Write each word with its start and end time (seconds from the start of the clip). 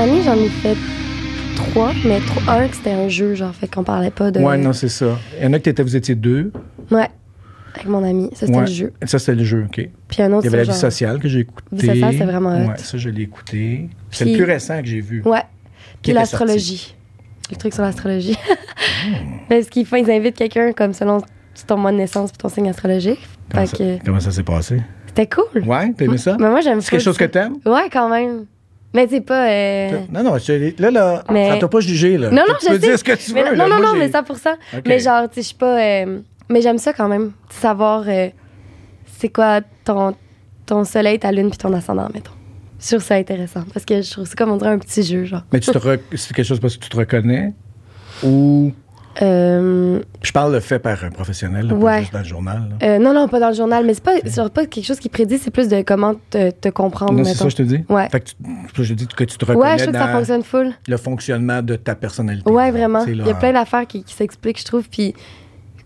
cette 0.00 0.08
année, 0.08 0.22
j'en 0.22 0.34
ai 0.36 0.48
fait 0.48 0.76
trois, 1.56 1.92
mais 2.06 2.20
trois, 2.20 2.54
un, 2.54 2.68
que 2.68 2.76
c'était 2.76 2.92
un 2.92 3.08
jeu, 3.08 3.34
genre, 3.34 3.54
fait 3.54 3.68
qu'on 3.72 3.84
parlait 3.84 4.10
pas 4.10 4.30
de. 4.30 4.40
Ouais, 4.40 4.56
non, 4.56 4.72
c'est 4.72 4.88
ça. 4.88 5.18
Il 5.38 5.44
y 5.44 5.46
en 5.46 5.52
a 5.52 5.58
que 5.58 5.64
t'étais, 5.64 5.82
vous 5.82 5.94
étiez 5.96 6.14
deux. 6.14 6.52
Ouais. 6.90 7.08
Avec 7.74 7.86
mon 7.86 8.02
ami. 8.02 8.30
Ça, 8.32 8.46
c'était 8.46 8.58
Ouais. 8.58 8.64
le 8.64 8.70
jeu. 8.72 8.92
Ça, 9.04 9.18
c'était 9.18 9.34
le 9.34 9.44
jeu, 9.44 9.64
OK. 9.66 9.88
Puis 10.08 10.22
un 10.22 10.32
autre, 10.32 10.44
Il 10.46 10.50
y 10.50 10.54
avait 10.54 10.64
la 10.64 10.72
vie 10.72 10.78
sociale 10.78 11.18
que 11.18 11.28
j'ai 11.28 11.40
écouté. 11.40 11.64
Vie 11.72 11.86
sociale, 11.86 12.14
c'est 12.18 12.24
vraiment 12.24 12.50
hot. 12.50 12.68
Ouais, 12.68 12.76
ça, 12.78 12.96
je 12.98 13.08
l'ai 13.10 13.22
écouté. 13.22 13.88
C'est 14.10 14.24
Puis- 14.24 14.32
le 14.36 14.42
plus 14.44 14.50
récent 14.52 14.80
que 14.80 14.86
j'ai 14.86 15.00
vu. 15.00 15.22
Ouais. 15.24 15.42
Puis 16.02 16.12
l'astrologie. 16.12 16.94
Le 17.50 17.56
truc 17.56 17.74
sur 17.74 17.82
l'astrologie. 17.82 18.36
Hmm. 19.06 19.12
Parce 19.48 19.68
qu'ils 19.68 19.84
font, 19.86 19.96
ils 19.96 20.10
invitent 20.10 20.36
quelqu'un 20.36 20.72
comme 20.72 20.94
selon 20.94 21.18
ton 21.66 21.76
mois 21.76 21.92
de 21.92 21.96
naissance 21.98 22.30
puis 22.32 22.38
ton 22.38 22.48
signe 22.48 22.70
astrologique. 22.70 23.20
Comment, 23.50 23.66
Fait 23.66 23.76
ça, 23.76 23.76
que 23.76 24.04
comment 24.04 24.20
ça 24.20 24.30
s'est 24.30 24.42
passé? 24.44 24.80
c'était 25.08 25.26
cool. 25.28 25.62
Ouais, 25.68 25.92
t'as 25.96 26.04
aimé 26.06 26.16
ça? 26.16 26.36
Mais 26.40 26.48
moi, 26.48 26.60
j'aime 26.62 26.80
C'est 26.80 26.90
quelque 26.92 27.02
chose 27.02 27.18
que 27.18 27.24
ça. 27.24 27.28
t'aimes? 27.28 27.56
Ouais, 27.66 27.90
quand 27.92 28.08
même. 28.08 28.46
Mais 28.92 29.06
tu 29.06 29.14
sais 29.14 29.20
pas. 29.20 29.48
euh, 29.48 29.90
Non, 30.12 30.22
non, 30.24 30.34
là, 30.34 30.90
là, 30.90 31.22
Mais- 31.30 31.50
ça 31.50 31.56
t'a 31.58 31.68
pas 31.68 31.80
jugé, 31.80 32.18
là. 32.18 32.30
Non, 32.30 32.42
non, 32.48 32.54
tu 32.58 32.66
je 32.66 32.72
peux 32.72 32.80
sais. 32.80 32.86
dire 32.88 32.98
ce 32.98 33.04
que 33.04 33.12
tu 33.12 33.32
mais 33.34 33.42
veux, 33.50 33.56
non, 33.56 33.66
là. 33.66 33.76
non, 33.78 33.82
non, 33.82 33.94
mais 33.96 34.08
100%. 34.08 34.50
OK. 34.76 34.82
Mais 34.86 34.98
genre, 34.98 35.28
tu 35.28 35.34
sais, 35.36 35.42
je 35.42 35.46
suis 35.48 35.54
pas. 35.56 35.78
euh, 35.80 36.18
Mais 36.48 36.60
j'aime 36.62 36.78
ça 36.78 36.92
quand 36.92 37.06
même. 37.08 37.32
Savoir 37.50 38.02
euh, 38.08 38.28
c'est 39.18 39.28
quoi 39.28 39.60
ton, 39.84 40.14
ton 40.66 40.84
soleil, 40.84 41.18
ta 41.20 41.30
lune 41.30 41.50
puis 41.50 41.58
ton 41.58 41.72
ascendant, 41.72 42.08
mettons. 42.12 42.32
Je 42.80 42.88
trouve 42.88 43.02
ça 43.02 43.14
intéressant. 43.16 43.62
Parce 43.72 43.84
que 43.84 44.00
je 44.02 44.10
trouve 44.10 44.24
c'est 44.26 44.36
comme 44.36 44.50
on 44.50 44.56
dirait 44.56 44.70
un 44.70 44.78
petit 44.78 45.02
jeu, 45.02 45.24
genre. 45.24 45.42
Mais 45.52 45.60
tu 45.60 45.70
te 45.70 45.78
re- 45.78 46.00
c'est 46.16 46.32
quelque 46.34 46.46
chose 46.46 46.58
parce 46.60 46.76
que 46.76 46.82
tu 46.82 46.88
te 46.88 46.96
reconnais 46.96 47.52
ou... 48.24 48.72
Euh, 49.22 50.00
Je 50.22 50.32
parle 50.32 50.52
le 50.52 50.60
fait 50.60 50.78
par 50.78 51.02
un 51.04 51.10
professionnel, 51.10 51.66
là, 51.66 51.74
pas 51.74 52.00
juste 52.00 52.12
dans 52.12 52.18
le 52.20 52.24
journal. 52.24 52.62
euh, 52.82 52.98
non, 52.98 53.12
non, 53.12 53.28
pas 53.28 53.40
dans 53.40 53.48
le 53.48 53.54
journal, 53.54 53.84
mais 53.86 53.94
c'est 53.94 54.02
pas, 54.02 54.48
pas 54.48 54.66
quelque 54.66 54.84
chose 54.84 54.98
qui 55.00 55.08
prédit, 55.08 55.38
c'est 55.38 55.50
plus 55.50 55.68
de 55.68 55.82
comment 55.82 56.14
te, 56.30 56.50
te 56.50 56.68
comprendre, 56.68 57.12
non, 57.12 57.24
c'est 57.24 57.34
ça 57.34 57.44
que 57.44 57.50
je 57.50 57.56
te 57.56 57.62
dis? 57.62 57.84
Ouais. 57.88 58.08
Fait 58.10 58.20
que 58.20 58.26
tu- 58.74 58.84
je 58.84 58.94
dis 58.94 59.06
que 59.06 59.24
tu 59.24 59.36
te 59.36 59.44
reconnais 59.44 59.72
Ouais, 59.72 59.78
je 59.78 59.84
trouve 59.84 59.92
que 59.94 59.98
ça 60.00 60.08
fonctionne 60.12 60.42
full. 60.42 60.72
le 60.88 60.96
fonctionnement 60.96 61.62
de 61.62 61.76
ta 61.76 61.94
personnalité. 61.94 62.50
Ouais, 62.50 62.70
vraiment. 62.70 63.04
Il 63.06 63.16
y 63.26 63.30
a 63.30 63.34
plein 63.34 63.52
d'affaires 63.52 63.86
qui, 63.86 64.02
qui 64.04 64.14
s'expliquent, 64.14 64.60
je 64.60 64.64
trouve. 64.64 64.88
Puis 64.88 65.14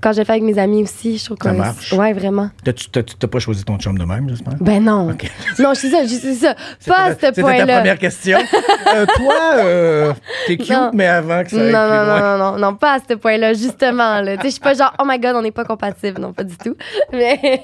quand 0.05 0.13
j'ai 0.13 0.25
fait 0.27 0.33
avec 0.33 0.45
mes 0.45 0.59
amis 0.59 0.83
aussi, 0.83 1.17
je 1.17 1.25
trouve 1.25 1.39
que 1.39 1.49
Ça 1.49 1.55
marche. 1.55 1.93
Ouais, 1.95 2.13
vraiment. 2.13 2.51
T'as-tu 2.63 2.91
t'as- 2.91 3.27
pas 3.27 3.39
choisi 3.39 3.65
ton 3.65 3.79
chum 3.79 3.97
de 3.99 4.05
même, 4.05 4.29
j'espère? 4.29 4.55
Ben 4.61 4.85
non. 4.85 5.09
Non, 5.59 5.73
je 5.73 5.79
suis 5.79 5.89
ça, 5.91 6.03
je 6.05 6.15
suis 6.15 6.35
ça. 6.35 6.55
Pas 6.87 7.05
à 7.05 7.09
ce 7.09 7.15
C'était 7.15 7.33
ta 7.33 7.41
point-là. 7.41 7.77
première 7.79 7.99
question. 7.99 8.39
Euh, 8.95 9.07
toi, 9.17 9.35
euh, 9.57 10.13
t'es 10.47 10.57
cute, 10.57 10.71
Non. 10.71 10.91
mais 10.95 11.07
avant 11.07 11.43
que 11.43 11.51
ça 11.51 11.57
Non, 11.57 11.65
non, 11.89 12.05
non, 12.07 12.21
non, 12.21 12.39
non, 12.53 12.59
non, 12.59 12.75
pas 12.77 12.93
à 12.95 12.99
ce 13.01 13.15
point-là, 13.15 13.55
justement. 13.55 14.21
là. 14.21 14.37
Tu 14.37 14.45
je 14.47 14.51
suis 14.53 14.61
pas 14.61 14.75
genre, 14.75 14.93
oh 15.01 15.05
my 15.09 15.19
god, 15.19 15.35
on 15.37 15.43
n'est 15.43 15.51
pas 15.51 15.65
compatibles. 15.65 16.21
Non, 16.21 16.33
pas 16.33 16.45
du 16.45 16.57
tout. 16.59 16.77
Mais, 17.13 17.63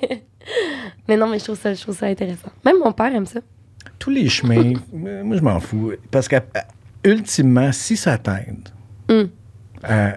mais 1.07 1.17
non, 1.17 1.29
mais 1.29 1.39
je 1.39 1.45
trouve, 1.45 1.61
ça, 1.61 1.75
je 1.75 1.81
trouve 1.83 1.97
ça 1.97 2.07
intéressant. 2.07 2.49
Même 2.65 2.77
mon 2.83 2.91
père 2.93 3.15
aime 3.15 3.27
ça. 3.27 3.41
Tous 3.99 4.11
les 4.11 4.29
chemins, 4.29 4.73
moi, 4.93 5.37
je 5.37 5.43
m'en 5.43 5.61
fous. 5.61 5.93
Parce 6.11 6.27
que, 6.27 6.37
euh, 6.37 6.41
ultimement, 7.05 7.71
si 7.71 7.97
ça 7.97 8.17
t'aide 8.19 8.71
à 9.85 10.15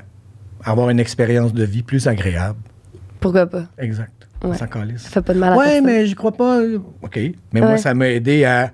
avoir 0.65 0.89
une 0.89 0.99
expérience 0.99 1.53
de 1.53 1.63
vie 1.63 1.83
plus 1.83 2.07
agréable, 2.07 2.59
Pourquoi 3.19 3.45
pas? 3.45 3.63
exact, 3.77 4.27
Ouais. 4.43 4.57
s'en 4.57 4.67
calisse. 4.67 5.01
Ça 5.03 5.09
fait 5.09 5.21
pas 5.21 5.33
de 5.33 5.39
mal 5.39 5.53
à 5.53 5.57
Ouais, 5.57 5.81
mais 5.81 6.05
j'y 6.05 6.15
crois 6.15 6.31
pas. 6.33 6.59
OK. 7.01 7.19
Mais 7.53 7.61
moi, 7.61 7.77
ça 7.77 7.93
m'a 7.93 8.09
aidé 8.09 8.43
à 8.45 8.71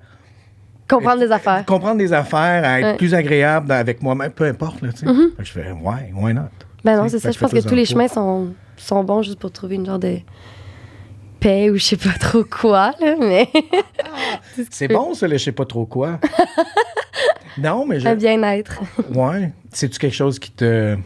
Comprendre 0.87 1.19
des 1.19 1.31
affaires. 1.31 1.63
comprendre 1.65 1.97
des 1.99 2.13
affaires, 2.13 2.63
à 2.65 2.79
être 2.79 2.85
Ouais. 2.87 2.97
plus 2.97 3.13
agréable 3.13 3.71
avec 3.71 4.01
moi-même, 4.01 4.31
peu 4.31 4.45
importe. 4.45 4.81
Là, 4.81 4.91
tu 4.91 4.99
sais. 4.99 5.05
Mhm. 5.05 5.31
Que 5.37 5.43
je 5.43 5.51
fais, 5.51 5.71
ouais, 5.71 6.11
why 6.15 6.33
not? 6.33 6.41
Ben 6.83 6.97
non, 6.97 7.07
c'est 7.09 7.19
ça. 7.19 7.29
Je 7.31 7.37
pense 7.37 7.51
que 7.51 7.59
tous 7.67 7.75
les 7.75 7.85
chemins 7.85 8.07
sont, 8.07 8.53
sont 8.77 9.03
bons 9.03 9.21
juste 9.21 9.37
pour 9.39 9.51
trouver 9.51 9.75
une 9.75 9.85
genre 9.85 9.99
de 9.99 10.17
paix 11.39 11.69
ou 11.69 11.75
je 11.77 11.83
sais 11.83 11.97
pas 11.97 12.13
trop 12.19 12.43
quoi, 12.43 12.91
là, 12.99 13.15
mais 13.19 13.47
C'est 14.71 14.87
bon, 14.87 15.13
ça, 15.13 15.27
le 15.27 15.37
je 15.37 15.43
sais 15.43 15.51
pas 15.51 15.65
trop 15.65 15.85
quoi. 15.85 16.19
non, 17.57 17.85
mais 17.85 17.99
je. 17.99 18.07
un 18.07 18.15
bien-être. 18.15 18.81
Ouais. 19.13 19.51
C'est-tu 19.71 19.99
quelque 19.99 20.15
chose 20.15 20.39
qui 20.39 20.51
te. 20.51 20.97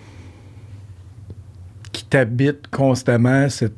Qui 1.93 2.03
t'habite 2.05 2.67
constamment, 2.67 3.47
cette. 3.49 3.75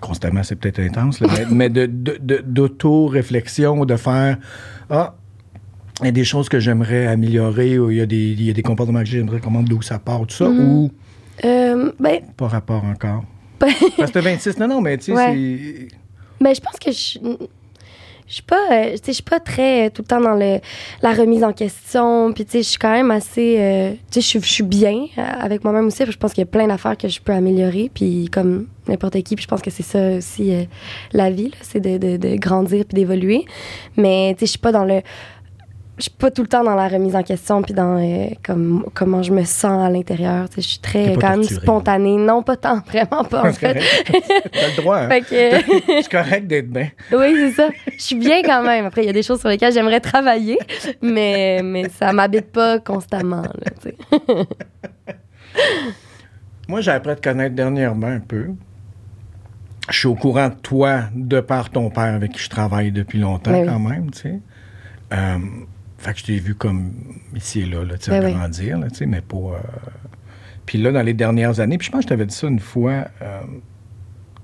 Constamment, 0.00 0.42
c'est 0.42 0.56
peut-être 0.56 0.80
intense, 0.80 1.20
là, 1.20 1.28
mais, 1.32 1.46
mais 1.50 1.68
de, 1.70 1.86
de- 1.86 2.18
de- 2.20 2.42
d'auto-réflexion, 2.46 3.84
de 3.86 3.96
faire 3.96 4.36
Ah, 4.90 5.14
il 6.00 6.06
y 6.06 6.08
a 6.08 6.12
des 6.12 6.24
choses 6.24 6.48
que 6.48 6.60
j'aimerais 6.60 7.06
améliorer, 7.06 7.78
ou 7.78 7.90
il 7.90 7.96
y 7.96 8.00
a 8.02 8.06
des, 8.06 8.32
il 8.32 8.42
y 8.42 8.50
a 8.50 8.52
des 8.52 8.62
comportements 8.62 8.98
que 9.00 9.06
j'aimerais 9.06 9.40
comprendre 9.40 9.68
d'où 9.68 9.80
ça 9.80 9.98
part, 9.98 10.20
tout 10.26 10.34
ça, 10.36 10.48
Mhm. 10.48 10.60
ou 10.60 10.90
Euh, 11.44 11.90
ben, 11.98 12.20
pas 12.36 12.46
rapport 12.48 12.84
encore? 12.84 13.24
Parce 13.58 13.72
que 13.80 14.06
t'as 14.12 14.20
26, 14.20 14.58
non, 14.58 14.68
non, 14.68 14.80
mais 14.82 14.98
tu 14.98 15.04
sais, 15.06 15.12
Ouais. 15.12 15.32
c'est. 15.32 15.88
ben, 16.44 16.54
je 16.54 16.60
pense 16.60 16.78
que 16.78 16.92
je. 16.92 17.18
Je 18.26 18.34
suis 18.34 18.42
pas, 18.42 18.56
euh, 18.72 18.96
je 19.06 19.12
suis 19.12 19.22
pas 19.22 19.38
très 19.38 19.86
euh, 19.86 19.90
tout 19.90 20.00
le 20.02 20.06
temps 20.06 20.20
dans 20.20 20.34
le, 20.34 20.58
la 21.02 21.12
remise 21.12 21.44
en 21.44 21.52
question. 21.52 22.32
Puis, 22.32 22.44
tu 22.46 22.52
sais, 22.52 22.62
je 22.62 22.68
suis 22.70 22.78
quand 22.78 22.90
même 22.90 23.10
assez. 23.10 23.56
euh, 23.58 23.92
tu 24.10 24.22
sais, 24.22 24.38
je 24.40 24.46
suis- 24.46 24.62
bien 24.62 25.06
euh, 25.18 25.22
avec 25.40 25.62
moi-même 25.62 25.86
aussi. 25.86 26.04
Je 26.08 26.16
pense 26.16 26.32
qu'il 26.32 26.40
y 26.40 26.48
a 26.48 26.50
plein 26.50 26.66
d'affaires 26.66 26.96
que 26.96 27.06
je 27.08 27.20
peux 27.20 27.32
améliorer. 27.32 27.90
Puis, 27.92 28.30
comme 28.32 28.66
n'importe 28.88 29.22
qui, 29.22 29.36
puis 29.36 29.42
je 29.42 29.48
pense 29.48 29.60
que 29.60 29.70
c'est 29.70 29.82
ça 29.82 30.16
aussi 30.16 30.54
euh, 30.54 30.64
la 31.12 31.30
vie, 31.30 31.50
c'est 31.60 31.80
de, 31.80 31.98
de, 31.98 32.16
de 32.16 32.36
grandir 32.36 32.84
puis 32.86 32.94
d'évoluer. 32.94 33.44
Mais, 33.98 34.34
tu 34.34 34.40
sais, 34.40 34.46
je 34.46 34.50
suis 34.52 34.58
pas 34.58 34.72
dans 34.72 34.84
le. 34.84 35.02
Je 35.96 36.02
suis 36.04 36.10
pas 36.10 36.32
tout 36.32 36.42
le 36.42 36.48
temps 36.48 36.64
dans 36.64 36.74
la 36.74 36.88
remise 36.88 37.14
en 37.14 37.22
question 37.22 37.62
puis 37.62 37.72
dans 37.72 38.02
euh, 38.02 38.26
comme, 38.44 38.84
comment 38.94 39.22
je 39.22 39.30
me 39.30 39.44
sens 39.44 39.80
à 39.80 39.88
l'intérieur. 39.88 40.46
Je 40.56 40.60
suis 40.60 40.80
très 40.80 41.14
quand 41.14 41.30
même 41.30 41.44
spontanée. 41.44 42.16
Non, 42.16 42.42
pas 42.42 42.56
tant, 42.56 42.80
vraiment 42.86 43.22
pas 43.22 43.48
en 43.48 43.52
fait. 43.52 43.74
T'as 44.52 44.68
le 44.70 44.76
droit, 44.76 44.98
hein? 44.98 45.20
que, 45.20 46.02
C'est 46.02 46.10
correct 46.10 46.48
d'être 46.48 46.68
bien. 46.68 46.88
oui, 47.12 47.34
c'est 47.36 47.52
ça. 47.52 47.68
Je 47.86 48.02
suis 48.02 48.16
bien 48.16 48.42
quand 48.42 48.64
même. 48.64 48.86
Après, 48.86 49.02
il 49.02 49.06
y 49.06 49.10
a 49.10 49.12
des 49.12 49.22
choses 49.22 49.38
sur 49.38 49.48
lesquelles 49.48 49.72
j'aimerais 49.72 50.00
travailler, 50.00 50.58
mais, 51.00 51.60
mais 51.62 51.88
ça 51.88 52.12
m'habite 52.12 52.50
pas 52.50 52.80
constamment. 52.80 53.42
Là. 53.42 53.92
Moi, 56.68 56.80
j'ai 56.80 56.90
appris 56.90 57.10
à 57.10 57.16
te 57.16 57.22
connaître 57.22 57.54
dernièrement 57.54 58.08
un 58.08 58.20
peu. 58.20 58.48
Je 59.90 59.98
suis 59.98 60.08
au 60.08 60.14
courant 60.14 60.48
de 60.48 60.54
toi, 60.54 61.02
de 61.14 61.40
par 61.40 61.70
ton 61.70 61.90
père 61.90 62.14
avec 62.14 62.32
qui 62.32 62.42
je 62.42 62.48
travaille 62.48 62.90
depuis 62.90 63.18
longtemps 63.18 63.52
Ben 63.52 63.60
oui. 63.62 63.68
quand 63.68 63.78
même, 63.78 64.10
tu 64.10 64.20
sais. 64.22 64.40
Euh, 65.12 65.38
fait 66.04 66.12
que 66.12 66.18
je 66.18 66.24
t'ai 66.24 66.38
vu 66.38 66.54
comme 66.54 66.92
ici 67.34 67.60
et 67.60 67.66
là, 67.66 67.84
là 67.84 67.96
tu 67.96 68.04
sais, 68.04 68.20
Ben 68.20 68.26
oui. 68.26 68.34
grandir, 68.34 68.78
là, 68.78 68.90
tu 68.90 68.96
sais, 68.96 69.06
mais 69.06 69.22
pas... 69.22 69.36
euh, 69.36 69.58
Puis 70.66 70.78
là, 70.78 70.92
dans 70.92 71.02
les 71.02 71.14
dernières 71.14 71.60
années, 71.60 71.78
puis 71.78 71.86
je 71.86 71.92
pense 71.92 72.00
que 72.00 72.04
je 72.04 72.08
t'avais 72.08 72.26
dit 72.26 72.34
ça 72.34 72.46
une 72.46 72.60
fois, 72.60 73.06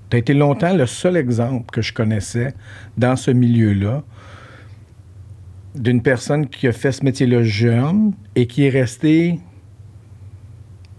tu 0.09 0.15
as 0.15 0.19
été 0.19 0.33
longtemps 0.33 0.73
le 0.75 0.85
seul 0.87 1.15
exemple 1.17 1.71
que 1.71 1.81
je 1.81 1.93
connaissais 1.93 2.53
dans 2.97 3.15
ce 3.15 3.31
milieu-là 3.31 4.03
d'une 5.75 6.01
personne 6.01 6.47
qui 6.47 6.67
a 6.67 6.73
fait 6.73 6.91
ce 6.91 7.05
métier-là 7.05 7.43
jeune 7.43 8.13
et 8.35 8.45
qui 8.45 8.65
est 8.65 8.69
restée 8.69 9.39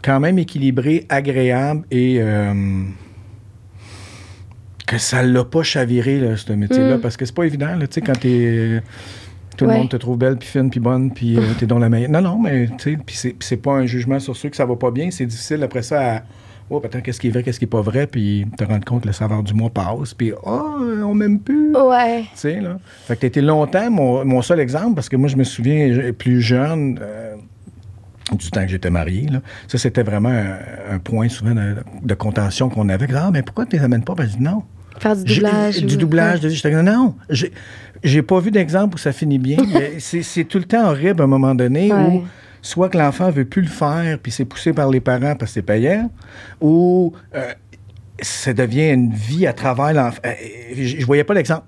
quand 0.03 0.19
même 0.19 0.39
équilibré, 0.39 1.07
agréable 1.09 1.85
et 1.91 2.17
euh, 2.21 2.85
que 4.87 4.99
ça 4.99 5.23
l'a 5.23 5.45
pas 5.45 5.63
chaviré, 5.63 6.19
là, 6.19 6.37
ce 6.37 6.53
métier-là. 6.53 6.97
Mm. 6.97 7.01
Parce 7.01 7.17
que 7.17 7.25
c'est 7.25 7.35
pas 7.35 7.45
évident, 7.45 7.77
là, 7.77 7.87
tu 7.87 7.95
sais, 7.95 8.01
quand 8.01 8.19
t'es. 8.19 8.83
Tout 9.57 9.67
le 9.67 9.73
monde 9.75 9.89
te 9.91 9.97
trouve 9.97 10.17
belle, 10.19 10.37
puis 10.39 10.49
fine, 10.49 10.71
puis 10.71 10.81
bonne, 10.81 11.13
puis 11.13 11.37
euh, 11.37 11.43
t'es 11.59 11.67
dans 11.67 11.79
la 11.79 11.89
meilleure. 11.89 12.11
Non, 12.11 12.21
non, 12.23 12.39
mais 12.41 12.69
tu 12.79 12.97
sais, 12.97 12.99
puis 13.05 13.35
c'est, 13.41 13.57
pas 13.57 13.73
un 13.73 13.87
jugement 13.87 14.19
sur 14.19 14.37
ceux 14.37 14.49
que 14.49 14.57
ça 14.57 14.65
va 14.65 14.77
pas 14.77 14.91
bien. 14.91 15.11
C'est 15.11 15.27
difficile 15.27 15.63
après 15.63 15.83
ça 15.83 16.17
à. 16.17 16.23
Oh, 16.71 16.81
attends, 16.83 17.01
qu'est-ce 17.03 17.21
qui 17.21 17.27
est 17.27 17.31
vrai, 17.31 17.43
qu'est-ce 17.43 17.59
qui 17.59 17.67
est 17.67 17.69
pas 17.69 17.83
vrai, 17.83 18.07
puis 18.07 18.47
te 18.57 18.65
rendre 18.65 18.85
compte 18.85 19.03
que 19.03 19.09
le 19.09 19.13
saveur 19.13 19.43
du 19.43 19.53
mois 19.53 19.69
passe, 19.69 20.15
puis 20.15 20.33
oh, 20.43 20.77
on 21.05 21.13
m'aime 21.15 21.39
plus. 21.41 21.77
Ouais. 21.77 22.23
Tu 22.23 22.29
sais, 22.35 22.61
là. 22.61 22.79
Fait 23.07 23.17
que 23.17 23.21
t'as 23.23 23.27
été 23.27 23.41
longtemps 23.43 23.91
mon, 23.91 24.25
mon 24.25 24.41
seul 24.41 24.59
exemple, 24.61 24.95
parce 24.95 25.11
que 25.11 25.17
moi, 25.17 25.29
je 25.29 25.37
me 25.37 25.45
souviens, 25.45 26.13
plus 26.17 26.41
jeune, 26.41 26.99
euh, 27.03 27.35
du 28.33 28.51
temps 28.51 28.63
que 28.63 28.69
j'étais 28.71 28.89
marié, 28.89 29.27
là, 29.29 29.43
ça, 29.69 29.77
c'était 29.77 30.03
vraiment 30.05 30.31
un, 30.31 30.95
un 30.95 30.99
point 30.99 31.29
souvent 31.29 31.55
de, 31.55 31.77
de 32.03 32.15
contention 32.15 32.71
qu'on 32.71 32.89
avait. 32.89 33.07
Ah, 33.15 33.29
mais 33.31 33.43
pourquoi 33.43 33.67
tu 33.67 33.77
les 33.77 33.83
amènes 33.83 34.05
pas? 34.05 34.15
Ben, 34.15 34.27
je 34.27 34.37
dis 34.37 34.43
non. 34.43 34.63
Faire 34.99 35.17
du 35.17 35.25
doublage. 35.35 35.85
Du 35.85 35.95
ou- 35.95 35.99
doublage. 35.99 36.39
Ouais. 36.39 36.45
de- 36.45 36.55
J'étais 36.55 36.71
comme, 36.73 36.85
non, 36.87 37.15
j'ai, 38.03 38.23
pas 38.23 38.41
vu 38.41 38.51
d'exemple 38.51 38.95
où 38.95 38.99
ça 38.99 39.13
finit 39.13 39.39
bien. 39.39 39.59
c'est, 39.99 40.45
tout 40.45 40.59
le 40.59 40.65
temps 40.65 40.87
horrible 40.91 41.21
à 41.21 41.25
un 41.25 41.29
moment 41.29 41.55
donné 41.55 41.93
Ouais. 41.93 42.01
où 42.01 42.25
soit 42.61 42.89
que 42.89 42.97
l'enfant 42.99 43.31
veut 43.31 43.45
plus 43.45 43.63
le 43.63 43.69
faire, 43.69 44.19
puis 44.19 44.31
c'est 44.31 44.45
poussé 44.45 44.73
par 44.73 44.89
les 44.91 45.01
parents 45.01 45.35
parce 45.37 45.51
que 45.51 45.55
c'est 45.55 45.63
payant, 45.63 46.11
ou 46.61 47.13
euh, 47.35 47.53
ça 48.21 48.53
devient 48.53 48.91
une 48.91 49.13
vie 49.13 49.47
à 49.47 49.53
travers 49.53 49.93
l'enfant. 49.93 50.21
Euh, 50.25 50.33
je, 50.77 50.99
je 51.01 51.07
voyais 51.07 51.25
pas 51.25 51.35
l'exemple. 51.35 51.65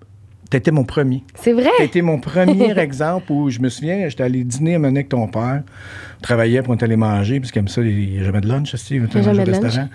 T'étais 0.50 0.70
mon 0.70 0.84
premier. 0.84 1.24
C'est 1.34 1.52
vrai? 1.52 1.70
Été 1.80 2.00
mon 2.00 2.20
premier 2.20 2.70
exemple 2.78 3.32
où 3.32 3.50
je 3.50 3.58
me 3.58 3.68
souviens, 3.68 4.08
j'étais 4.08 4.22
allé 4.22 4.44
dîner 4.44 4.76
à 4.76 4.78
mener 4.78 5.00
avec 5.00 5.08
ton 5.08 5.26
père. 5.26 5.62
On 6.18 6.22
travaillait 6.22 6.62
pour 6.62 6.70
on 6.72 6.74
était 6.76 6.84
allé 6.84 6.96
manger, 6.96 7.40
parce 7.40 7.56
aime 7.56 7.66
ça, 7.66 7.80
il 7.80 8.12
n'y 8.12 8.20
a 8.20 8.24
jamais 8.24 8.40
de 8.40 8.48
lunch, 8.48 8.72
aussi, 8.74 8.96
Il 8.96 9.04
y 9.04 9.22
jamais 9.22 9.44
de 9.44 9.50
lunch. 9.50 9.62
restaurant. 9.62 9.88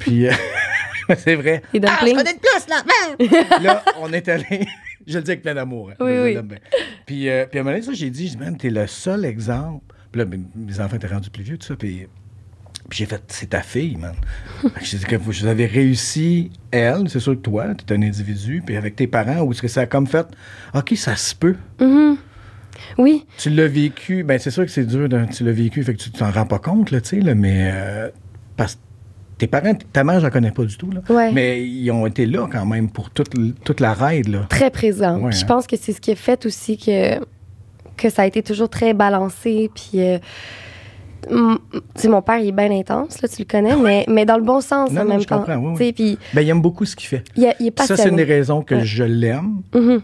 Puis, 0.00 0.26
euh, 0.26 0.32
c'est 1.16 1.36
vrai. 1.36 1.62
Ah, 1.86 1.98
je 2.00 2.10
connais 2.10 2.32
de 2.34 2.38
plus, 2.40 2.66
là! 2.68 3.58
là, 3.62 3.84
on 4.00 4.12
est 4.12 4.28
allé. 4.28 4.66
Je 5.06 5.18
le 5.18 5.22
dis 5.24 5.30
avec 5.30 5.42
plein 5.42 5.54
d'amour. 5.54 5.90
hein. 5.90 5.94
Oui, 6.00 6.12
Je 6.34 6.38
oui. 6.38 6.42
bien. 6.42 6.58
Puis, 7.06 7.28
euh, 7.28 7.46
puis 7.46 7.58
à 7.58 7.62
un 7.62 7.64
moment 7.64 7.76
donné, 7.76 7.86
ça, 7.86 7.92
j'ai 7.92 8.10
dit, 8.10 8.28
j'ai 8.28 8.36
dit, 8.36 8.38
man, 8.38 8.56
t'es 8.56 8.70
le 8.70 8.86
seul 8.86 9.24
exemple. 9.24 9.94
Puis 10.12 10.20
là, 10.20 10.26
mes- 10.26 10.80
enfants 10.80 10.96
étaient 10.96 11.06
rendus 11.06 11.30
plus 11.30 11.42
vieux, 11.42 11.58
tout 11.58 11.66
ça. 11.66 11.76
Puis, 11.76 12.06
puis 12.88 12.98
j'ai 12.98 13.06
fait, 13.06 13.22
c'est 13.28 13.50
ta 13.50 13.62
fille, 13.62 13.96
man. 13.96 14.14
J'ai 14.82 14.98
dit 14.98 15.04
que 15.04 15.14
vous 15.16 15.46
avez 15.46 15.66
réussi, 15.66 16.50
elle, 16.72 17.08
c'est 17.08 17.20
sûr 17.20 17.34
que 17.34 17.40
toi, 17.40 17.68
tu 17.74 17.92
es 17.92 17.96
un 17.96 18.02
individu, 18.02 18.62
puis 18.66 18.76
avec 18.76 18.96
tes 18.96 19.06
parents, 19.06 19.42
où 19.42 19.52
est-ce 19.52 19.62
que 19.62 19.68
ça 19.68 19.82
a 19.82 19.86
comme 19.86 20.06
fait, 20.08 20.26
OK, 20.74 20.92
ça 20.96 21.14
se 21.14 21.34
peut. 21.34 21.54
Mhm. 21.80 22.16
Oui. 22.98 23.26
Tu 23.38 23.50
l'as 23.50 23.68
vécu, 23.68 24.24
ben 24.24 24.38
c'est 24.38 24.50
sûr 24.50 24.64
que 24.64 24.70
c'est 24.70 24.86
dur, 24.86 25.08
tu 25.32 25.44
l'as 25.44 25.52
vécu, 25.52 25.84
fait 25.84 25.94
que 25.94 26.00
tu 26.02 26.10
t'en 26.10 26.30
rends 26.30 26.46
pas 26.46 26.58
compte, 26.58 26.90
là, 26.90 27.00
tu 27.00 27.10
sais, 27.10 27.20
là, 27.20 27.34
mais 27.36 27.70
euh, 27.72 28.08
parce 28.56 28.74
que 28.74 28.80
tes 29.40 29.46
parents, 29.46 29.72
ta 29.92 30.04
mère, 30.04 30.20
je 30.20 30.24
la 30.26 30.30
connais 30.30 30.50
pas 30.50 30.64
du 30.64 30.76
tout, 30.76 30.90
là, 30.90 31.00
Ouais. 31.08 31.32
mais 31.32 31.66
ils 31.66 31.90
ont 31.90 32.06
été 32.06 32.26
là 32.26 32.46
quand 32.52 32.66
même 32.66 32.90
pour 32.90 33.10
toute, 33.10 33.30
toute 33.64 33.80
la 33.80 33.94
là. 33.94 34.46
Très 34.48 34.70
présent. 34.70 35.18
Ouais, 35.18 35.30
Puis 35.30 35.38
je 35.38 35.44
hein. 35.44 35.48
pense 35.48 35.66
que 35.66 35.76
c'est 35.76 35.92
ce 35.92 36.00
qui 36.00 36.10
a 36.12 36.14
fait 36.16 36.44
aussi 36.46 36.76
que, 36.76 37.18
que 37.96 38.10
ça 38.10 38.22
a 38.22 38.26
été 38.26 38.42
toujours 38.42 38.68
très 38.68 38.92
balancé. 38.94 39.70
Puis, 39.74 40.00
euh, 40.02 40.18
mon 41.30 42.22
père, 42.22 42.38
il 42.38 42.48
est 42.48 42.52
bien 42.52 42.70
intense, 42.70 43.20
là, 43.22 43.28
tu 43.28 43.36
le 43.42 43.46
connais, 43.46 43.76
mais, 43.76 44.04
mais 44.08 44.24
dans 44.24 44.36
le 44.36 44.42
bon 44.44 44.60
sens 44.60 44.90
Non, 44.90 45.00
en 45.02 45.04
non, 45.04 45.10
même 45.10 45.20
je 45.20 45.26
temps. 45.26 45.38
comprends, 45.38 45.56
oui, 45.56 45.94
Ben, 46.34 46.42
il 46.42 46.48
aime 46.48 46.62
beaucoup 46.62 46.84
ce 46.84 46.94
qu'il 46.96 47.08
fait. 47.08 47.24
il, 47.36 47.46
a- 47.46 47.54
il 47.60 47.68
est 47.68 47.80
Ça, 47.82 47.96
c'est 47.96 48.08
une 48.08 48.16
des 48.16 48.24
raisons 48.24 48.62
que 48.62 48.74
Ouais. 48.76 48.84
je 48.84 49.04
l'aime. 49.04 49.62
Mhm. 49.74 50.00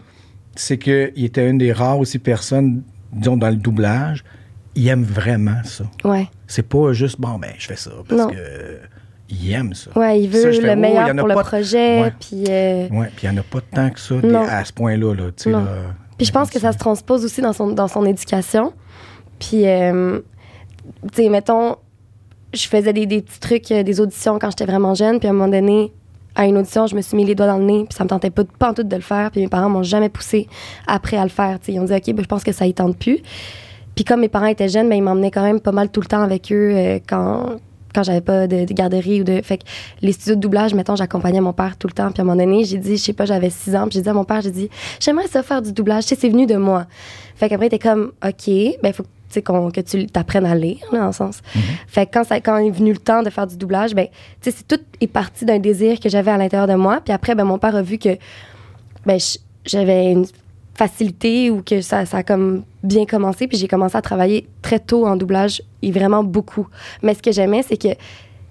C'est 0.55 0.77
qu'il 0.77 1.23
était 1.23 1.47
une 1.49 1.57
des 1.59 1.71
rares 1.71 1.99
aussi 1.99 2.17
personnes, 2.19 2.81
disons, 3.13 3.37
dans 3.37 3.49
le 3.49 3.55
doublage, 3.57 4.23
il 4.75 4.87
aime 4.87 5.03
vraiment 5.03 5.61
ça. 5.63 5.85
Ouais. 6.03 6.27
C'est 6.47 6.67
pas 6.67 6.93
juste, 6.93 7.19
bon, 7.19 7.37
ben, 7.39 7.51
je 7.57 7.67
fais 7.67 7.75
ça, 7.75 7.91
parce 8.07 8.21
Non. 8.21 8.29
que 8.29 8.35
il 9.29 9.51
aime 9.51 9.73
ça. 9.73 9.91
Ouais, 9.95 10.21
il 10.21 10.29
veut 10.29 10.41
Ça, 10.41 10.51
je 10.51 10.61
fais, 10.61 10.67
le 10.67 10.73
oh, 10.73 10.75
meilleur 10.75 11.15
pour 11.15 11.27
le 11.27 11.35
projet. 11.35 12.01
Ouais. 12.01 12.13
Puis, 12.19 12.43
euh, 12.49 12.87
Ouais, 12.89 13.09
puis 13.15 13.27
il 13.27 13.31
n'y 13.31 13.37
en 13.37 13.41
a 13.41 13.43
pas 13.43 13.59
tant 13.61 13.89
que 13.89 13.99
ça 13.99 14.15
des- 14.15 14.33
à 14.35 14.63
ce 14.63 14.73
point-là, 14.73 15.13
là, 15.13 15.29
là. 15.45 15.63
Puis 16.17 16.25
je 16.25 16.31
pense 16.31 16.49
que 16.49 16.59
ça 16.59 16.71
se 16.71 16.77
transpose 16.77 17.23
aussi 17.25 17.41
dans 17.41 17.53
son, 17.53 17.67
dans 17.67 17.87
son 17.87 18.05
éducation. 18.05 18.73
Puis, 19.39 19.67
euh, 19.67 20.19
tu 21.13 21.23
sais, 21.23 21.29
mettons, 21.29 21.75
je 22.53 22.67
faisais 22.67 22.93
des, 22.93 23.05
des 23.05 23.21
petits 23.21 23.39
trucs, 23.39 23.71
euh, 23.71 23.83
des 23.83 23.99
auditions 24.01 24.39
quand 24.39 24.49
j'étais 24.49 24.65
vraiment 24.65 24.95
jeune. 24.95 25.19
Puis 25.19 25.27
à 25.27 25.31
un 25.31 25.33
moment 25.33 25.49
donné, 25.51 25.91
à 26.35 26.45
une 26.45 26.57
audition, 26.57 26.87
je 26.87 26.95
me 26.95 27.01
suis 27.01 27.15
mis 27.17 27.25
les 27.25 27.35
doigts 27.35 27.47
dans 27.47 27.57
le 27.57 27.65
nez. 27.65 27.85
Puis 27.87 27.95
ça 27.95 28.03
me 28.03 28.09
tentait 28.09 28.29
pas, 28.31 28.43
en 28.61 28.73
tout 28.73 28.83
de 28.83 28.95
le 28.95 29.01
faire. 29.01 29.29
Puis 29.31 29.41
mes 29.41 29.47
parents 29.47 29.69
m'ont 29.69 29.83
jamais 29.83 30.09
poussé 30.09 30.47
après 30.87 31.17
à 31.17 31.23
le 31.23 31.29
faire. 31.29 31.59
Tu 31.59 31.67
sais, 31.67 31.73
ils 31.73 31.79
ont 31.79 31.85
dit, 31.85 31.93
OK, 31.93 32.13
ben, 32.13 32.21
je 32.23 32.27
pense 32.27 32.43
que 32.43 32.51
ça 32.51 32.65
y 32.65 32.73
tente 32.73 32.97
plus. 32.97 33.19
Puis 33.95 34.05
comme 34.05 34.21
mes 34.21 34.29
parents 34.29 34.45
étaient 34.45 34.69
jeunes, 34.69 34.89
ben, 34.89 34.95
ils 34.95 35.03
m'emmenaient 35.03 35.31
quand 35.31 35.43
même 35.43 35.59
pas 35.59 35.71
mal 35.71 35.89
tout 35.89 36.01
le 36.01 36.07
temps 36.07 36.21
avec 36.21 36.51
eux 36.51 36.71
euh, 36.75 36.99
quand, 37.07 37.57
quand 37.97 38.03
j'avais 38.03 38.21
pas 38.21 38.45
de, 38.45 38.63
de 38.65 38.73
garderie 38.75 39.21
ou 39.21 39.23
de. 39.23 39.41
Fait 39.41 39.57
que 39.57 39.63
les 40.03 40.11
studios 40.11 40.35
de 40.35 40.39
doublage, 40.41 40.75
mettons, 40.75 40.95
j'accompagnais 40.95 41.41
mon 41.41 41.51
père 41.53 41.77
tout 41.77 41.87
le 41.87 41.93
temps. 41.93 42.11
Puis 42.11 42.21
à 42.21 42.23
un 42.23 42.25
moment 42.27 42.37
donné, 42.37 42.63
j'ai 42.63 42.77
dit, 42.77 42.95
je 42.95 43.01
sais 43.01 43.13
pas, 43.13 43.25
j'avais 43.25 43.49
6 43.49 43.75
ans. 43.75 43.83
Puis 43.87 43.93
j'ai 43.93 44.01
dit 44.01 44.09
à 44.09 44.13
mon 44.13 44.23
père, 44.23 44.41
j'ai 44.41 44.51
dit, 44.51 44.69
j'aimerais 44.99 45.27
ça 45.27 45.41
faire 45.41 45.63
du 45.63 45.73
doublage. 45.73 46.03
Tu 46.05 46.09
sais, 46.09 46.21
c'est 46.21 46.29
venu 46.29 46.45
de 46.45 46.57
moi. 46.57 46.85
Fait 47.35 47.49
qu'après, 47.49 47.65
il 47.65 47.73
était 47.73 47.79
comme, 47.79 48.11
OK, 48.23 48.51
ben, 48.83 48.93
faut 48.93 49.01
que, 49.03 49.07
tu 49.07 49.13
sais, 49.29 49.41
qu'on- 49.41 49.71
que 49.71 49.81
tu 49.81 50.05
t'apprennes 50.05 50.45
à 50.45 50.53
lire, 50.53 50.77
là, 50.91 50.99
dans 50.99 51.07
le 51.07 51.11
sens. 51.11 51.41
Fait 51.87 52.05
que 52.05 52.11
quand, 52.13 52.23
ça, 52.23 52.39
quand 52.39 52.57
est 52.57 52.69
venu 52.69 52.91
le 52.93 52.99
temps 52.99 53.23
de 53.23 53.31
faire 53.31 53.47
du 53.47 53.57
doublage, 53.57 53.95
ben, 53.95 54.05
tu 54.41 54.51
sais, 54.51 54.57
c'est 54.59 54.67
tout 54.67 54.83
est 55.01 55.07
parti 55.07 55.43
d'un 55.43 55.57
désir 55.59 55.99
que 55.99 56.07
j'avais 56.09 56.29
à 56.31 56.37
l'intérieur 56.37 56.67
de 56.67 56.75
moi. 56.75 57.01
Puis 57.03 57.13
après, 57.13 57.33
ben, 57.33 57.45
mon 57.45 57.57
père 57.57 57.75
a 57.75 57.81
vu 57.81 57.97
que, 57.97 58.15
ben, 59.07 59.17
j'avais 59.65 60.11
une 60.11 60.25
facilité 60.77 61.49
ou 61.49 61.63
que 61.63 61.81
ça, 61.81 62.03
a 62.09 62.23
comme 62.23 62.63
bien 62.83 63.05
commencé. 63.05 63.47
Puis 63.47 63.57
j'ai 63.57 63.67
commencé 63.67 63.97
à 63.97 64.01
travailler 64.01 64.47
très 64.61 64.79
tôt 64.79 65.07
en 65.07 65.15
doublage 65.15 65.61
et 65.81 65.91
vraiment 65.91 66.23
beaucoup. 66.23 66.67
Mais 67.01 67.15
ce 67.15 67.21
que 67.21 67.31
j'aimais, 67.31 67.63
c'est 67.67 67.77
que, 67.77 67.89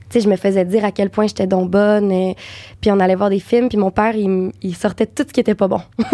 tu 0.08 0.18
sais, 0.18 0.20
je 0.24 0.28
me 0.28 0.36
faisais 0.36 0.64
dire 0.64 0.84
à 0.84 0.92
quel 0.92 1.10
point 1.10 1.26
j'étais 1.26 1.46
donc 1.46 1.70
bonne. 1.70 2.12
euh, 2.12 2.32
puis 2.80 2.90
on 2.90 3.00
allait 3.00 3.14
voir 3.16 3.30
des 3.30 3.40
films, 3.40 3.68
puis 3.68 3.78
mon 3.78 3.90
père, 3.90 4.14
il, 4.16 4.52
il 4.62 4.74
sortait 4.76 5.06
tout 5.06 5.24
ce 5.26 5.32
qui 5.32 5.40
était 5.40 5.54
pas 5.54 5.68
bon. 5.68 5.80
tu 5.98 6.04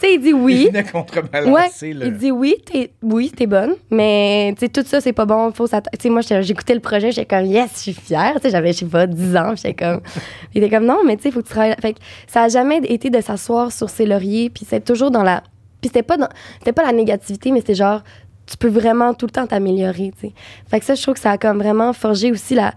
sais, 0.00 0.14
il 0.14 0.20
dit 0.20 0.28
Il 0.28 0.34
oui. 0.34 0.66
venait 0.66 0.84
contrebalancer 0.84 1.88
Ouais, 1.88 1.94
le... 1.94 2.06
il 2.06 2.16
dit 2.18 2.30
oui, 2.30 2.56
t'es 2.64 2.92
oui, 3.02 3.32
t'es 3.34 3.46
bonne, 3.46 3.74
mais 3.90 4.54
tu 4.58 4.66
sais 4.66 4.68
tout 4.68 4.84
ça 4.86 5.00
c'est 5.00 5.12
pas 5.12 5.24
bon, 5.26 5.50
faut 5.52 5.66
tu 5.68 5.74
sais 6.00 6.10
moi 6.10 6.20
j'écoutais 6.20 6.74
le 6.74 6.80
projet, 6.80 7.10
j'étais 7.12 7.26
comme 7.36 7.46
yes, 7.46 7.70
je 7.76 7.80
suis 7.80 7.92
fière, 7.92 8.34
tu 8.36 8.42
sais 8.42 8.50
j'avais 8.50 8.72
je 8.72 8.78
sais 8.80 8.86
pas 8.86 9.06
10 9.06 9.36
ans, 9.36 9.54
j'étais 9.56 9.74
comme 9.74 10.00
il 10.54 10.62
était 10.62 10.74
comme 10.74 10.86
non, 10.86 10.98
mais 11.06 11.16
tu 11.16 11.24
sais 11.24 11.30
faut 11.30 11.40
que 11.40 11.46
tu 11.46 11.52
travailles. 11.52 11.74
Fait 11.80 11.94
que 11.94 11.98
ça 12.26 12.42
a 12.44 12.48
jamais 12.48 12.78
été 12.84 13.10
de 13.10 13.20
s'asseoir 13.20 13.72
sur 13.72 13.88
ses 13.90 14.06
lauriers, 14.06 14.50
puis 14.50 14.66
c'est 14.68 14.84
toujours 14.84 15.10
dans 15.10 15.22
la 15.22 15.42
puis 15.80 15.88
c'était 15.88 16.02
pas 16.02 16.16
dans 16.16 16.28
c'était 16.58 16.72
pas 16.72 16.84
la 16.84 16.92
négativité, 16.92 17.52
mais 17.52 17.60
c'était 17.60 17.74
genre 17.74 18.02
tu 18.48 18.56
peux 18.56 18.68
vraiment 18.68 19.14
tout 19.14 19.26
le 19.26 19.32
temps 19.32 19.46
t'améliorer, 19.46 20.12
tu 20.20 20.28
sais. 20.28 20.32
Fait 20.70 20.80
que 20.80 20.84
ça 20.86 20.94
je 20.94 21.02
trouve 21.02 21.14
que 21.14 21.20
ça 21.20 21.32
a 21.32 21.38
comme 21.38 21.58
vraiment 21.58 21.92
forgé 21.92 22.32
aussi 22.32 22.54
la 22.54 22.72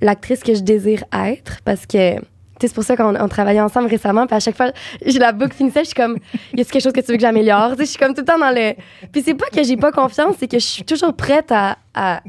l'actrice 0.00 0.42
que 0.42 0.54
je 0.54 0.60
désire 0.60 1.04
être 1.12 1.60
parce 1.64 1.86
que 1.86 2.16
c'est 2.60 2.72
pour 2.74 2.84
ça 2.84 2.96
qu'on 2.96 3.14
on 3.16 3.28
travaillait 3.28 3.60
ensemble 3.60 3.88
récemment. 3.88 4.26
Puis 4.26 4.34
à 4.36 4.40
chaque 4.40 4.56
fois, 4.56 4.72
j'ai 5.04 5.18
la 5.18 5.32
boucle 5.32 5.54
finissait, 5.54 5.80
je 5.80 5.86
suis 5.88 5.94
comme, 5.94 6.18
y 6.54 6.60
a 6.60 6.64
quelque 6.64 6.82
chose 6.82 6.92
que 6.92 7.00
tu 7.00 7.08
veux 7.12 7.16
que 7.16 7.20
j'améliore? 7.22 7.74
Je 7.78 7.84
suis 7.84 7.98
comme 7.98 8.14
tout 8.14 8.20
le 8.22 8.26
temps 8.26 8.38
dans 8.38 8.50
le. 8.50 8.74
Puis 9.12 9.22
c'est 9.22 9.34
pas 9.34 9.46
que 9.52 9.62
j'ai 9.62 9.76
pas 9.76 9.92
confiance, 9.92 10.36
c'est 10.38 10.48
que 10.48 10.58
je 10.58 10.64
suis 10.64 10.82
toujours 10.84 11.14
prête 11.14 11.50
à, 11.52 11.76
à- 11.94 12.22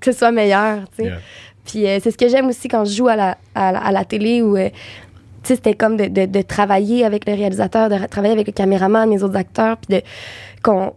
que 0.00 0.10
ce 0.12 0.18
soit 0.18 0.32
meilleur. 0.32 0.84
Yeah. 0.98 1.18
Puis 1.66 1.86
euh, 1.86 1.98
c'est 2.02 2.10
ce 2.10 2.16
que 2.18 2.28
j'aime 2.28 2.46
aussi 2.48 2.68
quand 2.68 2.84
je 2.86 2.94
joue 2.94 3.08
à 3.08 3.16
la, 3.16 3.38
à 3.54 3.72
la, 3.72 3.78
à 3.78 3.92
la 3.92 4.04
télé 4.04 4.40
où, 4.42 4.56
euh, 4.56 4.68
c'était 5.42 5.74
comme 5.74 5.96
de, 5.98 6.06
de- 6.06 6.24
de 6.26 6.42
travailler 6.42 7.04
avec 7.04 7.26
le 7.26 7.34
réalisateur, 7.34 7.90
de 7.90 7.96
ra- 7.96 8.08
travailler 8.08 8.32
avec 8.32 8.46
le 8.46 8.52
caméraman, 8.54 9.10
les 9.10 9.22
autres 9.22 9.36
acteurs, 9.36 9.76
puis 9.76 9.96
de 9.98 10.02
qu'on 10.62 10.94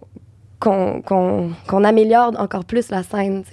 qu'on 0.59 1.83
améliore 1.83 2.33
encore 2.39 2.65
plus 2.65 2.89
la 2.89 3.03
scène, 3.03 3.43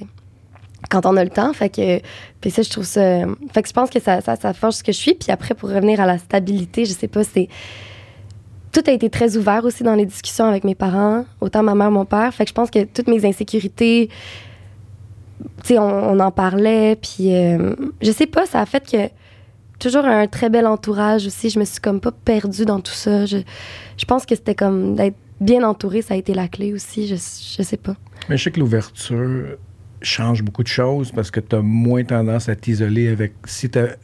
quand 0.90 1.06
on 1.06 1.16
a 1.16 1.24
le 1.24 1.30
temps. 1.30 1.52
Fait 1.52 1.68
que, 1.68 2.00
puis 2.40 2.50
ça, 2.50 2.62
je 2.62 2.70
trouve 2.70 2.84
ça. 2.84 3.20
Fait 3.52 3.62
que 3.62 3.68
je 3.68 3.72
pense 3.72 3.90
que 3.90 4.00
ça, 4.00 4.20
ça, 4.20 4.36
ça 4.36 4.52
forge 4.52 4.74
ce 4.74 4.84
que 4.84 4.92
je 4.92 4.98
suis. 4.98 5.14
Puis 5.14 5.30
après, 5.30 5.54
pour 5.54 5.70
revenir 5.70 6.00
à 6.00 6.06
la 6.06 6.18
stabilité, 6.18 6.84
je 6.84 6.92
sais 6.92 7.08
pas, 7.08 7.24
c'est. 7.24 7.48
Tout 8.72 8.82
a 8.88 8.90
été 8.90 9.08
très 9.08 9.36
ouvert 9.36 9.64
aussi 9.64 9.84
dans 9.84 9.94
les 9.94 10.04
discussions 10.04 10.46
avec 10.46 10.64
mes 10.64 10.74
parents, 10.74 11.24
autant 11.40 11.62
ma 11.62 11.76
mère, 11.76 11.92
mon 11.92 12.04
père. 12.04 12.34
Fait 12.34 12.44
que 12.44 12.48
je 12.48 12.54
pense 12.54 12.70
que 12.70 12.82
toutes 12.82 13.06
mes 13.06 13.24
insécurités, 13.24 14.08
tu 15.62 15.74
sais, 15.74 15.78
on, 15.78 16.10
on 16.10 16.18
en 16.18 16.32
parlait. 16.32 16.96
Puis 16.96 17.34
euh, 17.34 17.76
je 18.02 18.10
sais 18.10 18.26
pas, 18.26 18.46
ça 18.46 18.60
a 18.60 18.66
fait 18.66 18.90
que. 18.90 19.23
Toujours 19.84 20.06
un 20.06 20.26
très 20.28 20.48
bel 20.48 20.66
entourage 20.66 21.26
aussi. 21.26 21.50
Je 21.50 21.58
me 21.58 21.66
suis 21.66 21.78
comme 21.78 22.00
pas 22.00 22.10
perdue 22.10 22.64
dans 22.64 22.80
tout 22.80 22.94
ça. 22.94 23.26
Je, 23.26 23.36
je 23.98 24.04
pense 24.06 24.24
que 24.24 24.34
c'était 24.34 24.54
comme 24.54 24.94
d'être 24.94 25.18
bien 25.42 25.62
entourée, 25.62 26.00
ça 26.00 26.14
a 26.14 26.16
été 26.16 26.32
la 26.32 26.48
clé 26.48 26.72
aussi. 26.72 27.06
Je, 27.06 27.16
je 27.16 27.62
sais 27.62 27.76
pas. 27.76 27.94
Mais 28.30 28.38
je 28.38 28.44
sais 28.44 28.50
que 28.50 28.60
l'ouverture 28.60 29.58
change 30.04 30.42
beaucoup 30.42 30.62
de 30.62 30.68
choses 30.68 31.10
parce 31.12 31.30
que 31.30 31.40
tu 31.40 31.56
as 31.56 31.62
moins 31.62 32.04
tendance 32.04 32.48
à 32.48 32.54
t'isoler 32.56 33.08
avec. 33.08 33.32
Si 33.44 33.68
t'as- 33.70 33.80
euh, 33.80 33.94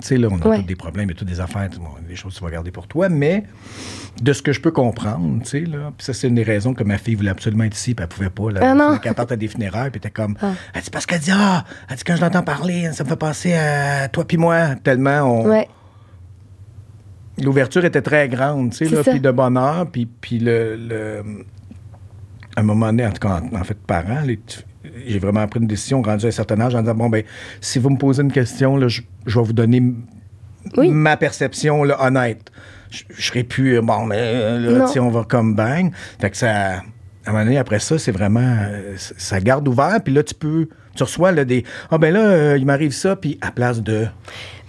Tu 0.00 0.06
sais, 0.08 0.16
là, 0.16 0.28
on 0.30 0.38
a 0.40 0.46
Ouais. 0.48 0.58
tous 0.60 0.66
des 0.66 0.76
problèmes 0.76 1.10
et 1.10 1.14
toutes 1.14 1.28
des 1.28 1.40
affaires, 1.40 1.68
bon, 1.78 1.88
des 2.08 2.16
choses 2.16 2.34
que 2.34 2.38
tu 2.38 2.44
vas 2.44 2.50
garder 2.50 2.70
pour 2.70 2.86
toi, 2.86 3.08
mais 3.08 3.44
de 4.22 4.32
ce 4.32 4.40
que 4.42 4.52
je 4.52 4.60
peux 4.60 4.70
comprendre, 4.70 5.42
tu 5.42 5.48
sais, 5.48 5.60
là, 5.60 5.92
puis 5.96 6.04
ça, 6.04 6.12
c'est 6.12 6.28
une 6.28 6.34
des 6.36 6.42
raisons 6.42 6.74
que 6.74 6.84
ma 6.84 6.96
fille 6.98 7.14
voulait 7.16 7.30
absolument 7.30 7.64
être 7.64 7.76
ici, 7.76 7.94
puis 7.94 8.02
elle 8.02 8.08
pouvait 8.08 8.30
pas. 8.30 8.50
Là, 8.50 8.60
Ah 8.62 8.74
non. 8.74 8.98
Qu'elle 8.98 9.14
parte 9.14 9.32
à 9.32 9.36
des 9.36 9.48
funérailles, 9.48 9.90
puis 9.90 10.00
t'es 10.00 10.10
comme. 10.10 10.36
Ah. 10.40 10.52
Elle 10.74 10.82
dit 10.82 10.90
parce 10.90 11.06
qu'elle 11.06 11.20
dit, 11.20 11.30
ah, 11.32 11.64
elle 11.90 11.96
dit, 11.96 12.04
quand 12.04 12.16
je 12.16 12.20
l'entends 12.20 12.42
parler, 12.42 12.90
ça 12.92 13.04
me 13.04 13.08
fait 13.08 13.16
penser 13.16 13.52
à 13.54 14.08
toi 14.08 14.24
puis 14.26 14.36
moi, 14.36 14.74
tellement 14.76 15.20
on. 15.22 15.48
Ouais. 15.48 15.68
L'ouverture 17.42 17.84
était 17.84 18.02
très 18.02 18.28
grande, 18.28 18.70
tu 18.70 18.86
sais, 18.86 18.94
là, 18.94 19.02
puis 19.02 19.20
de 19.20 19.30
bonheur, 19.30 19.86
puis, 19.90 20.06
puis 20.06 20.38
le, 20.38 20.76
le- 20.76 21.44
À 22.56 22.60
un 22.60 22.62
moment 22.62 22.86
donné, 22.86 23.04
en 23.06 23.10
tout 23.10 23.18
cas, 23.26 23.40
en, 23.52 23.56
en 23.60 23.64
fait, 23.64 23.76
parent, 23.76 24.20
les 24.24 24.38
j'ai 25.06 25.18
vraiment 25.18 25.46
pris 25.48 25.60
une 25.60 25.66
décision 25.66 26.02
rendue 26.02 26.24
à 26.26 26.28
un 26.28 26.32
certain 26.32 26.60
âge 26.60 26.74
en 26.74 26.80
disant, 26.80 26.94
bon, 26.94 27.08
ben, 27.08 27.22
si 27.60 27.78
vous 27.78 27.90
me 27.90 27.96
posez 27.96 28.22
une 28.22 28.32
question, 28.32 28.76
là, 28.76 28.88
je, 28.88 29.02
je 29.26 29.38
vais 29.38 29.44
vous 29.44 29.52
donner 29.52 29.82
Oui. 30.76 30.90
ma 30.90 31.16
perception 31.16 31.84
là, 31.84 31.96
honnête. 32.04 32.50
Je, 32.90 33.02
je 33.16 33.26
serai 33.26 33.44
plus, 33.44 33.76
euh, 33.78 33.82
bon, 33.82 34.06
mais 34.06 34.16
euh, 34.18 34.78
là, 34.78 34.86
on 35.02 35.10
va 35.10 35.24
comme 35.24 35.54
bang. 35.54 35.90
Fait 36.20 36.30
que 36.30 36.36
ça... 36.36 36.82
À 37.26 37.30
un 37.30 37.32
moment 37.32 37.44
donné, 37.44 37.56
après 37.56 37.78
ça, 37.78 37.98
c'est 37.98 38.12
vraiment... 38.12 38.40
euh, 38.60 38.94
ça 38.96 39.40
garde 39.40 39.66
ouvert, 39.66 39.98
puis 40.04 40.12
là, 40.12 40.22
tu 40.22 40.34
peux... 40.34 40.68
Tu 40.94 41.02
reçois 41.02 41.32
là, 41.32 41.44
des... 41.44 41.64
Ah, 41.90 41.98
ben 41.98 42.12
là, 42.12 42.20
euh, 42.20 42.58
il 42.58 42.66
m'arrive 42.66 42.92
ça, 42.92 43.16
puis 43.16 43.38
à 43.40 43.50
place 43.50 43.82
de... 43.82 44.06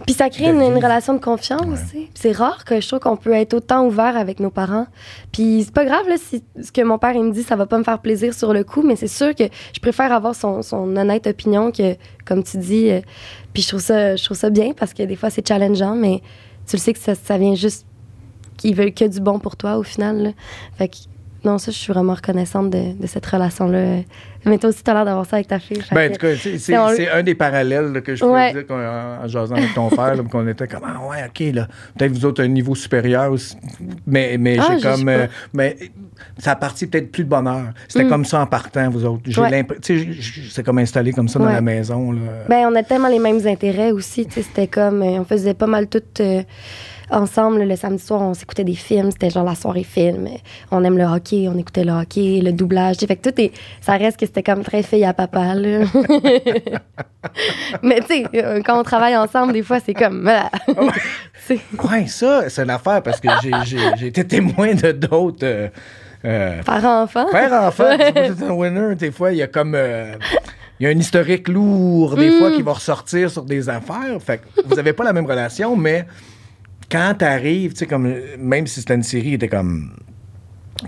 Puis 0.05 0.13
ça 0.13 0.29
crée 0.29 0.50
une, 0.50 0.62
relation 0.62 1.13
de 1.13 1.20
confiance 1.20 1.62
aussi. 1.62 1.94
Puis 1.94 2.12
C'est 2.13 2.34
rare 2.34 2.65
que 2.65 2.82
je 2.82 2.88
trouve 2.88 3.00
qu'on 3.00 3.15
peut 3.15 3.34
être 3.34 3.53
autant 3.53 3.86
ouvert 3.86 4.17
avec 4.17 4.39
nos 4.39 4.50
parents. 4.50 4.88
Puis 5.32 5.63
c'est 5.63 5.74
pas 5.74 5.86
grave 5.86 6.08
là, 6.10 6.15
si 6.17 6.44
ce 6.62 6.72
que 6.72 6.82
mon 6.82 6.98
père 6.98 7.13
il 7.13 7.24
me 7.24 7.32
dit, 7.32 7.44
ça 7.44 7.55
va 7.55 7.65
pas 7.65 7.77
me 7.77 7.84
faire 7.84 8.00
plaisir 8.00 8.34
sur 8.34 8.53
le 8.53 8.63
coup, 8.63 8.82
mais 8.84 8.98
c'est 8.98 9.08
sûr 9.08 9.34
que 9.34 9.46
je 9.74 9.79
préfère 9.79 10.12
avoir 10.12 10.36
son, 10.36 10.62
son 10.62 10.96
honnête 10.98 11.27
opinion 11.27 11.72
que, 11.72 11.96
comme 12.25 12.44
tu 12.44 12.58
dis. 12.58 12.89
euh, 12.91 13.00
puis 13.53 13.63
je 13.63 13.70
trouve 13.70 13.79
ça, 13.82 14.17
je 14.17 14.24
trouve 14.25 14.38
ça 14.38 14.50
bien 14.50 14.74
parce 14.77 14.94
que 14.94 15.01
des 15.03 15.15
fois 15.15 15.29
c'est 15.29 15.48
challengeant, 15.48 15.96
mais 15.96 16.22
tu 16.67 16.75
le 16.75 16.82
sais 16.82 16.91
que 16.91 17.00
ça, 17.00 17.15
ça 17.15 17.38
vient 17.38 17.55
juste 17.55 17.86
qu'ils 18.58 18.75
veulent 18.75 18.94
que 18.94 19.05
du 19.05 19.22
bon 19.22 19.39
pour 19.39 19.55
toi 19.55 19.77
au 19.77 19.84
final. 19.84 20.22
là. 20.22 20.29
Fait 20.77 20.89
que 20.89 20.98
non, 21.46 21.58
ça 21.58 21.72
je 21.72 21.78
suis 21.78 21.94
vraiment 21.94 22.14
reconnaissante 22.16 22.70
de, 22.72 22.94
de 23.00 23.08
cette 23.08 23.25
relation 23.25 23.68
là. 23.68 23.98
Mais 24.48 24.58
toi 24.60 24.70
aussi 24.70 24.84
t'as 24.84 24.94
l'air 24.94 25.06
d'avoir 25.06 25.25
ça 25.25 25.38
avec 25.38 25.48
ta 25.48 25.58
fille. 25.60 25.82
Ben, 25.92 26.10
en 26.12 26.14
tout 26.14 26.20
cas, 26.20 26.36
c'est- 26.36 26.58
c'est 26.60 26.78
on- 26.78 26.90
c'est 26.90 27.10
un 27.10 27.24
des 27.24 27.34
parallèles 27.34 27.92
là, 27.94 28.02
que 28.02 28.16
je 28.16 28.24
peux 28.24 28.30
Ouais. 28.32 28.52
dire 28.54 28.68
qu'en- 28.68 28.75
en, 28.75 29.24
en 29.24 29.28
jasant 29.28 29.56
avec 29.56 29.74
ton 29.74 29.90
père, 29.90 30.16
là, 30.16 30.24
qu'on 30.30 30.48
était 30.48 30.68
comme, 30.68 30.84
ah 30.86 31.00
ouais, 31.08 31.18
OK, 31.28 31.54
là, 31.56 31.68
peut-être 31.98 32.12
vous 32.12 32.25
autres, 32.25 32.44
un 32.44 32.48
niveau 32.48 32.75
supérieur, 32.75 33.32
aussi. 33.32 33.56
mais, 34.06 34.38
mais 34.38 34.58
Ah, 34.60 34.75
j'ai 34.78 34.82
comme, 34.88 35.08
euh, 35.10 35.25
mais 35.54 35.75
ça 36.38 36.52
a 36.52 36.56
parti 36.56 36.86
peut-être 36.86 37.12
plus 37.12 37.24
de 37.24 37.30
bonheur. 37.30 37.70
C'était 37.88 38.06
Mm. 38.06 38.10
comme 38.10 38.25
ça 38.25 38.42
en 38.42 38.46
partant, 38.46 38.90
vous 38.90 39.06
autres. 39.06 39.24
J'ai 39.25 39.42
Ouais. 39.42 39.50
l'impression, 39.50 39.96
c'est 40.52 40.64
comme 40.64 40.78
installé 40.80 41.12
comme 41.12 41.28
ça 41.28 41.40
dans 41.40 41.46
la 41.46 41.62
maison, 41.62 42.12
là. 42.12 42.20
Ben, 42.48 42.68
on 42.72 42.75
a 42.75 42.84
tellement 42.84 43.08
les 43.10 43.20
mêmes 43.20 43.46
intérêts 43.48 43.92
aussi. 43.92 44.28
C'était 44.30 44.68
comme. 44.68 45.02
euh, 45.02 45.20
on 45.22 45.25
faisait 45.25 45.54
pas 45.56 45.68
mal 45.68 45.88
tout 45.88 46.02
euh, 46.20 46.44
ensemble. 47.12 47.64
Le 47.64 47.76
samedi 47.76 48.04
soir, 48.04 48.22
on 48.22 48.34
s'écoutait 48.34 48.64
des 48.64 48.76
films. 48.76 49.12
C'était 49.12 49.30
genre 49.30 49.44
la 49.46 49.56
soirée 49.56 49.84
film. 49.84 50.28
On 50.72 50.84
aime 50.84 50.98
le 50.98 51.04
hockey, 51.06 51.48
on 51.54 51.58
écoutait 51.58 51.84
le 51.84 51.92
hockey, 51.94 52.42
le 52.44 52.52
doublage. 52.52 52.98
Fait 52.98 53.16
que 53.16 53.30
tout 53.30 53.42
est. 53.42 53.52
Ça 53.82 53.94
reste 53.98 54.18
que 54.20 54.26
c'était 54.26 54.44
comme 54.44 54.64
très 54.64 54.84
fille 54.84 55.06
à 55.06 55.14
papa, 55.14 55.54
là. 55.56 55.86
Mais 57.84 58.00
tu 58.02 58.08
sais, 58.08 58.26
euh, 58.36 58.62
quand 58.64 58.80
on 58.80 58.84
travaille 58.84 59.16
ensemble, 59.18 59.54
des 59.54 59.64
fois, 59.64 59.80
c'est 59.80 59.94
comme. 59.94 60.28
ah. 60.28 60.50
C'est- 61.48 61.60
Ouais, 61.92 62.08
ça, 62.08 62.50
c'est 62.50 62.66
l'affaire 62.66 63.04
parce 63.04 63.20
que 63.20 63.28
j'ai- 63.96 64.08
été 64.08 64.26
témoin 64.26 64.74
de 64.74 64.92
d'autres. 64.92 65.44
euh, 65.46 65.68
Euh, 66.24 66.64
Père-enfant. 66.64 67.28
Père-enfant, 67.32 67.96
c'est 68.00 68.12
pas 68.14 68.30
tout 68.30 68.44
un 68.50 68.52
winner. 68.54 68.96
Des 68.96 69.12
fois, 69.12 69.32
il 69.32 69.38
y 69.38 69.44
a 69.44 69.48
comme. 69.48 69.76
euh, 69.76 70.16
il 70.80 70.84
y 70.84 70.88
a 70.88 70.90
un 70.90 70.98
historique 70.98 71.48
lourd, 71.48 72.16
des 72.16 72.32
fois, 72.32 72.50
qui 72.52 72.64
va 72.64 72.74
ressortir 72.74 73.30
sur 73.30 73.44
des 73.44 73.70
affaires. 73.70 74.20
Fait 74.26 74.40
que 74.40 74.44
vous 74.66 74.80
avez 74.80 74.92
pas 74.94 75.04
la 75.04 75.14
même 75.14 75.28
relation, 75.28 75.76
mais 75.76 76.06
quand 76.92 77.15
t'arrives, 77.18 77.74
tu 77.74 77.80
sais, 77.80 77.86
comme. 77.88 78.13
Même 78.38 78.68
si 78.68 78.80
c'était 78.80 78.96
une 78.96 79.04
série, 79.04 79.34
était 79.34 79.48
comme. 79.50 79.96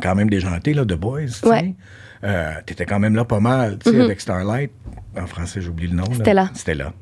Quand 0.01 0.15
même 0.15 0.29
déjanté, 0.29 0.73
là, 0.73 0.85
de 0.85 0.95
Boys, 0.95 1.27
tu. 1.41 1.47
Ouais. 1.47 1.75
Euh, 2.23 2.53
T'étais 2.65 2.85
quand 2.85 2.99
même 2.99 3.15
là 3.15 3.25
pas 3.25 3.39
mal, 3.39 3.77
tu 3.79 3.91
sais, 3.91 4.01
avec 4.01 4.19
Starlight. 4.19 4.71
En 5.19 5.27
français, 5.27 5.61
j'oublie 5.61 5.87
le 5.87 5.95
nom. 5.95 6.05
C'était 6.11 6.33
là. 6.33 6.49
C'était 6.53 6.75
là. 6.75 6.93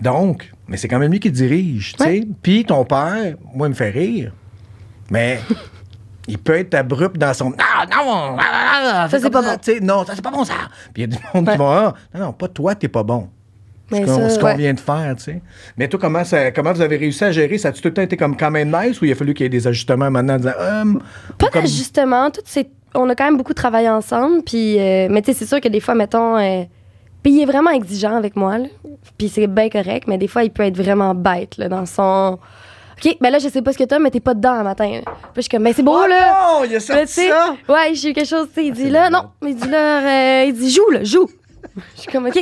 Donc, 0.00 0.52
mais 0.68 0.76
c'est 0.76 0.88
quand 0.88 0.98
même 0.98 1.12
lui 1.12 1.20
qui 1.20 1.30
dirige, 1.30 1.94
tu 1.96 2.04
sais. 2.04 2.26
Puis 2.42 2.64
ton 2.64 2.84
père, 2.84 3.36
moi, 3.54 3.66
il 3.68 3.70
me 3.70 3.74
fait 3.74 3.90
rire. 3.90 4.32
Mais 5.10 5.40
il 6.28 6.38
peut 6.38 6.56
être 6.56 6.74
abrupt 6.74 7.18
dans 7.18 7.34
son. 7.34 7.52
Ah, 7.58 7.84
non! 7.90 8.36
ah, 8.40 9.08
Ça, 9.10 9.18
c'est 9.18 9.30
pas 9.30 9.42
bon. 9.42 9.56
Non, 9.82 10.04
ça, 10.04 10.14
c'est 10.14 10.22
pas 10.22 10.30
bon, 10.30 10.44
ça. 10.44 10.54
Puis 10.94 11.02
il 11.02 11.10
y 11.10 11.14
a 11.14 11.16
du 11.16 11.18
monde 11.34 11.50
qui 11.50 11.56
va. 11.56 11.94
Ah, 12.14 12.18
non, 12.18 12.26
non, 12.26 12.32
pas 12.32 12.48
toi, 12.48 12.74
t'es 12.74 12.88
pas 12.88 13.02
bon. 13.02 13.28
Mais 13.90 14.02
ce 14.02 14.06
qu'on 14.06 14.16
ça, 14.18 14.28
ce 14.30 14.38
qu'on 14.38 14.46
ouais. 14.46 14.56
vient 14.56 14.74
de 14.74 14.80
faire, 14.80 15.14
tu 15.16 15.24
sais. 15.24 15.40
Mais 15.76 15.88
toi, 15.88 15.98
comment, 16.00 16.24
ça, 16.24 16.50
comment 16.52 16.72
vous 16.72 16.80
avez 16.82 16.96
réussi 16.96 17.24
à 17.24 17.32
gérer? 17.32 17.58
Ça 17.58 17.68
a 17.68 17.72
tout 17.72 17.80
le 17.84 17.92
temps 17.94 18.02
été 18.02 18.16
comme 18.16 18.36
quand 18.36 18.50
même 18.50 18.70
nice 18.76 19.00
ou 19.00 19.04
il 19.04 19.12
a 19.12 19.14
fallu 19.14 19.34
qu'il 19.34 19.44
y 19.44 19.46
ait 19.46 19.50
des 19.50 19.66
ajustements 19.66 20.10
maintenant 20.10 20.34
en 20.34 20.38
disant. 20.38 20.52
Hum, 20.60 21.02
Pas 21.38 21.48
comme- 21.48 21.62
d'ajustement. 21.62 22.30
Tout 22.30 22.40
c'est 22.44 22.68
on 22.94 23.08
a 23.08 23.14
quand 23.14 23.24
même 23.24 23.36
beaucoup 23.36 23.54
travaillé 23.54 23.88
ensemble. 23.88 24.42
Puis, 24.42 24.78
euh, 24.78 25.06
mais 25.10 25.22
tu 25.22 25.32
sais, 25.32 25.38
c'est 25.38 25.46
sûr 25.46 25.60
que 25.60 25.68
des 25.68 25.80
fois, 25.80 25.94
mettons. 25.94 26.36
euh, 26.38 26.62
puis 27.22 27.32
il 27.32 27.42
est 27.42 27.46
vraiment 27.46 27.70
exigeant 27.70 28.16
avec 28.16 28.34
moi. 28.36 28.58
là. 28.58 28.66
Puis 29.18 29.28
c'est 29.28 29.46
bien 29.46 29.68
correct. 29.68 30.08
Mais 30.08 30.18
des 30.18 30.26
fois, 30.28 30.42
il 30.42 30.50
peut 30.50 30.62
être 30.64 30.76
vraiment 30.76 31.14
bête 31.14 31.56
là, 31.58 31.68
dans 31.68 31.86
son. 31.86 32.38
OK, 33.02 33.16
ben 33.20 33.30
là, 33.30 33.38
je 33.38 33.48
sais 33.48 33.62
pas 33.62 33.72
ce 33.72 33.78
que 33.78 33.84
t'as, 33.84 33.98
mais 33.98 34.10
t'es 34.10 34.20
pas 34.20 34.34
dedans 34.34 34.50
un 34.52 34.62
matin. 34.62 34.90
là. 34.90 35.00
Puis 35.04 35.12
je 35.36 35.40
suis 35.42 35.48
comme, 35.50 35.62
ben 35.64 35.72
c'est 35.74 35.82
beau, 35.82 35.96
Oh 36.04 36.06
là. 36.06 36.34
non, 36.60 36.64
il 36.64 36.70
a 36.70 36.74
Là, 36.74 36.80
sorti 36.80 37.06
sais, 37.06 37.28
ça! 37.28 37.54
Ouais, 37.68 37.94
j'ai 37.94 38.10
eu 38.10 38.12
quelque 38.12 38.28
chose, 38.28 38.48
tu 38.48 38.60
sais. 38.60 38.66
Il 38.66 38.72
dit 38.72 38.82
c'est 38.84 38.90
là, 38.90 39.08
non. 39.10 39.24
Mais 39.42 39.50
il 39.52 39.56
dit 39.56 39.68
là, 39.68 40.42
euh, 40.42 40.44
il 40.48 40.52
dit 40.54 40.70
joue, 40.70 40.90
là, 40.90 41.02
joue. 41.04 41.26
Je 41.96 42.00
suis 42.02 42.10
comme, 42.10 42.26
OK. 42.26 42.38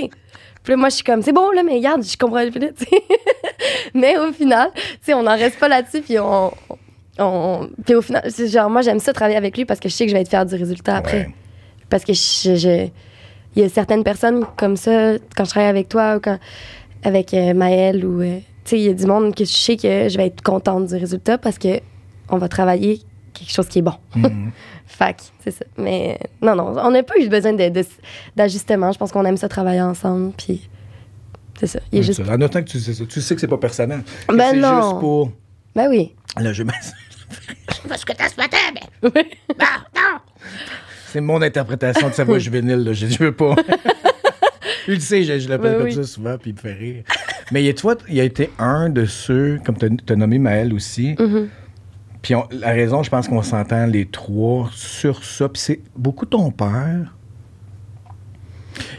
Puis 0.68 0.74
là, 0.74 0.80
moi, 0.80 0.90
je 0.90 0.96
suis 0.96 1.04
comme, 1.04 1.22
c'est 1.22 1.32
beau, 1.32 1.50
là, 1.52 1.62
mais 1.62 1.76
regarde, 1.76 2.02
je 2.04 2.14
comprends 2.18 2.42
le 2.44 2.50
sais. 2.52 3.02
mais 3.94 4.18
au 4.18 4.30
final, 4.34 4.68
tu 4.74 4.82
sais, 5.00 5.14
on 5.14 5.22
n'en 5.22 5.34
reste 5.34 5.58
pas 5.58 5.66
là-dessus, 5.66 6.02
puis 6.02 6.18
on. 6.18 6.52
on- 7.18 7.70
puis 7.86 7.94
au 7.94 8.02
final, 8.02 8.22
genre, 8.52 8.68
moi, 8.68 8.82
j'aime 8.82 8.98
ça 9.00 9.14
travailler 9.14 9.38
avec 9.38 9.56
lui 9.56 9.64
parce 9.64 9.80
que 9.80 9.88
je 9.88 9.94
sais 9.94 10.04
que 10.04 10.10
je 10.10 10.14
vais 10.14 10.20
être 10.20 10.28
fière 10.28 10.44
du 10.44 10.54
résultat 10.56 10.96
après. 10.96 11.30
Parce 11.88 12.04
que 12.04 12.12
je. 12.12 12.54
je- 12.56 12.88
il 13.56 13.62
y 13.62 13.64
a 13.64 13.70
certaines 13.70 14.04
personnes 14.04 14.44
comme 14.58 14.76
ça, 14.76 15.14
quand 15.34 15.46
je 15.46 15.50
travaille 15.50 15.70
avec 15.70 15.88
toi 15.88 16.16
ou 16.16 16.20
quand. 16.20 16.38
avec 17.02 17.32
euh, 17.32 17.54
Maëlle 17.54 18.04
ou. 18.04 18.20
euh, 18.20 18.36
tu 18.64 18.70
sais, 18.72 18.78
il 18.78 18.82
y 18.84 18.88
a 18.90 18.92
du 18.92 19.06
monde 19.06 19.34
que 19.34 19.46
je 19.46 19.50
sais 19.50 19.78
que 19.78 20.10
je 20.10 20.18
vais 20.18 20.26
être 20.26 20.42
contente 20.42 20.84
du 20.88 20.96
résultat 20.96 21.38
parce 21.38 21.56
que 21.58 21.80
on 22.28 22.36
va 22.36 22.48
travailler 22.50 23.00
quelque 23.38 23.52
chose 23.54 23.68
qui 23.68 23.78
est 23.80 23.82
bon. 23.82 23.94
Mhm. 24.14 24.50
Que, 24.98 25.22
c'est 25.44 25.50
ça. 25.52 25.64
Mais 25.76 26.18
non, 26.42 26.56
non, 26.56 26.74
on 26.76 26.90
n'a 26.90 27.02
pas 27.04 27.14
eu 27.20 27.28
besoin 27.28 27.52
de- 27.52 27.68
de- 27.68 27.84
d'ajustement. 28.34 28.90
Je 28.90 28.98
pense 28.98 29.12
qu'on 29.12 29.24
aime 29.26 29.36
ça 29.36 29.48
travailler 29.48 29.80
ensemble. 29.82 30.32
Puis 30.36 30.68
c'est 31.60 31.68
ça. 31.68 31.78
Il 31.92 32.00
est 32.00 32.02
juste. 32.02 32.24
Ça, 32.24 32.32
En 32.32 32.40
autant 32.40 32.60
que 32.62 32.68
tu 32.68 32.80
sais 32.80 32.94
ça, 32.94 33.04
tu 33.06 33.20
sais 33.20 33.34
que 33.34 33.40
c'est 33.40 33.46
pas 33.46 33.58
personnel. 33.58 34.00
Ben 34.28 34.50
c'est 34.50 34.56
non. 34.56 34.82
juste 34.82 35.00
pour. 35.00 35.30
Ben 35.76 35.88
oui. 35.88 36.14
Là, 36.36 36.52
je 36.52 36.64
Parce 37.88 38.04
que 38.04 38.12
t'as 38.12 38.28
ce 38.28 38.36
matin, 38.36 38.56
mais. 38.74 39.22
Non! 39.94 40.18
C'est 41.12 41.20
mon 41.20 41.40
interprétation 41.42 42.08
de 42.08 42.14
sa 42.14 42.24
voix 42.24 42.38
juvénile. 42.40 42.82
Là. 42.82 42.92
Je, 42.92 43.06
je 43.06 43.18
veux 43.18 43.32
pas. 43.32 43.54
il 44.88 44.94
le 44.94 45.00
sait, 45.00 45.22
je, 45.22 45.38
je 45.38 45.48
l'appelle 45.48 45.72
Ben 45.72 45.78
comme 45.78 45.86
oui. 45.88 45.94
ça 45.94 46.02
souvent, 46.04 46.36
puis 46.38 46.50
il 46.50 46.54
me 46.54 46.58
fait 46.60 46.72
rire. 46.72 47.04
Mais 47.52 47.72
toi, 47.74 47.94
il 48.08 48.18
a 48.20 48.24
été 48.24 48.50
un 48.58 48.88
de 48.88 49.04
ceux, 49.04 49.60
comme 49.64 49.76
tu 49.76 50.12
as 50.12 50.16
nommé 50.16 50.38
Maëlle 50.38 50.74
aussi. 50.74 51.14
Mm-hmm. 51.14 51.46
Puis 52.22 52.34
on- 52.34 52.46
la 52.50 52.68
raison, 52.70 53.02
je 53.02 53.10
pense 53.10 53.28
qu'on 53.28 53.42
s'entend 53.42 53.86
les 53.86 54.06
trois 54.06 54.68
sur 54.72 55.24
ça. 55.24 55.48
Puis 55.48 55.60
c'est 55.62 55.80
beaucoup 55.96 56.26
ton 56.26 56.50
père. 56.50 57.14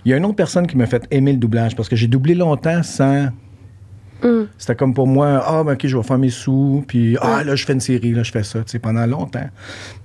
Il 0.06 0.12
y 0.12 0.14
a 0.14 0.18
une 0.18 0.26
autre 0.26 0.36
personne 0.36 0.68
qui 0.68 0.78
m'a 0.78 0.86
fait 0.86 1.06
aimer 1.12 1.32
le 1.34 1.38
doublage 1.38 1.76
parce 1.76 1.88
que 1.90 1.96
j'ai 1.96 2.08
doublé 2.08 2.36
longtemps 2.36 2.84
sans. 2.84 3.30
Mm. 4.24 4.48
C'était 4.58 4.76
comme 4.76 4.94
pour 4.94 5.08
moi, 5.08 5.42
ah, 5.46 5.64
ben, 5.64 5.74
OK, 5.74 5.88
je 5.88 5.96
vais 5.96 6.04
faire 6.04 6.18
mes 6.18 6.30
sous, 6.30 6.84
puis 6.88 7.18
ah, 7.22 7.42
là, 7.46 7.56
je 7.56 7.66
fais 7.66 7.72
une 7.72 7.80
série, 7.80 8.12
là, 8.12 8.24
je 8.24 8.32
fais 8.32 8.44
ça, 8.44 8.60
tu 8.64 8.72
sais, 8.72 8.80
pendant 8.80 9.06
longtemps. 9.06 9.48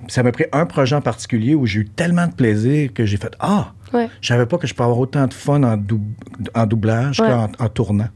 Ça 0.06 0.22
m'a 0.22 0.30
pris 0.30 0.44
un 0.52 0.66
projet 0.66 0.94
en 0.94 1.00
particulier 1.00 1.56
où 1.56 1.66
j'ai 1.66 1.80
eu 1.80 1.84
tellement 1.88 2.28
de 2.28 2.32
plaisir 2.32 2.92
que 2.94 3.04
j'ai 3.06 3.16
fait, 3.16 3.34
ah, 3.40 3.72
Ouais. 3.92 4.08
je 4.20 4.28
savais 4.28 4.46
pas 4.46 4.58
que 4.58 4.68
je 4.68 4.74
peux 4.74 4.84
avoir 4.84 4.98
autant 5.00 5.26
de 5.26 5.34
fun 5.34 5.62
en, 5.64 5.76
dou- 5.76 6.00
en 6.54 6.66
doublage 6.66 7.18
Ouais. 7.20 7.26
qu'en 7.28 7.48
en 7.58 7.68
tournant. 7.68 8.08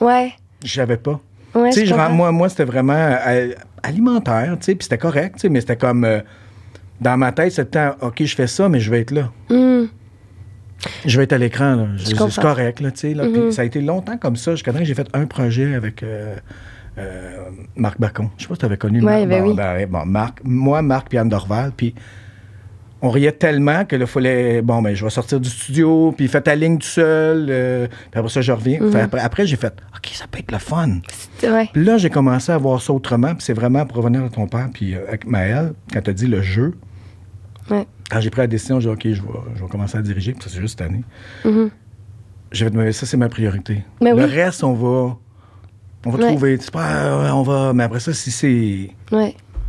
Ouais. 0.00 0.32
Je 0.64 0.72
savais 0.72 0.96
pas. 0.96 1.20
Ouais, 1.56 1.70
tu 1.70 1.86
sais, 1.86 2.08
moi, 2.10 2.32
moi 2.32 2.48
c'était 2.48 2.64
vraiment 2.64 2.92
euh, 2.94 3.52
alimentaire, 3.82 4.56
tu 4.60 4.66
sais, 4.66 4.74
puis 4.74 4.84
c'était 4.84 4.98
correct, 4.98 5.36
tu 5.36 5.40
sais, 5.42 5.48
mais 5.48 5.60
c'était 5.60 5.76
comme, 5.76 6.04
euh, 6.04 6.20
dans 7.00 7.16
ma 7.16 7.32
tête, 7.32 7.52
c'était, 7.52 7.88
OK, 8.00 8.22
je 8.24 8.34
fais 8.34 8.46
ça, 8.46 8.68
mais 8.68 8.80
je 8.80 8.90
vais 8.90 9.00
être 9.00 9.10
là. 9.10 9.30
Mm. 9.50 9.86
Je 11.06 11.16
vais 11.16 11.24
être 11.24 11.32
à 11.32 11.38
l'écran, 11.38 11.88
C'est 11.98 12.40
correct, 12.40 12.80
là, 12.80 12.90
tu 12.90 12.98
sais. 12.98 13.14
là. 13.14 13.24
Mhm. 13.24 13.50
ça 13.50 13.62
a 13.62 13.64
été 13.64 13.80
longtemps 13.80 14.18
comme 14.18 14.36
ça, 14.36 14.52
jusqu'à 14.52 14.72
temps 14.72 14.78
que 14.78 14.84
j'ai 14.84 14.94
fait 14.94 15.08
un 15.14 15.26
projet 15.26 15.74
avec 15.74 16.02
euh, 16.02 16.36
euh, 16.98 17.36
Marc 17.76 17.98
Bacon. 18.00 18.28
Je 18.36 18.42
sais 18.42 18.48
pas 18.48 18.54
si 18.54 18.60
tu 18.60 18.66
avais 18.66 18.76
connu 18.76 19.02
Ouais, 19.02 19.24
Marc. 19.26 19.28
ben 19.28 19.44
oui. 19.44 19.54
ben, 19.56 19.86
bon, 19.88 20.04
Marc, 20.04 20.40
moi, 20.44 20.82
Marc, 20.82 21.08
puis 21.08 21.18
Anne 21.18 21.28
Dorval, 21.28 21.72
puis 21.76 21.94
on 23.06 23.10
riait 23.10 23.32
tellement 23.32 23.84
que 23.84 23.96
là, 23.96 24.06
fallait, 24.06 24.62
bon, 24.62 24.82
ben, 24.82 24.94
je 24.94 25.04
vais 25.04 25.10
sortir 25.10 25.40
du 25.40 25.48
studio, 25.48 26.12
puis 26.16 26.28
fais 26.28 26.40
ta 26.40 26.54
ligne 26.54 26.78
tout 26.78 26.86
seul, 26.86 27.46
euh, 27.48 27.86
puis 28.10 28.18
après 28.18 28.28
ça, 28.30 28.40
je 28.40 28.52
reviens. 28.52 28.80
Mhm. 28.80 28.96
Après, 28.96 29.20
après, 29.20 29.46
j'ai 29.46 29.56
fait, 29.56 29.74
OK, 29.96 30.10
ça 30.12 30.26
peut 30.30 30.38
être 30.38 30.52
le 30.52 30.58
fun. 30.58 30.98
Ouais. 31.42 31.68
Puis 31.72 31.84
là, 31.84 31.98
j'ai 31.98 32.10
commencé 32.10 32.52
à 32.52 32.58
voir 32.58 32.80
ça 32.82 32.92
autrement, 32.92 33.34
puis 33.34 33.44
c'est 33.44 33.52
vraiment 33.54 33.84
pour 33.86 33.98
revenir 33.98 34.24
à 34.24 34.28
ton 34.28 34.46
père, 34.46 34.68
puis 34.72 34.94
euh, 34.94 35.06
avec 35.08 35.26
Maëlle, 35.26 35.72
quand 35.92 36.00
tu 36.02 36.10
as 36.10 36.12
dit 36.14 36.26
le 36.26 36.42
jeu, 36.42 36.74
Ouais. 37.70 37.86
quand 38.10 38.20
j'ai 38.20 38.30
pris 38.30 38.40
la 38.42 38.46
décision, 38.46 38.78
j'ai 38.80 38.88
dit, 38.88 38.94
OK, 38.94 39.02
je 39.04 39.22
vais, 39.22 39.38
je 39.56 39.62
vais 39.62 39.68
commencer 39.68 39.98
à 39.98 40.02
diriger, 40.02 40.32
puis 40.32 40.42
ça, 40.42 40.50
c'est 40.52 40.60
juste 40.60 40.78
cette 40.78 40.88
année. 40.88 41.02
Mhm. 41.44 41.70
J'ai 42.52 42.64
fait, 42.66 42.70
mais 42.74 42.92
ça, 42.92 43.06
c'est 43.06 43.16
ma 43.16 43.28
priorité. 43.28 43.82
Mais 44.00 44.10
le 44.12 44.24
oui. 44.24 44.30
reste, 44.30 44.62
on 44.62 44.72
va, 44.74 45.16
on 46.06 46.10
va 46.10 46.18
Ouais. 46.18 46.26
trouver. 46.28 46.58
Pas, 46.72 47.32
on 47.34 47.42
va, 47.42 47.72
mais 47.72 47.82
après 47.84 47.98
ça, 47.98 48.12
si 48.12 48.30
c'est, 48.30 48.90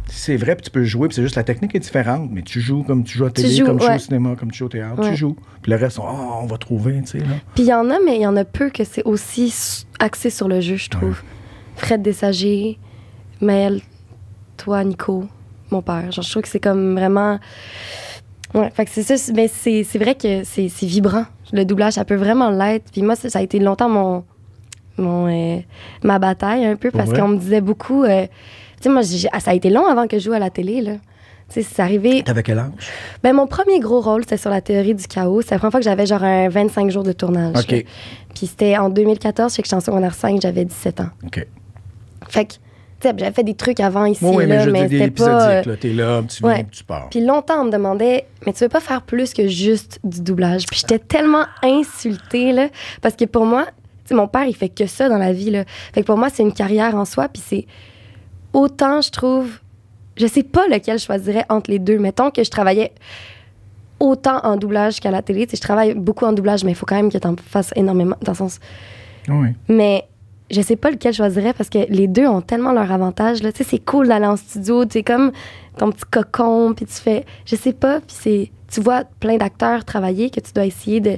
c'est 0.10 0.38
vrai, 0.38 0.56
puis 0.56 0.64
tu 0.64 0.72
peux 0.72 0.84
jouer, 0.84 1.08
puis 1.08 1.16
c'est 1.16 1.22
juste 1.22 1.36
la 1.36 1.44
technique 1.44 1.76
est 1.76 1.80
différente, 1.80 2.30
mais 2.32 2.42
tu 2.42 2.62
joues 2.62 2.84
comme 2.84 3.04
tu 3.04 3.18
joues 3.18 3.26
à 3.26 3.30
télé, 3.32 3.50
joues, 3.56 3.66
comme 3.66 3.80
tu 3.80 3.86
joues 3.86 3.92
au 3.94 4.00
cinéma, 4.00 4.36
comme 4.40 4.52
tu 4.52 4.58
joues 4.60 4.66
au 4.66 4.70
théâtre, 4.70 5.00
Ouais. 5.02 5.10
tu 5.12 5.16
joues. 5.18 5.36
Puis 5.62 5.72
le 5.72 5.78
reste, 5.78 6.00
on, 6.00 6.04
oh, 6.04 6.40
on 6.44 6.46
va 6.46 6.58
trouver, 6.58 7.02
tu 7.02 7.08
sais, 7.08 7.18
là. 7.20 7.36
Puis 7.56 7.64
il 7.64 7.68
y 7.70 7.74
en 7.74 7.90
a, 7.90 7.98
mais 8.06 8.16
il 8.16 8.22
y 8.22 8.28
en 8.28 8.36
a 8.38 8.46
peu 8.46 8.70
que 8.70 8.84
c'est 8.84 9.04
aussi 9.04 9.86
axé 10.00 10.30
sur 10.30 10.48
le 10.48 10.62
jeu, 10.62 10.76
je 10.78 10.90
trouve. 10.90 11.22
Fred 11.76 12.02
Dessager, 12.02 12.80
Maël, 13.42 13.82
toi, 14.58 14.84
Nico, 14.84 15.26
mon 15.72 15.82
père. 15.82 16.12
Genre, 16.12 16.24
je 16.24 16.32
trouve 16.32 16.44
que 16.44 16.50
c'est 16.50 16.60
comme 16.60 16.94
vraiment. 16.96 17.40
Ouais, 18.54 18.70
fait 18.74 18.86
que 18.86 18.92
c'est 18.92 19.04
ça. 19.04 19.32
Mais 19.36 19.48
c'est 19.50 19.84
c'est 19.84 20.00
vrai 20.00 20.16
que 20.16 20.44
c'est 20.44 20.70
c'est 20.70 20.86
vibrant. 20.86 21.26
Le 21.52 21.66
doublage, 21.66 21.94
ça 21.94 22.06
peut 22.06 22.16
vraiment 22.16 22.50
l'être. 22.50 22.86
Puis 22.92 23.02
moi, 23.02 23.16
ça, 23.16 23.30
ça 23.30 23.40
a 23.40 23.42
été 23.42 23.60
longtemps 23.60 23.90
mon. 23.90 24.24
mon 24.98 25.28
euh, 25.28 25.60
ma 26.04 26.18
bataille, 26.18 26.66
un 26.66 26.76
peu, 26.78 26.90
parce 26.92 27.12
qu'on 27.14 27.28
me 27.28 27.38
disait 27.38 27.62
beaucoup. 27.62 28.04
euh, 28.04 28.26
sais, 28.84 28.90
moi, 28.90 29.02
j'ai- 29.02 29.28
ça 29.40 29.52
a 29.52 29.54
été 29.54 29.70
long 29.70 29.86
avant 29.86 30.08
que 30.08 30.18
je 30.20 30.26
joue 30.26 30.34
à 30.34 30.40
la 30.40 30.50
télé, 30.50 30.82
là. 30.82 30.94
Tu 31.50 31.62
sais, 31.62 31.68
c'est 31.74 31.82
arrivé. 31.82 32.24
T'avais 32.24 32.44
quel 32.44 32.60
âge? 32.60 32.72
Ben, 33.24 33.34
mon 33.34 33.48
premier 33.48 33.80
gros 33.80 34.02
rôle, 34.02 34.24
c'était 34.24 34.36
sur 34.38 34.50
la 34.50 34.60
théorie 34.60 34.94
du 34.96 35.08
chaos. 35.08 35.42
C'était 35.42 35.56
la 35.56 35.60
première 35.60 35.72
fois 35.72 35.80
que 35.80 35.86
j'avais 35.86 36.06
genre 36.06 36.24
un 36.24 36.50
25 36.50 36.90
jours 36.92 37.04
de 37.04 37.14
tournage. 37.14 37.56
OK. 37.58 37.72
là. 37.72 37.78
Puis 38.36 38.48
c'était 38.48 38.78
en 38.78 38.90
2014, 38.90 39.54
fait 39.56 39.62
que 39.62 39.68
j'étais 39.68 39.76
en 39.78 39.80
secondaire 39.80 40.14
5, 40.14 40.42
j'avais 40.42 40.66
17 40.66 41.00
ans. 41.00 41.10
OK. 41.26 41.48
Fait 42.28 42.46
que, 42.46 42.54
tu 42.54 42.60
sais, 43.08 43.14
j'avais 43.18 43.32
fait 43.32 43.44
des 43.46 43.54
trucs 43.54 43.80
avant 43.80 44.04
ici 44.06 44.26
Oui, 44.26 44.46
mais 44.46 44.58
là, 44.58 44.66
mais 44.66 44.88
des 44.90 44.98
c'était 45.00 45.12
pas... 45.12 45.50
euh, 45.50 45.64
là. 45.64 45.78
T'es 45.78 45.94
là, 45.94 46.22
tu 46.28 46.44
viens, 46.44 46.50
ouais. 46.52 46.66
tu 46.70 46.84
pars. 46.84 47.08
Puis 47.10 47.22
longtemps, 47.26 47.62
on 47.62 47.66
me 47.66 47.72
demandait, 47.72 48.26
mais 48.46 48.52
tu 48.52 48.64
veux 48.66 48.70
pas 48.70 48.82
faire 48.82 49.02
plus 49.04 49.34
que 49.34 49.48
juste 49.48 50.00
du 50.04 50.20
doublage? 50.22 50.66
Puis 50.66 50.82
j'étais 50.82 51.00
tellement 51.00 51.46
insultée, 51.64 52.52
là, 52.52 52.68
parce 53.02 53.16
que 53.16 53.24
pour 53.24 53.46
moi, 53.46 53.66
tu 53.68 54.10
sais, 54.10 54.16
mon 54.16 54.28
père, 54.28 54.44
il 54.44 54.56
fait 54.56 54.70
que 54.70 54.86
ça 54.86 55.08
dans 55.08 55.18
la 55.18 55.32
vie, 55.32 55.52
là. 55.52 55.64
Fait 55.94 56.02
que 56.02 56.06
pour 56.08 56.18
moi, 56.18 56.28
c'est 56.30 56.44
une 56.44 56.54
carrière 56.54 56.96
en 56.96 57.06
soi, 57.06 57.30
puis 57.30 57.42
c'est 57.46 57.66
autant, 58.54 59.02
je 59.02 59.12
trouve, 59.12 59.60
je 60.16 60.28
sais 60.28 60.44
pas 60.44 60.68
lequel 60.68 61.00
je 61.00 61.06
choisirais 61.06 61.46
entre 61.50 61.72
les 61.72 61.80
deux. 61.80 62.00
Mettons 62.00 62.32
que 62.32 62.44
je 62.44 62.50
travaillais 62.50 62.92
autant 64.00 64.40
en 64.44 64.58
doublage 64.58 65.00
qu'à 65.00 65.12
la 65.12 65.22
télé. 65.22 65.46
Tu 65.46 65.52
sais, 65.52 65.58
je 65.58 65.62
travaille 65.62 65.94
beaucoup 65.94 66.26
en 66.26 66.34
doublage, 66.34 66.64
mais 66.64 66.72
il 66.72 66.76
faut 66.76 66.86
quand 66.86 66.96
même 66.96 67.12
que 67.12 67.18
tu 67.18 67.28
en 67.28 67.36
fasses 67.36 67.72
énormément, 67.76 68.16
dans 68.22 68.34
le 68.34 68.38
sens... 68.38 68.60
Oui. 69.30 69.50
Mais 69.68 70.06
je 70.50 70.62
sais 70.62 70.78
pas 70.78 70.90
lequel 70.90 71.12
je 71.12 71.18
choisirais 71.18 71.54
parce 71.54 71.70
que 71.70 71.80
les 71.90 72.08
deux 72.08 72.26
ont 72.28 72.42
tellement 72.42 72.72
leur 72.72 72.92
avantage. 72.92 73.44
Là. 73.44 73.52
Tu 73.52 73.60
sais, 73.60 73.70
c'est 73.72 73.80
cool 73.80 74.08
d'aller 74.08 74.26
en 74.26 74.38
studio, 74.38 74.86
tu 74.86 74.94
sais, 74.94 75.04
comme 75.04 75.32
ton 75.78 75.92
petit 75.92 76.06
cocon, 76.10 76.74
puis 76.74 76.86
tu 76.86 76.94
fais. 76.94 77.26
Je 77.46 77.56
sais 77.56 77.74
pas, 77.74 78.00
puis 78.00 78.16
c'est. 78.18 78.52
Tu 78.70 78.82
vois 78.82 79.04
plein 79.20 79.38
d'acteurs 79.38 79.86
travailler 79.86 80.30
que 80.30 80.40
tu 80.42 80.52
dois 80.54 80.66
essayer 80.66 81.00
de, 81.00 81.18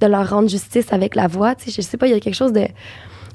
de 0.00 0.06
leur 0.06 0.30
rendre 0.30 0.48
justice 0.48 0.92
avec 0.92 1.14
la 1.16 1.26
voix. 1.26 1.54
Tu 1.54 1.66
sais, 1.66 1.70
je 1.70 1.80
sais 1.80 1.96
pas, 1.96 2.06
il 2.06 2.12
y 2.12 2.16
a 2.16 2.20
quelque 2.20 2.34
chose 2.34 2.52
de. 2.52 2.66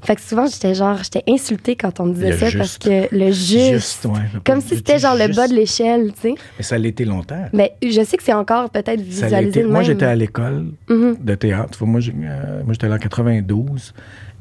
Fait 0.04 0.16
que 0.16 0.22
souvent, 0.22 0.46
j'étais 0.48 0.74
genre, 0.74 0.98
j'étais 1.04 1.24
insultée 1.30 1.76
quand 1.76 2.00
on 2.00 2.06
me 2.06 2.14
disait 2.14 2.32
Le 2.32 2.38
ça 2.38 2.46
juste. 2.48 2.58
parce 2.58 2.78
que 2.78 3.16
le 3.16 3.32
juste. 3.32 3.74
Juste, 3.74 4.06
ouais. 4.06 4.20
Comme 4.46 4.62
si 4.62 4.76
c'était 4.78 4.98
genre 5.00 5.16
le 5.16 5.34
bas 5.36 5.48
de 5.48 5.54
l'échelle, 5.54 6.14
tu 6.14 6.22
sais. 6.22 6.36
Mais 6.58 6.64
ça 6.64 6.78
l'était 6.78 7.06
longtemps. 7.06 7.46
Mais 7.54 7.74
je 7.84 8.04
sais 8.04 8.16
que 8.18 8.24
c'est 8.24 8.34
encore 8.34 8.70
peut-être 8.70 9.02
visualisé 9.02 9.64
Moi, 9.64 9.84
j'étais 9.84 10.06
à 10.06 10.16
l'école 10.16 10.68
Mhm. 10.90 11.18
de 11.22 11.36
théâtre. 11.36 11.86
Moi, 11.86 12.00
euh, 12.08 12.64
moi, 12.64 12.74
j'étais 12.74 12.88
là 12.88 12.96
en 12.96 13.00
92. 13.00 13.94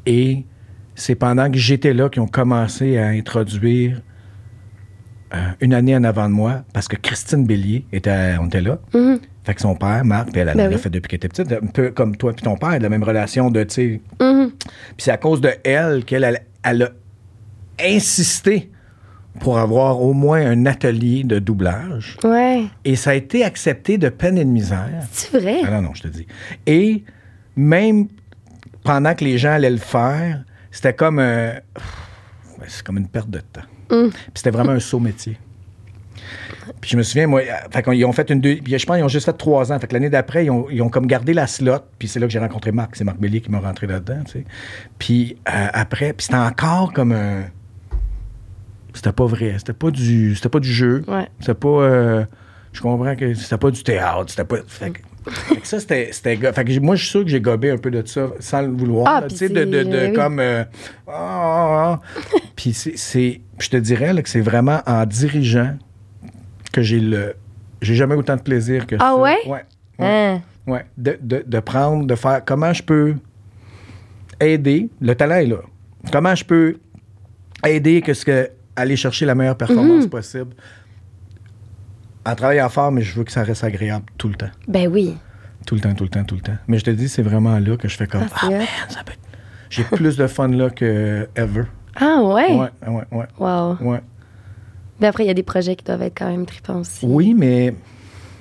Et 0.06 0.44
c'est 0.94 1.14
pendant 1.14 1.50
que 1.50 1.58
j'étais 1.58 1.92
là 1.94 2.08
qu'ils 2.08 2.22
ont 2.22 2.26
commencé 2.28 2.96
à 2.98 3.08
introduire 3.08 4.00
euh, 5.34 5.36
une 5.60 5.74
année 5.74 5.94
en 5.94 6.04
avant 6.04 6.28
de 6.28 6.34
moi 6.34 6.62
parce 6.72 6.88
que 6.88 6.96
Christine 6.96 7.44
Bélier 7.44 7.84
était, 7.92 8.36
on 8.40 8.46
était 8.46 8.62
là. 8.62 8.78
Fait 9.48 9.54
que 9.54 9.62
son 9.62 9.74
père, 9.74 10.04
Marc, 10.04 10.30
puis 10.30 10.42
elle, 10.42 10.48
elle 10.50 10.56
Ben 10.58 10.68
l'a 10.68 10.76
oui. 10.76 10.82
fait 10.82 10.90
depuis 10.90 11.08
qu'elle 11.08 11.16
était 11.16 11.28
petite, 11.28 11.50
un 11.50 11.66
peu 11.68 11.90
comme 11.90 12.18
toi 12.18 12.34
puis 12.34 12.42
ton 12.42 12.58
père, 12.58 12.78
la 12.78 12.88
même 12.90 13.02
relation 13.02 13.50
de, 13.50 13.64
tu 13.64 13.74
sais. 13.74 14.00
Mhm. 14.20 14.50
Puis 14.58 14.68
c'est 14.98 15.10
à 15.10 15.16
cause 15.16 15.40
de 15.40 15.50
elle 15.64 16.04
qu'elle 16.04 16.22
elle, 16.24 16.42
elle 16.62 16.82
a 16.82 16.90
insisté 17.82 18.70
pour 19.40 19.58
avoir 19.58 20.02
au 20.02 20.12
moins 20.12 20.44
un 20.44 20.66
atelier 20.66 21.24
de 21.24 21.38
doublage. 21.38 22.18
Ouais. 22.24 22.64
Et 22.84 22.94
ça 22.94 23.12
a 23.12 23.14
été 23.14 23.42
accepté 23.42 23.96
de 23.96 24.10
peine 24.10 24.36
et 24.36 24.44
de 24.44 24.50
misère. 24.50 25.02
C'est 25.12 25.40
vrai? 25.40 25.62
Ah 25.64 25.70
non, 25.70 25.80
non, 25.80 25.94
je 25.94 26.02
te 26.02 26.08
dis. 26.08 26.26
Et 26.66 27.02
même 27.56 28.08
pendant 28.84 29.14
que 29.14 29.24
les 29.24 29.38
gens 29.38 29.52
allaient 29.52 29.70
le 29.70 29.78
faire, 29.78 30.44
c'était 30.70 30.92
comme 30.92 31.20
un... 31.20 31.54
C'est 32.66 32.84
comme 32.84 32.98
une 32.98 33.08
perte 33.08 33.30
de 33.30 33.40
temps. 33.40 33.62
Mm. 33.90 34.10
Puis 34.10 34.32
c'était 34.34 34.50
vraiment 34.50 34.72
un 34.72 34.80
saut 34.80 35.00
métier. 35.00 35.38
Puis 36.80 36.90
je 36.90 36.96
me 36.96 37.02
souviens, 37.02 37.26
moi, 37.26 37.42
fait 37.70 37.82
qu'ils 37.82 38.04
ont 38.04 38.12
fait 38.12 38.30
une 38.30 38.40
deux. 38.40 38.56
Puis 38.56 38.78
je 38.78 38.86
pense 38.86 38.96
qu'ils 38.96 39.04
ont 39.04 39.08
juste 39.08 39.26
fait 39.26 39.32
trois 39.32 39.72
ans. 39.72 39.78
Fait 39.78 39.86
que 39.86 39.94
l'année 39.94 40.10
d'après, 40.10 40.44
ils 40.44 40.50
ont, 40.50 40.66
ils 40.70 40.80
ont 40.82 40.88
comme 40.88 41.06
gardé 41.06 41.32
la 41.34 41.46
slot. 41.46 41.78
Puis 41.98 42.08
c'est 42.08 42.20
là 42.20 42.26
que 42.26 42.32
j'ai 42.32 42.38
rencontré 42.38 42.72
Marc. 42.72 42.94
C'est 42.96 43.04
Marc 43.04 43.18
Bellier 43.18 43.40
qui 43.40 43.50
m'a 43.50 43.58
rentré 43.60 43.86
là-dedans, 43.86 44.22
tu 44.24 44.32
sais. 44.32 44.44
Puis 44.98 45.36
euh, 45.48 45.66
après, 45.72 46.12
puis 46.12 46.24
c'était 46.26 46.38
encore 46.38 46.92
comme 46.92 47.12
un. 47.12 47.44
C'était 48.94 49.12
pas 49.12 49.26
vrai. 49.26 49.54
C'était 49.58 49.72
pas 49.74 49.90
du. 49.90 50.34
C'était 50.34 50.48
pas 50.48 50.60
du 50.60 50.72
jeu. 50.72 51.04
Ouais. 51.06 51.28
C'était 51.40 51.54
pas. 51.54 51.68
euh, 51.68 52.24
je 52.72 52.80
comprends 52.80 53.14
que 53.16 53.34
c'était 53.34 53.58
pas 53.58 53.70
du 53.70 53.82
théâtre. 53.82 54.24
C'était 54.28 54.44
pas. 54.44 54.56
Fait 54.66 54.90
que, 54.90 55.00
fait 55.30 55.56
que 55.60 55.66
ça, 55.66 55.78
c'était. 55.80 56.10
Fait 56.12 56.36
que 56.64 56.80
moi, 56.80 56.96
je 56.96 57.02
suis 57.02 57.10
sûr 57.10 57.24
que 57.24 57.28
j'ai 57.30 57.40
gobé 57.40 57.70
un 57.70 57.76
peu 57.76 57.90
de 57.90 58.02
ça 58.06 58.28
sans 58.40 58.62
le 58.62 58.68
vouloir. 58.68 59.06
Ah, 59.08 59.22
tu 59.28 59.36
sais, 59.36 59.48
de, 59.48 59.64
de, 59.64 59.82
de 59.84 59.90
c'est- 59.90 60.08
oui. 60.08 60.12
comme. 60.14 60.40
euh, 60.40 60.64
ah, 61.06 61.12
ah, 61.12 62.00
ah. 62.02 62.36
puis 62.56 62.72
c'est- 62.72 62.96
c'est. 62.96 63.40
Je 63.60 63.68
te 63.68 63.76
dirais 63.76 64.12
là, 64.12 64.22
que 64.22 64.28
c'est 64.28 64.40
vraiment 64.40 64.80
en 64.86 65.04
dirigeant 65.04 65.76
que 66.78 66.82
j'ai 66.84 67.00
le. 67.00 67.34
J'ai 67.82 67.94
jamais 67.96 68.14
autant 68.14 68.36
de 68.36 68.40
plaisir 68.42 68.86
que 68.86 68.94
Ah 68.96 69.12
ça. 69.14 69.16
ouais? 69.16 69.36
Ouais. 69.46 69.64
ouais. 69.98 70.06
Hein? 70.06 70.40
Ouais, 70.66 70.84
de, 70.96 71.18
de- 71.20 71.44
de 71.46 71.60
prendre, 71.60 72.06
de 72.06 72.14
faire 72.14 72.44
comment 72.44 72.72
je 72.72 72.82
peux 72.82 73.14
aider, 74.40 74.88
le 75.00 75.14
talent 75.14 75.36
est 75.36 75.46
là. 75.46 75.58
Comment 76.12 76.34
je 76.34 76.44
peux 76.44 76.76
aider 77.66 78.00
que 78.02 78.14
ce 78.14 78.24
que 78.24 78.50
aller 78.76 78.96
chercher 78.96 79.26
la 79.26 79.34
meilleure 79.34 79.56
performance 79.56 80.04
Mhm. 80.04 80.10
possible 80.10 80.54
en 82.24 82.34
travaillant 82.34 82.68
fort, 82.68 82.92
mais 82.92 83.02
je 83.02 83.14
veux 83.16 83.24
que 83.24 83.32
ça 83.32 83.42
reste 83.42 83.64
agréable 83.64 84.04
tout 84.18 84.28
le 84.28 84.34
temps. 84.34 84.50
Ben 84.68 84.86
oui. 84.88 85.16
Tout 85.66 85.74
le 85.74 85.80
temps, 85.80 85.94
tout 85.94 86.04
le 86.04 86.10
temps, 86.10 86.24
tout 86.24 86.34
le 86.36 86.40
temps. 86.42 86.56
Mais 86.68 86.78
je 86.78 86.84
te 86.84 86.90
dis, 86.90 87.08
c'est 87.08 87.22
vraiment 87.22 87.58
là 87.58 87.76
que 87.76 87.88
je 87.88 87.96
fais 87.96 88.06
comme 88.06 88.22
Ah, 88.34 88.38
Ah, 88.42 88.50
man, 88.50 88.66
ça 88.88 89.02
peut 89.04 89.12
être- 89.12 89.18
J'ai 89.70 89.84
plus 89.84 90.16
de 90.16 90.26
fun 90.26 90.48
là 90.48 90.70
que 90.70 91.28
ever. 91.34 91.64
Ah 91.96 92.22
ouais? 92.22 92.56
Ouais, 92.56 92.68
ouais, 92.86 93.04
ouais. 93.12 93.26
Wow. 93.38 93.76
ouais. 93.80 94.00
Ben 95.00 95.08
après, 95.08 95.24
il 95.24 95.28
y 95.28 95.30
a 95.30 95.34
des 95.34 95.42
projets 95.42 95.76
qui 95.76 95.84
doivent 95.84 96.02
être 96.02 96.18
quand 96.18 96.28
même 96.30 96.44
trippants 96.46 96.80
aussi. 96.80 97.06
Oui, 97.06 97.34
mais 97.34 97.74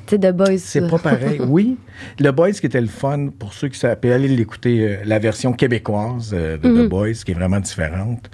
Tu 0.08 0.16
sais, 0.16 0.20
The 0.20 0.36
Boys. 0.36 0.58
C'est 0.58 0.88
pas 0.90 0.98
pareil. 0.98 1.40
Oui. 1.48 1.78
Le 2.20 2.32
Boys, 2.32 2.52
qui 2.54 2.66
était 2.66 2.82
le 2.82 2.88
fun, 2.88 3.28
pour 3.38 3.54
ceux 3.54 3.68
qui 3.68 3.78
s'appellent, 3.78 4.14
aller 4.14 4.28
l'écouter, 4.30 4.80
euh, 4.82 4.98
la 5.06 5.20
version 5.20 5.54
québécoise 5.54 6.32
euh, 6.34 6.58
de 6.58 6.68
Mhm. 6.70 6.86
The 6.86 6.90
Boys, 6.90 7.14
qui 7.26 7.32
est 7.32 7.36
vraiment 7.36 7.60
différente. 7.60 8.30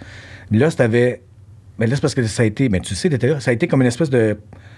Mais 0.51 0.57
là, 0.59 0.69
c'était. 0.69 1.21
Mais 1.79 1.87
là, 1.87 1.95
c'est 1.95 2.01
parce 2.01 2.13
que 2.15 2.23
ça 2.25 2.43
a 2.43 2.45
été. 2.45 2.69
Mais 2.69 2.79
tu 2.79 2.93
sais, 2.95 3.09
là, 3.09 3.39
ça 3.39 3.51
a 3.51 3.53
été 3.53 3.67
comme 3.67 3.81
une 3.81 3.87
espèce 3.87 4.09
de. 4.09 4.37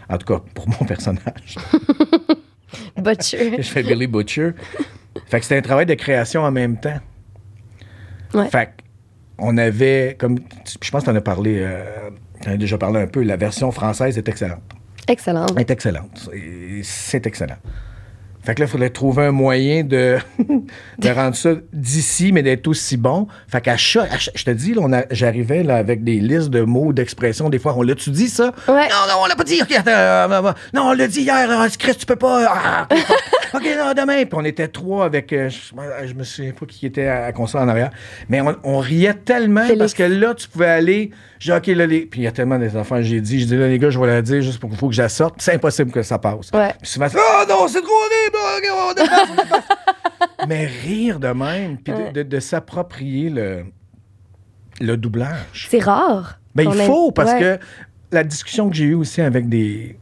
En 0.10 0.18
tout 0.18 0.26
cas, 0.34 0.42
pour 0.54 0.68
mon 0.70 0.86
personnage. 0.88 1.58
Butcher. 2.98 3.56
je 3.58 3.68
fais 3.70 3.84
Billy 3.84 4.08
Butcher. 4.08 4.52
Fait 5.28 5.40
que 5.40 5.46
c'était 5.46 5.58
un 5.58 5.62
travail 5.62 5.86
de 5.86 5.94
création 5.94 6.42
en 6.42 6.52
même 6.52 6.78
temps. 6.80 7.00
Ouais. 8.34 8.50
Fait 8.50 8.66
que 8.68 8.72
on 9.38 9.58
avait. 9.58 10.16
comme 10.18 10.40
Je 10.82 10.90
pense 10.92 11.04
que 11.04 11.10
t'en 11.10 11.16
as 11.16 11.22
parlé. 11.22 11.58
Euh, 11.60 12.10
t'en 12.44 12.52
as 12.52 12.58
déjà 12.58 12.78
parlé 12.78 13.02
un 13.02 13.08
peu. 13.08 13.22
La 13.24 13.38
version 13.38 13.72
française 13.72 14.18
est 14.18 14.28
excellente. 14.28 14.62
Excellent. 15.08 15.46
est 15.58 15.70
excellente. 15.70 16.30
C'est 16.84 17.28
excellent. 17.28 17.58
Fait 18.44 18.54
que 18.54 18.60
là, 18.60 18.68
il 18.68 18.70
faudrait 18.72 18.90
trouver 18.92 19.26
un 19.26 19.32
moyen 19.32 19.84
de, 19.84 20.18
de 21.00 21.10
rendre 21.10 21.36
ça 21.36 21.50
d'ici, 21.74 22.32
mais 22.32 22.44
d'être 22.44 22.68
aussi 22.68 22.96
bon. 22.96 23.28
Fait 23.48 23.60
qu'à 23.60 23.76
chaque. 23.76 24.30
je 24.36 24.44
te 24.44 24.52
dis, 24.52 24.76
j'arrivais 25.10 25.64
là, 25.64 25.78
avec 25.78 26.04
des 26.04 26.20
listes 26.20 26.50
de 26.52 26.62
mots, 26.62 26.94
d'expressions. 26.94 27.50
Des 27.50 27.58
fois, 27.58 27.74
on 27.76 27.82
l'a-tu 27.82 28.12
dit, 28.12 28.30
ça? 28.30 28.52
Ouais. 28.68 28.88
Non, 28.88 29.08
non, 29.10 29.16
on 29.24 29.26
l'a 29.26 29.36
pas 29.36 29.44
dit. 29.44 29.60
Ok, 29.64 29.72
attends, 29.72 29.90
euh, 29.90 30.28
euh, 30.30 30.44
euh, 30.50 30.54
non, 30.76 30.90
on 30.90 30.94
l'a 30.94 31.08
dit 31.08 31.22
hier. 31.22 31.50
euh, 31.50 31.68
Chris, 31.80 31.96
tu 31.96 32.06
peux 32.06 32.16
pas. 32.18 32.46
ah, 32.48 32.88
ok, 33.56 33.64
non, 33.78 33.94
demain. 33.94 34.26
Puis 34.26 34.34
on 34.34 34.46
était 34.46 34.68
trois 34.68 35.06
avec. 35.06 35.32
euh, 35.34 35.50
je, 35.50 36.08
je 36.08 36.14
me 36.14 36.24
souviens 36.24 36.52
pas 36.52 36.66
qui 36.66 36.86
était 36.86 37.08
à, 37.08 37.26
à 37.26 37.32
console 37.32 37.62
en 37.62 37.68
arrière. 37.68 37.90
Mais 38.30 38.42
on, 38.42 38.56
on 38.64 38.80
riait 38.80 39.14
tellement 39.14 39.62
Félix. 39.64 39.80
parce 39.80 39.94
que 39.94 40.04
là, 40.04 40.34
tu 40.34 40.48
pouvais 40.48 40.68
aller. 40.68 41.12
J'ai 41.40 41.52
dit, 41.52 41.58
OK, 41.58 41.78
là, 41.78 41.86
les... 41.86 42.02
Puis 42.06 42.22
il 42.22 42.24
y 42.24 42.28
a 42.28 42.32
tellement 42.32 42.58
des 42.60 42.76
enfants, 42.78 43.02
j'ai 43.02 43.20
dit, 43.22 43.40
je 43.42 43.46
dis, 43.46 43.58
là, 43.58 43.68
les 43.68 43.78
gars, 43.80 43.90
je 43.90 44.00
vais 44.00 44.08
la 44.08 44.22
dire 44.22 44.42
juste 44.42 44.60
pour 44.60 44.70
qu'il 44.70 44.80
faut 44.80 44.88
que 44.90 44.96
je 44.96 45.02
la 45.02 45.10
sorte. 45.10 45.36
C'est 45.40 45.54
impossible 45.54 45.92
que 45.92 46.02
ça 46.04 46.18
passe. 46.18 46.50
Ouais. 46.54 46.74
Puis 46.82 46.90
souvent, 46.92 47.08
oh 47.14 47.44
non, 47.50 47.68
c'est 47.68 47.82
trop 47.82 47.92
horrible. 47.92 48.38
OK, 48.58 48.90
on 48.90 48.94
dépasse, 48.94 49.30
on 49.32 49.36
dépasse. 49.36 49.64
Mais 50.48 50.66
rire 50.66 51.20
de 51.20 51.28
même, 51.30 51.78
puis 51.78 51.94
de- 51.94 51.98
Ouais. 52.00 52.12
de, 52.12 52.24
de 52.24 52.40
s'approprier 52.40 53.30
le, 53.30 53.66
le 54.82 54.98
doublage. 54.98 55.68
C'est 55.70 55.84
rare. 55.84 56.40
Ben, 56.56 56.70
il 56.74 56.82
faut, 56.84 57.12
parce 57.12 57.34
Ouais. 57.34 57.40
que 57.40 57.60
la 58.12 58.24
discussion 58.24 58.70
que 58.70 58.76
j'ai 58.76 58.86
eue 58.86 58.94
aussi 58.94 59.22
avec 59.22 59.50
des, 59.50 59.98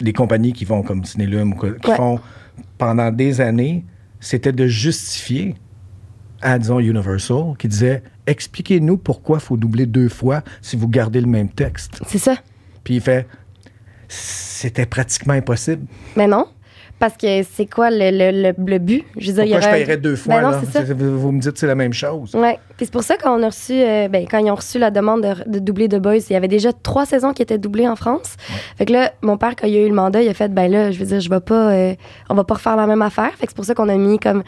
des 0.00 0.12
compagnies 0.12 0.52
qui 0.52 0.64
vont 0.64 0.82
comme 0.82 1.04
Cinélum, 1.04 1.52
ou 1.52 1.56
quoi, 1.56 1.70
qui 1.72 1.90
Ouais. 1.90 1.96
font 1.96 2.20
pendant 2.82 3.12
des 3.12 3.40
années, 3.40 3.84
c'était 4.18 4.50
de 4.50 4.66
justifier 4.66 5.54
à, 6.40 6.58
disons, 6.58 6.80
Universal, 6.80 7.54
qui 7.56 7.68
disait 7.68 8.02
expliquez-nous 8.26 8.96
pourquoi 8.96 9.38
il 9.38 9.40
faut 9.40 9.56
doubler 9.56 9.86
deux 9.86 10.08
fois 10.08 10.42
si 10.60 10.74
vous 10.74 10.88
gardez 10.88 11.20
le 11.20 11.28
même 11.28 11.48
texte. 11.48 12.00
C'est 12.08 12.18
ça. 12.18 12.34
Puis 12.82 12.96
il 12.96 13.00
fait 13.00 13.28
c'était 14.08 14.84
pratiquement 14.84 15.34
impossible. 15.34 15.86
Mais 16.16 16.26
non. 16.26 16.48
Parce 17.02 17.16
que 17.16 17.42
c'est 17.42 17.66
quoi 17.66 17.90
le, 17.90 18.12
le, 18.12 18.30
le, 18.30 18.64
le 18.64 18.78
but? 18.78 19.04
Je 19.16 19.26
veux 19.26 19.32
dire, 19.34 19.42
il 19.42 19.48
y 19.48 19.52
Pourquoi 19.54 19.60
je 19.70 19.74
aurait- 19.74 19.84
paierais 19.84 19.96
deux 19.96 20.14
fois? 20.14 20.36
Ben 20.36 20.42
non, 20.42 20.50
là? 20.52 20.58
Vous 20.94 21.32
me 21.32 21.40
dites 21.40 21.50
que 21.54 21.58
c'est 21.58 21.66
la 21.66 21.74
même 21.74 21.92
chose. 21.92 22.32
Ouais. 22.36 22.60
Puis 22.76 22.86
c'est 22.86 22.92
pour 22.92 23.02
ça 23.02 23.16
qu'on 23.16 23.42
a 23.42 23.46
reçu, 23.46 23.72
euh, 23.72 24.06
ben, 24.06 24.24
quand 24.30 24.38
ils 24.38 24.48
ont 24.52 24.54
reçu 24.54 24.78
la 24.78 24.92
demande 24.92 25.22
de, 25.22 25.50
de 25.50 25.58
doubler 25.58 25.88
The 25.88 25.96
Boys, 25.96 26.18
il 26.30 26.32
y 26.34 26.36
avait 26.36 26.46
déjà 26.46 26.72
trois 26.72 27.04
saisons 27.04 27.32
qui 27.32 27.42
étaient 27.42 27.58
doublées 27.58 27.88
en 27.88 27.96
France. 27.96 28.36
Fait 28.78 28.86
que 28.86 28.92
là, 28.92 29.10
mon 29.20 29.36
père, 29.36 29.56
quand 29.56 29.66
il 29.66 29.74
a 29.76 29.80
eu 29.80 29.88
le 29.88 29.94
mandat, 29.96 30.22
il 30.22 30.28
a 30.28 30.34
fait, 30.34 30.54
ben 30.54 30.70
là, 30.70 30.92
je 30.92 30.98
veux 31.00 31.06
dire, 31.06 31.18
je 31.20 31.28
vais 31.28 31.40
pas, 31.40 31.72
euh, 31.72 31.94
on 32.30 32.34
va 32.36 32.44
pas 32.44 32.54
refaire 32.54 32.76
la 32.76 32.86
même 32.86 33.02
affaire. 33.02 33.32
Fait 33.36 33.46
que 33.46 33.50
c'est 33.52 33.56
pour 33.56 33.64
ça 33.64 33.74
qu'on 33.74 33.88
a 33.88 33.96
mis 33.96 34.20
comme, 34.20 34.44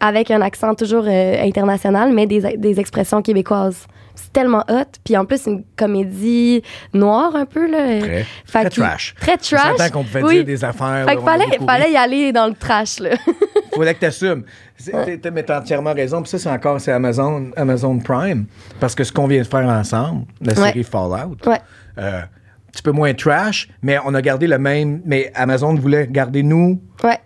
avec 0.00 0.30
un 0.30 0.40
accent 0.42 0.74
toujours 0.74 1.04
euh, 1.06 1.42
international, 1.42 2.12
mais 2.12 2.26
des, 2.26 2.56
des 2.56 2.80
expressions 2.80 3.22
québécoises. 3.22 3.86
C'est 4.14 4.32
tellement 4.32 4.64
hot. 4.70 4.84
Puis 5.04 5.14
en 5.16 5.26
plus, 5.26 5.42
c'est 5.42 5.50
une 5.50 5.64
comédie 5.76 6.62
noire 6.94 7.36
un 7.36 7.44
peu, 7.44 7.70
là. 7.70 8.00
Très, 8.00 8.26
Fait 8.46 8.60
très 8.60 8.70
trash. 8.70 9.14
Très 9.20 9.36
Ça 9.42 9.56
trash. 9.76 9.90
qu'on 9.90 10.04
pouvait 10.04 10.22
Oui. 10.22 10.34
dire 10.36 10.44
des 10.44 10.64
affaires. 10.64 11.04
Fait 11.06 11.16
qu'il 11.16 11.66
fallait, 11.66 11.92
y 11.92 11.96
aller 11.98 12.32
dans 12.32 12.46
le 12.46 12.54
trash, 12.54 12.98
là. 13.00 13.10
fallait 13.76 13.92
que 13.92 14.00
tu 14.00 14.06
assumes. 14.06 14.44
Tu 14.82 14.90
as 14.94 15.58
entièrement 15.58 15.92
raison. 15.92 16.22
Puis 16.22 16.30
ça, 16.30 16.38
c'est 16.38 16.48
encore 16.50 16.80
c'est 16.80 16.92
Amazon, 16.92 17.50
Amazon 17.56 17.98
Prime. 17.98 18.46
Parce 18.80 18.94
que 18.94 19.04
ce 19.04 19.12
qu'on 19.12 19.26
vient 19.26 19.42
de 19.42 19.46
faire 19.46 19.68
ensemble, 19.68 20.24
la 20.40 20.54
Ouais. 20.54 20.68
série 20.68 20.82
Fallout, 20.84 21.36
Ouais. 21.46 21.60
euh, 21.98 22.20
un 22.22 22.70
petit 22.72 22.82
peu 22.82 22.92
moins 22.92 23.12
trash, 23.12 23.68
mais 23.82 23.98
on 24.04 24.14
a 24.14 24.22
gardé 24.22 24.46
le 24.46 24.56
même. 24.58 25.02
Mais 25.04 25.30
Amazon 25.34 25.74
voulait 25.74 26.06
garder 26.10 26.42
nous. 26.42 26.80
Ouais. 27.04 27.18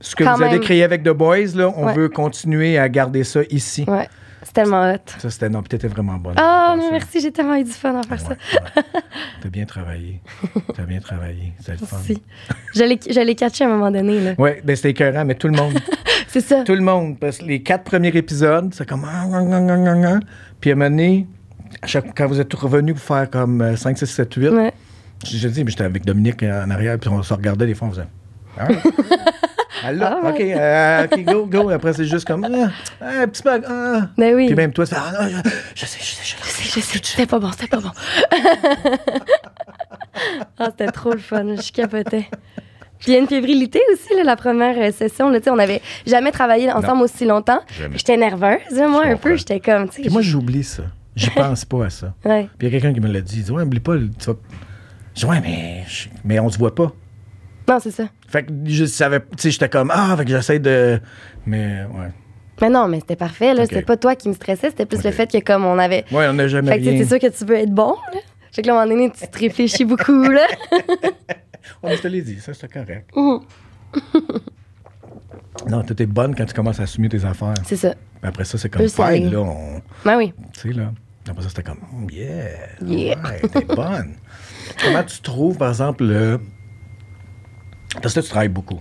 Ce 0.00 0.14
que 0.14 0.24
Quand 0.24 0.36
vous 0.36 0.42
avez 0.42 0.52
même. 0.52 0.60
créé 0.60 0.82
avec 0.84 1.02
The 1.02 1.10
Boys, 1.10 1.54
là, 1.56 1.72
on 1.74 1.86
Ouais. 1.86 1.94
veut 1.94 2.08
continuer 2.08 2.78
à 2.78 2.88
garder 2.88 3.24
ça 3.24 3.40
ici. 3.50 3.84
Ouais. 3.88 4.08
C'est 4.42 4.52
tellement 4.52 4.92
hot. 4.92 4.98
Ça, 5.18 5.28
c'était. 5.30 5.48
Non, 5.48 5.62
t'étais 5.62 5.88
vraiment 5.88 6.14
bonne. 6.14 6.34
Ah, 6.36 6.74
mais 6.78 6.90
merci, 6.92 7.20
j'ai 7.20 7.32
tellement 7.32 7.56
eu 7.56 7.64
du 7.64 7.70
fun 7.72 7.98
à 7.98 8.02
faire 8.04 8.20
ça. 8.20 8.28
Ouais, 8.28 8.36
ouais. 8.76 8.82
T'as 9.42 9.48
bien 9.48 9.64
travaillé. 9.64 10.20
T'as 10.76 10.84
bien 10.84 11.00
travaillé. 11.00 11.52
C'est 11.60 11.72
le 11.72 11.78
fun. 11.86 11.96
Merci. 11.96 12.22
Je 12.74 13.20
l'ai- 13.20 13.34
catché 13.34 13.64
à 13.64 13.66
un 13.66 13.70
moment 13.70 13.90
donné, 13.90 14.20
là. 14.20 14.34
Oui, 14.38 14.50
ben 14.62 14.76
c'était 14.76 14.90
écœurant, 14.90 15.24
mais 15.24 15.34
tout 15.34 15.48
le 15.48 15.54
monde. 15.56 15.74
C'est 16.28 16.40
ça. 16.42 16.62
tout 16.64 16.74
le 16.74 16.82
monde. 16.82 17.18
Parce 17.18 17.38
que 17.38 17.44
les 17.46 17.62
quatre 17.62 17.84
premiers 17.84 18.14
épisodes, 18.14 18.72
c'est 18.74 18.86
comme. 18.88 19.04
ah, 19.08 19.24
ah, 19.32 19.40
ah. 19.40 20.20
Puis 20.60 20.70
à 20.70 20.74
un 20.74 20.76
moment 20.76 20.90
donné, 20.90 21.26
à 21.82 21.86
chaque, 21.86 22.14
quand 22.16 22.26
vous 22.28 22.40
êtes 22.40 22.52
revenus 22.54 22.94
pour 22.94 23.02
faire 23.04 23.28
comme 23.30 23.60
euh, 23.62 23.74
5, 23.76 23.96
6, 23.98 24.06
7, 24.06 24.34
8, 24.34 24.48
Ouais. 24.50 24.72
dis, 25.24 25.64
mais 25.64 25.70
j'étais 25.70 25.84
avec 25.84 26.04
Dominique 26.04 26.42
en 26.42 26.70
arrière, 26.70 26.98
puis 26.98 27.08
on 27.08 27.22
se 27.22 27.32
regardait 27.34 27.66
des 27.66 27.74
fois, 27.74 27.88
on 27.88 27.90
faisait. 27.90 28.06
Ah, 29.84 29.90
ah, 30.00 30.32
euh, 30.40 31.04
OK, 31.04 31.24
go, 31.24 31.46
go. 31.46 31.70
Après, 31.70 31.92
c'est 31.92 32.06
juste 32.06 32.26
comme. 32.26 32.44
Ah, 32.44 32.70
un 33.22 33.28
petit 33.28 33.42
peu. 33.42 33.50
Ah. 33.50 34.08
Ben 34.16 34.34
oui. 34.34 34.46
Puis 34.46 34.54
même 34.54 34.72
toi, 34.72 34.86
tu 34.86 34.94
fais. 34.94 35.00
Ah, 35.00 35.12
non, 35.22 35.28
je, 35.28 35.36
je 35.74 35.86
sais, 35.86 35.98
je 36.00 36.04
sais, 36.04 36.22
je 36.24 36.42
sais. 36.42 36.62
Je 36.64 36.70
sais, 36.70 36.80
je 36.80 36.80
sais, 36.80 37.00
c'était 37.02 37.26
pas 37.26 37.38
bon, 37.38 37.50
c'était 37.52 37.68
pas 37.68 37.80
bon. 37.80 37.90
ah, 40.58 40.70
c'était 40.70 40.90
trop 40.90 41.12
le 41.12 41.18
fun, 41.18 41.56
je 41.56 41.72
capotais. 41.72 42.28
Puis 42.98 43.08
il 43.08 43.12
y 43.12 43.16
a 43.16 43.18
une 43.20 43.28
fébrilité 43.28 43.80
aussi, 43.92 44.14
là, 44.16 44.24
la 44.24 44.36
première 44.36 44.76
euh, 44.78 44.90
session. 44.92 45.28
Là, 45.30 45.38
on 45.48 45.56
n'avait 45.56 45.82
jamais 46.06 46.32
travaillé 46.32 46.72
ensemble 46.72 47.02
aussi 47.02 47.26
longtemps. 47.26 47.60
J'étais 47.94 48.16
nerveuse, 48.16 48.60
moi, 48.72 49.04
Je 49.04 49.10
un 49.10 49.16
peu. 49.16 49.36
J'étais 49.36 49.60
comme. 49.60 49.88
Puis 49.88 50.08
moi, 50.08 50.22
j'oublie 50.22 50.64
ça. 50.64 50.84
J'y 51.14 51.30
pense 51.34 51.64
pas 51.64 51.86
à 51.86 51.90
ça. 51.90 52.14
Ouais. 52.24 52.48
Puis 52.58 52.66
il 52.66 52.72
y 52.72 52.76
a 52.76 52.80
quelqu'un 52.80 52.94
qui 52.94 53.00
me 53.00 53.12
l'a 53.12 53.20
dit. 53.20 53.38
Il 53.38 53.44
dit, 53.44 53.50
ouais, 53.50 53.62
oublie 53.62 53.80
pas, 53.80 53.96
tu 53.96 54.26
vas. 54.26 54.36
Je 55.14 55.20
dis, 55.20 55.26
ouais, 55.26 55.40
mais, 55.40 55.84
mais 56.24 56.40
on 56.40 56.48
se 56.48 56.58
voit 56.58 56.74
pas. 56.74 56.92
Non, 57.68 57.78
c'est 57.80 57.90
ça. 57.90 58.08
Fait 58.28 58.44
que 58.44 58.52
je 58.64 58.84
savais, 58.84 59.20
tu 59.20 59.26
sais, 59.38 59.50
j'étais 59.50 59.68
comme, 59.68 59.90
ah, 59.92 60.14
fait 60.16 60.24
que 60.24 60.30
j'essaie 60.30 60.58
de. 60.58 61.00
Mais, 61.46 61.84
ouais. 61.84 62.08
Mais 62.60 62.70
non, 62.70 62.88
mais 62.88 63.00
c'était 63.00 63.16
parfait, 63.16 63.54
là. 63.54 63.66
C'était 63.66 63.82
pas 63.82 63.96
toi 63.96 64.14
qui 64.14 64.28
me 64.28 64.34
stressais, 64.34 64.70
c'était 64.70 64.86
plus 64.86 65.02
le 65.04 65.10
fait 65.10 65.30
que, 65.30 65.38
comme 65.44 65.64
on 65.64 65.78
avait. 65.78 66.04
Ouais, 66.10 66.26
on 66.28 66.32
n'a 66.32 66.48
jamais 66.48 66.72
Fait 66.72 66.78
que 66.78 66.84
c'est 66.84 67.04
sûr 67.04 67.18
que 67.18 67.36
tu 67.36 67.44
veux 67.44 67.56
être 67.56 67.72
bon, 67.72 67.94
là. 68.12 68.20
Fait 68.52 68.62
que 68.62 68.68
là, 68.68 68.78
à 68.78 68.82
un 68.82 68.86
moment 68.86 68.96
donné, 68.96 69.12
tu 69.12 69.26
te 69.28 69.38
réfléchis 69.38 69.84
beaucoup, 69.84 70.22
là. 70.22 70.46
On 71.82 71.90
je 71.90 72.00
te 72.00 72.08
l'ai 72.08 72.22
dit, 72.22 72.40
ça, 72.40 72.54
c'est 72.54 72.72
correct. 72.72 73.10
Mhm. 73.14 73.40
non, 75.68 75.82
tu 75.82 76.02
es 76.02 76.06
bonne 76.06 76.34
quand 76.34 76.46
tu 76.46 76.54
commences 76.54 76.80
à 76.80 76.84
assumer 76.84 77.08
tes 77.08 77.24
affaires. 77.24 77.54
C'est 77.66 77.76
ça. 77.76 77.94
Après 78.22 78.44
ça, 78.44 78.56
c'est 78.56 78.70
comme 78.70 78.88
fine, 78.88 79.30
là. 79.30 79.40
On, 79.40 79.82
Ben 80.04 80.16
oui. 80.16 80.32
tu 80.54 80.72
sais, 80.72 80.74
là. 80.74 80.92
Après 81.28 81.42
ça, 81.42 81.48
c'était 81.48 81.64
comme, 81.64 81.80
mm, 81.92 82.10
yeah, 82.10 82.44
Yeah. 82.86 83.16
ouais, 83.18 83.40
t'es 83.52 83.64
bonne. 83.64 84.14
Comment 84.82 85.02
tu 85.02 85.20
trouves, 85.20 85.56
par 85.58 85.70
exemple, 85.70 86.04
le. 86.04 86.40
Parce 88.02 88.14
que 88.14 88.20
là, 88.20 88.22
tu 88.24 88.28
travailles 88.30 88.48
beaucoup. 88.48 88.80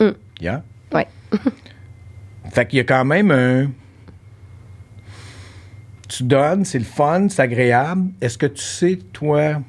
Mm. 0.00 0.10
Yeah? 0.40 0.62
Ouais. 0.92 1.06
Fait 2.52 2.66
qu'il 2.66 2.78
y 2.78 2.80
a 2.80 2.84
quand 2.84 3.04
même 3.04 3.30
un. 3.30 3.70
Tu 6.08 6.22
donnes, 6.22 6.64
c'est 6.64 6.78
le 6.78 6.84
fun, 6.84 7.28
c'est 7.28 7.42
agréable. 7.42 8.10
Est-ce 8.20 8.38
que 8.38 8.46
tu 8.46 8.62
sais, 8.62 8.98
toi, 9.12 9.60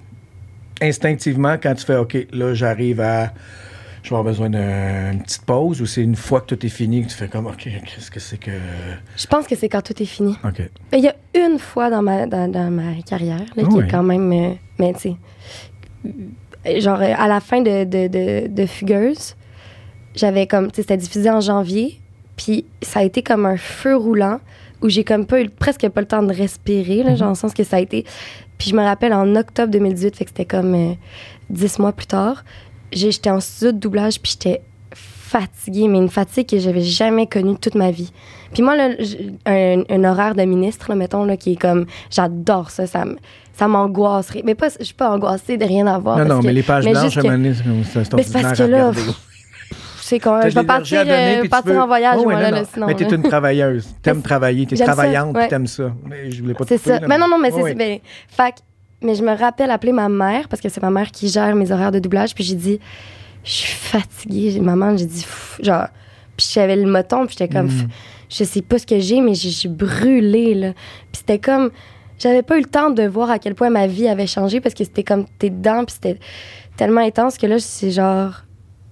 instinctivement, 0.81 1.57
quand 1.61 1.73
tu 1.73 1.85
fais 1.85 1.95
OK, 1.95 2.15
là, 2.31 2.53
j'arrive 2.53 3.01
à. 3.01 3.33
Je 4.03 4.11
vais 4.11 4.15
avoir 4.19 4.23
besoin 4.23 4.49
d'une 4.49 5.21
petite 5.23 5.43
pause 5.45 5.81
ou 5.81 5.85
c'est 5.85 6.01
une 6.03 6.15
fois 6.15 6.39
que 6.39 6.53
tout 6.55 6.65
est 6.65 6.69
fini 6.69 7.03
que 7.03 7.09
tu 7.09 7.15
fais 7.15 7.27
comme 7.27 7.47
OK, 7.47 7.63
qu'est-ce 7.63 8.09
que 8.11 8.19
c'est 8.21 8.37
que. 8.37 8.51
Je 9.17 9.27
pense 9.27 9.47
que 9.47 9.55
c'est 9.55 9.67
quand 9.67 9.81
tout 9.81 10.01
est 10.01 10.05
fini. 10.05 10.37
OK. 10.45 10.61
Il 10.93 10.99
y 11.03 11.09
a 11.09 11.15
une 11.35 11.59
fois 11.59 11.89
dans 11.89 12.01
ma, 12.03 12.25
dans, 12.27 12.49
dans 12.49 12.71
ma 12.71 12.93
carrière, 13.05 13.39
là, 13.55 13.63
Ah 13.65 13.69
qui 13.69 13.79
est 13.79 13.87
quand 13.89 14.03
même. 14.03 14.31
euh, 14.31 14.53
mais 14.79 14.93
tu 14.93 14.99
sais. 14.99 15.15
Euh, 16.67 16.79
Genre, 16.79 16.99
euh, 17.01 17.13
à 17.17 17.27
la 17.27 17.39
fin 17.39 17.61
de, 17.61 17.83
de, 17.83 18.07
de, 18.07 18.47
de 18.47 18.65
Fugueuse, 18.65 19.35
j'avais 20.15 20.47
comme. 20.47 20.67
Tu 20.71 20.77
sais, 20.77 20.81
c'était 20.83 20.97
diffusé 20.97 21.29
en 21.29 21.41
janvier. 21.41 21.99
Puis 22.35 22.65
ça 22.81 22.99
a 22.99 23.03
été 23.03 23.23
comme 23.23 23.45
un 23.45 23.57
feu 23.57 23.95
roulant 23.95 24.39
où 24.83 24.89
j'ai 24.89 25.03
comme 25.03 25.25
pas 25.25 25.41
eu 25.41 25.49
presque 25.49 25.87
pas 25.89 26.01
le 26.01 26.07
temps 26.07 26.21
de 26.21 26.31
respirer, 26.33 27.01
là, 27.03 27.11
Mhm. 27.11 27.17
genre, 27.17 27.25
dans 27.27 27.29
le 27.31 27.35
sens 27.35 27.53
que 27.53 27.63
ça 27.63 27.77
a 27.77 27.79
été. 27.79 28.05
Puis 28.59 28.69
je 28.69 28.75
me 28.75 28.83
rappelle 28.83 29.13
en 29.13 29.35
octobre 29.35 29.71
2018, 29.71 30.15
fait 30.15 30.25
que 30.25 30.29
c'était 30.29 30.45
comme 30.45 30.75
euh, 30.75 30.93
dix 31.49 31.79
mois 31.79 31.93
plus 31.93 32.05
tard, 32.07 32.43
j'étais 32.91 33.29
en 33.31 33.39
studio 33.39 33.71
de 33.71 33.77
doublage, 33.79 34.19
puis 34.21 34.33
j'étais 34.33 34.61
fatiguée, 35.27 35.87
mais 35.87 35.97
une 35.97 36.09
fatigue 36.09 36.47
que 36.49 36.59
j'avais 36.59 36.81
jamais 36.81 37.27
connue 37.27 37.57
toute 37.57 37.75
ma 37.75 37.91
vie. 37.91 38.11
Puis 38.53 38.63
moi, 38.63 38.75
là, 38.75 38.89
un, 39.45 39.83
un 39.89 40.03
horaire 40.03 40.35
de 40.35 40.43
ministre, 40.43 40.85
là, 40.89 40.95
mettons, 40.95 41.25
là, 41.25 41.35
qui 41.37 41.53
est 41.53 41.55
comme. 41.57 41.85
J'adore 42.09 42.71
ça, 42.71 42.87
ça, 42.87 43.03
ça 43.53 43.67
m'angoisserait. 43.67 44.41
Mais 44.45 44.55
pas, 44.55 44.69
je 44.79 44.85
suis 44.85 44.93
pas 44.93 45.09
angoissée 45.09 45.57
de 45.57 45.65
rien 45.65 45.85
avoir. 45.87 46.17
Non, 46.17 46.23
parce 46.23 46.35
non, 46.35 46.41
que- 46.41 46.45
mais 46.47 46.53
les 46.53 46.63
pages 46.63 46.85
mais 46.85 46.91
blanches, 46.91 47.15
que- 47.15 47.21
c'est 47.21 48.13
Mais 48.13 48.23
parce 48.41 48.57
que 48.57 48.63
là. 48.63 48.91
C'est 49.99 50.19
quand 50.19 50.39
je 50.47 50.55
vais 50.55 50.63
partir, 50.63 50.99
donner, 51.03 51.39
euh, 51.39 51.41
tu 51.41 51.49
partir 51.49 51.73
veux- 51.73 51.81
en 51.81 51.85
voyage, 51.87 52.15
Oh, 52.19 52.23
moi, 52.23 52.35
ouais, 52.35 52.41
là, 52.41 52.49
non, 52.51 52.55
là, 52.55 52.61
non. 52.61 52.67
sinon. 52.73 52.87
Mais 52.87 52.93
t'es 52.95 53.13
une 53.13 53.23
travailleuse. 53.23 53.87
T'aimes 54.01 54.21
travailler. 54.21 54.65
T'es 54.65 54.77
travaillante, 54.77 55.33
puis 55.33 55.43
ouais. 55.43 55.47
t'aimes 55.49 55.67
ça. 55.67 55.91
Mais 56.05 56.31
je 56.31 56.41
voulais 56.41 56.53
pas 56.53 56.63
te 56.63 56.69
C'est 56.69 56.77
couper, 56.77 56.89
ça. 56.93 56.99
là, 57.01 57.07
Mais 57.09 57.17
non, 57.17 57.27
non, 57.27 57.37
mais 57.37 57.51
c'est. 57.51 57.61
Ouais. 57.61 57.73
ben, 57.75 57.99
mais 59.01 59.15
je 59.15 59.21
me 59.23 59.35
rappelle 59.37 59.69
appeler 59.69 59.91
ma 59.91 60.07
mère, 60.07 60.47
parce 60.47 60.61
que 60.61 60.69
c'est 60.69 60.81
ma 60.81 60.89
mère 60.91 61.11
qui 61.11 61.27
gère 61.27 61.53
mes 61.55 61.71
horaires 61.73 61.91
de 61.91 61.99
doublage, 61.99 62.33
puis 62.33 62.45
j'ai 62.45 62.55
dit, 62.55 62.79
je 63.47 63.51
suis 63.51 63.73
fatiguée. 63.73 64.51
J'ai- 64.51 64.59
Maman, 64.59 64.95
j'ai 64.97 65.05
dit, 65.05 65.21
Pff, 65.23 65.59
genre. 65.63 65.87
Puis 66.35 66.47
j'avais 66.53 66.75
le 66.75 66.85
moton, 66.87 67.25
puis 67.25 67.35
j'étais 67.39 67.51
comme, 67.53 67.67
Mm. 67.67 67.69
Pff, 67.69 67.85
je 68.29 68.43
sais 68.43 68.61
pas 68.61 68.77
ce 68.77 68.85
que 68.85 68.99
j'ai, 68.99 69.21
mais 69.21 69.33
j'ai- 69.33 69.49
je 69.49 69.55
suis 69.57 69.69
brûlée, 69.69 70.53
là. 70.53 70.73
Puis 71.11 71.19
c'était 71.19 71.39
comme. 71.39 71.71
J'avais 72.19 72.41
pas 72.43 72.57
eu 72.57 72.61
le 72.61 72.67
temps 72.67 72.89
de 72.89 73.03
voir 73.07 73.29
à 73.29 73.37
quel 73.39 73.53
point 73.55 73.69
ma 73.69 73.85
vie 73.87 74.07
avait 74.07 74.25
changé, 74.27 74.59
parce 74.59 74.73
que 74.75 74.83
c'était 74.83 75.03
comme, 75.03 75.25
t'es 75.39 75.49
dedans, 75.51 75.85
puis 75.85 75.93
c'était 76.01 76.19
tellement 76.75 77.01
intense 77.01 77.37
que 77.37 77.47
là, 77.47 77.59
c'est 77.59 77.91
genre. 77.91 78.43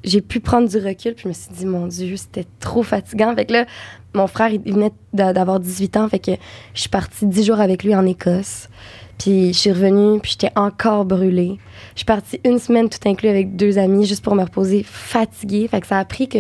J'ai 0.04 0.22
pu 0.22 0.40
prendre 0.40 0.70
du 0.70 0.78
recul, 0.78 1.16
puis 1.16 1.24
je 1.24 1.28
me 1.30 1.34
suis 1.34 1.52
dit, 1.52 1.66
mon 1.66 1.88
Dieu, 1.88 2.16
c'était 2.16 2.46
trop 2.60 2.84
fatigant. 2.84 3.34
Fait 3.36 3.46
que 3.46 3.54
là, 3.54 3.66
mon 4.14 4.28
frère, 4.28 4.50
il 4.50 4.62
venait 4.62 4.92
d'a- 5.14 5.34
d'avoir 5.34 5.60
18 5.60 5.98
ans, 5.98 6.08
fait 6.08 6.20
que 6.20 6.32
je 6.76 6.82
suis 6.82 6.90
partie 6.90 7.26
10 7.26 7.44
jours 7.44 7.60
avec 7.60 7.84
lui 7.84 7.96
en 7.96 8.06
Écosse. 8.06 8.70
Puis 9.18 9.54
je 9.54 9.58
suis 9.60 9.72
revenue, 9.72 10.20
puis 10.20 10.32
j'étais 10.32 10.54
encore 10.56 11.06
brûlée. 11.06 11.58
Je 11.94 12.00
suis 12.00 12.06
partie 12.06 12.40
une 12.44 12.60
semaine 12.60 12.90
tout 12.90 13.00
inclus 13.08 13.30
avec 13.30 13.56
deux 13.56 13.78
amis, 13.78 14.06
juste 14.06 14.24
pour 14.24 14.36
me 14.36 14.44
reposer 14.44 14.84
fatiguée. 14.84 15.68
Fait 15.68 15.82
que 15.82 15.88
ça 15.88 16.00
a 16.00 16.06
pris 16.06 16.28
que 16.28 16.40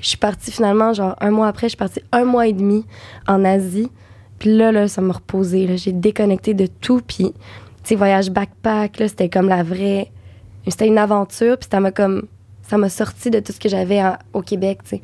je 0.00 0.08
suis 0.08 0.18
partie 0.18 0.50
finalement, 0.50 0.92
genre 0.92 1.16
un 1.20 1.30
mois 1.30 1.48
après, 1.48 1.66
je 1.66 1.70
suis 1.70 1.78
partie 1.78 2.02
un 2.12 2.24
mois 2.24 2.46
et 2.46 2.52
demi 2.52 2.84
en 3.26 3.44
Asie. 3.44 3.88
Puis 4.38 4.54
là, 4.54 4.70
là, 4.72 4.88
ça 4.88 5.00
m'a 5.00 5.14
reposé. 5.14 5.66
là. 5.66 5.76
J'ai 5.76 5.92
déconnecté 5.92 6.52
de 6.52 6.66
tout. 6.66 7.00
Puis, 7.06 7.32
tu 7.32 7.34
sais, 7.84 7.94
voyage 7.94 8.30
backpack, 8.30 8.98
là, 8.98 9.08
c'était 9.08 9.30
comme 9.30 9.48
la 9.48 9.62
vraie. 9.62 10.10
C'était 10.68 10.86
une 10.86 10.98
aventure. 10.98 11.56
Puis 11.56 11.68
ça 11.70 11.80
m'a 11.80 11.90
comme. 11.90 12.26
Ça 12.62 12.76
m'a 12.76 12.88
sorti 12.90 13.30
de 13.30 13.40
tout 13.40 13.52
ce 13.52 13.60
que 13.60 13.68
j'avais 13.68 14.02
au 14.32 14.42
Québec. 14.42 14.80
Puis 14.84 15.00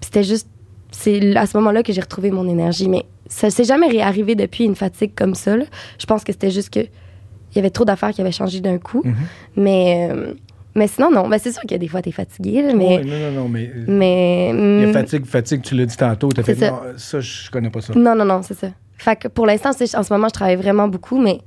c'était 0.00 0.24
juste. 0.24 0.48
C'est 0.90 1.36
à 1.36 1.46
ce 1.46 1.56
moment-là 1.58 1.82
que 1.82 1.92
j'ai 1.92 2.00
retrouvé 2.00 2.30
mon 2.30 2.48
énergie. 2.48 2.88
Mais 2.88 3.04
ça 3.30 3.48
s'est 3.48 3.64
jamais 3.64 3.86
réarrivé 3.86 4.34
depuis 4.34 4.64
une 4.64 4.74
fatigue 4.74 5.12
comme 5.14 5.34
ça. 5.34 5.56
là. 5.56 5.64
Je 5.98 6.04
pense 6.04 6.24
que 6.24 6.32
c'était 6.32 6.50
juste 6.50 6.70
que. 6.70 6.80
Il 6.80 7.56
y 7.56 7.58
avait 7.58 7.70
trop 7.70 7.84
d'affaires 7.84 8.10
qui 8.10 8.20
avaient 8.20 8.30
changé 8.30 8.60
d'un 8.60 8.78
coup. 8.78 9.02
Mhm. 9.04 9.14
Mais. 9.56 10.08
euh, 10.12 10.34
mais 10.74 10.86
sinon, 10.86 11.10
non. 11.10 11.26
Ben, 11.28 11.38
c'est 11.38 11.50
sûr 11.50 11.62
que 11.68 11.74
des 11.74 11.88
fois, 11.88 12.00
t'es 12.02 12.12
fatigué, 12.12 12.62
là, 12.62 12.74
mais. 12.74 12.98
Ouais, 12.98 13.04
non, 13.04 13.18
non, 13.18 13.42
non, 13.42 13.48
mais. 13.48 13.70
Mais. 13.86 14.50
Il 14.52 14.80
y 14.82 14.84
a 14.84 14.86
mm, 14.88 14.92
fatigue, 14.92 15.24
fatigue, 15.24 15.62
tu 15.62 15.74
l'as 15.74 15.86
dit 15.86 15.96
tantôt. 15.96 16.28
Fait, 16.42 16.54
ça. 16.54 16.70
non, 16.70 16.80
ça, 16.96 17.20
je 17.20 17.50
connais 17.50 17.70
pas 17.70 17.80
ça. 17.80 17.94
Non, 17.94 18.14
non, 18.14 18.24
non, 18.24 18.42
c'est 18.42 18.54
ça. 18.58 18.68
Fait 18.98 19.16
que 19.16 19.28
pour 19.28 19.46
l'instant, 19.46 19.70
en 19.70 20.02
ce 20.02 20.12
moment, 20.12 20.28
je 20.28 20.34
travaille 20.34 20.56
vraiment 20.56 20.86
beaucoup, 20.86 21.18
mais, 21.20 21.40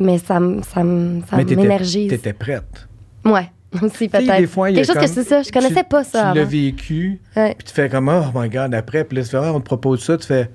mais 0.00 0.18
ça, 0.18 0.40
ça, 0.62 0.82
ça 1.28 1.36
t'étais- 1.36 1.56
m'énergise. 1.56 2.08
T'étais 2.08 2.32
prête. 2.32 2.88
Ouais, 3.24 3.50
aussi 3.82 4.08
peut-être. 4.08 4.36
des 4.38 4.46
fois, 4.46 4.70
il 4.70 4.76
y 4.76 4.80
a 4.80 4.82
Quelque 4.84 4.94
chose 4.94 5.02
que 5.02 5.22
c'est 5.22 5.28
ça. 5.28 5.42
Je 5.42 5.50
connaissais 5.50 5.82
tu- 5.82 5.88
pas 5.88 6.04
ça. 6.04 6.32
Tu 6.32 6.38
l'as 6.38 6.44
vécu, 6.44 7.20
Ouais. 7.36 7.54
puis 7.56 7.64
tu 7.66 7.72
fais 7.72 7.88
comme, 7.88 8.08
oh 8.08 8.38
my 8.38 8.48
God, 8.48 8.74
après, 8.74 9.04
puis 9.04 9.18
là, 9.18 9.24
fais, 9.24 9.36
Ah, 9.38 9.52
on 9.54 9.60
te 9.60 9.64
propose 9.64 10.02
ça, 10.04 10.16
tu 10.18 10.26
fais, 10.26 10.50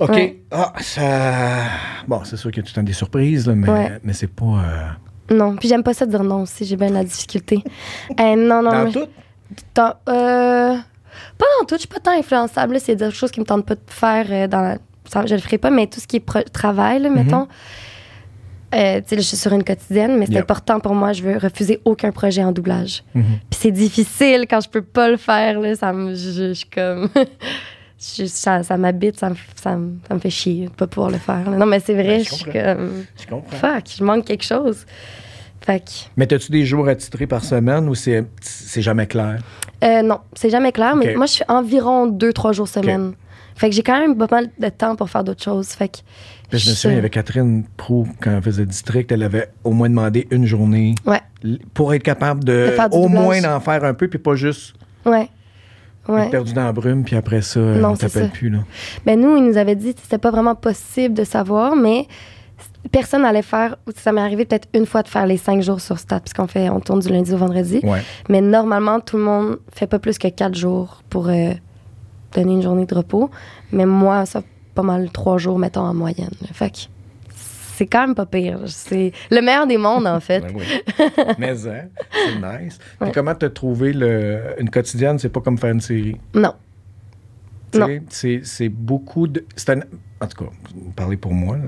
OK, 0.00 0.10
Ouais. 0.10 0.42
ah, 0.50 0.72
ça. 0.80 1.62
Bon, 2.08 2.20
c'est 2.24 2.36
sûr 2.36 2.50
qu'il 2.50 2.62
y 2.62 2.66
a 2.66 2.66
tout 2.66 2.72
le 2.74 2.80
temps 2.82 2.86
des 2.86 2.92
surprises, 2.92 3.46
là, 3.46 3.54
mais, 3.54 3.68
Ouais. 3.70 3.98
mais 4.02 4.12
c'est 4.12 4.26
pas. 4.26 4.44
euh, 4.44 5.34
Non, 5.34 5.56
puis 5.56 5.68
j'aime 5.68 5.82
pas 5.82 5.94
ça 5.94 6.04
dire 6.06 6.22
non 6.24 6.42
aussi. 6.42 6.64
J'ai 6.64 6.76
bien 6.76 6.88
de 6.90 6.94
la 6.94 7.04
difficulté. 7.04 7.62
Euh, 8.20 8.36
non, 8.36 8.62
non. 8.62 8.70
Dans 8.70 8.84
mais- 8.84 8.92
tout? 8.92 9.06
dans- 9.74 9.94
euh, 10.08 10.76
pas 11.38 11.46
dans 11.60 11.66
tout. 11.66 11.74
Je 11.76 11.80
suis 11.80 11.88
pas 11.88 12.00
tant 12.00 12.18
influençable. 12.18 12.74
là. 12.74 12.80
C'est 12.80 12.96
des 12.96 13.10
choses 13.10 13.30
qui 13.30 13.40
me 13.40 13.44
tentent 13.46 13.66
pas 13.66 13.74
de 13.76 13.80
faire. 13.86 14.26
euh, 14.30 14.46
dans 14.48 14.60
la- 14.60 14.78
ça, 15.08 15.24
je 15.26 15.34
le 15.34 15.40
ferai 15.40 15.58
pas, 15.58 15.70
mais 15.70 15.86
tout 15.86 16.00
ce 16.00 16.06
qui 16.06 16.16
est 16.16 16.20
pro- 16.20 16.42
travail, 16.52 17.00
là, 17.02 17.08
mettons. 17.10 17.46
Euh, 18.74 19.00
je 19.10 19.20
suis 19.20 19.36
sur 19.36 19.52
une 19.52 19.62
quotidienne, 19.64 20.16
mais 20.18 20.26
c'est 20.26 20.32
Yep. 20.34 20.42
important 20.42 20.80
pour 20.80 20.94
moi. 20.94 21.12
Je 21.12 21.22
veux 21.22 21.36
refuser 21.38 21.80
aucun 21.84 22.10
projet 22.12 22.42
en 22.42 22.52
doublage. 22.52 23.02
Mhm. 23.14 23.24
Puis 23.50 23.58
c'est 23.60 23.70
difficile 23.70 24.46
quand 24.50 24.60
je 24.60 24.68
peux 24.68 24.82
pas 24.82 25.08
le 25.08 25.16
faire. 25.16 25.60
Là, 25.60 25.74
ça 25.76 25.92
me, 25.92 26.14
suis 26.14 26.66
comme. 26.74 27.08
je- 28.16 28.26
ça 28.26 28.62
ça 28.62 28.76
m'habite, 28.76 29.18
ça 29.18 29.30
me, 29.30 29.36
ça, 29.54 29.76
me, 29.76 29.92
ça 30.08 30.14
me 30.14 30.18
fait 30.20 30.30
chier 30.30 30.66
de 30.66 30.70
pas 30.70 30.86
pouvoir 30.86 31.10
le 31.10 31.18
faire. 31.18 31.48
là. 31.50 31.56
Non, 31.56 31.66
mais 31.66 31.80
c'est 31.80 31.94
vrai, 31.94 32.18
Ben, 32.18 32.24
je 32.24 32.28
je 32.30 32.34
suis 32.34 32.44
comme. 32.52 33.04
Je 33.20 33.26
comprends. 33.28 33.56
Fuck, 33.56 33.84
je 33.98 34.04
manque 34.04 34.24
quelque 34.24 34.44
chose. 34.44 34.84
Fait 35.64 35.80
que. 35.80 35.90
Mais 36.16 36.32
as-tu 36.32 36.52
des 36.52 36.64
jours 36.66 36.88
attitrés 36.88 37.26
par 37.26 37.44
semaine 37.44 37.88
ou 37.88 37.94
c'est 37.94 38.24
c'est 38.40 38.82
jamais 38.82 39.06
clair? 39.06 39.38
Euh, 39.82 40.02
non, 40.02 40.18
c'est 40.34 40.50
jamais 40.50 40.72
clair, 40.72 40.94
mais 40.96 41.14
moi, 41.14 41.26
je 41.26 41.36
fais 41.38 41.44
environ 41.48 42.06
deux, 42.06 42.32
trois 42.32 42.52
jours 42.52 42.68
semaine. 42.68 43.12
Fait 43.56 43.70
que 43.70 43.76
j'ai 43.76 43.82
quand 43.82 43.98
même 44.00 44.16
pas 44.16 44.26
mal 44.30 44.48
de 44.58 44.68
temps 44.68 44.96
pour 44.96 45.08
faire 45.08 45.22
d'autres 45.24 45.42
choses. 45.42 45.68
Fait 45.68 45.88
que. 45.88 45.98
Je 46.52 46.70
me 46.70 46.74
souviens, 46.74 46.90
il 46.92 46.96
y 46.96 46.98
avait 46.98 47.10
Catherine 47.10 47.64
Prou, 47.76 48.06
quand 48.20 48.30
elle 48.32 48.42
faisait 48.42 48.66
district, 48.66 49.10
elle 49.10 49.22
avait 49.22 49.48
au 49.64 49.72
moins 49.72 49.88
demandé 49.88 50.26
une 50.30 50.44
journée 50.46 50.94
Ouais, 51.06 51.20
pour 51.72 51.94
être 51.94 52.02
capable 52.02 52.44
de, 52.44 52.66
De 52.66 52.72
faire 52.72 52.92
au 52.92 53.06
doublage. 53.06 53.22
moins 53.22 53.40
d'en 53.40 53.60
faire 53.60 53.84
un 53.84 53.94
peu, 53.94 54.08
puis 54.08 54.18
pas 54.18 54.34
juste 54.34 54.74
ouais. 55.06 55.28
Ouais. 56.06 56.28
perdu 56.30 56.52
dans 56.52 56.64
la 56.64 56.72
brume, 56.72 57.02
puis 57.04 57.16
après 57.16 57.40
ça, 57.42 57.58
Non, 57.60 57.90
on 57.90 57.96
t'appelle 57.96 58.30
plus. 58.30 58.50
Là. 58.50 58.58
Ben 59.06 59.18
nous, 59.18 59.36
il 59.38 59.44
nous 59.44 59.56
avait 59.56 59.74
dit 59.74 59.94
que 59.94 60.00
c'était 60.02 60.18
pas 60.18 60.30
vraiment 60.30 60.54
possible 60.54 61.14
de 61.14 61.24
savoir, 61.24 61.74
mais 61.76 62.06
personne 62.92 63.22
n'allait 63.22 63.42
faire. 63.42 63.76
Ça 63.96 64.12
m'est 64.12 64.20
arrivé 64.20 64.44
peut-être 64.44 64.68
une 64.74 64.86
fois 64.86 65.02
de 65.02 65.08
faire 65.08 65.26
les 65.26 65.36
cinq 65.36 65.62
jours 65.62 65.80
sur 65.80 65.98
Stat, 65.98 66.20
puisqu'on 66.20 66.46
fait, 66.46 66.68
on 66.70 66.80
tourne 66.80 67.00
du 67.00 67.08
lundi 67.08 67.32
au 67.32 67.36
vendredi. 67.38 67.80
Ouais. 67.82 68.00
Mais 68.28 68.40
normalement, 68.40 69.00
tout 69.00 69.16
le 69.16 69.22
monde 69.24 69.58
fait 69.72 69.86
pas 69.86 69.98
plus 69.98 70.18
que 70.18 70.28
quatre 70.28 70.54
jours 70.54 71.02
pour 71.10 71.28
euh, 71.28 71.52
donner 72.32 72.52
une 72.52 72.62
journée 72.62 72.86
de 72.86 72.94
repos. 72.94 73.30
Mais 73.72 73.86
moi, 73.86 74.26
ça 74.26 74.42
pas 74.74 74.82
mal 74.82 75.10
trois 75.10 75.38
jours, 75.38 75.58
mettons, 75.58 75.82
en 75.82 75.94
moyenne. 75.94 76.30
Fait 76.52 76.70
que 76.70 76.78
c'est 77.76 77.86
quand 77.86 78.00
même 78.06 78.14
pas 78.14 78.26
pire. 78.26 78.60
C'est 78.66 79.12
le 79.30 79.40
meilleur 79.40 79.66
des 79.66 79.78
mondes, 79.78 80.06
en 80.06 80.20
fait. 80.20 80.40
Ben 80.40 80.52
oui. 80.54 80.64
Mais 81.38 81.50
hein, 81.68 81.88
c'est 82.12 82.34
nice. 82.64 82.78
Puis 82.78 83.06
Ouais. 83.08 83.12
comment 83.12 83.34
t'as 83.34 83.50
trouvé 83.50 83.92
le, 83.92 84.54
une 84.58 84.70
quotidienne, 84.70 85.18
c'est 85.18 85.28
pas 85.28 85.40
comme 85.40 85.58
faire 85.58 85.70
une 85.70 85.80
série? 85.80 86.16
Non. 86.34 86.54
Tu 87.72 87.78
Non. 87.80 87.88
sais, 88.08 88.40
C'est, 88.44 88.68
beaucoup 88.68 89.26
de. 89.26 89.44
Un, 89.68 89.80
en 90.20 90.26
tout 90.28 90.44
cas, 90.44 90.50
parler 90.94 91.16
pour 91.16 91.32
moi. 91.34 91.56
là. 91.56 91.64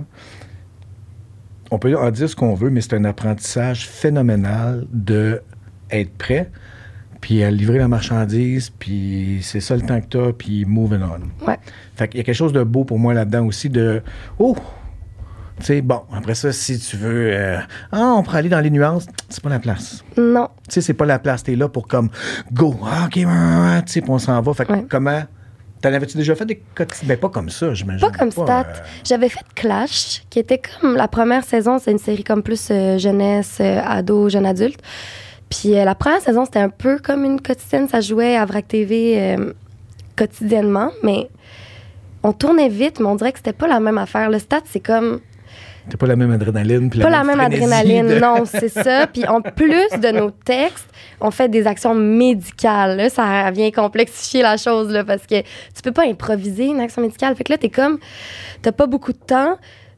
On 1.70 1.78
peut 1.78 1.96
en 1.96 2.10
dire 2.10 2.28
ce 2.28 2.36
qu'on 2.36 2.54
veut, 2.54 2.70
mais 2.70 2.80
c'est 2.80 2.94
un 2.94 3.04
apprentissage 3.04 3.88
phénoménal 3.88 4.86
de 4.92 5.42
être 5.90 6.12
prêt, 6.16 6.50
puis 7.20 7.42
à 7.42 7.50
livrer 7.50 7.78
la 7.78 7.88
marchandise, 7.88 8.70
puis 8.70 9.40
c'est 9.42 9.60
ça 9.60 9.74
le 9.76 9.82
temps 9.82 10.00
que 10.00 10.06
t'as, 10.06 10.32
puis 10.32 10.64
moving 10.64 11.00
on. 11.02 11.46
Ouais. 11.46 11.58
Fait 11.96 12.08
qu'il 12.08 12.18
y 12.18 12.20
a 12.20 12.24
quelque 12.24 12.34
chose 12.36 12.52
de 12.52 12.62
beau 12.62 12.84
pour 12.84 12.98
moi 12.98 13.14
là-dedans 13.14 13.46
aussi 13.46 13.68
de 13.70 14.02
Oh! 14.38 14.56
Tu 15.58 15.64
sais, 15.64 15.80
bon, 15.80 16.02
après 16.12 16.34
ça, 16.34 16.52
si 16.52 16.78
tu 16.78 16.98
veux. 16.98 17.30
euh, 17.32 17.58
ah, 17.90 18.12
on 18.18 18.22
pourrait 18.22 18.38
aller 18.40 18.50
dans 18.50 18.60
les 18.60 18.68
nuances, 18.68 19.06
c'est 19.30 19.42
pas 19.42 19.48
la 19.48 19.58
place. 19.58 20.04
Non. 20.18 20.48
Tu 20.68 20.74
sais, 20.74 20.80
c'est 20.82 20.92
pas 20.92 21.06
la 21.06 21.18
place. 21.18 21.44
T'es 21.44 21.56
là 21.56 21.66
pour 21.66 21.88
comme 21.88 22.10
go, 22.52 22.76
ah, 22.84 23.06
ok, 23.06 23.24
ah, 23.26 23.80
tu 23.86 23.92
sais, 23.94 24.04
on 24.06 24.18
s'en 24.18 24.38
va. 24.42 24.52
Fait 24.52 24.66
que 24.66 24.72
Ouais. 24.74 24.84
comment 24.86 25.22
T'en 25.86 25.92
avais-tu 25.94 26.16
déjà 26.16 26.34
fait 26.34 26.44
des 26.44 26.60
quotidiens? 26.74 27.06
Ben, 27.06 27.16
pas 27.16 27.28
comme 27.28 27.48
ça, 27.48 27.72
j'imagine. 27.72 28.00
Pas 28.00 28.10
comme 28.18 28.32
stat. 28.32 28.66
euh, 28.68 28.80
J'avais 29.04 29.28
fait 29.28 29.44
Clash, 29.54 30.22
qui 30.30 30.40
était 30.40 30.60
comme 30.60 30.96
la 30.96 31.06
première 31.06 31.44
saison, 31.44 31.78
c'est 31.78 31.92
une 31.92 31.98
série 32.00 32.24
comme 32.24 32.42
plus 32.42 32.68
euh, 32.72 32.98
jeunesse, 32.98 33.58
euh, 33.60 33.80
ado, 33.84 34.28
jeune 34.28 34.46
adulte. 34.46 34.80
Puis 35.48 35.70
la 35.70 35.94
première 35.94 36.20
saison, 36.20 36.44
c'était 36.44 36.58
un 36.58 36.70
peu 36.70 36.98
comme 36.98 37.24
une 37.24 37.40
quotidienne, 37.40 37.86
ça 37.88 38.00
jouait 38.00 38.34
à 38.36 38.44
Vrac 38.46 38.66
TV 38.66 39.36
quotidiennement, 40.16 40.90
mais 41.04 41.28
on 42.24 42.32
tournait 42.32 42.68
vite, 42.68 42.98
mais 42.98 43.06
on 43.06 43.14
dirait 43.14 43.30
que 43.30 43.38
c'était 43.38 43.52
pas 43.52 43.68
la 43.68 43.78
même 43.78 43.96
affaire. 43.98 44.28
Le 44.28 44.40
stat, 44.40 44.62
c'est 44.64 44.80
comme 44.80 45.20
T'as 45.88 45.96
pas 45.96 46.06
la 46.06 46.16
même 46.16 46.32
adrénaline. 46.32 46.90
puis 46.90 47.00
pas 47.00 47.10
la 47.10 47.22
même 47.22 47.36
frénésie 47.38 47.62
adrénaline, 47.64 48.08
de- 48.08 48.18
non, 48.18 48.44
c'est 48.44 48.68
ça. 48.68 49.06
Puis 49.12 49.24
en 49.26 49.40
plus 49.40 49.88
de 50.00 50.10
nos 50.10 50.30
textes, 50.30 50.88
on 51.20 51.30
fait 51.30 51.48
des 51.48 51.66
actions 51.66 51.94
médicales. 51.94 52.96
Là, 52.96 53.08
ça 53.08 53.50
vient 53.52 53.70
complexifier 53.70 54.42
la 54.42 54.56
chose 54.56 54.90
là, 54.90 55.04
parce 55.04 55.26
que 55.26 55.40
tu 55.40 55.82
peux 55.84 55.92
pas 55.92 56.04
improviser 56.06 56.66
une 56.66 56.80
action 56.80 57.02
médicale. 57.02 57.36
Fait 57.36 57.44
que 57.44 57.52
là, 57.52 57.58
t'es 57.58 57.68
comme, 57.68 57.98
t'as 58.62 58.72
pas 58.72 58.86
beaucoup 58.86 59.12
de 59.12 59.18
temps. 59.18 59.56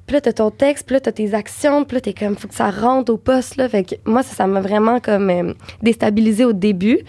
Puis 0.09 0.14
là, 0.14 0.21
t'as 0.23 0.33
ton 0.33 0.51
texte, 0.51 0.87
puis 0.87 0.94
là, 0.94 1.01
t'as 1.01 1.12
tes 1.12 1.35
actions, 1.35 1.85
puis 1.85 1.97
là, 1.97 2.01
t'es 2.01 2.14
comme, 2.14 2.35
faut 2.35 2.49
que 2.49 2.55
ça 2.55 2.71
rentre 2.71 3.12
au 3.12 3.18
poste, 3.18 3.57
là. 3.57 3.68
Fait 3.68 3.85
que 3.85 3.94
moi, 4.07 4.23
ça, 4.23 4.35
ça 4.35 4.47
m'a 4.47 4.61
vraiment 4.62 4.99
comme 5.01 5.29
euh, 5.29 5.53
déstabilisé 5.83 6.44
au 6.47 6.55
début. 6.55 7.01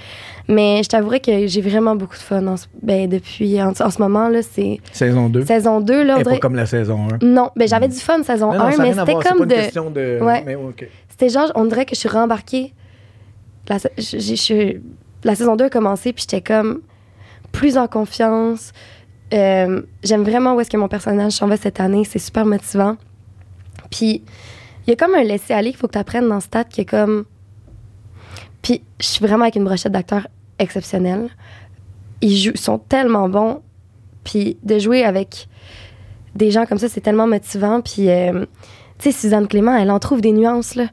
Mais 0.49 0.81
je 0.83 0.89
t'avouerais 0.89 1.21
que 1.21 1.47
j'ai 1.47 1.61
vraiment 1.61 1.95
beaucoup 1.95 2.15
de 2.17 2.19
fun 2.21 2.45
en 2.45 2.57
ce- 2.57 2.65
ben, 2.81 3.07
depuis, 3.07 3.61
en, 3.63 3.69
en 3.71 3.89
ce 3.89 4.01
moment, 4.01 4.27
là, 4.27 4.41
c'est 4.41 4.79
Saison 4.91 5.29
2. 5.29 5.45
saison 5.45 5.79
2, 5.79 6.03
là, 6.03 6.19
Et 6.19 6.23
pas 6.23 6.37
comme 6.39 6.55
la 6.55 6.65
saison 6.65 7.07
1. 7.21 7.25
Non, 7.25 7.49
ben 7.55 7.67
j'avais 7.67 7.87
du 7.87 7.95
fun 7.97 8.21
saison 8.21 8.51
Non, 8.51 8.59
non, 8.59 8.65
1, 8.65 8.71
ça 8.73 8.81
a 8.81 8.85
mais 8.85 8.93
c'était 8.93 9.13
comme 9.13 9.43
une 9.43 9.45
de... 9.45 10.17
de. 10.19 10.23
Ouais. 10.23 10.43
Mais. 10.45 10.57
C'était 11.07 11.29
genre, 11.29 11.49
on 11.55 11.65
dirait 11.65 11.85
que 11.85 11.95
je 11.95 11.99
suis 12.01 12.09
rembarquée. 12.09 12.73
La, 13.69 13.77
la 15.23 15.35
saison 15.35 15.55
2 15.55 15.65
a 15.65 15.69
commencé, 15.69 16.11
puis 16.13 16.25
j'étais 16.29 16.41
comme 16.41 16.81
plus 17.51 17.77
en 17.77 17.87
confiance. 17.87 18.71
Euh, 19.33 19.81
J'aime 20.03 20.23
vraiment 20.23 20.55
où 20.55 20.59
est-ce 20.59 20.69
que 20.69 20.77
mon 20.77 20.87
personnage 20.87 21.33
s'en 21.33 21.47
va 21.47 21.57
cette 21.57 21.79
année. 21.79 22.03
C'est 22.05 22.19
super 22.19 22.45
motivant. 22.45 22.97
Puis, 23.91 24.23
il 24.85 24.89
y 24.89 24.93
a 24.93 24.95
comme 24.95 25.13
un 25.15 25.23
laisser-aller 25.23 25.69
qu'il 25.69 25.77
faut 25.77 25.87
que 25.87 25.93
tu 25.93 25.99
apprennes 25.99 26.29
dans 26.29 26.39
Stat 26.39 26.63
qui 26.65 26.81
est 26.81 26.85
comme. 26.85 27.25
Puis, 28.61 28.81
je 28.99 29.05
suis 29.05 29.25
vraiment 29.25 29.43
avec 29.43 29.55
une 29.55 29.63
brochette 29.63 29.91
d'acteurs 29.91 30.27
exceptionnels. 30.57 31.29
Ils 32.21 32.35
jouent, 32.37 32.55
sont 32.55 32.77
tellement 32.79 33.29
bons. 33.29 33.61
Puis, 34.23 34.57
de 34.63 34.79
jouer 34.79 35.03
avec 35.03 35.47
des 36.35 36.51
gens 36.51 36.65
comme 36.65 36.77
ça, 36.77 36.89
c'est 36.89 37.01
tellement 37.01 37.27
motivant. 37.27 37.81
Puis, 37.81 38.09
euh, 38.09 38.45
tu 38.97 39.11
sais, 39.11 39.19
Suzanne 39.19 39.47
Clément, 39.47 39.75
elle 39.75 39.91
en 39.91 39.99
trouve 39.99 40.21
des 40.21 40.31
nuances, 40.33 40.75
là. 40.75 40.87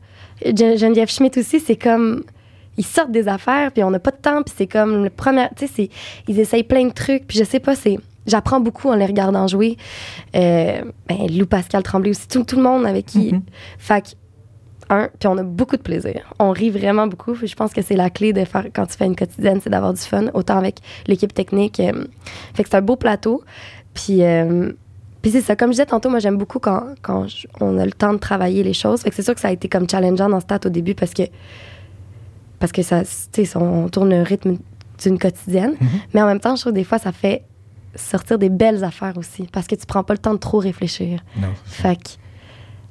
Gen- 0.44 0.76
Geneviève 0.78 1.08
Schmidt 1.10 1.38
aussi, 1.40 1.60
c'est 1.60 1.76
comme. 1.76 2.22
Ils 2.78 2.84
sortent 2.84 3.10
des 3.10 3.26
affaires, 3.26 3.72
puis 3.72 3.82
on 3.82 3.90
n'a 3.90 3.98
pas 3.98 4.10
de 4.10 4.18
temps, 4.18 4.42
puis 4.42 4.52
c'est 4.56 4.66
comme 4.66 5.02
le 5.04 5.08
premier. 5.10 5.46
Tu 5.56 5.66
sais, 5.66 5.88
ils 6.28 6.38
essayent 6.38 6.62
plein 6.62 6.84
de 6.86 6.92
trucs, 6.92 7.26
puis 7.26 7.38
je 7.38 7.44
sais 7.44 7.58
pas, 7.60 7.74
c'est. 7.74 7.98
J'apprends 8.26 8.60
beaucoup 8.60 8.88
en 8.88 8.94
les 8.96 9.06
regardant 9.06 9.46
jouer. 9.46 9.76
Euh, 10.34 10.82
ben, 11.08 11.26
Lou 11.36 11.46
Pascal 11.46 11.82
Tremblay 11.82 12.10
aussi, 12.10 12.26
tout, 12.28 12.44
tout 12.44 12.56
le 12.56 12.62
monde 12.62 12.84
avec 12.86 13.06
qui. 13.06 13.34
Fait 13.78 14.02
que, 14.02 14.08
un, 14.88 15.08
puis 15.18 15.26
on 15.28 15.36
a 15.38 15.42
beaucoup 15.42 15.76
de 15.76 15.82
plaisir. 15.82 16.20
On 16.38 16.50
rit 16.50 16.70
vraiment 16.70 17.06
beaucoup. 17.08 17.32
Puis 17.32 17.48
je 17.48 17.56
pense 17.56 17.72
que 17.72 17.82
c'est 17.82 17.96
la 17.96 18.08
clé 18.10 18.32
de 18.32 18.44
faire 18.44 18.66
quand 18.74 18.86
tu 18.86 18.96
fais 18.96 19.06
une 19.06 19.16
quotidienne, 19.16 19.60
c'est 19.62 19.70
d'avoir 19.70 19.92
du 19.94 20.00
fun, 20.00 20.26
autant 20.34 20.58
avec 20.58 20.76
l'équipe 21.06 21.32
technique. 21.34 21.80
euh, 21.80 22.04
fait 22.54 22.62
que 22.62 22.68
c'est 22.70 22.76
un 22.76 22.82
beau 22.82 22.96
plateau. 22.96 23.42
Puis, 23.94 24.22
euh, 24.22 24.70
puis 25.22 25.30
c'est 25.32 25.40
ça. 25.40 25.56
Comme 25.56 25.68
je 25.70 25.72
disais 25.72 25.86
tantôt, 25.86 26.08
moi 26.10 26.18
j'aime 26.20 26.36
beaucoup 26.36 26.60
quand, 26.60 26.84
quand 27.02 27.26
je- 27.26 27.48
on 27.60 27.78
a 27.78 27.84
le 27.86 27.90
temps 27.92 28.12
de 28.12 28.18
travailler 28.18 28.62
les 28.62 28.74
choses. 28.74 29.00
Fait 29.00 29.10
que 29.10 29.16
c'est 29.16 29.22
sûr 29.22 29.34
que 29.34 29.40
ça 29.40 29.48
a 29.48 29.52
été 29.52 29.68
comme 29.68 29.88
challengeant 29.88 30.28
dans 30.28 30.38
Stat 30.40 30.60
au 30.66 30.68
début 30.68 30.94
parce 30.94 31.14
que 31.14 31.22
parce 32.58 32.72
que 32.72 32.82
ça, 32.82 33.02
tu 33.32 33.44
sais, 33.44 33.56
on 33.56 33.88
tourne 33.88 34.10
le 34.10 34.22
rythme 34.22 34.56
d'une 35.02 35.18
quotidienne. 35.18 35.74
Mhm. 35.80 35.88
Mais 36.14 36.22
en 36.22 36.26
même 36.26 36.40
temps, 36.40 36.56
je 36.56 36.60
trouve 36.62 36.72
que 36.72 36.78
des 36.78 36.84
fois 36.84 36.98
ça 36.98 37.12
fait 37.12 37.42
sortir 37.96 38.38
des 38.38 38.48
belles 38.50 38.84
affaires 38.84 39.16
aussi 39.16 39.46
parce 39.52 39.66
que 39.66 39.74
tu 39.74 39.86
prends 39.86 40.04
pas 40.04 40.14
le 40.14 40.18
temps 40.18 40.34
de 40.34 40.38
trop 40.38 40.58
réfléchir. 40.58 41.20
Non. 41.36 41.48
Fait 41.64 41.96
que, 41.96 42.10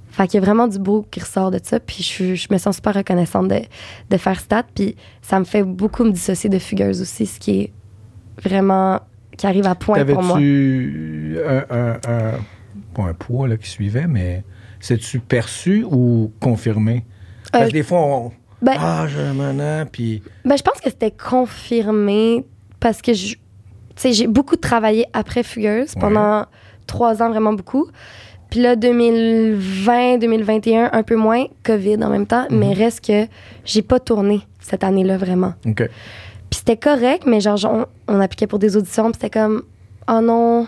fait 0.10 0.28
qu'il 0.28 0.40
y 0.40 0.44
a 0.44 0.46
vraiment 0.46 0.68
du 0.68 0.80
beau 0.80 1.06
qui 1.12 1.20
ressort 1.20 1.52
de 1.52 1.60
ça. 1.62 1.80
Puis 1.80 2.04
je, 2.04 2.36
je 2.36 2.48
me 2.52 2.58
sens 2.58 2.76
super 2.78 2.94
reconnaissante 2.94 3.48
de, 3.50 3.62
de 4.10 4.18
faire 4.18 4.40
stat. 4.40 4.64
Puis 4.74 4.96
ça 5.22 5.40
me 5.40 5.46
fait 5.46 5.64
beaucoup 5.64 6.04
me 6.04 6.12
dissocier 6.12 6.50
de 6.50 6.60
fugueuse 6.60 7.02
aussi, 7.02 7.26
ce 7.26 7.40
qui 7.40 7.60
est 7.62 7.74
vraiment. 8.42 9.00
qui 9.38 9.46
arrive 9.48 9.68
à 9.68 9.76
point 9.76 10.04
pour 10.06 10.24
moi. 10.24 10.34
T'avais-tu 10.38 11.38
un, 11.46 11.66
un, 11.70 12.00
un- 12.08 13.14
poids 13.14 13.48
là, 13.50 13.58
qui 13.58 13.70
suivait, 13.70 14.08
mais 14.08 14.44
c'est-tu 14.80 15.20
perçu 15.20 15.84
ou 15.90 16.32
confirmé? 16.40 17.04
Parce 17.52 17.66
Euh, 17.66 17.68
que 17.68 17.74
des 17.74 17.84
fois, 17.84 18.00
on. 18.06 18.32
ben- 18.62 18.76
ah, 18.78 19.06
un 19.18 19.34
mana, 19.34 19.86
puis. 19.86 20.22
Ben, 20.46 20.56
je 20.58 20.64
pense 20.64 20.80
que 20.80 20.90
c'était 20.90 21.12
confirmé 21.12 22.46
parce 22.80 23.02
que 23.02 23.14
je- 23.14 23.36
sais, 24.02 24.14
j'ai 24.14 24.28
beaucoup 24.28 24.56
travaillé 24.56 25.06
après 25.14 25.44
Fugueuse 25.44 25.94
Ouais. 25.96 26.02
pendant 26.02 26.46
trois 26.88 27.22
ans, 27.24 27.30
vraiment 27.30 27.54
beaucoup. 27.54 27.88
Puis 28.50 28.62
là, 28.62 28.76
2020, 28.76 30.18
2021, 30.20 30.90
un 30.94 31.04
peu 31.04 31.16
moins, 31.16 31.46
COVID 31.64 31.98
en 32.04 32.10
même 32.10 32.26
temps, 32.28 32.46
Mhm. 32.50 32.58
mais 32.60 32.74
reste 32.74 33.06
que 33.06 33.28
j'ai 33.66 33.82
pas 33.82 34.00
tourné 34.00 34.42
cette 34.60 34.84
année-là 34.84 35.18
vraiment. 35.18 35.54
OK. 35.66 35.78
Puis 36.50 36.60
c'était 36.60 36.78
correct, 36.78 37.24
mais 37.26 37.40
genre, 37.42 37.60
on, 37.66 37.86
on 38.08 38.22
appliquait 38.22 38.48
pour 38.48 38.60
des 38.60 38.78
auditions, 38.78 39.06
puis 39.12 39.20
c'était 39.22 39.40
comme, 39.40 39.64
oh 40.08 40.22
non, 40.22 40.68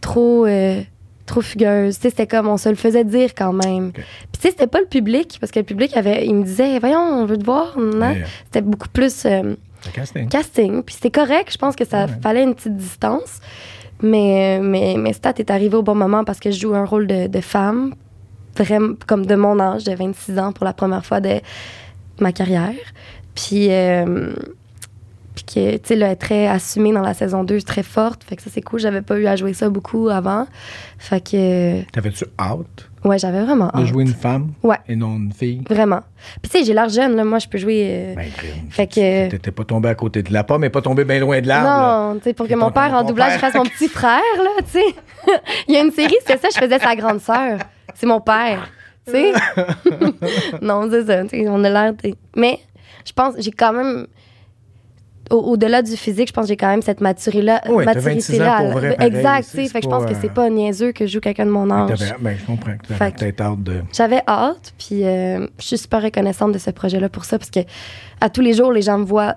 trop, 0.00 0.46
euh, 0.46 0.80
trop 1.26 1.40
fugueuse. 1.40 1.94
Tu 1.96 2.02
sais, 2.02 2.10
c'était 2.10 2.26
comme, 2.26 2.48
on 2.48 2.56
se 2.56 2.68
le 2.68 2.74
faisait 2.74 3.04
dire 3.04 3.30
quand 3.36 3.52
même. 3.52 3.92
Puis 3.92 4.02
tu 4.34 4.40
sais, 4.40 4.50
c'était 4.50 4.66
pas 4.66 4.80
le 4.80 4.86
public, 4.86 5.38
parce 5.40 5.52
que 5.52 5.60
le 5.60 5.64
public, 5.64 5.96
avait, 5.96 6.26
il 6.26 6.34
me 6.34 6.42
disait, 6.42 6.78
voyons, 6.80 6.98
on 6.98 7.24
veut 7.24 7.38
te 7.38 7.44
voir. 7.44 7.74
Euh, 7.78 8.14
C'était 8.46 8.62
beaucoup 8.62 8.88
plus 8.88 9.24
euh, 9.24 9.54
casting. 9.90 10.28
casting. 10.28 10.82
Puis 10.82 10.94
c'était 10.96 11.10
correct, 11.10 11.50
je 11.52 11.58
pense 11.58 11.74
que 11.76 11.84
ça 11.84 12.04
Ouais. 12.06 12.12
fallait 12.22 12.42
une 12.44 12.54
petite 12.54 12.76
distance. 12.76 13.40
Mais, 14.02 14.58
euh, 14.58 14.62
mais, 14.62 14.96
mais 14.98 15.12
Stat 15.12 15.34
est 15.38 15.50
arrivé 15.50 15.76
au 15.76 15.82
bon 15.82 15.94
moment 15.94 16.24
parce 16.24 16.40
que 16.40 16.50
je 16.50 16.58
joue 16.60 16.74
un 16.74 16.84
rôle 16.84 17.06
de, 17.06 17.28
de 17.28 17.40
femme, 17.40 17.94
vraiment 18.56 18.94
comme 19.06 19.26
de 19.26 19.34
mon 19.36 19.60
âge, 19.60 19.84
de 19.84 19.94
26 19.94 20.38
ans 20.38 20.52
pour 20.52 20.64
la 20.64 20.72
première 20.72 21.06
fois 21.06 21.20
de 21.20 21.40
ma 22.20 22.32
carrière. 22.32 22.74
Puis, 23.34 23.68
euh, 23.70 24.32
puis 25.34 25.44
que, 25.44 25.76
tu 25.76 25.80
sais, 25.84 25.94
elle 25.94 26.02
est 26.02 26.16
très 26.16 26.46
assumée 26.46 26.92
dans 26.92 27.00
la 27.02 27.14
saison 27.14 27.42
2, 27.44 27.62
très 27.62 27.82
forte. 27.82 28.22
Fait 28.24 28.36
que 28.36 28.42
ça, 28.42 28.50
c'est 28.52 28.60
cool. 28.62 28.80
J'avais 28.80 29.02
pas 29.02 29.18
eu 29.18 29.26
à 29.26 29.36
jouer 29.36 29.54
ça 29.54 29.68
beaucoup 29.70 30.08
avant. 30.08 30.46
Fait 30.98 31.20
que, 31.20 31.82
T'avais-tu 31.90 32.24
hâte 32.38 32.88
ouais, 33.04 33.18
j'avais 33.18 33.42
vraiment 33.42 33.68
de 33.74 33.80
hâte. 33.80 33.86
jouer 33.86 34.02
une 34.04 34.14
femme 34.14 34.52
Ouais. 34.62 34.76
et 34.88 34.94
non 34.94 35.16
une 35.16 35.32
fille? 35.32 35.62
Vraiment. 35.68 36.00
Puis, 36.42 36.50
tu 36.50 36.58
sais, 36.58 36.64
j'ai 36.64 36.74
l'air 36.74 36.88
jeune, 36.88 37.16
là. 37.16 37.24
Moi, 37.24 37.38
je 37.38 37.48
peux 37.48 37.58
jouer. 37.58 37.86
euh, 37.88 38.14
Ben. 38.14 38.30
Fait 38.70 38.86
que- 38.86 39.28
T'étais 39.30 39.50
pas 39.50 39.64
tombé 39.64 39.88
à 39.88 39.94
côté 39.94 40.22
de 40.22 40.32
la 40.32 40.44
pomme, 40.44 40.60
mais 40.60 40.70
pas 40.70 40.82
tombé 40.82 41.04
bien 41.04 41.18
loin 41.18 41.40
de 41.40 41.48
l'arbre. 41.48 41.66
là. 41.68 42.08
Non, 42.12 42.18
tu 42.18 42.24
sais, 42.24 42.32
pour 42.34 42.46
que 42.46 42.54
mon 42.54 42.70
père 42.70 42.92
en 42.94 43.02
doublage 43.02 43.38
fasse 43.38 43.54
mon 43.54 43.64
petit 43.64 43.88
frère, 43.88 44.20
là, 44.36 44.62
tu 44.64 44.78
sais. 44.78 44.94
Il 45.68 45.74
y 45.74 45.78
a 45.78 45.80
une 45.82 45.92
série, 45.92 46.16
c'est 46.26 46.40
ça, 46.40 46.48
je 46.54 46.58
faisais 46.58 46.78
sa 46.78 46.94
grande 46.94 47.20
sœur. 47.20 47.58
C'est 47.94 48.06
mon 48.06 48.20
père, 48.20 48.70
tu 49.06 49.12
sais. 49.12 49.32
non, 50.62 50.88
c'est 50.90 51.06
ça, 51.06 51.22
tu 51.24 51.28
sais, 51.30 51.48
on 51.48 51.62
a 51.64 51.70
l'air. 51.70 51.92
de- 51.94 52.14
Mais 52.36 52.58
je 53.06 53.12
pense, 53.12 53.34
j'ai 53.38 53.50
quand 53.50 53.72
même. 53.72 54.06
Au- 55.32 55.52
Au-delà 55.52 55.82
du 55.82 55.96
physique, 55.96 56.28
je 56.28 56.32
pense 56.32 56.44
que 56.44 56.48
j'ai 56.48 56.56
quand 56.56 56.68
même 56.68 56.82
cette 56.82 57.00
maturité-là. 57.00 57.62
Oui, 57.68 57.84
t'as 57.84 57.94
maturité 57.94 58.14
26 58.14 58.40
ans 58.42 58.56
pour 58.58 58.68
vrai, 58.78 58.94
pareil, 58.96 59.08
exact, 59.16 59.44
tu 59.50 59.56
sais. 59.56 59.66
Fait 59.68 59.80
que 59.80 59.84
je 59.84 59.90
pense 59.90 60.04
que 60.04 60.10
euh, 60.12 60.18
c'est 60.20 60.32
pas 60.32 60.48
niaiseux 60.50 60.92
que 60.92 61.06
je 61.06 61.12
joue 61.14 61.20
quelqu'un 61.20 61.46
de 61.46 61.50
mon 61.50 61.70
âge. 61.70 61.98
Ben, 62.20 62.36
je 62.38 62.44
comprends 62.46 62.76
que 62.76 62.86
Fait 62.88 62.98
t'avais 62.98 63.12
que- 63.12 63.18
peut-être 63.18 63.40
hâte 63.40 63.62
de. 63.62 63.82
J'avais 63.92 64.22
hâte, 64.28 64.74
puis 64.78 65.04
euh, 65.04 65.46
je 65.58 65.66
suis 65.66 65.78
super 65.78 66.02
reconnaissante 66.02 66.52
de 66.52 66.58
ce 66.58 66.70
projet-là 66.70 67.08
pour 67.08 67.24
ça, 67.24 67.38
parce 67.38 67.50
que 67.50 67.60
à 68.20 68.30
tous 68.30 68.40
les 68.42 68.52
jours, 68.52 68.72
les 68.72 68.82
gens 68.82 68.98
me 68.98 69.04
voient 69.04 69.36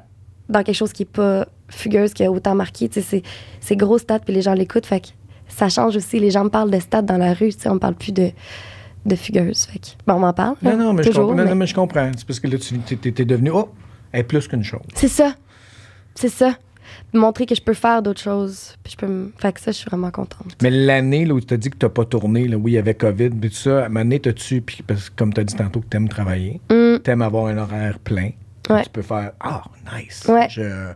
dans 0.49 0.61
quelque 0.63 0.75
chose 0.75 0.93
qui 0.93 1.03
est 1.03 1.11
pas 1.11 1.47
fugueuse, 1.69 2.13
qui 2.13 2.23
a 2.23 2.31
autant 2.31 2.53
marqué. 2.55 2.87
Tu 2.89 3.01
sais, 3.01 3.23
c'est, 3.59 3.75
gros 3.75 3.97
stats, 3.97 4.19
puis 4.19 4.33
les 4.33 4.41
gens 4.43 4.53
l'écoutent. 4.53 4.85
Fait 4.85 4.99
que 4.99 5.07
ça 5.47 5.69
change 5.69 5.95
aussi. 5.95 6.19
Les 6.19 6.29
gens 6.29 6.43
me 6.43 6.49
parlent 6.49 6.69
de 6.71 6.79
stats 6.79 7.01
dans 7.01 7.17
la 7.17 7.33
rue, 7.33 7.53
tu 7.53 7.61
sais, 7.61 7.69
on 7.69 7.79
parle 7.79 7.95
plus 7.95 8.11
de, 8.11 8.29
de 9.05 9.15
fugueuse. 9.15 9.65
Fait 9.65 9.79
que, 9.79 9.85
on 10.07 10.19
m'en 10.19 10.33
parle. 10.33 10.55
Non, 10.61 10.77
non, 10.77 10.93
mais, 10.93 11.01
je 11.03 11.09
toujours, 11.09 11.23
comprends, 11.29 11.37
non, 11.37 11.43
mais- 11.45 11.49
non, 11.49 11.55
mais 11.55 11.67
je 11.67 11.73
comprends. 11.75 12.11
C'est 12.15 12.27
parce 12.27 12.39
que 12.39 12.47
là, 12.47 12.57
tu 12.59 12.77
t'es, 12.79 13.11
t'es 13.11 13.25
devenu. 13.25 13.49
Oh, 13.53 13.69
elle 14.11 14.19
est 14.21 14.23
plus 14.23 14.47
qu'une 14.47 14.63
chose. 14.63 14.81
C'est 14.93 15.07
ça. 15.07 15.33
C'est 16.15 16.29
ça. 16.29 16.55
Montrer 17.13 17.45
que 17.45 17.55
je 17.55 17.61
peux 17.61 17.73
faire 17.73 18.01
d'autres 18.01 18.21
choses. 18.21 18.75
Puis 18.83 18.93
je 18.93 18.97
peux 18.97 19.07
me... 19.11 19.31
Fait 19.37 19.51
que 19.53 19.59
ça, 19.59 19.71
je 19.71 19.77
suis 19.77 19.85
vraiment 19.89 20.11
contente. 20.11 20.55
Mais 20.61 20.69
l'année 20.69 21.25
là, 21.25 21.33
où 21.33 21.41
tu 21.41 21.53
as 21.53 21.57
dit 21.57 21.69
que 21.69 21.77
tu 21.77 21.85
n'as 21.85 21.89
pas 21.89 22.05
tourné, 22.05 22.47
là, 22.47 22.57
oui, 22.57 22.73
il 22.73 22.75
y 22.75 22.77
avait 22.77 22.93
COVID, 22.93 23.29
puis 23.31 23.49
tout 23.49 23.55
ça, 23.55 23.83
à 23.83 23.85
un 23.85 23.89
moment 23.89 24.01
donné, 24.01 24.19
t'as-tu, 24.19 24.61
puis 24.61 24.83
parce 24.85 25.09
que 25.09 25.15
comme 25.15 25.33
tu 25.33 25.41
as 25.41 25.43
dit 25.43 25.55
tantôt 25.55 25.79
que 25.81 25.87
tu 25.89 25.97
aimes 25.97 26.07
travailler, 26.09 26.61
Hum, 26.69 26.99
tu 27.03 27.09
aimes 27.11 27.21
avoir 27.23 27.47
un 27.47 27.57
horaire 27.57 27.99
plein, 27.99 28.29
Ouais. 28.69 28.83
tu 28.83 28.89
peux 28.89 29.01
faire 29.01 29.31
Ah, 29.39 29.63
nice. 29.95 30.25
Ouais. 30.29 30.47
Je... 30.49 30.91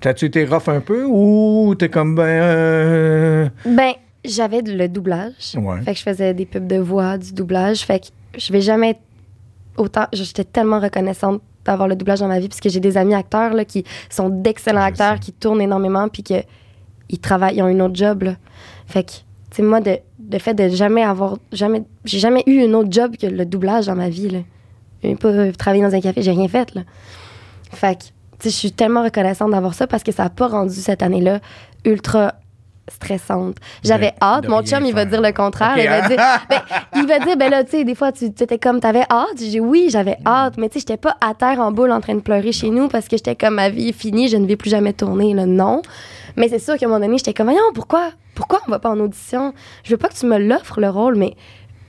T'as-tu 0.00 0.26
été 0.26 0.44
rough 0.44 0.68
un 0.68 0.80
peu 0.80 1.04
ou 1.04 1.74
t'es 1.76 1.88
comme 1.88 2.14
ben. 2.14 2.22
euh, 2.24 3.48
Ben, 3.66 3.92
j'avais 4.24 4.62
le 4.62 4.88
doublage. 4.88 5.54
Ouais. 5.56 5.80
Fait 5.82 5.92
que 5.92 5.98
je 5.98 6.02
faisais 6.04 6.34
des 6.34 6.46
pubs 6.46 6.66
de 6.66 6.76
voix, 6.78 7.18
du 7.18 7.32
doublage. 7.32 7.80
Fait 7.80 8.00
que 8.00 8.06
je 8.38 8.52
vais 8.52 8.60
jamais 8.60 8.90
être 8.90 9.00
autant. 9.76 10.06
J'étais 10.12 10.44
tellement 10.44 10.78
reconnaissante 10.80 11.42
d'avoir 11.72 11.88
le 11.88 11.96
doublage 11.96 12.20
dans 12.20 12.28
ma 12.28 12.40
vie 12.40 12.48
parce 12.48 12.60
que 12.60 12.68
j'ai 12.68 12.80
des 12.80 12.96
amis 12.96 13.14
acteurs 13.14 13.54
là, 13.54 13.64
qui 13.64 13.84
sont 14.10 14.28
d'excellents 14.28 14.82
acteurs, 14.82 15.14
sais. 15.14 15.20
qui 15.20 15.32
tournent 15.32 15.60
énormément 15.60 16.08
puis 16.08 16.22
que 16.22 16.34
ils 17.08 17.18
travaillent, 17.18 17.56
ils 17.56 17.62
ont 17.62 17.68
une 17.68 17.82
autre 17.82 17.96
job. 17.96 18.22
Là. 18.22 18.34
Fait 18.86 19.02
que, 19.04 19.12
tu 19.12 19.56
sais, 19.56 19.62
moi, 19.62 19.80
de, 19.80 19.98
de 20.18 20.38
fait 20.38 20.54
de 20.54 20.68
jamais 20.68 21.02
avoir. 21.02 21.38
jamais 21.52 21.82
J'ai 22.04 22.18
jamais 22.18 22.42
eu 22.46 22.62
une 22.62 22.74
autre 22.74 22.90
job 22.90 23.16
que 23.16 23.26
le 23.26 23.46
doublage 23.46 23.86
dans 23.86 23.96
ma 23.96 24.08
vie. 24.08 24.28
Là. 24.28 24.40
J'ai 25.02 25.14
pas 25.16 25.52
travaillé 25.52 25.82
dans 25.82 25.94
un 25.94 26.00
café, 26.00 26.22
j'ai 26.22 26.32
rien 26.32 26.48
fait. 26.48 26.74
Là. 26.74 26.82
Fait 27.72 27.96
que 27.96 28.04
Tu 28.04 28.10
sais, 28.40 28.50
je 28.50 28.56
suis 28.56 28.72
tellement 28.72 29.02
reconnaissante 29.02 29.50
d'avoir 29.50 29.74
ça 29.74 29.86
parce 29.86 30.02
que 30.02 30.12
ça 30.12 30.24
a 30.24 30.30
pas 30.30 30.48
rendu 30.48 30.74
cette 30.74 31.02
année-là 31.02 31.40
ultra 31.84 32.34
stressante. 32.90 33.56
J'avais 33.84 34.12
hâte. 34.22 34.48
Mon 34.48 34.62
chum, 34.62 34.84
il 34.84 34.94
va 34.94 35.04
dire 35.04 35.20
le 35.20 35.32
contraire. 35.32 35.76
Il 35.78 35.88
va 35.88 36.08
dire, 36.08 36.16
ben, 36.48 36.60
il 36.96 37.06
va 37.06 37.18
dire, 37.18 37.36
ben 37.36 37.50
là, 37.50 37.64
tu 37.64 37.70
sais, 37.72 37.84
des 37.84 37.94
fois, 37.94 38.12
tu 38.12 38.24
étais 38.26 38.58
comme, 38.58 38.80
t'avais 38.80 39.04
hâte? 39.10 39.38
J'ai 39.40 39.60
oui, 39.60 39.88
j'avais 39.90 40.16
Mm. 40.20 40.28
hâte. 40.28 40.54
Mais 40.58 40.68
tu 40.68 40.74
sais, 40.74 40.80
j'étais 40.80 40.96
pas 40.96 41.16
à 41.20 41.34
terre 41.34 41.60
en 41.60 41.72
boule 41.72 41.90
en 41.92 42.00
train 42.00 42.14
de 42.14 42.20
pleurer 42.20 42.52
chez 42.52 42.70
nous 42.70 42.88
parce 42.88 43.08
que 43.08 43.16
j'étais 43.16 43.36
comme, 43.36 43.54
ma 43.54 43.68
vie 43.70 43.88
est 43.88 43.92
finie, 43.92 44.28
je 44.28 44.36
ne 44.36 44.46
vais 44.46 44.56
plus 44.56 44.70
jamais 44.70 44.92
tourner. 44.92 45.34
Là, 45.34 45.46
non. 45.46 45.82
Mais 46.36 46.48
c'est 46.48 46.58
sûr 46.58 46.76
qu'à 46.76 46.86
un 46.86 46.88
moment 46.88 47.00
donné, 47.04 47.18
j'étais 47.18 47.34
comme, 47.34 47.46
voyons, 47.48 47.62
pourquoi, 47.74 48.10
pourquoi 48.34 48.60
on 48.66 48.70
va 48.70 48.78
pas 48.78 48.90
en 48.90 49.00
audition? 49.00 49.52
Je 49.84 49.90
veux 49.90 49.96
pas 49.96 50.08
que 50.08 50.14
tu 50.14 50.26
me 50.26 50.38
l'offres, 50.38 50.80
le 50.80 50.88
rôle, 50.88 51.16
mais 51.16 51.34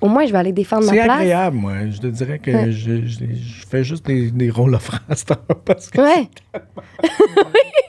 au 0.01 0.07
moins, 0.07 0.25
je 0.25 0.31
vais 0.31 0.37
aller 0.37 0.53
défendre 0.53 0.85
ma 0.85 0.93
C'est 0.93 1.03
place. 1.03 1.19
agréable, 1.19 1.57
moi. 1.57 1.73
Je 1.89 1.99
te 1.99 2.07
dirais 2.07 2.39
que 2.39 2.49
Ouais. 2.51 2.71
je, 2.71 3.05
je- 3.05 3.25
je 3.25 3.67
fais 3.69 3.83
juste 3.83 4.05
des, 4.05 4.31
des 4.31 4.49
rôles 4.49 4.73
offrants 4.73 4.97
parce 5.65 5.89
que 5.89 6.01
Ouais. 6.01 6.29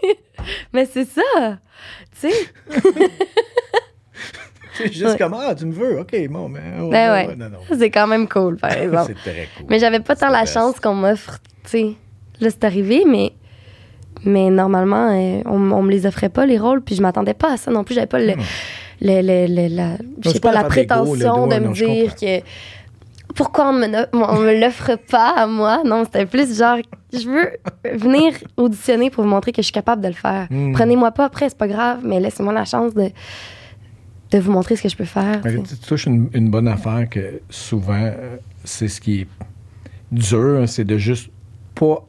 Mais 0.72 0.86
c'est 0.86 1.04
ça. 1.08 1.58
Tu 2.20 2.30
sais. 2.30 2.34
c'est 4.74 4.92
juste 4.92 5.04
Ouais. 5.04 5.18
comme 5.18 5.34
Ah, 5.38 5.54
tu 5.54 5.66
me 5.66 5.72
veux, 5.72 6.00
ok, 6.00 6.14
bon, 6.28 6.48
mais. 6.48 6.60
oh, 6.80 6.88
Ben 6.90 7.12
ouais, 7.12 7.26
ouais. 7.28 7.36
Non, 7.36 7.48
non. 7.50 7.58
C'est 7.76 7.90
quand 7.90 8.06
même 8.06 8.28
cool, 8.28 8.56
par 8.56 8.72
exemple. 8.76 9.12
C'est 9.24 9.30
très 9.32 9.48
cool. 9.56 9.66
Mais 9.68 9.78
j'avais 9.78 10.00
pas 10.00 10.16
tant 10.16 10.30
la 10.30 10.46
chance 10.46 10.78
qu'on 10.80 10.94
m'offre, 10.94 11.38
tu 11.64 11.70
sais. 11.70 11.86
Là, 12.40 12.48
c'est 12.50 12.64
arrivé, 12.64 13.04
mais, 13.06 13.32
mais 14.24 14.48
normalement, 14.50 15.10
euh, 15.10 15.42
on, 15.46 15.70
on 15.72 15.82
me 15.82 15.90
les 15.90 16.06
offrait 16.06 16.30
pas, 16.30 16.46
les 16.46 16.58
rôles, 16.58 16.82
puis 16.82 16.94
je 16.94 17.02
m'attendais 17.02 17.34
pas 17.34 17.52
à 17.52 17.56
ça 17.56 17.70
non 17.70 17.84
plus. 17.84 17.94
J'avais 17.94 18.06
pas 18.06 18.18
le, 18.18 18.34
Hmm. 18.34 18.40
le, 19.02 19.20
le- 19.22 19.46
le- 19.68 19.74
la, 19.74 19.96
je 20.22 20.28
sais 20.28 20.34
c'est 20.34 20.40
pas, 20.42 20.52
pas 20.52 20.62
la 20.62 20.68
prétention 20.68 21.46
de 21.46 21.56
me 21.58 21.72
dire 21.74 22.14
que 22.14 22.40
pourquoi 23.34 23.68
on 23.70 23.72
me, 23.74 23.86
on 24.12 24.38
me 24.40 24.60
l'offre 24.60 24.96
pas 25.10 25.34
à 25.36 25.46
moi? 25.46 25.82
Non, 25.84 26.04
c'était 26.04 26.26
plus 26.26 26.56
genre, 26.56 26.78
je 27.12 27.28
veux 27.28 27.50
venir 27.98 28.34
auditionner 28.56 29.10
pour 29.10 29.24
vous 29.24 29.30
montrer 29.30 29.52
que 29.52 29.62
je 29.62 29.66
suis 29.66 29.72
capable 29.72 30.02
de 30.02 30.08
le 30.08 30.14
faire. 30.14 30.46
Hmm. 30.50 30.72
Prenez-moi 30.72 31.10
pas 31.12 31.24
après, 31.26 31.48
c'est 31.48 31.58
pas 31.58 31.68
grave, 31.68 32.00
mais 32.04 32.20
laissez-moi 32.20 32.52
la 32.52 32.64
chance 32.64 32.94
de, 32.94 33.10
de 34.30 34.38
vous 34.38 34.52
montrer 34.52 34.76
ce 34.76 34.82
que 34.82 34.88
je 34.88 34.96
peux 34.96 35.04
faire. 35.04 35.40
Mais 35.44 35.62
tu 35.62 35.76
touches 35.78 36.06
une, 36.06 36.28
une 36.32 36.50
bonne 36.50 36.68
affaire 36.68 37.08
que 37.08 37.40
souvent, 37.50 37.94
euh, 38.02 38.36
c'est 38.64 38.88
ce 38.88 39.00
qui 39.00 39.22
est 39.22 39.28
dur, 40.12 40.64
c'est 40.68 40.84
de 40.84 40.98
juste 40.98 41.30
pas 41.74 42.04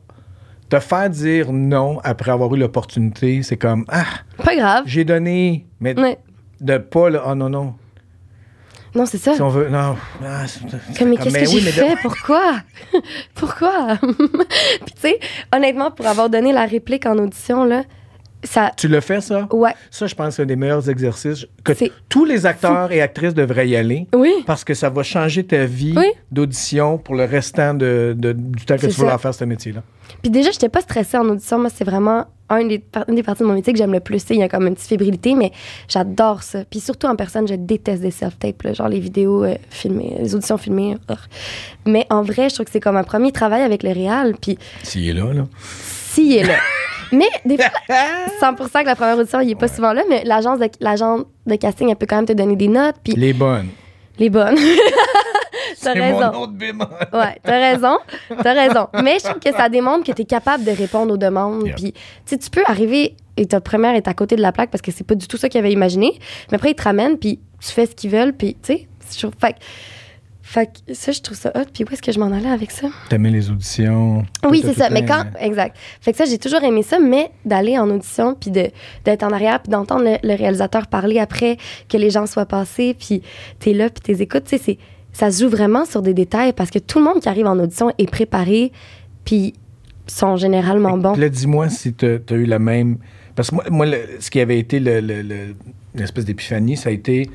te 0.69 0.79
faire 0.79 1.09
dire 1.09 1.51
non 1.51 1.99
après 2.03 2.31
avoir 2.31 2.53
eu 2.55 2.57
l'opportunité. 2.57 3.43
C'est 3.43 3.57
comme 3.57 3.85
Ah, 3.89 4.05
Pas 4.43 4.55
grave. 4.55 4.83
j'ai 4.85 5.03
donné, 5.03 5.65
mais 5.79 5.93
de 6.61 6.77
pas 6.77 7.09
le 7.09 7.19
Oh 7.25 7.35
non, 7.35 7.49
non. 7.49 7.73
Non, 8.93 9.05
c'est 9.05 9.17
ça. 9.17 9.33
Si 9.35 9.41
on 9.41 9.49
veut. 9.49 9.69
Non. 9.69 9.95
Ah, 10.23 10.43
Comme, 10.99 11.09
mais 11.09 11.17
qu'est-ce 11.17 11.33
que 11.37 11.49
oui, 11.55 11.59
j'ai 11.61 11.65
de- 11.67 11.71
fait? 11.71 11.95
Pourquoi? 12.01 12.55
Pourquoi? 13.35 13.97
Puis, 14.01 14.93
tu 14.95 15.01
sais, 15.01 15.19
honnêtement, 15.55 15.91
pour 15.91 16.05
avoir 16.07 16.29
donné 16.29 16.51
la 16.51 16.65
réplique 16.65 17.05
en 17.05 17.17
audition, 17.17 17.63
là, 17.63 17.83
ça. 18.43 18.71
Tu 18.77 18.87
le 18.87 18.99
fais, 19.01 19.21
ça? 19.21 19.47
Ouais. 19.51 19.73
Ça, 19.89 20.07
je 20.07 20.15
pense 20.15 20.27
que 20.29 20.33
c'est 20.35 20.41
un 20.43 20.45
des 20.45 20.55
meilleurs 20.55 20.89
exercices 20.89 21.45
que 21.63 21.73
tous 22.09 22.25
les 22.25 22.45
acteurs 22.45 22.91
et 22.91 23.01
actrices 23.01 23.33
devraient 23.33 23.67
y 23.69 23.75
aller. 23.75 24.07
Oui. 24.13 24.33
Parce 24.45 24.63
que 24.63 24.73
ça 24.73 24.89
va 24.89 25.03
changer 25.03 25.43
ta 25.45 25.65
vie 25.65 25.93
Oui. 25.95 26.07
d'audition 26.31 26.97
pour 26.97 27.15
le 27.15 27.25
restant 27.25 27.73
de, 27.73 28.15
de- 28.17 28.33
du 28.33 28.65
temps 28.65 28.77
que 28.77 28.87
tu 28.87 29.01
vas 29.01 29.17
faire 29.17 29.33
ce 29.33 29.43
métier-là. 29.45 29.83
Puis 30.21 30.29
déjà, 30.31 30.51
j'étais 30.51 30.69
pas 30.69 30.81
stressée 30.81 31.17
en 31.17 31.27
audition. 31.29 31.57
Moi, 31.59 31.69
c'est 31.73 31.83
vraiment 31.85 32.25
un 32.49 32.65
des, 32.65 32.83
une 33.07 33.15
des 33.15 33.23
parties 33.23 33.43
de 33.43 33.47
mon 33.47 33.53
métier 33.53 33.71
que 33.71 33.79
j'aime 33.79 33.93
le 33.93 34.01
plus. 34.01 34.21
Il 34.29 34.35
y 34.37 34.43
a 34.43 34.49
comme 34.49 34.67
une 34.67 34.75
petite 34.75 34.89
fébrilité, 34.89 35.35
mais 35.35 35.51
j'adore 35.87 36.43
ça. 36.43 36.65
Puis 36.69 36.81
surtout 36.81 37.07
en 37.07 37.15
personne, 37.15 37.47
je 37.47 37.53
déteste 37.55 38.01
des 38.01 38.11
self-tapes, 38.11 38.73
genre 38.73 38.89
les 38.89 38.99
vidéos 38.99 39.45
euh, 39.45 39.55
filmées, 39.69 40.17
les 40.19 40.35
auditions 40.35 40.57
filmées. 40.57 40.97
Mais 41.85 42.05
en 42.09 42.23
vrai, 42.23 42.49
je 42.49 42.55
trouve 42.55 42.65
que 42.65 42.71
c'est 42.71 42.81
comme 42.81 42.97
un 42.97 43.03
premier 43.05 43.31
travail 43.31 43.61
avec 43.61 43.83
le 43.83 43.91
réal. 43.91 44.35
Puis 44.41 44.57
S'il 44.83 45.07
est 45.07 45.13
là, 45.13 45.31
là. 45.33 45.43
s'il 45.61 46.33
est 46.35 46.43
là. 46.43 46.55
mais 47.11 47.29
des 47.45 47.57
fois, 47.57 47.65
100 48.39 48.55
que 48.55 48.85
la 48.85 48.95
première 48.95 49.17
audition, 49.17 49.39
il 49.39 49.51
est 49.51 49.55
pas 49.55 49.67
souvent 49.67 49.93
là, 49.93 50.03
mais 50.09 50.23
l'agence 50.23 50.59
de, 50.59 50.69
l'agence 50.79 51.21
de 51.45 51.55
casting, 51.55 51.89
elle 51.89 51.95
peut 51.95 52.05
quand 52.07 52.17
même 52.17 52.25
te 52.25 52.33
donner 52.33 52.55
des 52.55 52.67
notes. 52.67 52.95
Puis 53.03 53.13
Les 53.13 53.33
bonnes. 53.33 53.69
les 54.19 54.29
bonnes. 54.29 54.57
T'as 55.83 55.93
raison. 55.93 56.19
mon 56.27 56.31
nom 56.31 56.47
de 56.47 56.53
bémol. 56.57 56.87
Ouais, 57.11 57.39
t'as 57.43 57.57
raison. 57.57 57.97
T'as 58.43 58.53
raison. 58.53 58.87
Mais 59.03 59.17
je 59.17 59.23
trouve 59.29 59.39
que 59.39 59.51
ça 59.51 59.67
démontre 59.67 60.05
que 60.05 60.11
t'es 60.11 60.25
capable 60.25 60.63
de 60.63 60.69
répondre 60.71 61.11
aux 61.13 61.17
demandes. 61.17 61.65
Yeah. 61.65 61.75
Puis, 61.75 61.93
tu 61.93 61.99
sais, 62.25 62.37
tu 62.37 62.49
peux 62.51 62.61
arriver 62.67 63.15
et 63.35 63.47
ta 63.47 63.61
première 63.61 63.95
est 63.95 64.07
à 64.07 64.13
côté 64.13 64.35
de 64.35 64.41
la 64.41 64.51
plaque 64.51 64.69
parce 64.69 64.83
que 64.83 64.91
c'est 64.91 65.03
pas 65.05 65.15
du 65.15 65.27
tout 65.27 65.37
ça 65.37 65.49
qu'ils 65.49 65.59
avaient 65.59 65.71
imaginé. 65.71 66.19
Mais 66.51 66.55
après, 66.57 66.71
ils 66.71 66.75
te 66.75 66.83
ramènent, 66.83 67.17
puis 67.17 67.39
tu 67.59 67.71
fais 67.71 67.87
ce 67.87 67.95
qu'ils 67.95 68.11
veulent, 68.11 68.33
puis, 68.33 68.53
tu 68.61 68.73
sais, 68.73 68.87
c'est 68.99 69.15
toujours- 69.15 69.31
fait, 69.39 69.55
fait 70.43 70.67
que 70.87 70.93
ça, 70.93 71.11
je 71.11 71.21
trouve 71.21 71.37
ça 71.37 71.51
hot. 71.55 71.65
Puis 71.73 71.83
où 71.83 71.93
est-ce 71.93 72.01
que 72.01 72.11
je 72.11 72.19
m'en 72.19 72.31
allais 72.31 72.49
avec 72.49 72.71
ça? 72.71 72.87
T'aimais 73.09 73.29
les 73.29 73.49
auditions. 73.49 74.23
Oui, 74.49 74.61
c'est 74.65 74.73
ça. 74.73 74.89
Mais 74.89 75.05
quand, 75.05 75.23
exact. 75.39 75.77
Fait 76.01 76.11
que 76.11 76.17
ça, 76.17 76.25
j'ai 76.25 76.37
toujours 76.37 76.63
aimé 76.63 76.83
ça, 76.83 76.99
mais 76.99 77.31
d'aller 77.45 77.77
en 77.77 77.89
audition, 77.89 78.35
puis 78.35 78.49
d'être 78.51 79.23
en 79.23 79.31
arrière, 79.31 79.61
puis 79.61 79.71
d'entendre 79.71 80.03
le, 80.03 80.17
le 80.27 80.35
réalisateur 80.35 80.87
parler 80.87 81.19
après, 81.19 81.57
que 81.87 81.97
les 81.97 82.09
gens 82.09 82.25
soient 82.25 82.45
passés, 82.45 82.95
puis 82.97 83.21
t'es 83.59 83.73
là, 83.73 83.89
puis 83.89 84.01
t'es 84.15 84.21
écoutes, 84.23 84.45
tu 84.45 84.57
sais, 84.57 84.61
c'est, 84.63 84.77
ça 85.13 85.29
se 85.31 85.43
joue 85.43 85.49
vraiment 85.49 85.85
sur 85.85 86.01
des 86.01 86.13
détails 86.13 86.53
parce 86.53 86.69
que 86.71 86.79
tout 86.79 86.99
le 86.99 87.05
monde 87.05 87.19
qui 87.21 87.29
arrive 87.29 87.45
en 87.45 87.57
audition 87.59 87.91
est 87.97 88.09
préparé, 88.09 88.71
puis 89.25 89.53
sont 90.07 90.35
généralement 90.37 90.97
bons. 90.97 91.15
Là, 91.15 91.29
dis-moi 91.29 91.69
si 91.69 91.93
tu 91.93 92.05
as 92.05 92.33
eu 92.33 92.45
la 92.45 92.59
même. 92.59 92.97
Parce 93.35 93.49
que 93.49 93.55
moi, 93.55 93.63
moi, 93.69 93.85
le- 93.85 94.17
ce 94.19 94.29
qui 94.29 94.39
avait 94.41 94.59
été 94.59 94.79
le- 94.79 94.99
le- 94.99 95.21
le- 95.21 95.55
l'espèce 95.95 96.25
d'épiphanie, 96.25 96.75
ça 96.75 96.89
a 96.89 96.91
été 96.91 97.29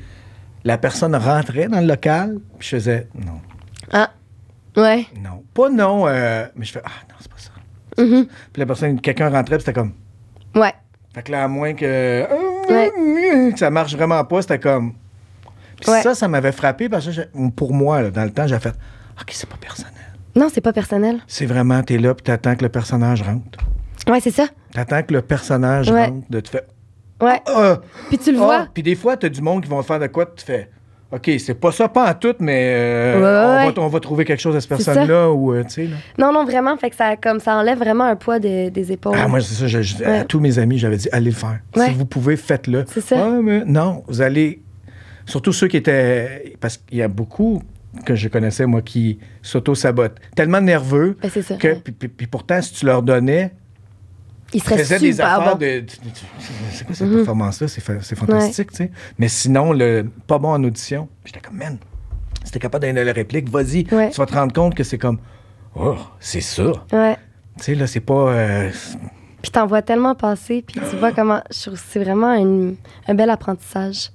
la 0.67 0.77
personne 0.77 1.15
rentrait 1.15 1.67
dans 1.67 1.79
le 1.79 1.87
local, 1.87 2.37
puis 2.59 2.67
je 2.69 2.75
faisais 2.75 3.07
non, 3.15 3.39
Ah, 3.91 4.11
ouais. 4.75 5.05
non. 5.21 5.43
Pas 5.53 5.69
non, 5.69 6.07
euh, 6.07 6.45
mais 6.55 6.65
je 6.65 6.71
fais 6.73 6.81
ah 6.85 6.89
non, 7.09 7.15
c'est 7.19 7.31
pas 7.31 7.37
ça. 7.37 7.51
Puis 7.95 8.59
la 8.59 8.65
personne, 8.65 8.99
quelqu'un 9.01 9.29
rentrait, 9.29 9.57
puis 9.57 9.65
c'était 9.65 9.79
comme. 9.79 9.93
Ouais. 10.55 10.73
Fait 11.13 11.23
que 11.23 11.31
là, 11.31 11.45
à 11.45 11.47
moins 11.47 11.73
que. 11.73 12.25
Ouais. 12.69 13.51
que 13.53 13.57
ça 13.57 13.69
marche 13.71 13.95
vraiment 13.95 14.23
pas, 14.25 14.41
c'était 14.41 14.59
comme. 14.59 14.93
Puis 15.81 15.91
Ouais. 15.91 16.01
ça, 16.01 16.13
ça 16.15 16.27
m'avait 16.27 16.51
frappé 16.51 16.89
parce 16.89 17.07
que 17.07 17.49
pour 17.55 17.73
moi, 17.73 18.01
là, 18.01 18.11
dans 18.11 18.23
le 18.23 18.31
temps, 18.31 18.45
j'ai 18.47 18.59
fait 18.59 18.73
OK, 19.21 19.29
c'est 19.31 19.49
pas 19.49 19.57
personnel. 19.57 19.93
Non, 20.35 20.49
c'est 20.53 20.61
pas 20.61 20.73
personnel. 20.73 21.19
C'est 21.27 21.45
vraiment, 21.47 21.81
t'es 21.81 21.97
là, 21.97 22.13
puis 22.13 22.23
t'attends 22.23 22.55
que 22.55 22.63
le 22.63 22.69
personnage 22.69 23.21
rentre. 23.23 23.59
Ouais, 24.07 24.19
c'est 24.19 24.31
ça. 24.31 24.47
T'attends 24.73 25.01
que 25.03 25.13
le 25.13 25.21
personnage 25.21 25.89
Ouais. 25.89 26.05
rentre, 26.07 26.25
de 26.29 26.39
te 26.39 26.49
faire. 26.49 26.61
Ouais. 27.21 27.39
Ah! 27.47 27.79
Puis 28.09 28.17
tu 28.17 28.31
le 28.31 28.37
Ah! 28.39 28.43
vois. 28.45 28.67
Puis 28.73 28.83
des 28.83 28.95
fois, 28.95 29.17
t'as 29.17 29.29
du 29.29 29.41
monde 29.41 29.63
qui 29.63 29.69
vont 29.69 29.81
faire 29.83 29.99
de 29.99 30.07
quoi, 30.07 30.25
tu 30.35 30.45
fais. 30.45 30.69
OK, 31.09 31.31
c'est 31.39 31.53
pas 31.53 31.71
ça, 31.71 31.87
pas 31.87 32.09
en 32.11 32.13
tout, 32.13 32.35
mais 32.39 32.73
euh, 32.75 33.15
Ouais, 33.15 33.21
ouais, 33.21 33.71
on. 33.77 33.81
Va, 33.81 33.81
on 33.83 33.87
va 33.87 33.99
trouver 34.01 34.25
quelque 34.25 34.41
chose 34.41 34.55
à 34.57 34.59
cette 34.59 34.67
personne-là 34.69 35.31
ou, 35.31 35.53
euh, 35.53 35.63
là. 35.63 35.85
Non, 36.17 36.33
non, 36.33 36.43
vraiment. 36.43 36.75
Fait 36.75 36.89
que 36.89 36.97
ça, 36.97 37.15
comme, 37.15 37.39
ça 37.39 37.55
enlève 37.55 37.77
vraiment 37.77 38.03
un 38.03 38.17
poids 38.17 38.39
de- 38.39 38.67
des 38.67 38.91
épaules. 38.91 39.15
Ah, 39.17 39.29
moi, 39.29 39.39
c'est 39.39 39.53
ça, 39.55 39.67
je- 39.67 39.81
je- 39.81 40.03
à 40.03 40.25
tous 40.25 40.41
mes 40.41 40.59
amis, 40.59 40.77
j'avais 40.77 40.97
dit, 40.97 41.07
allez 41.13 41.29
le 41.29 41.35
faire. 41.35 41.59
Si 41.77 41.91
vous 41.93 42.05
pouvez, 42.05 42.35
faites-le. 42.35 42.83
C'est 42.89 42.99
ça. 43.01 43.29
Mais 43.41 43.63
non, 43.65 44.03
vous 44.07 44.21
allez. 44.21 44.61
Surtout 45.25 45.53
ceux 45.53 45.67
qui 45.69 45.77
étaient. 45.77 46.55
Parce 46.59 46.75
qu'il 46.75 46.97
y 46.97 47.01
a 47.01 47.07
beaucoup 47.07 47.61
que 48.05 48.15
je 48.15 48.27
connaissais, 48.27 48.65
moi, 48.65 48.81
qui 48.81 49.17
s'auto-sabotent. 49.41 50.17
Tellement 50.35 50.59
nerveux 50.61 51.17
Ben, 51.21 51.31
c'est 51.33 51.41
ça. 51.41 51.55
que. 51.55 51.75
puis- 51.75 52.09
puis 52.09 52.27
pourtant, 52.27 52.61
si 52.61 52.73
tu 52.73 52.85
leur 52.85 53.01
donnais, 53.01 53.53
Il 54.53 54.57
ils 54.57 54.63
serait 54.63 54.99
des 54.99 55.19
affaires 55.21 55.53
bon. 55.53 55.57
de. 55.57 55.83
C'est 56.71 56.85
quoi 56.85 56.95
cette 56.95 57.07
Mhm. 57.07 57.15
performance-là? 57.17 57.67
C'est, 57.67 57.81
fa- 57.81 58.01
c'est 58.01 58.15
fantastique, 58.15 58.71
tu 58.71 58.77
sais. 58.77 58.91
Mais 59.17 59.27
sinon, 59.27 59.73
le 59.73 60.09
pas 60.25 60.39
bon 60.39 60.49
en 60.49 60.63
audition. 60.63 61.09
J'étais 61.25 61.39
comme, 61.41 61.57
man, 61.57 61.77
si 62.45 62.51
t'es 62.51 62.59
capable 62.59 62.83
d'aller 62.83 63.03
la 63.03 63.11
réplique, 63.13 63.49
vas-y. 63.49 63.85
Ouais. 63.91 64.09
Tu 64.09 64.17
vas 64.17 64.25
te 64.25 64.33
rendre 64.33 64.53
compte 64.53 64.73
que 64.75 64.83
c'est 64.83 64.97
comme, 64.97 65.19
oh, 65.75 65.95
c'est 66.19 66.41
ça. 66.41 66.71
Ouais. 66.93 67.17
Tu 67.57 67.63
sais, 67.63 67.75
là, 67.75 67.87
c'est 67.87 67.99
pas. 67.99 68.13
euh, 68.31 68.69
Puis 69.41 69.51
t'en 69.51 69.67
vois 69.67 69.81
tellement 69.81 70.15
passer, 70.15 70.63
puis 70.65 70.79
tu 70.89 70.95
vois 70.95 71.11
comment. 71.11 71.41
je 71.51 71.61
trouve 71.63 71.73
que 71.73 71.85
C'est 71.89 72.03
vraiment 72.03 72.33
une- 72.33 72.75
un 73.07 73.13
bel 73.15 73.29
apprentissage. 73.29 74.11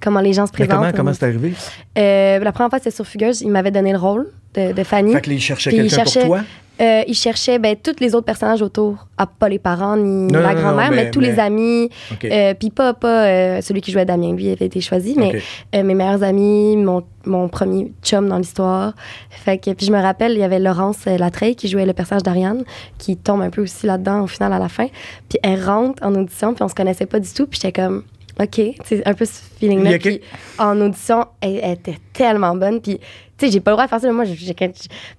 Comment 0.00 0.20
les 0.20 0.32
gens 0.32 0.46
se 0.46 0.52
mais 0.52 0.66
présentent. 0.66 0.84
comment, 0.84 0.92
comment 0.96 1.12
c'est 1.12 1.24
arrivé? 1.24 1.54
Euh, 1.98 2.38
la 2.38 2.52
première 2.52 2.70
fois, 2.70 2.78
c'était 2.78 2.92
sur 2.92 3.04
Fugueuse. 3.06 3.40
Il 3.42 3.50
m'avait 3.50 3.72
donné 3.72 3.90
le 3.92 3.98
rôle 3.98 4.28
de, 4.54 4.72
de 4.72 4.84
Fanny. 4.84 5.12
Fait 5.12 5.20
que 5.20 5.30
ils 5.30 5.40
cherchaient 5.40 5.70
ils 5.74 5.90
quelqu'un 5.90 6.04
pour 6.04 6.22
toi? 6.26 6.40
Euh, 6.80 7.02
il 7.08 7.14
cherchait 7.14 7.58
ben, 7.58 7.74
tous 7.76 7.96
les 8.00 8.14
autres 8.14 8.26
personnages 8.26 8.62
autour. 8.62 9.06
Ah, 9.16 9.26
pas 9.26 9.48
les 9.48 9.58
parents 9.58 9.96
ni 9.96 10.32
Non, 10.32 10.38
la 10.40 10.54
non, 10.54 10.60
grand-mère, 10.60 10.90
non, 10.90 10.96
mais, 10.96 11.04
mais- 11.04 11.10
tous 11.10 11.20
mais- 11.20 11.32
les 11.32 11.38
amis. 11.40 11.90
Euh, 12.24 12.54
puis 12.54 12.70
pas, 12.70 12.94
pas 12.94 13.24
euh, 13.26 13.60
celui 13.60 13.80
qui 13.80 13.90
jouait 13.90 14.04
Damien, 14.04 14.32
lui 14.34 14.48
avait 14.50 14.66
été 14.66 14.80
choisi, 14.80 15.16
mais 15.18 15.40
mes 15.82 15.94
meilleurs 15.94 16.22
amis, 16.22 16.76
mon, 16.76 17.02
mon 17.26 17.48
premier 17.48 17.92
chum 18.02 18.28
dans 18.28 18.38
l'histoire. 18.38 18.94
Fait 19.30 19.58
que, 19.58 19.72
puis 19.72 19.86
je 19.86 19.92
me 19.92 20.00
rappelle, 20.00 20.32
il 20.32 20.38
y 20.38 20.44
avait 20.44 20.60
Laurence 20.60 21.04
Latreille 21.06 21.56
qui 21.56 21.66
jouait 21.68 21.84
le 21.86 21.92
personnage 21.92 22.22
d'Ariane, 22.22 22.62
qui 22.98 23.16
tombe 23.16 23.40
un 23.42 23.50
peu 23.50 23.62
aussi 23.62 23.86
là-dedans 23.86 24.22
au 24.22 24.26
final 24.28 24.52
à 24.52 24.58
la 24.58 24.68
fin. 24.68 24.86
Puis 25.28 25.38
elle 25.42 25.64
rentre 25.64 26.02
en 26.04 26.14
audition, 26.14 26.54
puis 26.54 26.62
on 26.62 26.68
se 26.68 26.74
connaissait 26.74 27.06
pas 27.06 27.18
du 27.18 27.28
tout, 27.32 27.46
puis 27.46 27.58
j'étais 27.60 27.80
comme, 27.82 28.04
OK, 28.40 28.60
c'est 28.84 29.06
un 29.06 29.14
peu 29.14 29.24
ce 29.24 29.40
feeling-là. 29.58 29.98
Puis 29.98 30.20
en 30.58 30.80
audition, 30.80 31.26
elle, 31.40 31.60
elle 31.62 31.72
était 31.72 31.98
tellement 32.12 32.54
bonne, 32.54 32.80
puis 32.80 32.98
tu 33.36 33.46
sais, 33.46 33.52
j'ai 33.52 33.60
pas 33.60 33.70
le 33.70 33.74
droit 33.76 33.84
de 33.84 33.90
faire 33.90 34.00
ça, 34.00 34.06
mais 34.08 34.12
moi, 34.12 34.24
j'ai, 34.24 34.52
puis 34.54 34.66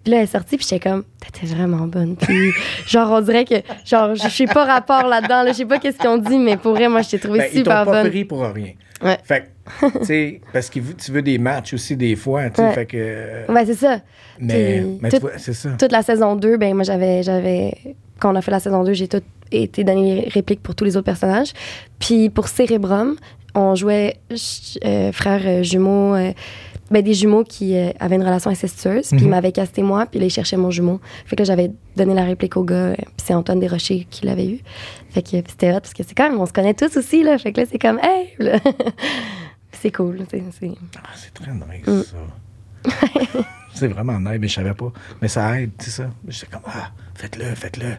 là, 0.08 0.18
elle 0.18 0.24
est 0.24 0.26
sortie, 0.26 0.58
puis 0.58 0.66
j'étais 0.70 0.90
comme, 0.90 1.04
t'étais 1.22 1.46
vraiment 1.54 1.88
bonne. 1.88 2.16
Puis, 2.18 2.52
genre, 2.88 3.12
on 3.12 3.22
dirait 3.22 3.46
que, 3.46 3.56
genre, 3.86 4.14
je 4.16 4.28
sais 4.28 4.46
pas 4.46 4.66
rapport 4.66 5.08
là-dedans, 5.08 5.44
là, 5.44 5.52
je 5.54 5.58
sais 5.58 5.66
pas 5.66 5.80
qu'est-ce 5.80 5.98
qu'ils 5.98 6.10
ont 6.10 6.18
dit, 6.18 6.38
mais 6.38 6.58
pour 6.58 6.74
vrai, 6.74 6.90
moi, 6.90 7.02
je 7.02 7.12
t'ai 7.12 7.20
trouvé 7.20 7.40
Ben, 7.40 7.46
ils 7.54 7.64
t'ont 7.64 7.72
super 7.72 7.86
pas 7.86 8.04
bonne. 8.04 8.10
pris 8.10 8.26
pour 8.26 8.42
rien. 8.42 8.74
Ouais. 9.02 9.18
Fait 9.24 9.50
que, 9.82 9.98
tu 10.00 10.06
sais, 10.06 10.42
parce 10.52 10.70
que 10.70 10.80
tu 10.80 11.12
veux 11.12 11.22
des 11.22 11.38
matchs 11.38 11.74
aussi 11.74 11.96
des 11.96 12.18
fois, 12.18 12.50
tu 12.50 12.58
sais, 12.58 12.62
Ouais. 12.68 12.74
fait 12.74 12.86
que... 12.86 13.52
Ouais, 13.52 13.66
c'est 13.66 13.76
ça. 13.76 14.02
mais 14.40 14.84
mais 15.02 15.10
tout- 15.10 15.30
c'est 15.38 15.54
ça. 15.54 15.70
toute 15.80 15.92
la 15.94 16.02
saison 16.02 16.36
2, 16.36 16.58
ben 16.58 16.74
moi 16.74 16.84
j'avais 16.84 17.24
j'avais 17.24 17.74
quand 18.20 18.34
on 18.34 18.36
a 18.36 18.42
fait 18.42 18.52
la 18.52 18.60
saison 18.60 18.84
2, 18.84 18.92
j'ai 18.94 19.08
tout 19.08 19.22
été 19.52 19.84
donné 19.84 20.22
les 20.22 20.30
répliques 20.30 20.62
pour 20.62 20.76
tous 20.76 20.84
les 20.86 20.96
autres 20.98 21.06
personnages. 21.06 21.54
Puis 22.00 22.30
pour 22.30 22.48
Cérébrum, 22.48 23.16
on 23.56 23.76
jouait 23.76 24.20
euh, 24.86 25.12
frères 25.12 25.42
euh, 25.46 25.64
jumeaux, 25.64 26.14
euh, 26.16 26.32
ben, 26.92 27.02
des 27.04 27.14
jumeaux 27.14 27.44
qui 27.44 27.76
euh, 27.76 27.92
avaient 28.00 28.16
une 28.16 28.24
relation 28.24 28.50
incestueuse. 28.52 29.10
Puis 29.10 29.18
ils 29.20 29.24
Mhm. 29.26 29.30
m'avaient 29.30 29.52
casté 29.52 29.82
moi, 29.84 30.06
puis 30.06 30.20
là, 30.20 30.26
ils 30.28 30.32
cherchaient 30.32 30.58
mon 30.58 30.72
jumeau. 30.72 31.00
Fait 31.26 31.36
que 31.36 31.44
j'avais 31.44 31.72
donné 31.96 32.14
la 32.14 32.24
réplique 32.26 32.58
au 32.58 32.64
gars, 32.64 32.76
euh, 32.76 32.96
puis 32.96 33.06
c'est 33.24 33.34
Antoine 33.34 33.60
Desrochers 33.60 34.08
qui 34.10 34.26
l'avait 34.26 34.48
eu. 34.48 34.60
Fait 35.10 35.22
que 35.22 35.30
c'était 35.48 35.70
hot, 35.72 35.82
parce 35.82 35.94
que 35.94 36.04
c'est 36.04 36.16
quand 36.16 36.30
même, 36.30 36.40
on 36.40 36.46
se 36.46 36.54
connaît 36.54 36.74
tous 36.74 36.96
aussi, 36.98 37.24
là. 37.24 37.38
Fait 37.38 37.52
que 37.54 37.62
là, 37.62 37.68
c'est 37.72 37.80
comme, 37.80 38.00
hey! 38.02 38.36
c'est 39.72 39.92
cool. 39.92 40.20
c'est- 40.30 40.42
Ah, 40.98 41.10
très 41.34 41.52
nice, 41.54 41.88
Mm. 41.88 42.04
ça. 42.04 42.18
c'est 43.74 43.88
vraiment 43.88 44.20
nice, 44.20 44.38
mais 44.40 44.48
je 44.48 44.54
savais 44.54 44.74
pas. 44.74 44.92
Mais 45.22 45.28
ça 45.28 45.60
aide, 45.62 45.72
c'est 45.80 45.90
ça. 45.92 46.10
J'étais 46.28 46.48
comme, 46.52 46.62
ah, 46.66 46.92
faites-le, 47.16 47.46
faites-le. 47.56 47.94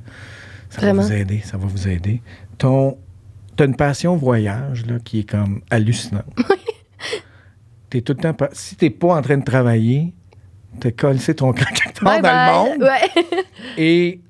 Ça 0.71 0.81
Vraiment. 0.81 1.03
va 1.03 1.09
vous 1.09 1.12
aider, 1.14 1.41
ça 1.45 1.57
va 1.59 1.66
vous 1.66 1.89
aider. 1.89 2.23
Ton, 2.57 2.97
t'as 3.57 3.66
une 3.66 3.77
passion 3.77 4.16
voyage, 4.16 4.87
là, 4.87 4.95
qui 5.05 5.21
est 5.21 5.29
comme 5.29 5.61
hallucinante. 5.71 6.25
T'es 7.91 8.01
tout 8.03 8.12
le 8.16 8.23
temps, 8.23 8.35
pas- 8.35 8.51
si 8.53 8.77
t'es 8.77 8.91
pas 8.91 9.16
en 9.16 9.23
train 9.23 9.37
de 9.39 9.45
travailler, 9.45 10.14
t'es 10.79 10.93
collé 10.93 11.18
ton 11.35 11.53
camp 11.53 11.64
quelque 11.75 12.01
part 12.01 12.21
Bye 12.21 12.23
dans 12.23 12.29
bye. 12.29 12.47
le 12.47 12.79
monde. 12.79 12.83
Ouais. 12.89 13.25
Et 13.77 14.21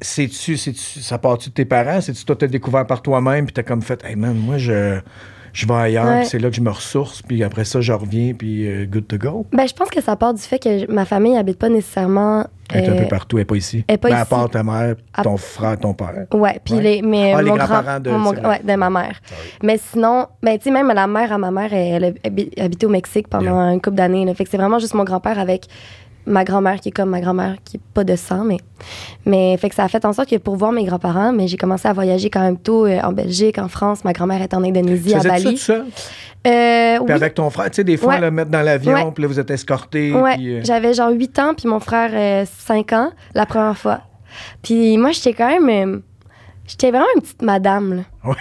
c'est-tu, 0.00 0.56
c'est-tu, 0.56 1.00
ça 1.00 1.18
part-tu 1.18 1.50
de 1.50 1.54
tes 1.54 1.64
parents? 1.64 2.00
C'est-tu 2.00 2.24
toi, 2.24 2.34
t'as 2.36 2.46
découvert 2.46 2.86
par 2.86 3.02
toi-même, 3.02 3.44
puis 3.46 3.52
t'as 3.52 3.62
comme 3.62 3.82
fait, 3.82 4.02
hey 4.04 4.16
man, 4.16 4.34
moi, 4.36 4.58
je, 4.58 4.98
je 5.52 5.66
vais 5.66 5.74
ailleurs, 5.74 6.06
Ouais. 6.06 6.20
puis 6.20 6.28
c'est 6.28 6.38
là 6.38 6.48
que 6.50 6.56
je 6.56 6.60
me 6.60 6.70
ressource, 6.70 7.22
puis 7.22 7.44
après 7.44 7.64
ça, 7.64 7.80
je 7.80 7.92
reviens, 7.92 8.32
puis 8.34 8.66
euh, 8.66 8.86
good 8.86 9.06
to 9.06 9.18
go. 9.18 9.46
Ben, 9.52 9.66
je 9.68 9.74
pense 9.74 9.90
que 9.90 10.00
ça 10.00 10.16
part 10.16 10.34
du 10.34 10.42
fait 10.42 10.58
que 10.58 10.90
ma 10.90 11.04
famille 11.04 11.36
habite 11.36 11.58
pas 11.58 11.68
nécessairement. 11.68 12.46
Elle 12.74 12.84
est 12.84 12.88
un 12.88 13.02
peu 13.02 13.08
partout, 13.08 13.36
elle 13.36 13.42
n'est 13.42 13.46
pas 13.46 13.56
ici. 13.56 13.84
elle 13.88 13.94
est 13.94 13.98
pas 13.98 14.08
Ben, 14.08 14.16
à 14.16 14.20
ici. 14.20 14.28
part 14.30 14.50
ta 14.50 14.62
mère, 14.62 14.94
À- 15.14 15.22
ton 15.22 15.36
frère, 15.36 15.78
ton 15.78 15.94
père. 15.94 16.26
Ouais, 16.32 16.60
puis 16.64 16.74
Ouais. 16.74 16.82
les, 16.82 17.02
mais 17.02 17.32
Ah, 17.34 17.42
les 17.42 17.50
mon 17.50 17.56
grands-parents 17.56 17.82
grand, 17.82 18.00
de- 18.00 18.10
mon- 18.10 18.30
ouais, 18.48 18.60
de 18.64 18.74
ma 18.74 18.90
mère. 18.90 19.20
Sorry. 19.24 19.40
Mais 19.62 19.78
sinon, 19.78 20.26
ben, 20.42 20.56
tu 20.58 20.64
sais, 20.64 20.70
même 20.70 20.88
la 20.92 21.06
mère 21.06 21.32
à 21.32 21.38
ma 21.38 21.50
mère, 21.50 21.72
elle, 21.72 22.04
elle 22.04 22.14
habi- 22.32 22.60
habitait 22.60 22.86
au 22.86 22.90
Mexique 22.90 23.28
pendant 23.28 23.70
une 23.72 23.80
couple 23.80 23.96
d'années. 23.96 24.32
Fait 24.34 24.44
que 24.44 24.50
c'est 24.50 24.56
vraiment 24.56 24.78
juste 24.78 24.94
mon 24.94 25.04
grand-père 25.04 25.38
avec 25.38 25.66
ma 26.26 26.44
grand-mère 26.44 26.80
qui 26.80 26.90
est 26.90 26.92
comme 26.92 27.10
ma 27.10 27.20
grand-mère, 27.20 27.56
qui 27.64 27.76
est 27.78 27.80
pas 27.94 28.04
de 28.04 28.14
sang, 28.16 28.44
mais. 28.44 28.58
Mais 29.26 29.56
fait 29.56 29.68
que 29.68 29.74
ça 29.74 29.84
a 29.84 29.88
fait 29.88 30.04
en 30.04 30.12
sorte 30.12 30.28
que 30.30 30.36
pour 30.36 30.56
voir 30.56 30.72
mes 30.72 30.84
grands-parents, 30.84 31.32
mais 31.32 31.46
j'ai 31.48 31.56
commencé 31.56 31.86
à 31.88 31.92
voyager 31.92 32.30
quand 32.30 32.40
même 32.40 32.58
tôt 32.58 32.86
euh, 32.86 33.00
en 33.02 33.12
Belgique, 33.12 33.58
en 33.58 33.68
France. 33.68 34.04
Ma 34.04 34.12
grand-mère 34.12 34.42
est 34.42 34.54
en 34.54 34.62
Indonésie, 34.64 35.14
à 35.14 35.20
ça 35.20 35.28
Bali. 35.28 35.56
seul? 35.56 35.80
Euh, 36.46 36.96
Puis 36.96 37.04
oui. 37.06 37.12
avec 37.12 37.34
ton 37.34 37.48
frère, 37.50 37.70
tu 37.70 37.76
sais, 37.76 37.84
des 37.84 37.96
fois, 37.96 38.14
Ouais. 38.14 38.20
le 38.20 38.30
mettre 38.32 38.50
dans 38.50 38.62
l'avion, 38.62 38.92
Ouais. 38.94 39.12
puis 39.14 39.22
là, 39.22 39.28
vous 39.28 39.38
êtes 39.38 39.50
escorté. 39.50 40.12
Ouais, 40.12 40.36
euh, 40.40 40.60
j'avais 40.64 40.92
genre 40.94 41.10
8 41.10 41.38
ans, 41.38 41.54
puis 41.56 41.68
mon 41.68 41.78
frère 41.80 42.10
euh, 42.12 42.44
5 42.58 42.92
ans, 42.92 43.10
la 43.34 43.46
première 43.46 43.78
fois. 43.78 44.00
Puis 44.62 44.96
moi, 44.98 45.12
j'étais 45.12 45.34
quand 45.34 45.48
même. 45.48 45.68
euh, 45.68 45.98
j'étais 46.66 46.90
vraiment 46.90 47.06
une 47.14 47.22
petite 47.22 47.42
madame, 47.42 47.94
là. 48.24 48.34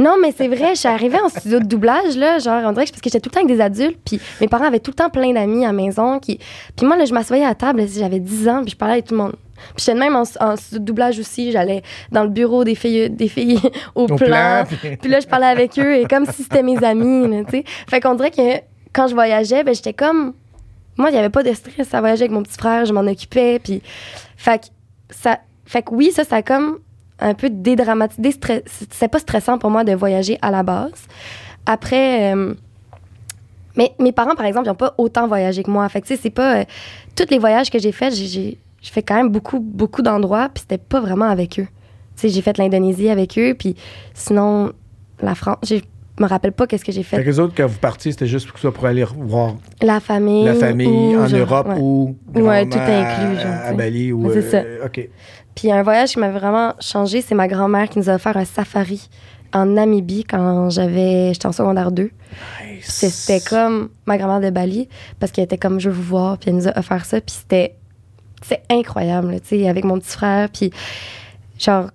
Non, 0.00 0.16
mais 0.20 0.32
c'est 0.36 0.48
vrai, 0.48 0.70
je 0.74 0.80
suis 0.80 0.88
arrivée 0.88 1.18
en 1.22 1.28
studio 1.28 1.60
de 1.60 1.66
doublage, 1.66 2.16
là, 2.16 2.38
genre, 2.38 2.62
on 2.64 2.72
dirait 2.72 2.86
que 2.86 2.90
parce 2.90 3.02
que 3.02 3.10
j'étais 3.10 3.20
tout 3.20 3.28
le 3.28 3.34
temps 3.34 3.44
avec 3.44 3.54
des 3.54 3.60
adultes, 3.62 3.98
puis 4.04 4.18
mes 4.40 4.48
parents 4.48 4.64
avaient 4.64 4.80
tout 4.80 4.90
le 4.90 4.96
temps 4.96 5.10
plein 5.10 5.32
d'amis 5.32 5.62
à 5.64 5.68
la 5.68 5.72
maison. 5.74 6.18
Qui... 6.18 6.38
Puis 6.74 6.86
moi, 6.86 6.96
là, 6.96 7.04
je 7.04 7.12
m'assoyais 7.12 7.44
à 7.44 7.54
table, 7.54 7.84
j'avais 7.86 8.18
10 8.18 8.48
ans, 8.48 8.62
puis 8.62 8.70
je 8.70 8.76
parlais 8.76 8.94
avec 8.94 9.04
tout 9.06 9.14
le 9.14 9.20
monde. 9.20 9.34
Puis 9.76 9.84
j'étais 9.84 9.98
même 9.98 10.16
en, 10.16 10.22
en 10.40 10.56
studio 10.56 10.78
de 10.78 10.84
doublage 10.86 11.18
aussi, 11.18 11.52
j'allais 11.52 11.82
dans 12.10 12.22
le 12.22 12.30
bureau 12.30 12.64
des 12.64 12.74
filles, 12.74 13.10
des 13.10 13.28
filles 13.28 13.60
au, 13.94 14.04
Au 14.04 14.06
plan. 14.06 14.16
plan, 14.26 14.64
puis- 15.00 15.10
là, 15.10 15.20
je 15.20 15.26
parlais 15.26 15.46
avec 15.48 15.78
eux, 15.78 15.96
et 15.96 16.06
comme 16.06 16.24
si 16.24 16.44
c'était 16.44 16.62
mes 16.62 16.82
amis, 16.82 17.44
tu 17.44 17.50
sais. 17.58 17.64
Fait 17.88 18.00
qu'on 18.00 18.14
dirait 18.14 18.30
que 18.30 18.62
quand 18.94 19.06
je 19.06 19.14
voyageais, 19.14 19.62
ben, 19.64 19.74
j'étais 19.74 19.92
comme. 19.92 20.32
Moi, 20.96 21.10
il 21.10 21.12
n'y 21.12 21.18
avait 21.18 21.28
pas 21.30 21.42
de 21.42 21.52
stress 21.52 21.92
à 21.94 22.00
voyager 22.00 22.22
avec 22.22 22.32
mon 22.32 22.42
petit 22.42 22.56
frère, 22.58 22.86
je 22.86 22.92
m'en 22.94 23.02
occupais, 23.02 23.58
puis. 23.62 23.82
Fait 24.36 24.60
que, 24.62 24.66
ça... 25.10 25.40
fait 25.66 25.82
que 25.82 25.92
oui, 25.94 26.10
ça, 26.10 26.24
ça 26.24 26.36
a 26.36 26.42
comme 26.42 26.78
un 27.20 27.34
peu 27.34 27.50
dédramatisé. 27.50 28.32
C'était 28.66 29.08
pas 29.08 29.18
stressant 29.18 29.58
pour 29.58 29.70
moi 29.70 29.84
de 29.84 29.92
voyager 29.92 30.38
à 30.42 30.50
la 30.50 30.62
base. 30.62 30.92
Après. 31.66 32.32
euh, 32.34 32.54
Mais 33.76 33.92
mes 34.00 34.12
parents, 34.12 34.34
par 34.34 34.46
exemple, 34.46 34.66
ils 34.66 34.70
n'ont 34.70 34.74
pas 34.74 34.94
autant 34.98 35.28
voyagé 35.28 35.62
que 35.62 35.70
moi. 35.70 35.88
Fait 35.88 36.00
que, 36.00 36.06
tu 36.06 36.14
sais, 36.16 36.20
c'est 36.22 36.30
pas. 36.30 36.60
euh, 36.60 36.64
Tous 37.16 37.26
les 37.30 37.38
voyages 37.38 37.70
que 37.70 37.78
j'ai 37.78 37.92
faits, 37.92 38.14
j'ai- 38.14 38.58
fait 38.82 39.02
quand 39.02 39.14
même 39.16 39.28
beaucoup, 39.28 39.60
beaucoup 39.60 40.02
d'endroits, 40.02 40.48
puis 40.52 40.62
c'était 40.62 40.78
pas 40.82 41.00
vraiment 41.00 41.26
avec 41.26 41.58
eux. 41.60 41.66
Tu 42.16 42.22
sais, 42.22 42.28
j'ai 42.30 42.42
fait 42.42 42.56
l'Indonésie 42.58 43.08
avec 43.10 43.38
eux, 43.38 43.54
puis 43.58 43.76
sinon, 44.14 44.72
la 45.22 45.34
France. 45.34 45.58
Je 45.64 45.76
me 46.18 46.26
rappelle 46.26 46.52
pas 46.52 46.66
qu'est-ce 46.66 46.84
que 46.84 46.92
j'ai 46.92 47.02
Fait 47.02 47.16
fait. 47.16 47.22
que 47.22 47.28
les 47.28 47.38
autres, 47.40 47.54
quand 47.56 47.66
vous 47.66 47.78
partiez, 47.78 48.12
c'était 48.12 48.26
juste 48.26 48.48
pour, 48.48 48.58
ça, 48.58 48.70
pour 48.70 48.84
aller 48.86 49.04
voir 49.16 49.54
La 49.82 50.00
famille. 50.00 50.44
la 50.44 50.54
famille 50.54 51.14
ou 51.16 51.20
en 51.20 51.26
genre- 51.26 51.40
Europe 51.40 51.68
ouais. 51.68 51.78
ou 51.78 52.16
Ouais, 52.34 52.66
tout 52.68 52.78
inclus, 52.78 53.40
genre, 53.40 53.52
à. 53.66 53.72
Bali 53.72 54.12
ou... 54.12 54.30
C'est 54.32 54.54
euh, 54.54 54.86
OK. 54.86 55.08
Puis 55.54 55.70
un 55.72 55.82
voyage 55.82 56.10
qui 56.12 56.18
m'a 56.18 56.30
vraiment 56.30 56.74
changé, 56.80 57.22
c'est 57.22 57.34
ma 57.34 57.48
grand-mère 57.48 57.88
qui 57.88 57.98
nous 57.98 58.08
a 58.08 58.14
offert 58.14 58.36
un 58.36 58.44
safari 58.44 59.08
en 59.52 59.66
Namibie 59.66 60.24
quand 60.24 60.70
j'avais 60.70 61.32
j'étais 61.34 61.46
en 61.46 61.52
secondaire 61.52 61.90
2. 61.90 62.04
Nice. 62.04 62.84
C'était 62.84 63.40
comme 63.40 63.88
ma 64.06 64.16
grand-mère 64.16 64.40
de 64.40 64.50
Bali 64.50 64.88
parce 65.18 65.32
qu'elle 65.32 65.44
était 65.44 65.58
comme 65.58 65.80
je 65.80 65.90
veux 65.90 65.96
vous 65.96 66.02
voir 66.02 66.38
puis 66.38 66.50
elle 66.50 66.56
nous 66.56 66.68
a 66.68 66.78
offert 66.78 67.04
ça 67.04 67.20
puis 67.20 67.34
c'était 67.40 67.74
c'est 68.42 68.62
incroyable, 68.70 69.40
tu 69.40 69.60
sais, 69.60 69.68
avec 69.68 69.84
mon 69.84 69.98
petit 69.98 70.12
frère 70.12 70.48
puis 70.50 70.70
genre 71.58 71.90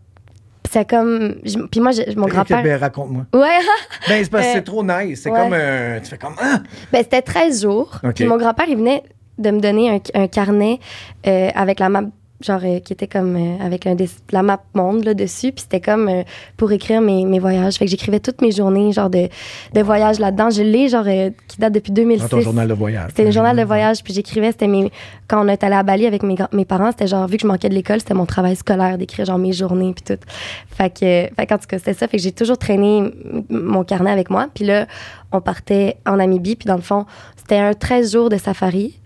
c'est 0.69 0.87
comme 0.89 1.35
puis 1.71 1.79
moi 1.79 1.91
mon 2.17 2.27
grand-père 2.27 2.61
ben, 2.61 2.77
raconte-moi. 2.77 3.25
Ouais, 3.33 3.59
Ben, 4.09 4.23
c'est 4.23 4.29
parce 4.29 4.43
que 4.43 4.49
Euh, 4.49 4.53
c'est 4.55 4.63
trop 4.63 4.83
nice. 4.83 5.21
C'est 5.23 5.29
ouais. 5.31 5.39
comme 5.39 5.53
un... 5.53 5.99
Tu 6.01 6.09
fais 6.09 6.17
comme... 6.17 6.35
Ah! 6.39 6.59
Ben, 6.91 7.03
c'était 7.03 7.21
13 7.21 7.61
jours. 7.61 7.99
Puis 8.13 8.25
mon 8.25 8.37
grand-père, 8.37 8.65
il 8.67 8.75
venait 8.77 9.03
de 9.37 9.51
me 9.51 9.59
donner 9.59 9.89
un, 9.89 9.99
un 10.21 10.27
carnet 10.27 10.79
euh, 11.27 11.49
avec 11.55 11.79
la 11.79 11.89
map, 11.89 12.03
genre, 12.41 12.59
euh, 12.63 12.79
qui 12.79 12.91
était 12.93 13.07
comme 13.07 13.35
euh, 13.35 13.63
avec 13.65 13.87
un 13.87 13.95
des- 13.95 14.09
la 14.31 14.43
map 14.43 14.61
monde 14.73 15.05
là, 15.05 15.13
dessus. 15.13 15.51
Puis 15.53 15.61
c'était 15.61 15.79
comme 15.79 16.09
euh, 16.09 16.23
pour 16.57 16.71
écrire 16.71 16.99
mes, 17.01 17.23
mes 17.25 17.39
voyages. 17.39 17.75
Fait 17.75 17.85
que 17.85 17.91
j'écrivais 17.91 18.19
toutes 18.19 18.41
mes 18.41 18.51
journées, 18.51 18.91
genre, 18.91 19.09
de, 19.09 19.29
de 19.73 19.81
voyage 19.81 20.19
là-dedans. 20.19 20.49
Je 20.49 20.61
l'ai, 20.61 20.89
genre, 20.89 21.05
qui 21.05 21.57
date 21.59 21.73
depuis 21.73 21.91
2006. 21.93 22.23
Dans 22.23 22.27
ton 22.29 22.41
journal 22.41 22.67
de 22.67 22.73
voyage. 22.73 23.07
C'était 23.09 23.23
le 23.23 23.31
journal 23.31 23.55
de 23.57 23.63
voyage, 23.63 24.03
puis 24.03 24.13
j'écrivais, 24.13 24.51
c'était 24.51 24.67
mes... 24.67 24.91
Quand 25.27 25.43
on 25.43 25.47
est 25.47 25.63
allé 25.63 25.75
à 25.75 25.83
Bali 25.83 26.05
avec 26.05 26.23
mes, 26.23 26.35
mes 26.51 26.65
parents, 26.65 26.91
c'était 26.91 27.07
genre, 27.07 27.25
vu 27.27 27.37
que 27.37 27.43
je 27.43 27.47
manquais 27.47 27.69
de 27.69 27.73
l'école, 27.73 27.99
c'était 27.99 28.13
mon 28.13 28.25
travail 28.25 28.55
scolaire 28.55 28.97
d'écrire 28.97 29.25
genre 29.25 29.37
mes 29.39 29.53
journées, 29.53 29.93
puis 29.95 30.15
tout. 30.15 30.21
Fait 30.69 30.89
que, 30.89 30.99
fait 31.35 31.47
qu'en 31.47 31.57
tout 31.57 31.67
cas, 31.67 31.77
c'était 31.79 31.93
ça. 31.93 32.07
Fait 32.07 32.17
que 32.17 32.23
j'ai 32.23 32.31
toujours 32.33 32.57
traîné 32.57 33.11
mon 33.49 33.83
carnet 33.83 34.11
avec 34.11 34.29
moi. 34.29 34.47
Puis 34.53 34.65
là, 34.65 34.87
on 35.31 35.39
partait 35.41 35.97
en 36.05 36.17
Namibie, 36.17 36.55
puis 36.57 36.67
dans 36.67 36.75
le 36.75 36.81
fond, 36.81 37.05
c'était 37.37 37.57
un 37.57 37.73
13 37.73 38.11
jours 38.11 38.29
de 38.29 38.37
safari. 38.37 38.99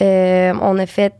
On 0.00 0.78
a 0.78 0.86
fait... 0.86 1.12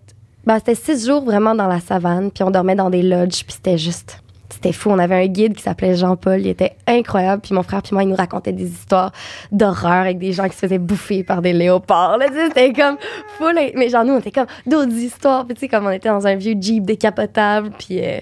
Ben, 0.47 0.59
c'était 0.59 0.77
6 0.77 1.07
jours 1.07 1.25
vraiment 1.25 1.55
dans 1.55 1.67
la 1.67 1.81
savane, 1.81 2.31
puis 2.31 2.45
on 2.45 2.51
dormait 2.51 2.77
dans 2.77 2.91
des 2.91 3.03
lodges, 3.03 3.45
puis 3.45 3.55
c'était 3.55 3.79
juste... 3.79 4.23
C'était 4.49 4.73
fou. 4.73 4.91
On 4.91 4.99
avait 4.99 5.17
un 5.17 5.27
guide 5.27 5.55
qui 5.55 5.63
s'appelait 5.63 5.97
Jean-Paul. 5.97 6.41
Il 6.41 6.47
était 6.47 6.77
incroyable. 6.87 7.43
Puis 7.43 7.53
mon 7.53 7.65
frère 7.65 7.83
puis 7.83 7.95
moi, 7.95 8.05
il 8.05 8.09
nous 8.09 8.15
racontait 8.15 8.53
des 8.53 8.71
histoires 8.71 9.11
d'horreur 9.51 10.03
avec 10.03 10.19
des 10.19 10.33
gens 10.33 10.49
qui 10.49 10.55
se 10.55 10.61
faisaient 10.61 10.79
bouffer 10.79 11.25
par 11.25 11.43
des 11.43 11.53
léopards. 11.53 12.17
là, 12.17 12.27
C'était 12.33 12.73
comme 12.73 12.97
full. 13.37 13.59
Mais 13.75 13.89
genre, 13.89 14.05
nous, 14.05 14.15
on 14.15 14.19
était 14.19 14.31
comme 14.31 14.47
d'autres 14.65 14.93
histoires. 14.93 15.45
Puis 15.47 15.55
tu 15.55 15.61
sais, 15.61 15.69
comme 15.69 15.87
on 15.87 15.91
était 15.91 16.09
dans 16.09 16.27
un 16.27 16.37
vieux 16.37 16.55
Jeep 16.59 16.85
décapotable. 16.85 17.71
Puis 17.77 18.03
euh, 18.03 18.21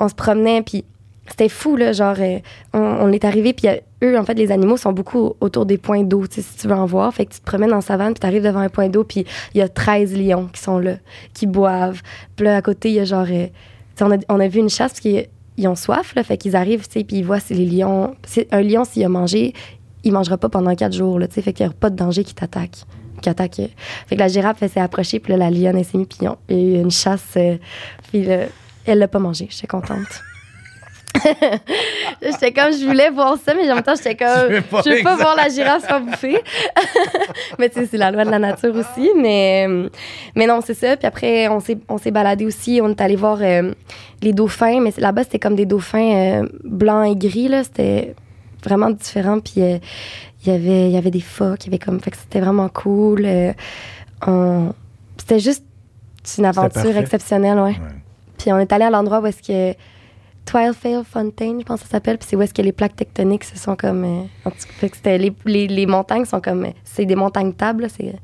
on 0.00 0.08
se 0.08 0.14
promenait. 0.14 0.62
Puis 0.62 0.84
c'était 1.28 1.48
fou, 1.48 1.76
là. 1.76 1.92
Genre, 1.92 2.16
euh, 2.18 2.38
on, 2.72 3.12
est 3.12 3.24
arrivé. 3.24 3.52
Puis 3.52 3.68
euh, 3.68 3.76
eux, 4.02 4.18
en 4.18 4.24
fait, 4.24 4.34
les 4.34 4.50
animaux 4.50 4.76
sont 4.76 4.92
beaucoup 4.92 5.34
autour 5.40 5.66
des 5.66 5.78
points 5.78 6.02
d'eau, 6.02 6.24
si 6.30 6.42
tu 6.42 6.68
veux 6.68 6.74
en 6.74 6.86
voir. 6.86 7.12
Fait 7.12 7.26
que 7.26 7.34
tu 7.34 7.40
te 7.40 7.44
promènes 7.44 7.72
en 7.72 7.80
savane. 7.80 8.14
Puis 8.14 8.20
tu 8.20 8.26
arrives 8.26 8.44
devant 8.44 8.60
un 8.60 8.68
point 8.68 8.88
d'eau. 8.88 9.04
Puis 9.04 9.24
il 9.54 9.58
y 9.58 9.62
a 9.62 9.68
13 9.68 10.16
lions 10.16 10.48
qui 10.52 10.60
sont 10.60 10.78
là, 10.78 10.94
qui 11.34 11.46
boivent. 11.46 12.02
Puis 12.36 12.44
là, 12.44 12.56
à 12.56 12.62
côté, 12.62 12.90
il 12.90 12.94
y 12.94 13.00
a 13.00 13.04
genre. 13.04 13.26
euh, 13.28 13.46
on, 14.00 14.12
a, 14.12 14.16
on 14.28 14.40
a 14.40 14.48
vu 14.48 14.60
une 14.60 14.70
chasse 14.70 14.92
parce 14.92 15.00
qu'ils 15.00 15.26
ils 15.58 15.66
ont 15.66 15.74
soif, 15.74 16.14
là, 16.14 16.22
fait 16.22 16.36
qu'ils 16.36 16.54
arrivent, 16.54 16.86
tu 16.86 17.00
sais, 17.00 17.04
puis 17.04 17.16
ils 17.16 17.24
voient 17.24 17.40
si 17.40 17.52
les 17.52 17.66
lions. 17.66 18.14
Un 18.52 18.62
lion, 18.62 18.84
s'il 18.84 19.04
a 19.04 19.08
mangé, 19.08 19.54
il 20.04 20.12
mangera 20.12 20.38
pas 20.38 20.48
pendant 20.48 20.74
quatre 20.76 20.94
jours, 20.94 21.18
là, 21.18 21.26
tu 21.26 21.34
sais, 21.34 21.42
fait 21.42 21.52
qu'il 21.52 21.66
n'y 21.66 21.72
a 21.72 21.74
pas 21.74 21.90
de 21.90 21.96
danger 21.96 22.22
qui 22.22 22.32
t'attaque. 22.32 22.84
Qui 23.20 23.28
attaque. 23.28 23.56
Fait 24.06 24.14
que 24.14 24.20
la 24.20 24.28
girafe, 24.28 24.60
s'est 24.60 24.78
approchée, 24.78 25.18
puis 25.18 25.32
là, 25.32 25.38
la 25.38 25.50
lionne, 25.50 25.76
elle 25.76 25.84
s'est 25.84 25.98
mise, 25.98 26.06
puis 26.06 26.28
il 26.48 26.56
y 26.56 26.76
eu 26.76 26.80
une 26.80 26.92
chasse, 26.92 27.34
euh, 27.36 27.56
puis 28.12 28.24
elle 28.86 28.98
l'a 28.98 29.08
pas 29.08 29.18
mangé, 29.18 29.48
j'étais 29.50 29.66
contente. 29.66 30.22
j'étais 32.22 32.52
comme, 32.52 32.72
je 32.72 32.86
voulais 32.86 33.10
voir 33.10 33.36
ça, 33.44 33.54
mais 33.54 33.70
en 33.70 33.76
même 33.76 33.84
temps, 33.84 33.94
j'étais 33.96 34.16
comme, 34.24 34.48
Tu 34.48 34.54
veux 34.54 34.62
pas 34.62 34.82
je 34.84 34.90
veux 34.90 35.02
pas 35.02 35.16
voir 35.16 35.36
la 35.36 35.48
girafe 35.48 35.82
se 35.82 35.86
faire 35.86 36.00
bouffer. 36.00 36.42
mais 37.58 37.68
tu 37.68 37.80
sais, 37.80 37.86
c'est 37.86 37.96
la 37.96 38.10
loi 38.10 38.24
de 38.24 38.30
la 38.30 38.38
nature 38.38 38.74
aussi. 38.74 39.10
Mais, 39.16 39.66
mais 40.34 40.46
non, 40.46 40.60
c'est 40.64 40.74
ça. 40.74 40.96
Puis 40.96 41.06
après, 41.06 41.48
on 41.48 41.60
s'est, 41.60 41.78
on 41.88 41.98
s'est 41.98 42.10
baladé 42.10 42.46
aussi. 42.46 42.80
On 42.82 42.88
est 42.90 43.00
allé 43.00 43.16
voir 43.16 43.38
euh, 43.40 43.72
les 44.22 44.32
dauphins. 44.32 44.80
Mais 44.80 44.92
là-bas, 44.98 45.24
c'était 45.24 45.38
comme 45.38 45.56
des 45.56 45.66
dauphins 45.66 46.14
euh, 46.42 46.48
blancs 46.64 47.10
et 47.10 47.16
gris. 47.16 47.48
Là. 47.48 47.64
C'était 47.64 48.14
vraiment 48.64 48.90
différent. 48.90 49.40
Puis 49.40 49.62
euh, 49.62 49.78
il 50.44 50.52
y 50.52 50.54
avait, 50.54 50.88
il 50.88 50.92
y 50.92 50.96
avait 50.96 51.10
des 51.10 51.20
phoques. 51.20 51.64
Il 51.64 51.66
y 51.66 51.70
avait 51.70 51.78
comme, 51.78 52.00
fait 52.00 52.10
que 52.10 52.16
c'était 52.16 52.40
vraiment 52.40 52.68
cool. 52.68 53.26
On- 54.26 54.72
c'était 55.18 55.40
juste 55.40 55.64
une 56.38 56.44
aventure 56.46 56.96
exceptionnelle, 56.96 57.58
ouais. 57.58 57.70
Ouais. 57.70 57.76
Puis 58.38 58.52
on 58.52 58.58
est 58.58 58.72
allé 58.72 58.84
à 58.84 58.90
l'endroit 58.90 59.20
où 59.20 59.26
est-ce 59.26 59.42
que 59.42 59.76
Twilefale 60.48 61.04
Fontaine, 61.04 61.60
je 61.60 61.64
pense 61.64 61.80
que 61.80 61.86
ça 61.86 61.92
s'appelle, 61.92 62.18
puis 62.18 62.26
c'est 62.28 62.36
où 62.36 62.42
est-ce 62.42 62.54
que 62.54 62.62
les 62.62 62.72
plaques 62.72 62.96
tectoniques 62.96 63.44
se 63.44 63.56
sont 63.58 63.76
comme 63.76 64.04
euh, 64.04 64.22
en 64.46 64.50
tout 64.50 64.56
cas, 64.56 64.72
fait 64.78 64.88
que 64.88 64.96
c'était 64.96 65.18
les, 65.18 65.32
les, 65.44 65.66
les 65.68 65.86
montagnes 65.86 66.24
sont 66.24 66.40
comme 66.40 66.64
euh, 66.64 66.70
c'est 66.84 67.04
des 67.04 67.16
montagnes 67.16 67.52
tables, 67.52 67.88
c'est 67.90 68.14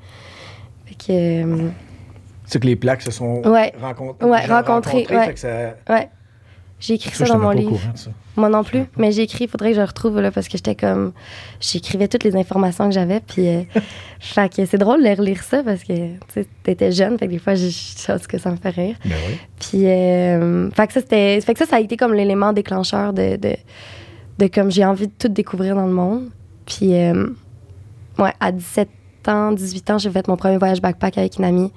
fait 0.86 0.94
que 0.94 1.12
euh, 1.12 1.68
sais 2.46 2.58
que 2.60 2.66
les 2.66 2.76
plaques 2.76 3.02
se 3.02 3.10
sont 3.10 3.42
Ouais. 3.46 3.72
rencontrées. 3.80 4.28
Ouais, 4.28 4.46
rencontrées, 4.46 5.06
ouais. 5.10 5.26
fait 5.26 5.34
que 5.34 5.40
ça- 5.40 5.74
Ouais. 5.88 6.08
J'ai 6.80 6.94
écrit 6.94 7.14
Ça, 7.14 7.24
dans 7.26 7.38
mon 7.38 7.50
livre. 7.50 7.70
courant 7.70 7.92
de 7.92 7.98
ça. 7.98 8.10
Moi 8.36 8.48
non 8.48 8.64
plus, 8.64 8.84
mais 8.96 9.12
j'ai 9.12 9.22
écrit, 9.22 9.44
il 9.44 9.48
faudrait 9.48 9.70
que 9.70 9.76
je 9.76 9.80
le 9.80 9.86
retrouve 9.86 10.20
là, 10.20 10.30
parce 10.32 10.48
que 10.48 10.58
j'étais 10.58 10.74
comme. 10.74 11.12
J'écrivais 11.60 12.08
toutes 12.08 12.24
les 12.24 12.34
informations 12.36 12.86
que 12.88 12.94
j'avais, 12.94 13.20
puis. 13.20 13.46
euh, 13.48 13.62
fait 14.20 14.54
que 14.54 14.66
c'est 14.66 14.76
drôle 14.78 15.02
de 15.02 15.08
relire 15.08 15.42
ça 15.42 15.62
parce 15.62 15.82
que 15.84 15.92
tu 15.92 16.18
sais, 16.34 16.46
t'étais 16.64 16.90
jeune, 16.92 17.16
fait 17.18 17.26
que 17.26 17.32
des 17.32 17.38
fois, 17.38 17.54
je 17.54 17.68
chose 17.70 18.26
que 18.26 18.36
ça 18.38 18.50
me 18.50 18.56
fait 18.56 18.70
rire. 18.70 18.96
Ben 19.04 19.14
oui. 19.28 19.38
Puis, 19.60 19.86
euh, 19.86 20.68
fait, 20.72 20.86
que 20.88 20.92
ça, 20.94 21.00
c'était, 21.00 21.40
fait 21.40 21.52
que 21.54 21.60
ça, 21.60 21.66
ça 21.66 21.76
a 21.76 21.80
été 21.80 21.96
comme 21.96 22.12
l'élément 22.12 22.52
déclencheur 22.52 23.12
de, 23.12 23.36
de, 23.36 23.54
de 24.38 24.46
comme 24.48 24.70
j'ai 24.70 24.84
envie 24.84 25.06
de 25.06 25.12
tout 25.16 25.28
découvrir 25.28 25.76
dans 25.76 25.86
le 25.86 25.92
monde. 25.92 26.28
Puis, 26.66 26.94
euh, 26.96 27.28
ouais, 28.18 28.32
à 28.40 28.50
17 28.50 28.88
ans, 29.28 29.52
18 29.52 29.90
ans, 29.90 29.98
j'ai 29.98 30.10
fait 30.10 30.26
mon 30.28 30.36
premier 30.36 30.58
voyage 30.58 30.80
backpack 30.82 31.18
avec 31.18 31.38
une 31.38 31.44
amie 31.44 31.70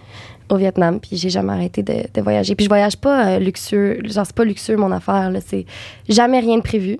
au 0.49 0.57
Vietnam. 0.57 0.99
Puis, 0.99 1.17
j'ai 1.17 1.29
jamais 1.29 1.53
arrêté 1.53 1.83
de, 1.83 2.03
de 2.13 2.21
voyager. 2.21 2.55
Puis, 2.55 2.65
je 2.65 2.69
voyage 2.69 2.97
pas 2.97 3.27
euh, 3.35 3.39
luxueux. 3.39 3.99
Genre, 4.05 4.25
c'est 4.25 4.35
pas 4.35 4.45
luxueux 4.45 4.77
mon 4.77 4.91
affaire. 4.91 5.29
Là, 5.31 5.39
c'est 5.45 5.65
jamais 6.07 6.39
rien 6.39 6.57
de 6.57 6.63
prévu. 6.63 6.97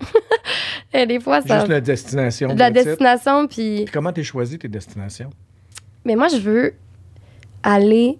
Et 0.93 1.05
des 1.05 1.19
fois, 1.19 1.41
ça. 1.41 1.59
Juste 1.59 1.69
la 1.69 1.81
destination. 1.81 2.53
de 2.53 2.59
la 2.59 2.71
destination, 2.71 3.47
puis. 3.47 3.83
Puis 3.83 3.91
Comment 3.93 4.11
t'es 4.11 4.23
choisi 4.23 4.57
tes 4.57 4.67
destinations? 4.67 5.29
Mais 6.05 6.15
moi, 6.15 6.27
je 6.29 6.37
veux 6.37 6.73
aller 7.63 8.17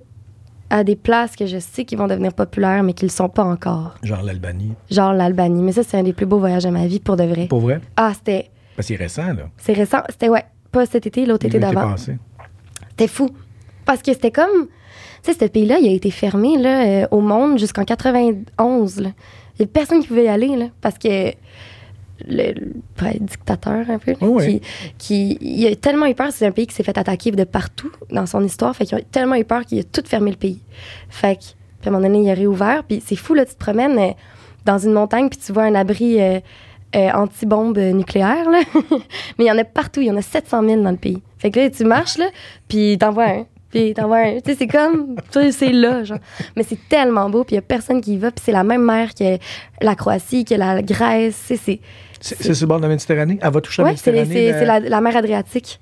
à 0.69 0.83
des 0.83 0.95
places 0.95 1.35
que 1.35 1.45
je 1.45 1.59
sais 1.59 1.85
qui 1.85 1.95
vont 1.95 2.07
devenir 2.07 2.33
populaires, 2.33 2.83
mais 2.83 2.93
qui 2.93 3.05
ne 3.05 3.09
le 3.09 3.13
sont 3.13 3.29
pas 3.29 3.43
encore. 3.43 3.95
Genre 4.03 4.21
l'Albanie. 4.21 4.73
Genre 4.91 5.13
l'Albanie. 5.13 5.61
Mais 5.61 5.71
ça, 5.71 5.83
c'est 5.83 5.97
un 5.97 6.03
des 6.03 6.13
plus 6.13 6.25
beaux 6.25 6.39
voyages 6.39 6.63
de 6.63 6.69
ma 6.69 6.87
vie, 6.87 6.99
pour 6.99 7.15
de 7.15 7.23
vrai. 7.23 7.47
Pour 7.47 7.61
vrai? 7.61 7.79
Ah, 7.95 8.11
c'était. 8.13 8.49
Parce 8.75 8.87
que 8.87 8.93
c'est 8.95 9.01
récent, 9.01 9.33
là. 9.33 9.49
C'est 9.57 9.73
récent. 9.73 9.99
C'était, 10.09 10.29
ouais, 10.29 10.43
pas 10.71 10.85
cet 10.85 11.07
été, 11.07 11.25
l'autre 11.25 11.45
été 11.45 11.59
d'avant. 11.59 11.95
C'était 11.97 13.07
fou. 13.07 13.29
Parce 13.85 14.01
que 14.01 14.11
c'était 14.13 14.31
comme. 14.31 14.67
Tu 15.27 15.33
sais, 15.33 15.45
ce 15.45 15.51
pays-là, 15.51 15.77
il 15.79 15.87
a 15.87 15.91
été 15.91 16.09
fermé 16.11 16.57
là, 16.57 16.85
euh, 16.85 17.07
au 17.11 17.19
monde 17.21 17.59
jusqu'en 17.59 17.83
91. 17.83 18.99
là. 19.01 19.09
Il 19.59 19.63
n'y 19.63 19.65
a 19.65 19.67
personne 19.67 19.99
qui 20.01 20.07
pouvait 20.07 20.25
y 20.25 20.27
aller, 20.29 20.55
là, 20.55 20.65
parce 20.81 20.97
que. 20.97 21.31
Le, 22.27 22.73
ouais, 23.03 23.17
dictateur, 23.19 23.85
un 23.89 23.99
peu. 23.99 24.11
là, 24.11 24.17
Oh 24.21 24.39
qui, 24.39 24.61
qui- 24.97 25.37
il 25.39 25.67
a 25.67 25.75
tellement 25.75 26.07
eu 26.07 26.15
peur. 26.15 26.29
C'est 26.31 26.47
un 26.47 26.51
pays 26.51 26.65
qui 26.65 26.73
s'est 26.73 26.81
fait 26.83 26.97
attaquer 26.97 27.29
de 27.29 27.43
partout 27.43 27.91
dans 28.09 28.25
son 28.25 28.43
histoire. 28.43 28.75
Fait 28.75 28.85
qu'il 28.85 28.97
a 28.97 29.01
tellement 29.01 29.35
eu 29.35 29.43
peur 29.45 29.65
qu'il 29.65 29.79
a 29.79 29.83
tout 29.83 30.01
fermé 30.03 30.31
le 30.31 30.37
pays. 30.37 30.59
Fait 31.09 31.35
que, 31.35 31.41
puis 31.79 31.85
à 31.85 31.89
un 31.89 31.91
moment 31.91 32.07
donné, 32.07 32.23
il 32.23 32.29
a 32.31 32.33
réouvert. 32.33 32.83
Puis 32.85 33.03
c'est 33.05 33.15
fou, 33.15 33.35
là, 33.35 33.45
tu 33.45 33.53
te 33.53 33.59
promènes 33.59 33.99
euh, 33.99 34.11
dans 34.65 34.79
une 34.79 34.93
montagne, 34.93 35.29
puis 35.29 35.37
tu 35.45 35.51
vois 35.53 35.63
un 35.65 35.75
abri 35.75 36.19
euh, 36.19 36.39
euh, 36.95 37.09
anti-bombe 37.13 37.77
nucléaire, 37.77 38.49
là. 38.49 38.61
Mais 39.37 39.45
il 39.45 39.47
y 39.47 39.51
en 39.51 39.57
a 39.59 39.63
partout. 39.63 40.01
Il 40.01 40.07
y 40.07 40.11
en 40.11 40.17
a 40.17 40.21
700 40.23 40.67
000 40.67 40.81
dans 40.81 40.89
le 40.91 40.97
pays. 40.97 41.21
Fait 41.37 41.51
que 41.51 41.59
là, 41.59 41.69
tu 41.69 41.83
marches, 41.83 42.17
là, 42.17 42.29
puis 42.67 42.97
t'en 42.97 43.11
vois 43.11 43.25
un. 43.29 43.45
Puis 43.69 43.93
t'en 43.93 44.07
vois 44.07 44.19
un. 44.19 44.35
Tu 44.39 44.51
sais, 44.51 44.55
c'est 44.59 44.67
comme. 44.67 45.15
C'est 45.51 45.71
là, 45.71 46.03
genre. 46.03 46.19
Mais 46.55 46.63
c'est 46.63 46.79
tellement 46.89 47.29
beau, 47.29 47.43
puis 47.43 47.53
il 47.53 47.57
y 47.57 47.59
a 47.59 47.61
personne 47.61 47.99
qui 48.01 48.13
y 48.13 48.17
va. 48.17 48.31
Puis 48.31 48.43
c'est 48.45 48.51
la 48.53 48.63
même 48.63 48.83
mer 48.83 49.13
que 49.13 49.37
la 49.81 49.95
Croatie, 49.95 50.45
que 50.45 50.55
la 50.55 50.81
Grèce. 50.81 51.35
C'est. 51.55 51.79
Sur 52.21 52.37
le 52.61 52.65
bord 52.65 52.77
de 52.77 52.83
la 52.83 52.87
Méditerranée? 52.89 53.37
Elle 53.41 53.51
va 53.51 53.61
toucher 53.61 53.81
la 53.81 53.89
Ouais, 53.89 53.91
Méditerranée? 53.91 54.51
c'est 54.53 54.65
la, 54.65 54.79
la 54.79 55.01
mer 55.01 55.15
Adriatique. 55.17 55.79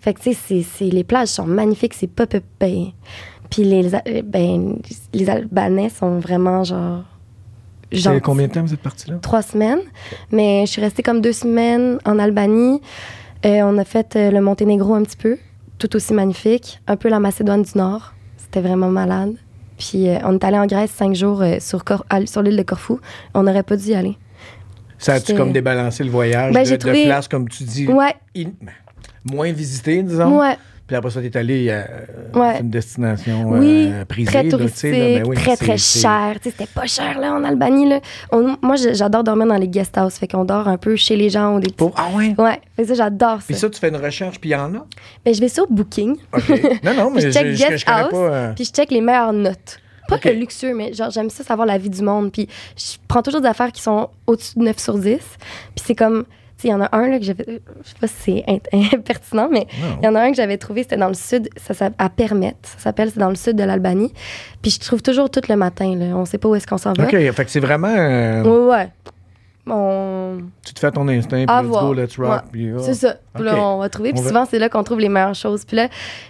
Fait 0.00 0.14
que, 0.14 0.20
tu 0.20 0.32
sais, 0.34 0.64
les 0.86 1.04
plages 1.04 1.28
sont 1.28 1.46
magnifiques, 1.46 1.92
c'est 1.94 2.06
pas 2.10 2.26
peu. 2.26 2.40
Puis 2.58 3.64
les, 3.64 3.94
A- 3.94 4.02
ben, 4.24 4.78
les 5.12 5.28
Albanais 5.30 5.90
sont 5.90 6.18
vraiment, 6.18 6.64
genre. 6.64 7.04
Gentils. 7.92 8.20
combien 8.22 8.46
de 8.46 8.52
temps 8.52 8.62
vous 8.62 8.72
êtes 8.72 8.80
parti 8.80 9.10
là? 9.10 9.16
Trois 9.20 9.42
semaines. 9.42 9.80
Mais 10.30 10.64
je 10.64 10.70
suis 10.72 10.80
restée 10.80 11.02
comme 11.02 11.20
deux 11.20 11.32
semaines 11.32 11.98
en 12.04 12.18
Albanie. 12.20 12.80
Euh, 13.44 13.60
on 13.64 13.76
a 13.78 13.84
fait 13.84 14.14
euh, 14.16 14.30
le 14.30 14.40
Monténégro 14.40 14.94
un 14.94 15.02
petit 15.02 15.16
peu, 15.16 15.36
tout 15.80 15.96
aussi 15.96 16.12
magnifique. 16.14 16.80
Un 16.86 16.96
peu 16.96 17.08
la 17.08 17.18
Macédoine 17.18 17.62
du 17.62 17.70
Nord. 17.74 18.12
C'était 18.36 18.60
vraiment 18.60 18.88
malade. 18.90 19.34
Puis 19.78 20.08
euh, 20.08 20.18
on 20.24 20.34
est 20.34 20.44
allé 20.44 20.58
en 20.58 20.66
Grèce 20.66 20.90
cinq 20.90 21.14
jours 21.14 21.40
euh, 21.42 21.56
sur, 21.58 21.84
Cor- 21.84 22.04
à- 22.10 22.24
sur 22.26 22.42
l'île 22.42 22.56
de 22.56 22.62
Corfou. 22.62 23.00
On 23.34 23.42
n'aurait 23.42 23.62
pas 23.62 23.76
dû 23.76 23.88
y 23.88 23.94
aller. 23.94 24.16
Ça 24.98 25.14
a-tu 25.14 25.28
J'étais- 25.28 25.38
comme 25.38 25.52
débalancé 25.52 26.04
le 26.04 26.10
voyage 26.10 26.52
Ben, 26.52 26.62
de, 26.62 26.68
j'ai 26.68 26.76
de 26.76 26.80
trouvé- 26.82 27.06
places, 27.06 27.26
comme 27.28 27.48
tu 27.48 27.64
dis, 27.64 27.88
Ouais, 27.88 28.14
in- 28.36 28.50
ben, 28.60 28.72
moins 29.32 29.50
visitées, 29.52 30.02
disons? 30.02 30.38
ouais. 30.38 30.56
Puis 30.90 30.96
après 30.96 31.10
ça, 31.10 31.20
t'es 31.22 31.36
allé 31.36 31.68
euh, 31.68 31.82
Ouais. 32.34 32.54
c'est 32.56 32.62
une 32.62 32.70
destination 32.70 33.44
Oui, 33.50 33.90
euh, 33.92 34.04
prisée. 34.04 34.26
très 34.26 34.38
là, 34.38 34.42
tu 34.42 34.48
touristique, 34.50 34.90
là, 34.90 34.98
ben 35.20 35.22
oui, 35.24 35.36
très, 35.36 35.56
très 35.56 35.78
cher. 35.78 36.34
Tu 36.42 36.50
c'était 36.50 36.66
pas 36.66 36.86
cher, 36.86 37.20
là, 37.20 37.32
en 37.32 37.44
Albanie, 37.44 37.88
là. 37.88 38.00
On- 38.32 38.56
moi, 38.60 38.74
je- 38.74 38.92
j'adore 38.92 39.22
dormir 39.22 39.46
dans 39.46 39.54
les 39.56 39.68
guest 39.68 39.96
houses. 39.96 40.14
Fait 40.14 40.26
qu'on 40.26 40.44
dort 40.44 40.66
un 40.66 40.78
peu 40.78 40.96
chez 40.96 41.14
les 41.14 41.30
gens 41.30 41.54
ou 41.54 41.60
des 41.60 41.70
petits... 41.70 41.92
Ah 41.96 42.08
ouais? 42.12 42.34
Ouais, 42.36 42.60
fait 42.74 42.86
ça, 42.86 42.94
j'adore 42.94 43.36
ça. 43.40 43.44
Puis 43.46 43.54
ça, 43.54 43.70
tu 43.70 43.78
fais 43.78 43.90
une 43.90 43.98
recherche, 44.04 44.40
puis 44.40 44.50
il 44.50 44.52
y 44.54 44.56
en 44.56 44.74
a? 44.74 44.84
Ben, 45.24 45.32
je 45.32 45.38
vais 45.40 45.48
sur 45.48 45.68
Booking, 45.70 46.16
OK. 46.34 46.48
Non, 46.82 46.94
non, 46.94 47.10
mais 47.14 47.20
je, 47.20 47.28
je 47.28 47.32
check 47.34 47.46
je, 47.46 47.56
guest 47.68 47.78
je 47.78 47.84
connais 47.84 48.00
house, 48.00 48.10
pas... 48.10 48.16
euh, 48.16 48.52
puis 48.56 48.64
je 48.64 48.70
check 48.72 48.90
les 48.90 49.00
meilleures 49.00 49.32
notes. 49.32 49.78
Pas 50.08 50.16
Ok. 50.16 50.22
que 50.22 50.28
luxueux, 50.30 50.74
mais 50.74 50.92
genre, 50.92 51.10
j'aime 51.12 51.30
ça 51.30 51.44
savoir 51.44 51.68
la 51.68 51.78
vie 51.78 51.88
du 51.90 52.02
monde. 52.02 52.32
Puis 52.32 52.48
je 52.76 52.96
prends 53.06 53.22
toujours 53.22 53.40
des 53.42 53.46
affaires 53.46 53.70
qui 53.70 53.80
sont 53.80 54.08
au-dessus 54.26 54.58
de 54.58 54.64
9 54.64 54.76
sur 54.76 54.98
10. 54.98 55.18
Puis 55.18 55.84
c'est 55.86 55.94
comme... 55.94 56.24
Il 56.68 56.70
y 56.70 56.74
en 56.74 56.80
a 56.80 56.88
un, 56.96 57.08
là, 57.08 57.18
que 57.18 57.24
j'avais... 57.24 57.44
Je 57.48 57.88
sais 57.88 57.94
pas 58.00 58.06
si 58.06 58.44
c'est 58.72 58.98
pertinent, 59.04 59.48
mais 59.50 59.66
il 60.00 60.04
y 60.04 60.08
en 60.08 60.14
a 60.14 60.20
un 60.20 60.30
que 60.30 60.36
j'avais 60.36 60.56
trouvé, 60.58 60.82
c'était 60.82 60.96
dans 60.96 61.08
le 61.08 61.14
sud, 61.14 61.48
ça, 61.56 61.74
s'appelle- 61.74 61.94
à 61.98 62.08
Permet, 62.08 62.54
ça 62.62 62.78
s'appelle, 62.78 63.10
c'est 63.12 63.20
dans 63.20 63.28
le 63.30 63.34
sud 63.36 63.56
de 63.56 63.64
l'Albanie. 63.64 64.12
Puis 64.62 64.70
je 64.72 64.80
trouve 64.80 65.02
toujours 65.02 65.30
tout 65.30 65.40
le 65.48 65.56
matin, 65.56 65.94
là. 65.96 66.16
On 66.16 66.24
sait 66.24 66.38
pas 66.38 66.48
où 66.48 66.54
est-ce 66.54 66.66
qu'on 66.66 66.78
s'en 66.78 66.92
va. 66.92 67.04
OK, 67.04 67.10
fait 67.10 67.44
que 67.44 67.50
c'est 67.50 67.60
vraiment... 67.60 67.88
euh, 67.96 68.42
Ouais, 68.42 68.76
ouais. 68.76 68.88
On... 69.66 70.38
Tu 70.66 70.72
te 70.74 70.80
fais 70.80 70.90
ton 70.90 71.06
instinct, 71.08 71.44
puis 71.46 71.56
let's 71.62 71.70
go, 71.82 71.92
let's 71.94 72.16
rock. 72.18 72.42
Ouais. 72.52 72.72
ah. 72.76 72.82
C'est 72.82 72.94
ça. 72.94 73.16
Puis 73.34 73.44
là, 73.44 73.56
on 73.62 73.78
va 73.78 73.88
trouver. 73.88 74.12
Puis 74.12 74.22
souvent, 74.28 74.44
c'est 74.44 74.58
là 74.58 74.68
qu'on 74.68 74.82
trouve 74.82 75.00
les 75.00 75.08
meilleures 75.08 75.34
choses. 75.34 75.64
Puis 75.64 75.76
là, 75.76 75.88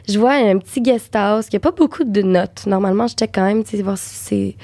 je 0.09 0.19
vois 0.19 0.33
un 0.33 0.59
petit 0.59 0.83
guest 0.83 1.15
house 1.17 1.49
qui 1.49 1.57
a 1.57 1.61
pas 1.61 1.71
beaucoup 1.71 2.05
de 2.05 2.23
notes. 2.23 2.67
Normalement, 2.67 3.07
je 3.07 3.15
check 3.15 3.31
quand 3.35 3.45
même, 3.45 3.65
tu 3.65 3.77
sais, 3.77 3.83
voir 3.83 3.97
si 3.97 4.15
c'est. 4.15 4.57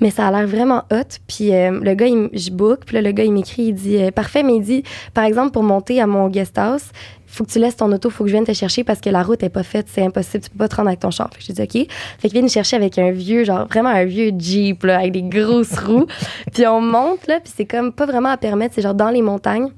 Mais 0.00 0.10
ça 0.10 0.28
a 0.28 0.30
l'air 0.30 0.46
vraiment 0.46 0.84
hot. 0.92 1.18
Puis 1.26 1.54
euh, 1.54 1.80
le 1.80 1.94
gars, 1.94 2.06
il 2.06 2.28
je 2.32 2.50
book. 2.50 2.80
Puis 2.86 2.94
là, 2.94 3.02
le 3.02 3.12
gars, 3.12 3.24
il 3.24 3.32
m'écrit, 3.32 3.64
il 3.64 3.74
dit 3.74 3.96
euh, 3.96 4.10
Parfait, 4.10 4.42
mais 4.42 4.56
il 4.56 4.62
dit 4.62 4.82
Par 5.14 5.24
exemple, 5.24 5.50
pour 5.50 5.62
monter 5.62 6.00
à 6.00 6.06
mon 6.06 6.28
guest 6.28 6.56
house, 6.58 6.90
faut 7.26 7.44
que 7.44 7.50
tu 7.50 7.58
laisses 7.58 7.76
ton 7.76 7.92
auto, 7.92 8.08
faut 8.10 8.24
que 8.24 8.30
je 8.30 8.34
vienne 8.34 8.46
te 8.46 8.52
chercher 8.52 8.84
parce 8.84 9.00
que 9.00 9.10
la 9.10 9.22
route 9.22 9.42
est 9.42 9.50
pas 9.50 9.62
faite, 9.62 9.86
c'est 9.90 10.02
impossible, 10.02 10.42
tu 10.44 10.50
peux 10.50 10.58
pas 10.58 10.68
te 10.68 10.76
rendre 10.76 10.88
avec 10.88 11.00
ton 11.00 11.10
char. 11.10 11.28
Fait 11.32 11.38
que 11.38 11.44
je 11.44 11.52
dis 11.52 11.62
OK. 11.62 11.88
Fait 12.18 12.28
qu'il 12.28 12.32
vient 12.32 12.42
nous 12.42 12.48
chercher 12.48 12.76
avec 12.76 12.98
un 12.98 13.10
vieux, 13.10 13.44
genre 13.44 13.66
vraiment 13.68 13.90
un 13.90 14.04
vieux 14.04 14.32
Jeep, 14.36 14.82
là, 14.84 14.98
avec 14.98 15.12
des 15.12 15.22
grosses 15.22 15.78
roues. 15.86 16.06
puis 16.52 16.66
on 16.66 16.80
monte, 16.80 17.26
là, 17.26 17.38
puis 17.40 17.52
c'est 17.54 17.66
comme 17.66 17.92
pas 17.92 18.06
vraiment 18.06 18.30
à 18.30 18.36
permettre, 18.36 18.74
c'est 18.74 18.82
genre 18.82 18.94
dans 18.94 19.10
les 19.10 19.22
montagnes. 19.22 19.68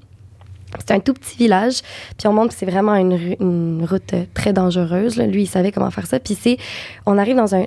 C'est 0.79 0.93
un 0.93 1.01
tout 1.01 1.15
petit 1.15 1.37
village, 1.37 1.81
puis 2.17 2.29
on 2.29 2.33
monte, 2.33 2.53
c'est 2.53 2.65
vraiment 2.67 2.95
une, 2.95 3.19
une 3.41 3.85
route 3.91 4.15
euh, 4.15 4.23
très 4.35 4.53
dangereuse. 4.53 5.17
là. 5.17 5.27
Lui, 5.27 5.43
il 5.43 5.47
savait 5.49 5.73
comment 5.73 5.91
faire 5.91 6.07
ça. 6.07 6.21
Puis 6.21 6.39
c'est, 6.41 6.59
on 7.07 7.19
arrive 7.19 7.35
dans 7.35 7.57
un, 7.57 7.65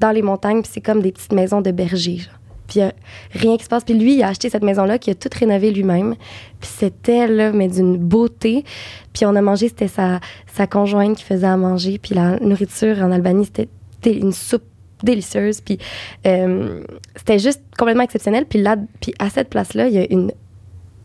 dans 0.00 0.10
les 0.10 0.22
montagnes, 0.22 0.62
puis 0.62 0.70
c'est 0.72 0.80
comme 0.80 1.02
des 1.02 1.12
petites 1.12 1.32
maisons 1.32 1.60
de 1.60 1.70
bergers. 1.70 2.22
Puis 2.66 2.80
a 2.80 2.92
rien 3.32 3.56
qui 3.56 3.64
se 3.64 3.68
passe. 3.68 3.84
Puis 3.84 3.94
lui, 3.94 4.14
il 4.14 4.22
a 4.22 4.28
acheté 4.28 4.48
cette 4.48 4.62
maison-là, 4.62 4.98
qu'il 4.98 5.10
a 5.10 5.14
toute 5.14 5.34
rénovée 5.34 5.72
lui-même. 5.72 6.14
Puis 6.60 6.70
c'était 6.72 7.26
là, 7.26 7.52
mais 7.52 7.68
d'une 7.68 7.96
beauté. 7.96 8.64
Puis 9.12 9.26
on 9.26 9.34
a 9.34 9.42
mangé, 9.42 9.68
c'était 9.68 9.88
sa, 9.88 10.20
sa 10.46 10.66
conjointe 10.66 11.16
qui 11.16 11.24
faisait 11.24 11.46
à 11.46 11.56
manger. 11.56 11.98
Puis 11.98 12.14
la 12.14 12.38
nourriture 12.38 12.98
en 13.00 13.10
Albanie, 13.10 13.44
c'était 13.44 13.68
une 14.04 14.32
soupe 14.32 14.62
délicieuse. 15.02 15.60
Puis 15.60 15.78
euh, 16.26 16.84
c'était 17.16 17.40
juste 17.40 17.62
complètement 17.76 18.04
exceptionnel. 18.04 18.46
Puis 18.46 18.62
là, 18.62 18.76
puis 19.00 19.14
à 19.18 19.30
cette 19.30 19.48
place-là, 19.48 19.88
il 19.88 19.94
y 19.94 19.98
a 19.98 20.06
une 20.08 20.32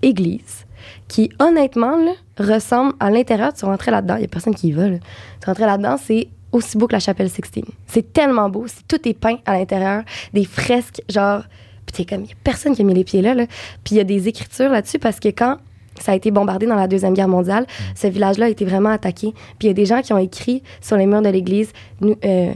église 0.03 0.65
qui, 1.07 1.31
honnêtement, 1.39 1.97
ressemble 2.37 2.93
à 2.99 3.09
l'intérieur. 3.09 3.53
Tu 3.53 3.65
rentrais 3.65 3.89
là-dedans, 3.91 4.15
il 4.17 4.19
n'y 4.19 4.25
a 4.25 4.27
personne 4.27 4.53
qui 4.53 4.67
y 4.67 4.71
va. 4.71 4.87
là. 4.87 4.97
Tu 5.41 5.45
rentrais 5.47 5.65
là-dedans, 5.65 5.97
c'est 5.97 6.27
aussi 6.55 6.77
beau 6.77 6.87
que 6.87 6.93
la 6.93 6.99
chapelle 6.99 7.29
Sixtine. 7.29 7.65
C'est 7.87 8.13
tellement 8.13 8.49
beau. 8.49 8.65
c'est- 8.67 8.87
Tout 8.87 9.07
est 9.07 9.13
peint 9.13 9.37
à 9.45 9.57
l'intérieur. 9.57 10.03
Des 10.33 10.45
fresques, 10.45 11.01
genre. 11.09 11.43
Puis 11.85 11.93
t'es 12.03 12.05
comme, 12.05 12.23
il 12.23 12.27
n'y 12.27 12.33
a 12.33 12.35
personne 12.43 12.75
qui 12.75 12.81
a 12.81 12.85
mis 12.85 12.93
les 12.95 13.03
pieds 13.03 13.21
là. 13.21 13.33
là. 13.35 13.45
Puis 13.83 13.95
il 13.95 13.97
y 13.97 14.01
a 14.01 14.03
des 14.03 14.27
écritures 14.27 14.69
là-dessus 14.69 14.97
parce 14.99 15.19
que 15.19 15.27
quand 15.29 15.57
ça 15.99 16.11
a 16.11 16.15
été 16.15 16.31
bombardé 16.31 16.65
dans 16.65 16.75
la 16.75 16.87
Deuxième 16.87 17.13
Guerre 17.13 17.27
mondiale, 17.27 17.65
ce 17.95 18.07
village-là 18.07 18.47
a 18.47 18.49
été 18.49 18.65
vraiment 18.65 18.89
attaqué. 18.89 19.33
Puis 19.59 19.63
il 19.63 19.67
y 19.67 19.69
a 19.69 19.73
des 19.73 19.85
gens 19.85 20.01
qui 20.01 20.11
ont 20.13 20.17
écrit 20.17 20.61
sur 20.81 20.97
les 20.97 21.05
murs 21.05 21.21
de 21.21 21.29
l'église, 21.29 21.71
nous, 22.01 22.15
euh, 22.25 22.51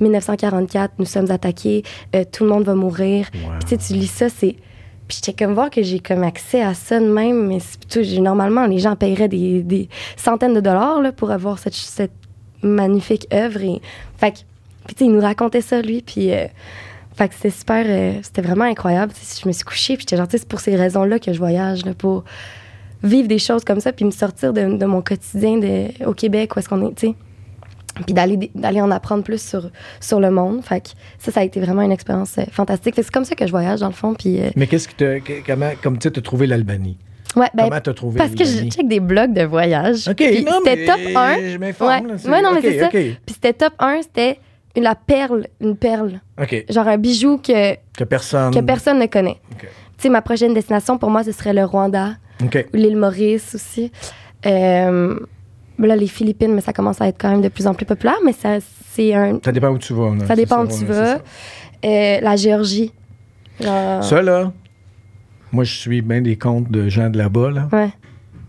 1944, 0.00 0.94
nous 0.98 1.04
sommes 1.04 1.30
attaqués, 1.30 1.82
euh, 2.16 2.24
tout 2.30 2.44
le 2.44 2.50
monde 2.50 2.64
va 2.64 2.74
mourir. 2.74 3.28
Wow. 3.34 3.52
Puis 3.66 3.78
tu 3.78 3.92
lis 3.94 4.06
ça, 4.06 4.28
c'est. 4.28 4.56
Puis 5.06 5.18
j'étais 5.24 5.44
comme 5.44 5.54
voir 5.54 5.70
que 5.70 5.82
j'ai 5.82 5.98
comme 6.00 6.22
accès 6.22 6.62
à 6.62 6.72
ça 6.74 6.98
de 7.00 7.06
même, 7.06 7.46
mais 7.48 7.58
normalement, 8.20 8.66
les 8.66 8.78
gens 8.78 8.94
paieraient 8.96 9.28
des, 9.28 9.62
des 9.62 9.88
centaines 10.16 10.54
de 10.54 10.60
dollars 10.60 11.00
là, 11.02 11.12
pour 11.12 11.30
avoir 11.32 11.58
cette, 11.58 11.74
cette 11.74 12.12
magnifique 12.62 13.26
œuvre. 13.32 13.60
Et, 13.62 13.80
fait 14.18 14.44
puis 14.86 14.96
il 15.06 15.12
nous 15.12 15.20
racontait 15.20 15.60
ça, 15.60 15.80
lui, 15.82 16.02
puis. 16.02 16.32
euh, 16.32 16.46
fait 17.16 17.28
que 17.28 17.34
c'était 17.34 17.50
super, 17.50 17.84
euh, 17.86 18.14
c'était 18.22 18.40
vraiment 18.40 18.64
incroyable. 18.64 19.12
Je 19.42 19.46
me 19.46 19.52
suis 19.52 19.64
couchée, 19.64 19.96
puis 19.96 20.02
j'étais 20.08 20.16
genre, 20.16 20.26
c'est 20.30 20.46
pour 20.48 20.60
ces 20.60 20.74
raisons-là 20.76 21.18
que 21.18 21.32
je 21.34 21.38
voyage, 21.38 21.84
là, 21.84 21.92
pour 21.92 22.24
vivre 23.02 23.28
des 23.28 23.38
choses 23.38 23.62
comme 23.64 23.80
ça, 23.80 23.92
puis 23.92 24.04
me 24.06 24.10
sortir 24.10 24.52
de, 24.54 24.84
mon 24.86 25.02
quotidien 25.02 25.58
de, 25.58 25.88
au 26.06 26.14
Québec, 26.14 26.54
où 26.56 26.58
est-ce 26.60 26.68
qu'on 26.68 26.86
est, 26.88 26.94
tu 26.94 27.08
sais. 27.08 27.14
Puis 28.06 28.14
d'aller, 28.14 28.80
en 28.80 28.90
apprendre 28.90 29.22
plus 29.24 29.42
sur, 29.42 29.68
sur 30.00 30.20
le 30.20 30.30
monde. 30.30 30.62
Fait 30.64 30.80
que 30.80 30.88
ça, 31.18 31.30
ça 31.32 31.40
a 31.40 31.44
été 31.44 31.60
vraiment 31.60 31.82
une 31.82 31.92
expérience 31.92 32.38
euh, 32.38 32.44
fantastique. 32.52 32.94
C'est 32.96 33.10
comme 33.10 33.24
ça 33.26 33.34
que 33.34 33.44
je 33.46 33.50
voyage, 33.50 33.80
dans 33.80 33.88
le 33.88 33.92
fond. 33.92 34.14
Puis, 34.14 34.40
Mais 34.56 34.66
qu'est-ce 34.66 34.88
que- 34.88 35.20
Comment, 35.46 35.72
comme 35.82 35.98
tu 35.98 36.10
t'as 36.10 36.20
trouvé 36.22 36.46
l'Albanie? 36.46 36.96
Ouais, 37.36 37.48
ben, 37.54 37.64
comment 37.68 37.80
t'as 37.80 37.94
trouvé 37.94 38.18
parce 38.18 38.34
que 38.34 38.44
je 38.44 38.68
check 38.68 38.86
des 38.88 39.00
blogs 39.00 39.32
de 39.32 39.42
voyage. 39.42 40.08
OK, 40.08 40.16
c'était 40.18 40.86
top 40.86 40.98
1. 41.14 41.36
je 41.52 41.58
m'informe, 41.58 41.90
Ouais. 42.06 42.30
Ouais, 42.30 42.42
non, 42.42 42.52
mais 42.54 42.60
c'est 42.62 42.78
ça. 42.78 42.88
Puis 42.88 43.16
c'était 43.28 43.52
top 43.52 43.72
1, 43.78 44.02
c'était 44.02 44.38
la 44.76 44.94
perle, 44.94 45.46
une 45.60 45.76
perle. 45.76 46.20
OK. 46.40 46.64
Genre 46.68 46.86
un 46.88 46.96
bijou 46.96 47.38
que, 47.38 47.74
Que 47.96 48.04
personne. 48.04 48.54
que 48.54 48.60
personne 48.60 48.98
ne 48.98 49.06
connaît. 49.06 49.38
Tu 49.58 49.66
sais, 49.98 50.08
ma 50.08 50.22
prochaine 50.22 50.54
destination, 50.54 50.96
pour 50.96 51.10
moi, 51.10 51.22
ce 51.24 51.32
serait 51.32 51.52
le 51.52 51.64
Rwanda 51.64 52.12
OK. 52.42 52.66
ou 52.72 52.76
l'île 52.76 52.96
Maurice 52.96 53.54
aussi. 53.54 53.92
Euh, 54.46 55.18
là, 55.78 55.96
les 55.96 56.06
Philippines, 56.06 56.54
mais 56.54 56.60
ça 56.62 56.72
commence 56.72 57.00
à 57.00 57.08
être 57.08 57.16
quand 57.20 57.30
même 57.30 57.42
de 57.42 57.48
plus 57.48 57.66
en 57.66 57.74
plus 57.74 57.84
populaire, 57.86 58.16
mais 58.24 58.32
ça, 58.32 58.58
c'est 58.92 59.14
un... 59.14 59.38
Ça 59.44 59.52
dépend 59.52 59.68
où 59.70 59.78
tu 59.78 59.92
vas. 59.92 60.14
là. 60.14 60.26
Ça 60.26 60.36
dépend 60.36 60.64
où 60.64 60.68
tu 60.68 60.84
vas. 60.86 61.18
Euh, 61.84 62.18
la 62.20 62.36
Géorgie. 62.36 62.92
Genre... 63.60 64.02
Ça, 64.04 64.22
là, 64.22 64.52
moi, 65.52 65.64
je 65.64 65.74
suis 65.74 66.02
bien 66.02 66.20
des 66.20 66.36
comptes 66.36 66.70
de 66.70 66.88
gens 66.88 67.10
de 67.10 67.18
là-bas, 67.18 67.50
là, 67.50 67.68
Ouais. 67.72 67.90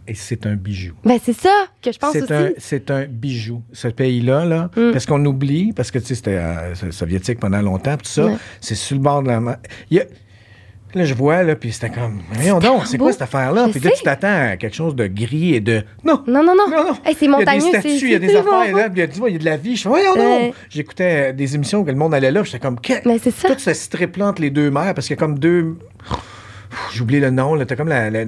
et 0.08 0.14
c'est 0.16 0.46
un 0.46 0.56
bijou. 0.56 0.94
Ben, 1.06 1.18
c'est 1.22 1.34
ça 1.34 1.50
que 1.82 1.92
je 1.92 1.98
pense 2.00 2.12
C'est 2.14 2.24
aussi. 2.24 2.34
un, 2.34 2.50
c'est 2.58 2.92
un 2.92 3.06
bijou, 3.06 3.62
ce 3.74 3.88
pays-là, 3.88 4.46
là, 4.46 4.70
Mm. 4.76 4.92
parce 4.92 5.06
qu'on 5.06 5.24
oublie, 5.26 5.74
parce 5.74 5.92
que 5.92 6.00
tu 6.00 6.06
sais, 6.08 6.16
c'était 6.16 6.38
euh, 6.38 6.76
so- 6.76 6.92
soviétique 6.92 7.40
pendant 7.40 7.62
longtemps, 7.62 7.98
tout 7.98 8.06
ça, 8.06 8.26
Ouais. 8.26 8.36
c'est 8.60 8.76
sur 8.76 8.96
le 8.98 9.02
bord 9.02 9.24
de 9.24 9.28
la 9.30 9.40
mer. 9.40 9.58
Il 9.90 9.98
y 9.98 10.00
a- 10.02 10.06
Là, 10.94 11.06
je 11.06 11.14
vois, 11.14 11.42
là, 11.44 11.56
puis 11.56 11.72
c'était 11.72 11.90
comme, 11.90 12.20
voyons 12.34 12.60
donc, 12.60 12.86
c'est 12.86 12.98
quoi 12.98 13.14
cette 13.14 13.22
affaire-là? 13.22 13.70
Puis 13.72 13.80
là, 13.80 13.92
tu 13.96 14.04
t'attends 14.04 14.50
à 14.52 14.58
quelque 14.58 14.76
chose 14.76 14.94
de 14.94 15.08
gris 15.08 15.54
et 15.56 15.62
de. 15.62 15.86
Non! 16.04 16.22
Non, 16.28 16.44
non, 16.44 16.54
non. 16.54 16.68
Non, 16.70 16.84
non. 16.90 16.94
Hey, 17.06 17.16
c'est 17.18 17.28
Il 17.28 17.32
y 17.32 17.34
a 17.34 17.38
montagneux, 17.38 17.62
des 17.62 17.80
statues, 17.80 18.06
il 18.08 18.12
y 18.12 18.16
a 18.16 18.20
des 18.20 18.36
affaires, 18.36 18.76
là, 18.76 18.90
puis 18.90 18.98
il 18.98 19.00
y 19.00 19.02
a, 19.04 19.08
tu 19.08 19.18
vois, 19.20 19.30
il 19.30 19.34
y 19.34 19.36
a 19.38 19.40
de 19.40 19.46
la 19.46 19.56
vie. 19.56 19.78
Je 19.78 19.84
fais, 19.84 19.88
voyons! 19.88 20.14
Ouais. 20.18 20.54
J'écoutais 20.70 21.30
euh, 21.30 21.32
des 21.34 21.56
émissions 21.56 21.80
où 21.80 21.86
le 21.86 21.94
monde 21.96 22.14
allait 22.14 22.30
là, 22.30 22.44
j'étais 22.44 22.60
comme, 22.60 22.76
Mais 23.06 23.20
c'est 23.20 23.32
ça. 23.32 23.48
tout 23.48 23.58
ce 23.58 23.74
strip-là 23.74 24.28
entre 24.28 24.42
les 24.42 24.50
deux 24.50 24.70
mers, 24.70 24.94
parce 24.94 25.08
qu'il 25.08 25.16
y 25.16 25.18
a 25.18 25.22
comme 25.22 25.40
deux. 25.40 25.78
J'ai 26.94 27.02
oublié 27.02 27.20
le 27.20 27.30
nom, 27.32 27.56
là. 27.56 27.66
T'as 27.66 27.76
comme 27.76 27.90
la, 27.90 28.10
la, 28.10 28.24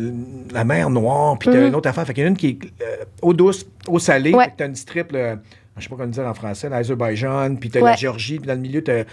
la 0.52 0.64
mer 0.66 0.90
noire, 0.90 1.38
puis 1.40 1.50
t'as 1.50 1.58
Mhm. 1.60 1.68
une 1.68 1.76
autre 1.76 1.90
affaire. 1.90 2.06
Fait 2.06 2.14
qu'il 2.14 2.24
y 2.24 2.26
en 2.26 2.28
a 2.28 2.32
une 2.32 2.38
qui 2.38 2.48
est 2.50 2.60
euh, 2.84 3.06
eau 3.22 3.34
douce, 3.34 3.66
eau 3.88 4.00
salée. 4.00 4.34
Ouais. 4.34 4.52
T'as 4.58 4.68
une 4.68 4.76
strip, 4.76 5.12
là, 5.12 5.38
je 5.78 5.84
sais 5.84 5.90
pas 5.90 5.96
comment 5.96 6.08
dire 6.10 6.26
en 6.28 6.34
français, 6.34 6.68
l'Azerbaïdjan, 6.70 7.56
puis 7.56 7.70
t'as 7.70 7.80
Ouais. 7.80 7.92
la 7.92 7.96
Géorgie, 7.96 8.38
puis 8.40 8.48
dans 8.48 8.54
le 8.54 8.60
milieu, 8.60 8.84
t'as. 8.84 9.04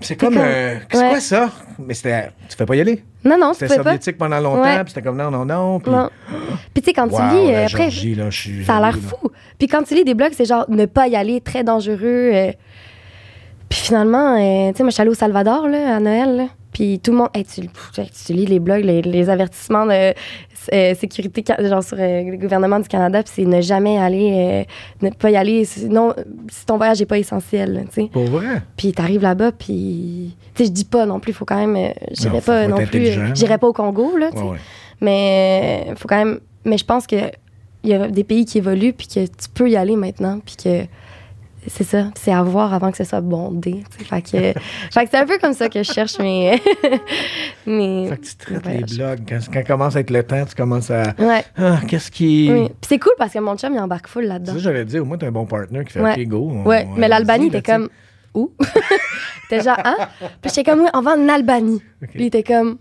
C'est 0.00 0.16
comme. 0.16 0.36
euh, 0.36 0.76
c'est 0.92 0.98
ouais. 0.98 1.08
quoi 1.08 1.20
ça? 1.20 1.50
Mais 1.78 1.94
c'était. 1.94 2.30
Tu 2.50 2.56
fais 2.56 2.66
pas 2.66 2.76
y 2.76 2.80
aller? 2.82 3.02
Non, 3.24 3.38
non, 3.40 3.54
C'était 3.54 3.66
pouvais 3.66 3.78
pas. 3.78 3.84
soviétique 3.84 4.18
pendant 4.18 4.40
longtemps, 4.40 4.62
Ouais. 4.62 4.84
puis 4.84 4.92
c'était 4.92 5.02
comme 5.02 5.16
non, 5.16 5.30
non, 5.30 5.46
non. 5.46 5.80
Puis. 5.80 5.90
Non. 5.90 6.10
Puis 6.74 6.82
tu 6.82 6.84
sais, 6.84 6.92
quand 6.92 7.10
Wow, 7.10 7.16
tu 7.30 7.34
lis, 7.36 7.54
euh, 7.54 7.64
après, 7.64 7.90
Géorgie, 7.90 8.14
là, 8.14 8.28
je 8.30 8.38
suis 8.38 8.64
ça 8.66 8.76
a 8.76 8.80
l'air 8.80 8.98
fou. 8.98 9.30
Puis 9.58 9.68
quand 9.68 9.82
tu 9.84 9.94
lis 9.94 10.04
des 10.04 10.12
blogs, 10.12 10.32
c'est 10.34 10.44
genre 10.44 10.66
ne 10.68 10.84
pas 10.84 11.08
y 11.08 11.16
aller, 11.16 11.40
très 11.40 11.64
dangereux. 11.64 12.30
euh. 12.34 12.52
Puis 13.68 13.80
finalement, 13.80 14.36
euh, 14.36 14.70
tu 14.70 14.78
sais, 14.78 14.82
moi, 14.82 14.90
je 14.90 14.94
suis 14.94 15.02
allée 15.02 15.10
au 15.10 15.14
Salvador, 15.14 15.68
là, 15.68 15.96
à 15.96 16.00
Noël, 16.00 16.36
là. 16.36 16.46
Puis 16.72 17.00
tout 17.00 17.12
le 17.12 17.18
monde, 17.18 17.28
hey, 17.34 17.44
tu, 17.44 18.32
lis 18.32 18.44
les 18.44 18.60
blogs, 18.60 18.84
les, 18.84 19.00
les 19.00 19.30
avertissements 19.30 19.86
de 19.86 20.12
euh, 20.74 20.94
sécurité, 20.94 21.42
genre 21.58 21.82
sur 21.82 21.96
euh, 21.98 22.22
le 22.22 22.36
gouvernement 22.36 22.78
du 22.78 22.86
Canada, 22.86 23.22
puis 23.22 23.32
c'est 23.34 23.44
ne 23.46 23.62
jamais 23.62 23.98
aller, 23.98 24.66
ne 25.00 25.08
pas 25.08 25.30
y 25.30 25.36
aller, 25.36 25.64
sinon, 25.64 26.12
si 26.50 26.66
ton 26.66 26.76
voyage 26.76 27.00
n'est 27.00 27.06
pas 27.06 27.16
essentiel, 27.16 27.86
tu 27.88 28.02
sais. 28.02 28.10
Pour 28.12 28.26
vrai? 28.26 28.60
Puis 28.76 28.92
t'arrives 28.92 29.22
là-bas, 29.22 29.52
puis 29.52 30.36
tu 30.54 30.64
sais, 30.64 30.68
je 30.68 30.72
dis 30.72 30.84
pas 30.84 31.06
non 31.06 31.18
plus, 31.18 31.30
il 31.30 31.34
faut 31.34 31.46
quand 31.46 31.66
même, 31.66 31.94
j'irai 32.10 32.42
pas 32.42 32.68
non 32.68 32.84
plus, 32.84 33.08
j'irai 33.34 33.56
pas 33.56 33.68
au 33.68 33.72
Congo 33.72 34.18
là, 34.18 34.30
tu 34.30 34.36
sais. 34.36 34.44
ouais. 34.44 34.58
mais 35.00 35.94
faut 35.96 36.08
quand 36.08 36.18
même, 36.18 36.40
mais 36.66 36.76
je 36.76 36.84
pense 36.84 37.06
que 37.06 37.16
il 37.86 37.90
y 37.90 37.94
a 37.94 38.08
des 38.08 38.24
pays 38.24 38.44
qui 38.44 38.58
évoluent 38.58 38.92
puis 38.92 39.06
que 39.06 39.20
tu 39.20 39.48
peux 39.54 39.70
y 39.70 39.76
aller 39.76 39.96
maintenant, 39.96 40.40
puis 40.44 40.56
que 40.56 40.84
c'est 41.68 41.84
ça, 41.84 42.10
c'est 42.14 42.32
à 42.32 42.42
voir 42.42 42.72
avant 42.74 42.90
que 42.90 42.96
ce 42.96 43.04
soit 43.04 43.20
bondé. 43.20 43.82
Fait 43.90 44.22
que, 44.22 44.28
fait 44.30 45.04
que 45.04 45.10
c'est 45.10 45.16
un 45.18 45.26
peu 45.26 45.38
comme 45.38 45.52
ça 45.52 45.68
que 45.68 45.82
je 45.82 45.90
cherche 45.92 46.18
mes. 46.18 46.60
mes 47.66 48.08
Fait 48.08 48.16
que 48.16 48.26
tu 48.26 48.36
traites 48.36 48.66
les 48.66 48.84
blogs. 48.96 49.20
Quand, 49.28 49.38
quand 49.52 49.66
commence 49.66 49.96
à 49.96 50.00
être 50.00 50.10
le 50.10 50.22
temps, 50.22 50.44
tu 50.44 50.54
commences 50.54 50.90
à. 50.90 51.14
Ouais. 51.18 51.44
Ah, 51.56 51.80
qu'est-ce 51.86 52.10
qui. 52.10 52.48
Oui. 52.52 52.66
Puis 52.68 52.88
c'est 52.88 52.98
cool 52.98 53.12
parce 53.18 53.32
que 53.32 53.38
mon 53.38 53.56
chum 53.56 53.72
il 53.74 53.80
embarque 53.80 54.08
full 54.08 54.24
là-dedans. 54.24 54.52
ça, 54.54 54.58
j'allais 54.58 54.84
dire. 54.84 55.02
Au 55.02 55.04
moins, 55.04 55.18
t'as 55.18 55.26
un 55.28 55.32
bon 55.32 55.46
partner 55.46 55.84
qui 55.84 55.92
fait 55.92 56.00
Ouais. 56.00 56.12
OK, 56.20 56.26
go. 56.28 56.50
on- 56.52 56.64
Ouais, 56.64 56.86
on- 56.90 56.94
mais 56.96 57.08
l'Albanie, 57.08 57.50
t'es 57.50 57.62
comme 57.62 57.88
où? 58.34 58.52
T'es 59.48 59.62
genre 59.62 59.78
hein? 59.84 59.96
Puis 60.42 60.50
j'étais 60.54 60.64
comme 60.70 60.80
oui, 60.80 60.88
on 60.92 61.00
va 61.00 61.12
en 61.12 61.28
Albanie. 61.28 61.80
Puis 62.00 62.10
il 62.16 62.26
était 62.26 62.42
comme 62.42 62.78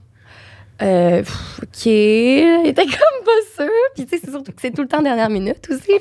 euh, 0.82 1.20
pff, 1.20 1.60
ok, 1.64 1.86
il 1.86 2.62
était 2.68 2.84
comme 2.86 3.24
pas 3.26 3.64
sûr. 3.64 3.72
Puis 3.96 4.06
tu 4.06 4.10
sais, 4.18 4.22
c'est 4.26 4.32
surtout 4.32 4.52
que 4.52 4.62
c'est 4.62 4.72
tout 4.72 4.82
le 4.82 4.88
temps 4.88 5.02
dernière 5.02 5.30
minute 5.30 5.68
aussi. 5.70 5.92
là. 5.92 5.98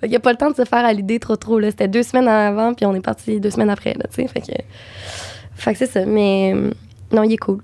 Fait 0.00 0.06
qu'il 0.06 0.12
y 0.12 0.16
a 0.16 0.20
pas 0.20 0.32
le 0.32 0.38
temps 0.38 0.50
de 0.50 0.56
se 0.56 0.64
faire 0.64 0.84
à 0.84 0.92
l'idée 0.92 1.18
trop 1.18 1.36
trop. 1.36 1.58
Là. 1.58 1.70
C'était 1.70 1.88
deux 1.88 2.02
semaines 2.02 2.28
avant, 2.28 2.72
puis 2.74 2.86
on 2.86 2.94
est 2.94 3.00
parti 3.00 3.38
deux 3.40 3.50
semaines 3.50 3.70
après. 3.70 3.94
Là, 3.94 4.04
tu 4.12 4.22
sais. 4.22 4.28
fait 4.28 4.40
que, 4.40 4.52
fait 5.54 5.72
que 5.72 5.78
c'est 5.78 5.90
ça. 5.90 6.04
Mais 6.06 6.54
non, 7.12 7.22
il 7.22 7.32
est 7.34 7.38
cool. 7.38 7.60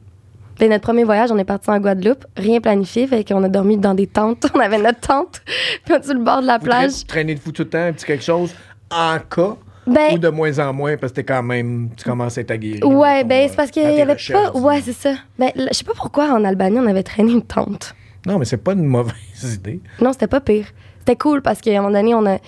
Puis 0.58 0.68
notre 0.68 0.82
premier 0.82 1.04
voyage, 1.04 1.32
on 1.32 1.38
est 1.38 1.44
parti 1.44 1.70
en 1.70 1.78
Guadeloupe, 1.78 2.26
rien 2.36 2.60
planifié, 2.60 3.06
fait 3.06 3.24
qu'on 3.24 3.42
a 3.42 3.48
dormi 3.48 3.78
dans 3.78 3.94
des 3.94 4.06
tentes. 4.06 4.44
On 4.54 4.60
avait 4.60 4.76
notre 4.76 5.00
tente, 5.00 5.40
puis 5.86 5.94
on 5.94 5.96
était 5.96 6.04
sur 6.04 6.14
le 6.14 6.20
bord 6.20 6.42
de 6.42 6.46
la 6.46 6.58
Vous 6.58 6.64
plage. 6.66 6.90
tra- 6.90 7.06
traînez 7.06 7.34
de 7.34 7.40
fou 7.40 7.50
tout 7.50 7.62
le 7.62 7.70
temps, 7.70 7.78
un 7.78 7.92
petit 7.94 8.04
quelque 8.04 8.22
chose, 8.24 8.52
en 8.90 9.16
cas, 9.20 9.56
Ben, 9.90 10.14
ou 10.14 10.18
de 10.18 10.28
moins 10.28 10.58
en 10.58 10.72
moins, 10.72 10.96
parce 10.96 11.12
que 11.12 11.16
t'es 11.16 11.24
quand 11.24 11.42
même. 11.42 11.90
Tu 11.96 12.04
commences 12.04 12.38
à 12.38 12.42
être 12.42 12.50
aguerri. 12.50 12.82
Ouais, 12.82 13.24
ben 13.24 13.44
euh, 13.44 13.46
c'est 13.48 13.56
parce 13.56 13.70
qu'il 13.70 13.82
y 13.82 14.00
avait 14.00 14.16
pas. 14.32 14.52
Ouais, 14.52 14.80
c'est 14.82 14.92
ça. 14.92 15.14
Ben, 15.38 15.50
je 15.56 15.72
sais 15.72 15.84
pas 15.84 15.94
pourquoi 15.94 16.32
en 16.32 16.44
Albanie 16.44 16.78
on 16.78 16.86
avait 16.86 17.02
traîné 17.02 17.32
une 17.32 17.42
tente. 17.42 17.94
Non, 18.26 18.38
mais 18.38 18.44
c'est 18.44 18.58
pas 18.58 18.72
une 18.72 18.84
mauvaise 18.84 19.14
idée. 19.54 19.80
Non, 20.00 20.12
c'était 20.12 20.26
pas 20.26 20.40
pire. 20.40 20.66
C'était 21.00 21.16
cool 21.16 21.42
parce 21.42 21.60
qu'à 21.60 21.72
un 21.72 21.82
moment 21.82 21.92
donné, 21.92 22.14
on, 22.14 22.26
a, 22.26 22.38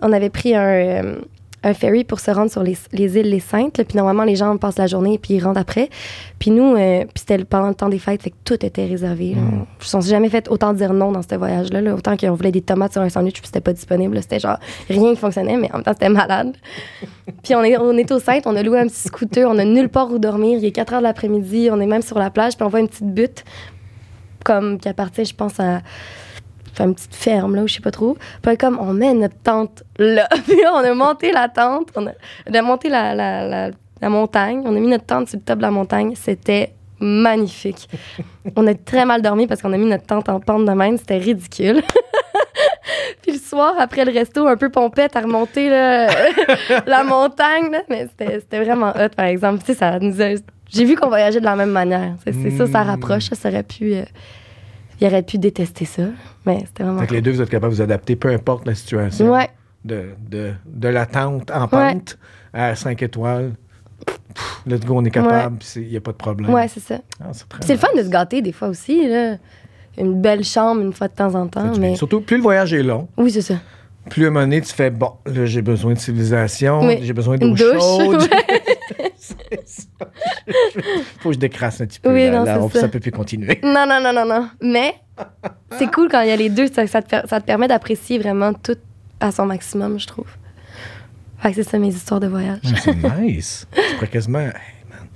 on 0.00 0.12
avait 0.12 0.30
pris 0.30 0.54
un, 0.54 0.62
euh, 0.62 1.16
un 1.62 1.74
ferry 1.74 2.04
pour 2.04 2.20
se 2.20 2.30
rendre 2.30 2.50
sur 2.50 2.62
les, 2.62 2.76
les 2.92 3.18
îles 3.18 3.28
Les 3.28 3.40
Saintes. 3.40 3.78
là, 3.78 3.84
puis 3.84 3.96
normalement, 3.96 4.24
les 4.24 4.36
gens 4.36 4.56
passent 4.56 4.78
la 4.78 4.86
journée 4.86 5.14
et 5.14 5.18
puis 5.18 5.34
ils 5.34 5.44
rentrent 5.44 5.60
après. 5.60 5.90
Puis 6.38 6.50
nous, 6.50 6.74
euh, 6.74 7.00
puis 7.04 7.24
c'était 7.26 7.44
pendant 7.44 7.68
le 7.68 7.74
temps 7.74 7.88
des 7.88 7.98
fêtes, 7.98 8.22
fait 8.22 8.30
que 8.30 8.36
tout 8.44 8.64
était 8.64 8.86
réservé. 8.86 9.34
Mm. 9.34 9.66
Je 9.80 9.96
ne 9.96 10.02
jamais 10.02 10.30
fait 10.30 10.48
autant 10.48 10.72
dire 10.72 10.92
non 10.92 11.12
dans 11.12 11.22
ce 11.22 11.34
voyage-là. 11.34 11.80
là. 11.80 11.94
Autant 11.94 12.16
qu'on 12.16 12.32
voulait 12.32 12.52
des 12.52 12.62
tomates 12.62 12.92
sur 12.92 13.02
un 13.02 13.08
sandwich 13.08 13.34
puis 13.34 13.46
c'était 13.46 13.60
pas 13.60 13.72
disponible. 13.72 14.20
C'était 14.22 14.40
genre 14.40 14.58
rien 14.88 15.10
qui 15.10 15.20
fonctionnait, 15.20 15.56
mais 15.56 15.70
en 15.72 15.76
même 15.76 15.84
temps, 15.84 15.92
c'était 15.92 16.08
malade. 16.08 16.56
puis 17.42 17.54
on 17.54 17.62
est, 17.62 17.76
on 17.76 17.96
est 17.96 18.10
aux 18.10 18.20
Saintes, 18.20 18.46
on 18.46 18.56
a 18.56 18.62
loué 18.62 18.78
un 18.78 18.86
petit 18.86 19.08
scooter, 19.08 19.48
on 19.48 19.58
a 19.58 19.64
nulle 19.64 19.88
part 19.88 20.10
où 20.10 20.18
dormir. 20.18 20.58
Il 20.58 20.64
est 20.64 20.72
4 20.72 20.94
heures 20.94 21.00
de 21.00 21.04
l'après-midi, 21.04 21.68
on 21.70 21.80
est 21.80 21.86
même 21.86 22.02
sur 22.02 22.18
la 22.18 22.30
plage, 22.30 22.56
puis 22.56 22.64
on 22.64 22.68
voit 22.68 22.80
une 22.80 22.88
petite 22.88 23.12
butte 23.12 23.44
comme 24.44 24.78
qui 24.78 24.88
appartient, 24.88 25.24
je 25.24 25.34
pense, 25.34 25.60
à 25.60 25.82
enfin, 26.72 26.84
une 26.86 26.94
petite 26.94 27.14
ferme, 27.14 27.54
là, 27.56 27.62
ou 27.62 27.68
je 27.68 27.74
sais 27.74 27.80
pas 27.80 27.90
trop. 27.90 28.16
Puis 28.42 28.56
comme, 28.56 28.78
on 28.80 28.92
met 28.92 29.12
notre 29.14 29.36
tente 29.42 29.82
là. 29.98 30.28
Puis 30.46 30.60
là, 30.62 30.72
on 30.74 30.78
a 30.84 30.94
monté 30.94 31.32
la 31.32 31.48
tente, 31.48 31.88
on 31.96 32.06
a, 32.06 32.10
on 32.48 32.54
a 32.54 32.62
monté 32.62 32.88
la, 32.88 33.14
la, 33.14 33.46
la, 33.46 33.70
la 34.00 34.08
montagne, 34.08 34.62
on 34.64 34.74
a 34.76 34.80
mis 34.80 34.88
notre 34.88 35.06
tente 35.06 35.28
sur 35.28 35.38
le 35.38 35.44
top 35.44 35.58
de 35.58 35.62
la 35.62 35.70
montagne. 35.70 36.14
C'était 36.16 36.72
magnifique. 37.00 37.88
on 38.56 38.66
a 38.66 38.74
très 38.74 39.04
mal 39.04 39.22
dormi 39.22 39.46
parce 39.46 39.62
qu'on 39.62 39.72
a 39.72 39.76
mis 39.78 39.86
notre 39.86 40.04
tente 40.06 40.28
en 40.28 40.38
pente 40.40 40.64
de 40.66 40.72
même. 40.72 40.96
C'était 40.98 41.18
ridicule. 41.18 41.82
Puis 43.22 43.32
le 43.32 43.38
soir, 43.38 43.74
après 43.78 44.04
le 44.04 44.12
resto, 44.12 44.46
un 44.46 44.56
peu 44.56 44.70
pompette 44.70 45.14
à 45.16 45.20
remonter 45.20 45.68
là, 45.68 46.08
la 46.86 47.04
montagne. 47.04 47.70
là. 47.70 47.80
Mais 47.88 48.08
c'était 48.08 48.40
c'était 48.40 48.62
vraiment 48.64 48.90
hot, 48.90 49.08
par 49.16 49.26
exemple. 49.26 49.60
Tu 49.60 49.66
sais, 49.66 49.74
ça 49.74 49.98
nous 49.98 50.20
a- 50.22 50.34
J'ai 50.68 50.84
vu 50.84 50.96
qu'on 50.96 51.08
voyageait 51.08 51.40
de 51.40 51.44
la 51.44 51.56
même 51.56 51.70
manière. 51.70 52.14
C'est 52.24 52.50
ça, 52.56 52.66
ça 52.66 52.84
Mm. 52.84 52.86
rapproche. 52.88 53.24
Ça, 53.30 53.36
ça 53.36 53.48
aurait 53.48 53.62
pu... 53.62 53.94
euh, 53.94 54.02
il 55.00 55.06
aurait 55.06 55.22
pu 55.22 55.38
détester 55.38 55.84
ça. 55.84 56.02
Mais 56.46 56.62
c'était 56.66 56.82
vraiment 56.82 57.00
Fait 57.00 57.06
que 57.06 57.14
les 57.14 57.20
deux, 57.22 57.32
vous 57.32 57.42
êtes 57.42 57.50
capables 57.50 57.72
de 57.72 57.76
vous 57.76 57.82
adapter, 57.82 58.16
peu 58.16 58.28
importe 58.28 58.66
la 58.66 58.74
situation. 58.74 59.32
Ouais. 59.32 59.48
De, 59.84 60.10
de, 60.28 60.52
de 60.66 60.88
la 60.88 61.06
tente 61.06 61.50
en 61.50 61.66
pente 61.66 62.18
à 62.52 62.74
5 62.74 63.02
étoiles. 63.02 63.52
Pff, 64.34 64.62
Let's 64.66 64.84
go, 64.84 64.94
on 64.98 65.04
est 65.04 65.10
capable, 65.10 65.56
il 65.76 65.88
n'y 65.88 65.96
a 65.96 66.00
pas 66.00 66.12
de 66.12 66.16
problème. 66.16 66.52
Ouais, 66.52 66.68
c'est 66.68 66.80
ça. 66.80 66.98
Ah, 67.20 67.30
c'est 67.60 67.72
le 67.72 67.78
fun 67.78 67.88
de 67.96 68.02
se 68.02 68.08
gâter 68.08 68.42
des 68.42 68.52
fois 68.52 68.68
aussi. 68.68 69.08
Là. 69.08 69.36
Une 69.98 70.20
belle 70.20 70.44
chambre 70.44 70.82
une 70.82 70.92
fois 70.92 71.08
de 71.08 71.14
temps 71.14 71.34
en 71.34 71.46
temps. 71.48 71.72
Mais... 71.78 71.96
Surtout, 71.96 72.20
plus 72.20 72.36
le 72.36 72.42
voyage 72.42 72.72
est 72.74 72.82
long, 72.82 73.08
Oui, 73.16 73.30
c'est 73.30 73.42
ça. 73.42 73.54
plus 74.08 74.24
à 74.24 74.28
un 74.28 74.30
moment 74.30 74.44
donné, 74.44 74.60
tu 74.60 74.72
fais 74.72 74.90
bon, 74.90 75.12
là, 75.26 75.46
j'ai 75.46 75.62
besoin 75.62 75.94
de 75.94 75.98
civilisation, 75.98 76.80
Oui. 76.86 76.98
j'ai 77.02 77.12
besoin 77.12 77.36
d'eau 77.38 77.56
chaude. 77.56 78.20
ouais. 78.20 78.59
Faut 81.20 81.28
que 81.30 81.34
je 81.34 81.38
décrasse 81.38 81.80
un 81.80 81.86
petit 81.86 82.00
peu. 82.00 82.12
Oui, 82.12 82.24
là, 82.24 82.30
non, 82.38 82.44
là, 82.44 82.54
c'est 82.54 82.60
on- 82.62 82.70
ça. 82.70 82.80
ça 82.80 82.88
peut 82.88 83.00
plus 83.00 83.10
continuer. 83.12 83.60
Non, 83.62 83.86
non, 83.88 84.00
non, 84.02 84.12
non, 84.12 84.26
non. 84.26 84.48
Mais 84.62 84.94
c'est 85.78 85.90
cool 85.92 86.08
quand 86.10 86.20
il 86.22 86.28
y 86.28 86.32
a 86.32 86.36
les 86.36 86.48
deux. 86.50 86.66
Ça, 86.68 86.86
ça 86.86 87.02
te, 87.02 87.26
ça 87.28 87.40
te 87.40 87.46
permet 87.46 87.68
d'apprécier 87.68 88.18
vraiment 88.18 88.52
tout 88.54 88.76
à 89.20 89.32
son 89.32 89.46
maximum, 89.46 89.98
je 89.98 90.06
trouve. 90.06 90.28
Fait 91.38 91.50
que 91.50 91.56
c'est 91.56 91.62
ça 91.70 91.78
mes 91.78 91.88
histoires 91.88 92.20
de 92.20 92.26
voyage. 92.26 92.60
Ouais, 92.64 92.72
c'est 92.82 92.96
nice. 92.96 93.66
Tu 93.72 93.94
pourrais 93.94 94.06
quasiment. 94.08 94.40
Hey, 94.40 94.52
man. 94.90 95.08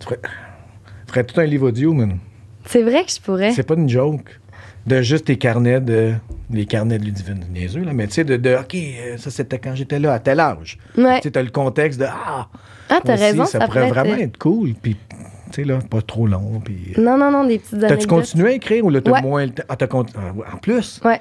Tu 0.00 0.04
ferais, 0.06 0.18
tu 0.22 1.10
ferais 1.12 1.24
tout 1.24 1.40
un 1.40 1.44
livre 1.44 1.68
audio, 1.68 1.92
man. 1.92 2.18
C'est 2.66 2.82
vrai 2.82 3.04
que 3.04 3.10
je 3.12 3.20
pourrais. 3.20 3.52
C'est 3.52 3.62
pas 3.62 3.74
une 3.74 3.88
joke. 3.88 4.40
De 4.86 5.00
juste 5.02 5.26
tes 5.26 5.36
carnets 5.38 5.80
de. 5.80 6.12
Les 6.50 6.66
carnets 6.66 6.98
de 6.98 7.04
Ludivine 7.04 7.42
niaiseux, 7.52 7.82
là. 7.84 7.92
Mais 7.94 8.06
tu 8.06 8.14
sais, 8.14 8.24
de, 8.24 8.36
de. 8.36 8.54
OK, 8.56 8.74
euh, 8.74 9.16
ça 9.16 9.30
c'était 9.30 9.58
quand 9.58 9.74
j'étais 9.74 9.98
là, 9.98 10.12
à 10.12 10.18
tel 10.18 10.40
âge. 10.40 10.78
Ouais. 10.98 11.20
Tu 11.20 11.30
t'as 11.32 11.42
le 11.42 11.50
contexte 11.50 11.98
de. 12.00 12.04
Ah, 12.06 12.48
Ah, 12.90 13.00
t'as 13.02 13.16
raison, 13.16 13.46
ça, 13.46 13.60
ça, 13.60 13.66
pourrait 13.66 13.88
vraiment 13.88 14.14
être- 14.16 14.36
cool. 14.36 14.74
Puis, 14.74 14.96
tu 15.10 15.16
sais, 15.52 15.64
là, 15.64 15.78
pas 15.88 16.02
trop 16.02 16.26
long. 16.26 16.60
Puis. 16.62 16.92
euh, 16.98 17.00
Non, 17.02 17.16
non, 17.16 17.30
non, 17.30 17.44
des 17.46 17.58
petites 17.58 17.80
T'as-tu 17.80 17.92
anecdotes. 17.94 18.08
continué 18.08 18.48
à 18.50 18.52
écrire 18.52 18.84
ou 18.84 18.90
là, 18.90 19.00
t'as 19.00 19.10
Ouais. 19.12 19.22
moins 19.22 19.46
le 19.46 19.52
temps? 19.52 19.62
Ah, 19.70 19.76
t'as 19.76 19.86
ah, 19.90 20.54
En 20.54 20.58
plus? 20.58 21.00
Ouais. 21.02 21.20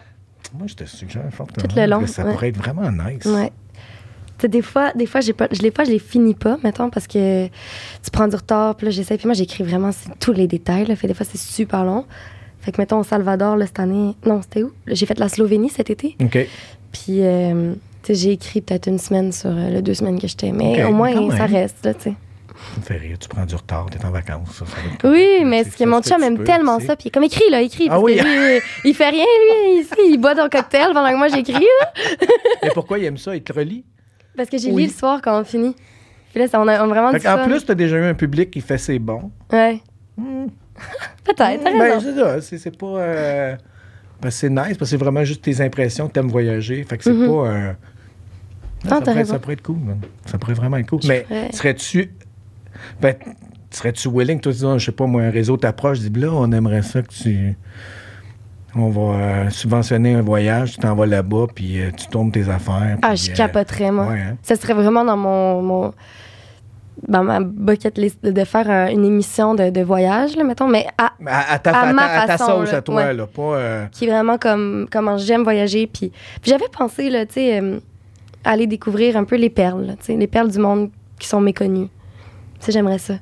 Moi, 0.57 0.68
je 0.68 0.74
te 0.76 0.84
suggère 0.84 1.24
fortement. 1.32 1.66
Tout 1.66 1.76
le 1.76 1.86
long, 1.88 2.01
que 2.01 2.07
Ça 2.07 2.26
ouais. 2.26 2.34
pourrait 2.34 2.49
être 2.49 2.57
vraiment 2.57 2.91
nice. 2.91 3.24
Ouais. 3.26 3.49
Tu 4.38 4.41
sais, 4.41 4.47
des 4.49 4.61
fois, 4.61 4.91
des 4.93 5.05
fois, 5.05 5.22
j'ai 5.22 5.32
pas, 5.34 5.47
je 5.51 5.61
les 5.61 5.72
fois, 5.72 5.86
je 5.86 5.91
les 5.91 5.99
finis 5.99 6.34
pas, 6.36 6.57
mettons, 6.66 6.89
parce 6.89 7.07
que 7.07 7.45
tu 7.47 8.11
prends 8.11 8.28
du 8.28 8.36
retard, 8.36 8.76
puis 8.76 8.86
là, 8.86 8.91
j'essaie. 8.91 9.18
Puis 9.18 9.26
moi, 9.26 9.34
j'écris 9.36 9.64
vraiment 9.64 9.91
tous 10.20 10.34
les 10.34 10.47
détails, 10.47 10.86
là. 10.86 10.95
Fait 10.97 11.07
des 11.07 11.14
fois, 11.14 11.26
c'est 11.28 11.38
super 11.39 11.86
long. 11.86 12.05
Fait 12.64 12.72
que, 12.72 12.80
mettons, 12.82 12.99
au 12.99 13.03
Salvador, 13.03 13.57
là, 13.57 13.66
cette 13.66 13.80
année. 13.80 14.16
Non, 14.26 14.41
c'était 14.41 14.64
où? 14.64 14.72
J'ai 14.88 15.05
fait 15.05 15.20
la 15.20 15.30
Slovénie 15.30 15.70
cet 15.70 15.89
été. 15.89 16.16
OK. 16.22 16.38
Puis, 16.91 17.18
euh, 17.22 17.74
Tu 18.03 18.07
sais, 18.07 18.16
j'ai 18.16 18.32
écrit 18.32 18.61
peut-être 18.61 18.88
une 18.88 18.99
semaine 18.99 19.32
sur 19.32 19.49
euh, 19.49 19.70
les 19.70 19.82
deux 19.82 19.93
semaines 19.93 20.20
que 20.20 20.28
j'étais. 20.28 20.51
Mais 20.51 20.84
au 20.84 20.91
moins, 20.93 21.11
ça 21.38 21.45
reste, 21.45 21.86
là, 21.86 21.93
tu 21.93 22.01
sais. 22.03 22.14
Ça 22.76 22.80
me 22.80 22.84
fait 22.86 22.97
rire. 22.97 23.18
Tu 23.20 23.28
prends 23.28 23.45
du 23.45 23.55
retard, 23.55 23.88
t'es 23.89 24.03
en 24.05 24.11
vacances. 24.11 24.47
ça, 24.53 24.66
ça 24.66 25.09
Oui, 25.09 25.43
mais 25.43 25.64
ce 25.66 25.76
que 25.76 25.84
mon 25.84 26.01
chum 26.01 26.22
aime 26.24 26.43
tellement 26.45 26.80
ça. 26.80 26.95
Puis 26.95 27.11
comme 27.11 27.24
écrit, 27.24 27.49
là, 27.49 27.61
écrit. 27.61 27.88
Ah 27.89 27.99
oui. 27.99 28.14
lui, 28.16 28.59
il 28.86 28.93
fait 28.93 29.09
rien, 29.09 29.26
lui, 29.26 29.82
ici. 29.82 29.91
Il 30.11 30.18
boit 30.18 30.36
ton 30.36 30.47
cocktail 30.49 30.93
pendant 30.93 31.09
que 31.11 31.18
moi, 31.18 31.28
j'écris. 31.28 31.66
Mais 32.64 32.70
pourquoi 32.74 32.99
il 32.99 33.05
aime 33.05 33.18
ça? 33.18 33.36
Il 33.36 33.43
te 33.43 33.51
relie? 33.51 33.84
Parce 34.38 34.49
que 34.49 34.57
j'ai 34.57 34.72
Oui. 34.72 34.84
lu 34.84 34.88
le 34.89 34.93
soir 34.93 35.20
quand 35.22 35.39
on 35.39 35.43
finit. 35.43 35.76
Puis 36.32 36.39
là, 36.41 36.47
ça, 36.47 36.59
on 36.61 36.68
a, 36.68 36.84
on 36.84 36.88
vraiment 36.88 37.09
en 37.09 37.45
plus, 37.45 37.66
t'as 37.66 37.76
déjà 37.76 37.97
eu 37.97 38.03
un 38.05 38.14
public 38.14 38.49
qui 38.51 38.61
fait 38.61 38.78
ses 38.78 38.97
bons. 38.99 39.30
Ouais. 39.51 39.82
Hmm. 40.18 40.47
Peut-être, 41.24 41.63
t'as 41.63 41.71
Ben, 41.78 41.99
c'est 41.99 42.15
ça. 42.15 42.41
C'est, 42.57 42.78
pas. 42.78 42.86
euh, 42.88 43.55
ben, 44.21 44.30
c'est 44.30 44.49
nice 44.49 44.59
parce 44.59 44.78
que 44.80 44.86
c'est 44.86 44.97
vraiment 44.97 45.24
juste 45.24 45.41
tes 45.41 45.61
impressions 45.61 46.07
que 46.07 46.13
t'aimes 46.13 46.30
voyager. 46.30 46.84
Fait 46.84 46.97
que 46.97 47.03
c'est 47.03 47.13
Mhm. 47.13 47.28
pas. 47.28 47.32
euh, 47.47 47.74
non, 48.86 48.89
ça, 48.89 49.01
pourrait, 49.01 49.26
ça 49.26 49.39
pourrait 49.39 49.53
être 49.53 49.61
cool, 49.63 49.78
man. 49.78 49.99
Ça 50.26 50.38
pourrait 50.38 50.53
vraiment 50.55 50.78
être 50.78 50.89
cool. 50.89 51.01
Je 51.01 51.07
Mais 51.07 51.26
ferais- 51.28 51.51
serais-tu. 51.53 52.11
Ben, 53.01 53.15
serais-tu 53.71 54.09
willing, 54.09 54.39
toi, 54.41 54.51
disons, 54.51 54.78
je 54.78 54.86
sais 54.86 54.91
pas, 54.91 55.05
moi, 55.05 55.21
un 55.24 55.30
réseau 55.32 55.55
t'approche, 55.57 55.99
dis, 55.99 56.19
là, 56.19 56.30
on 56.34 56.51
aimerait 56.51 56.82
ça 56.82 57.01
que 57.01 57.07
tu. 57.13 57.55
On 58.76 58.89
va 58.89 59.01
euh, 59.01 59.49
subventionner 59.51 60.15
un 60.15 60.21
voyage, 60.24 60.74
tu 60.74 60.78
t'en 60.80 60.95
vas 60.95 61.05
là-bas, 61.05 61.45
puis 61.53 61.80
euh, 61.80 61.91
tu 61.95 62.07
tournes 62.07 62.32
tes 62.32 62.49
affaires. 62.49 62.97
Ah, 63.03 63.13
je 63.13 63.30
euh, 63.30 63.34
capoterais, 63.36 63.91
moi. 63.91 64.07
ouais, 64.07 64.19
hein. 64.19 64.38
Ça 64.41 64.55
serait 64.55 64.74
vraiment 64.74 65.05
dans 65.05 65.15
mon. 65.17 65.61
mon 65.61 65.93
dans 67.07 67.23
ma 67.23 67.39
bucket 67.39 67.97
list 67.97 68.23
de- 68.23 68.43
faire 68.43 68.69
un- 68.69 68.87
une 68.87 69.03
émission 69.05 69.55
de, 69.55 69.69
de 69.69 69.81
voyage, 69.81 70.35
là, 70.35 70.43
mettons, 70.43 70.67
mais 70.67 70.85
à, 70.97 71.11
À, 71.25 71.53
à 71.53 71.59
ta, 71.59 71.71
À 71.71 71.93
ma 71.93 72.01
ta- 72.03 72.21
à 72.21 72.27
ta 72.27 72.37
façon, 72.37 72.59
sauce 72.59 72.71
là, 72.71 72.77
à 72.77 72.81
toi, 72.81 72.95
ouais. 72.95 73.13
là. 73.13 73.27
Pas. 73.27 73.41
euh, 73.41 73.85
qui 73.87 74.05
est 74.05 74.09
vraiment 74.09 74.37
comme 74.37 74.87
comment 74.91 75.17
j'aime 75.17 75.43
voyager. 75.43 75.87
Puis, 75.87 76.09
puis 76.41 76.51
j'avais 76.51 76.69
pensé, 76.71 77.09
là, 77.09 77.25
tu 77.25 77.33
sais, 77.33 77.59
euh, 77.61 77.79
aller 78.43 78.67
découvrir 78.67 79.17
un 79.17 79.23
peu 79.23 79.35
les 79.35 79.49
perles, 79.49 79.95
tu 79.99 80.05
sais, 80.05 80.15
les 80.15 80.27
perles 80.27 80.51
du 80.51 80.59
monde 80.59 80.91
qui 81.19 81.27
sont 81.27 81.41
méconnues. 81.41 81.87
Tu 82.59 82.65
sais, 82.67 82.71
j'aimerais 82.71 82.99
ça. 82.99 83.15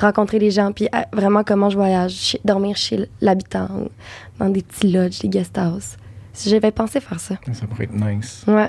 Rencontrer 0.00 0.38
les 0.40 0.50
gens, 0.50 0.72
puis 0.72 0.88
euh, 0.94 0.98
vraiment 1.12 1.44
comment 1.44 1.70
je 1.70 1.76
voyage, 1.76 2.12
chez- 2.12 2.40
dormir 2.44 2.76
chez 2.76 3.08
l'habitant, 3.20 3.68
dans 4.38 4.48
des 4.48 4.62
petits 4.62 4.90
lodges, 4.92 5.20
des 5.20 5.28
guest 5.28 5.56
house. 5.56 5.96
Si 6.32 6.50
J'avais 6.50 6.72
pensé 6.72 6.98
faire 7.00 7.20
ça. 7.20 7.36
ça 7.52 7.66
pourrait 7.68 7.84
être 7.84 7.94
nice. 7.94 8.42
Ouais. 8.48 8.68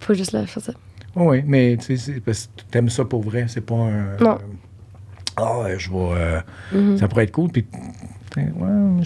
Faut 0.00 0.12
juste 0.12 0.32
là 0.32 0.44
faire 0.46 0.62
ça. 0.62 0.72
Oui, 1.16 1.42
mais 1.46 1.76
tu 1.78 1.96
sais, 1.96 2.12
c'est 2.14 2.20
parce 2.20 2.46
que 2.54 2.62
t'aimes 2.70 2.90
ça 2.90 3.04
pour 3.04 3.22
vrai, 3.22 3.46
c'est 3.48 3.62
pas 3.62 3.74
un. 3.74 4.16
Non. 4.20 4.38
Ah, 5.36 5.60
ouais, 5.60 5.78
je 5.78 5.90
vais. 5.90 5.96
euh, 5.98 6.40
Mhm. 6.72 6.98
Ça 6.98 7.08
pourrait 7.08 7.24
être 7.24 7.32
cool. 7.32 7.50
Puis, 7.50 7.66
ouais, 8.36 8.42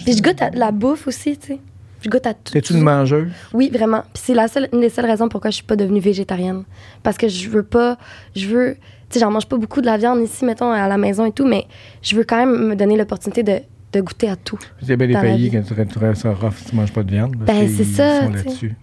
Puis 0.05 0.13
je 0.17 0.21
goûte 0.21 0.41
à 0.41 0.49
de 0.49 0.59
la 0.59 0.71
bouffe 0.71 1.07
aussi, 1.07 1.37
tu 1.37 1.47
sais. 1.47 1.59
Je 2.03 2.09
goûte 2.09 2.25
à 2.25 2.33
tout. 2.33 2.51
T'es-tu 2.53 2.73
une 2.73 2.81
mangeuse? 2.81 3.31
Oui, 3.53 3.69
vraiment. 3.71 4.01
Puis 4.13 4.23
c'est 4.25 4.33
la 4.33 4.47
seule, 4.47 4.67
une 4.73 4.79
des 4.81 4.89
seules 4.89 5.05
raisons 5.05 5.29
pourquoi 5.29 5.51
je 5.51 5.55
suis 5.57 5.63
pas 5.65 5.75
devenue 5.75 5.99
végétarienne. 5.99 6.63
Parce 7.03 7.17
que 7.17 7.27
je 7.27 7.47
veux 7.49 7.63
pas. 7.63 7.97
Je 8.35 8.47
veux. 8.47 8.75
Tu 9.09 9.15
sais, 9.15 9.19
j'en 9.19 9.29
mange 9.31 9.45
pas 9.47 9.57
beaucoup 9.57 9.81
de 9.81 9.85
la 9.85 9.97
viande 9.97 10.19
ici, 10.21 10.43
mettons, 10.45 10.71
à 10.71 10.87
la 10.87 10.97
maison 10.97 11.25
et 11.25 11.31
tout, 11.31 11.45
mais 11.45 11.65
je 12.01 12.15
veux 12.15 12.23
quand 12.23 12.37
même 12.37 12.69
me 12.69 12.75
donner 12.75 12.97
l'opportunité 12.97 13.43
de, 13.43 13.59
de 13.93 14.01
goûter 14.01 14.29
à 14.29 14.35
tout. 14.37 14.57
Il 14.81 14.87
y 14.87 14.93
a 14.93 14.95
bien 14.95 15.07
des 15.07 15.13
pays 15.13 15.51
que 15.51 15.57
tu 15.57 15.87
trouverais 15.87 16.15
ça 16.15 16.33
rough 16.33 16.53
si 16.55 16.65
tu 16.69 16.75
manges 16.75 16.93
pas 16.93 17.03
de 17.03 17.11
viande. 17.11 17.35
Ben, 17.35 17.67
c'est 17.69 17.83
ça, 17.83 18.21
sont 18.21 18.29
là-dessus. 18.31 18.75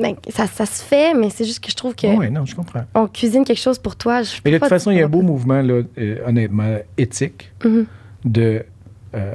Ben, 0.00 0.14
ça, 0.30 0.46
ça 0.46 0.66
se 0.66 0.82
fait, 0.82 1.14
mais 1.14 1.28
c'est 1.30 1.44
juste 1.44 1.62
que 1.62 1.70
je 1.70 1.76
trouve 1.76 1.94
que 1.94 2.06
Oui, 2.06 2.30
non, 2.30 2.46
je 2.46 2.54
comprends. 2.54 2.82
on 2.94 3.06
cuisine 3.06 3.44
quelque 3.44 3.60
chose 3.60 3.78
pour 3.78 3.96
toi. 3.96 4.22
Je 4.22 4.30
Mais 4.44 4.50
de 4.52 4.58
toute 4.58 4.68
façon, 4.68 4.90
il 4.90 4.98
y 4.98 5.02
a 5.02 5.04
un 5.04 5.08
beau 5.08 5.22
mouvement, 5.22 5.60
là, 5.62 5.82
euh, 5.98 6.16
honnêtement, 6.26 6.76
éthique, 6.96 7.52
Mhm. 7.64 7.86
de 8.24 8.64
euh, 9.14 9.34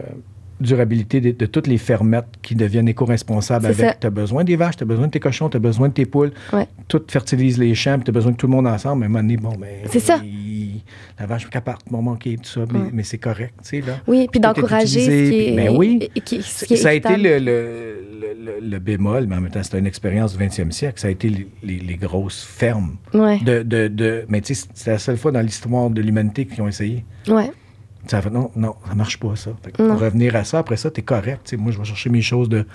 durabilité 0.61 1.19
de, 1.19 1.31
de 1.31 1.45
toutes 1.45 1.67
les 1.67 1.77
fermettes 1.77 2.27
qui 2.41 2.55
deviennent 2.55 2.87
éco-responsables 2.87 3.65
avec. 3.65 3.99
Tu 3.99 4.07
as 4.07 4.09
besoin 4.09 4.45
des 4.45 4.55
vaches, 4.55 4.77
tu 4.77 4.83
as 4.83 4.87
besoin 4.87 5.07
de 5.07 5.11
tes 5.11 5.19
cochons, 5.19 5.49
tu 5.49 5.57
as 5.57 5.59
besoin 5.59 5.89
de 5.89 5.93
tes 5.93 6.05
poules. 6.05 6.31
Ouais. 6.53 6.65
Tout 6.87 7.01
fertilise 7.09 7.57
les 7.59 7.75
champs, 7.75 7.99
tu 7.99 8.09
as 8.09 8.13
besoin 8.13 8.31
de 8.31 8.37
tout 8.37 8.47
le 8.47 8.53
monde 8.53 8.65
ensemble. 8.67 9.01
Mais 9.01 9.05
à 9.05 9.07
un 9.07 9.09
moment 9.09 9.21
donné, 9.23 9.35
bon, 9.37 9.53
ben, 9.59 9.67
C'est 9.91 9.99
ça. 9.99 10.21
il- 10.23 10.81
la 11.19 11.25
vache 11.25 11.49
caparte, 11.49 11.81
bon, 11.91 12.01
manquer, 12.01 12.37
tout 12.37 12.45
ça, 12.49 12.61
mais, 12.71 12.79
Ouais. 12.79 12.89
mais 12.93 13.03
c'est 13.03 13.17
correct, 13.17 13.53
tu 13.63 13.69
sais, 13.69 13.81
là. 13.81 13.97
Oui, 14.07 14.27
puis 14.31 14.39
d'encourager 14.39 15.01
ce 15.01 15.29
qui 15.29 15.39
est. 15.49 15.55
ben 15.55 15.75
oui. 15.77 16.09
qui- 16.23 16.41
ce 16.41 16.63
qui 16.65 16.73
est 16.75 16.77
Ça 16.77 16.89
a 16.89 16.93
été 16.93 17.17
le, 17.17 17.39
le- 18.19 18.33
le- 18.61 18.67
le 18.67 18.79
bémol, 18.79 19.25
mais 19.27 19.35
en 19.35 19.41
même 19.41 19.51
temps, 19.51 19.63
c'était 19.63 19.79
une 19.79 19.87
expérience 19.87 20.33
du 20.37 20.43
20e 20.43 20.71
siècle. 20.71 20.99
Ça 20.99 21.07
a 21.07 21.11
été 21.11 21.29
les, 21.29 21.47
les- 21.63 21.79
les 21.79 21.95
grosses 21.95 22.43
fermes. 22.43 22.95
Ouais. 23.13 23.39
De, 23.39 23.63
de, 23.63 23.87
de- 23.87 24.25
mais 24.29 24.41
tu 24.41 24.55
sais, 24.55 24.67
c'est 24.73 24.91
la 24.91 24.99
seule 24.99 25.17
fois 25.17 25.31
dans 25.31 25.41
l'histoire 25.41 25.89
de 25.89 26.01
l'humanité 26.01 26.45
qu'ils 26.45 26.61
ont 26.61 26.67
essayé. 26.67 27.03
Ouais. 27.27 27.51
Ça 28.07 28.21
fait, 28.21 28.29
non, 28.29 28.51
non, 28.55 28.75
ça 28.87 28.93
marche 28.95 29.19
pas, 29.19 29.35
ça. 29.35 29.51
Fait 29.63 29.71
que 29.71 29.77
pour 29.81 29.99
revenir 29.99 30.35
à 30.35 30.43
ça, 30.43 30.59
après 30.59 30.77
ça, 30.77 30.91
t'es 30.91 31.01
correct. 31.01 31.41
Tu 31.45 31.49
sais, 31.51 31.57
moi, 31.57 31.71
je 31.71 31.77
vais 31.79 31.85
chercher 31.85 32.09
mes 32.09 32.21
choses 32.21 32.49
de. 32.49 32.65